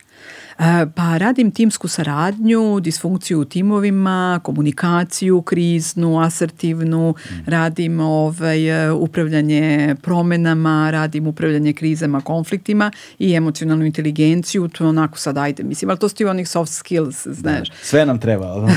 [0.94, 7.50] Pa radim timsku saradnju, disfunkciju u timovima, komunikaciju kriznu, asertivnu, mm.
[7.50, 15.62] radim ovaj, upravljanje promenama, radim upravljanje krizama, konfliktima i emocionalnu inteligenciju, to onako sad ajde,
[15.62, 17.68] mislim, ali to su ti onih soft skills, znaš.
[17.68, 18.46] Da, sve nam treba.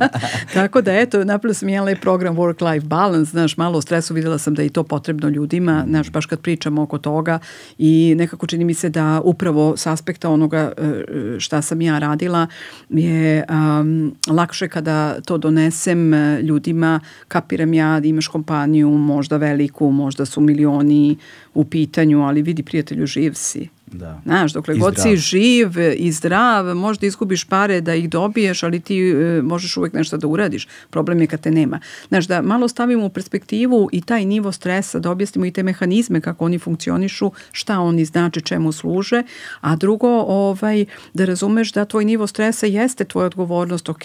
[0.54, 4.54] Tako da eto, napravila sam jedan program work-life balance, znaš, malo o stresu videla sam
[4.54, 7.38] da je to potrebno ljudima, znaš, baš kad pričamo oko toga
[7.78, 12.46] i nekako čini mi se da upravo s aspekta onoga E, šta sam ja radila
[12.90, 19.90] je um, lakše kada to donesem e, ljudima, kapiram ja da imaš kompaniju možda veliku,
[19.90, 21.16] možda su milioni
[21.54, 24.20] u pitanju, ali vidi prijatelju živ si Da.
[24.24, 25.04] Znaš, dokle I god zdrav.
[25.04, 29.92] si živ i zdrav, možda izgubiš pare da ih dobiješ, ali ti e, možeš uvek
[29.92, 30.68] nešto da uradiš.
[30.90, 31.80] Problem je kad te nema.
[32.08, 36.20] Znaš, da malo stavimo u perspektivu i taj nivo stresa, da objasnimo i te mehanizme
[36.20, 39.22] kako oni funkcionišu, šta oni znači, čemu služe,
[39.60, 44.04] a drugo, ovaj, da razumeš da tvoj nivo stresa jeste tvoja odgovornost, ok,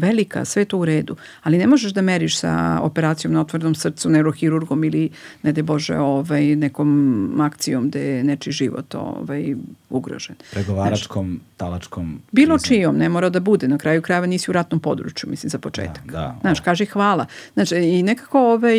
[0.00, 4.10] velika, sve to u redu, ali ne možeš da meriš sa operacijom na otvornom srcu,
[4.10, 5.10] neurohirurgom ili,
[5.42, 9.54] ne de Bože, ovaj, nekom akcijom gde je nečiji život ovaj,
[9.90, 10.36] ugrožen.
[10.52, 12.20] Pregovaračkom, Znaš, talačkom...
[12.32, 12.68] Bilo krizom.
[12.68, 13.68] čijom, ne mora da bude.
[13.68, 16.06] Na kraju krajeva nisi u ratnom području, mislim, za početak.
[16.06, 17.26] Da, da, Znaš, kaži hvala.
[17.54, 18.76] Znači, i nekako ovaj,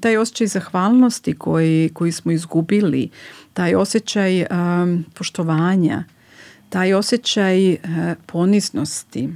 [0.00, 3.08] taj osjećaj zahvalnosti koji, koji smo izgubili,
[3.52, 6.04] taj osjećaj um, poštovanja,
[6.68, 7.78] taj osjećaj uh,
[8.26, 9.28] poniznosti,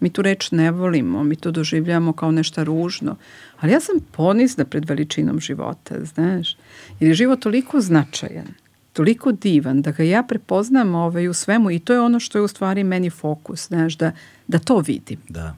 [0.00, 3.16] Mi tu reč ne volimo, mi to doživljamo kao nešto ružno.
[3.60, 6.56] Ali ja sam ponizna pred veličinom života, znaš.
[7.00, 8.46] Jer je život toliko značajan,
[8.92, 12.42] toliko divan, da ga ja prepoznam ovaj, u svemu i to je ono što je
[12.42, 14.12] u stvari meni fokus, znaš, da,
[14.46, 15.18] da to vidim.
[15.28, 15.56] Da.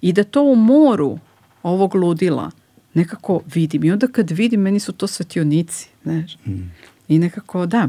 [0.00, 1.18] I da to u moru
[1.62, 2.50] ovog ludila
[2.94, 3.84] nekako vidim.
[3.84, 6.38] I onda kad vidim, meni su to svetionici, znaš.
[6.46, 6.72] Mm.
[7.08, 7.88] I nekako, da.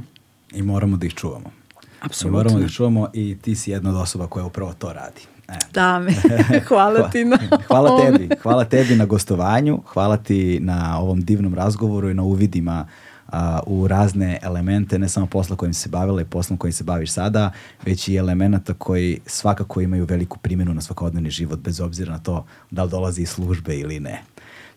[0.52, 1.52] I moramo da ih čuvamo.
[2.02, 2.40] Apsolutno.
[2.40, 5.22] I moramo da ih čuvamo i ti si jedna od osoba koja upravo to radi.
[5.48, 5.58] E.
[5.74, 6.14] Da, me.
[6.68, 12.10] hvala ti na Hvala tebi, hvala tebi na gostovanju, hvala ti na ovom divnom razgovoru
[12.10, 12.88] i na uvidima
[13.28, 17.12] a, u razne elemente, ne samo posla kojim se bavila i poslom kojim se baviš
[17.12, 17.52] sada,
[17.86, 22.46] već i elemenata koji svakako imaju veliku primjenu na svakodnevni život, bez obzira na to
[22.72, 24.22] da li dolazi iz službe ili ne.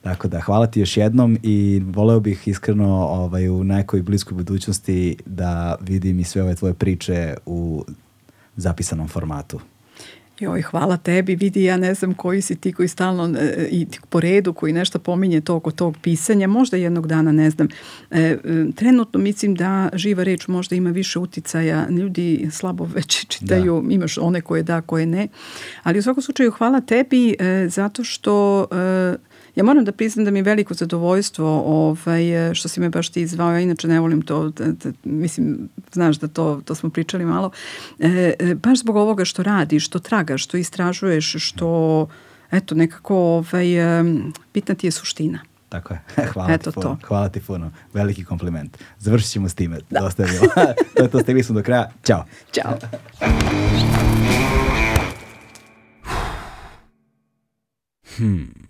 [0.03, 5.17] Tako da, hvala ti još jednom i voleo bih iskreno ovaj, u nekoj bliskoj budućnosti
[5.27, 7.85] da vidim i sve ove tvoje priče u
[8.57, 9.61] zapisanom formatu.
[10.41, 14.21] Joj, hvala tebi, vidi, ja ne znam koji si ti koji stalno e, i po
[14.21, 17.69] redu koji nešto pominje to oko tog pisanja, možda jednog dana, ne znam.
[18.11, 18.37] E, e,
[18.75, 23.95] trenutno mislim da živa reč možda ima više uticaja, ljudi slabo već čitaju, da.
[23.95, 25.29] imaš one koje da, koje ne,
[25.83, 30.31] ali u svakom slučaju hvala tebi e, zato što e, Ja moram da priznam da
[30.31, 34.23] mi je veliko zadovoljstvo ovaj, što si me baš ti izvao, ja inače ne volim
[34.23, 37.51] to, da, da, mislim, znaš da to, to smo pričali malo,
[37.99, 42.09] e, e, baš zbog ovoga što radiš, što tragaš, što istražuješ, što
[42.51, 43.67] eto nekako ovaj,
[44.55, 45.39] bitna ti je suština.
[45.69, 46.01] Tako je.
[46.33, 46.97] Hvala Eto ti puno.
[47.01, 47.07] To.
[47.07, 47.71] Hvala ti puno.
[47.93, 48.79] Veliki kompliment.
[48.99, 49.79] Završit ćemo s time.
[49.91, 50.01] Da.
[50.01, 50.53] Dosta je bilo.
[50.97, 51.91] to je to, stigli smo do kraja.
[52.05, 52.25] Ćao.
[52.53, 52.79] Ćao.
[58.17, 58.70] Hmm.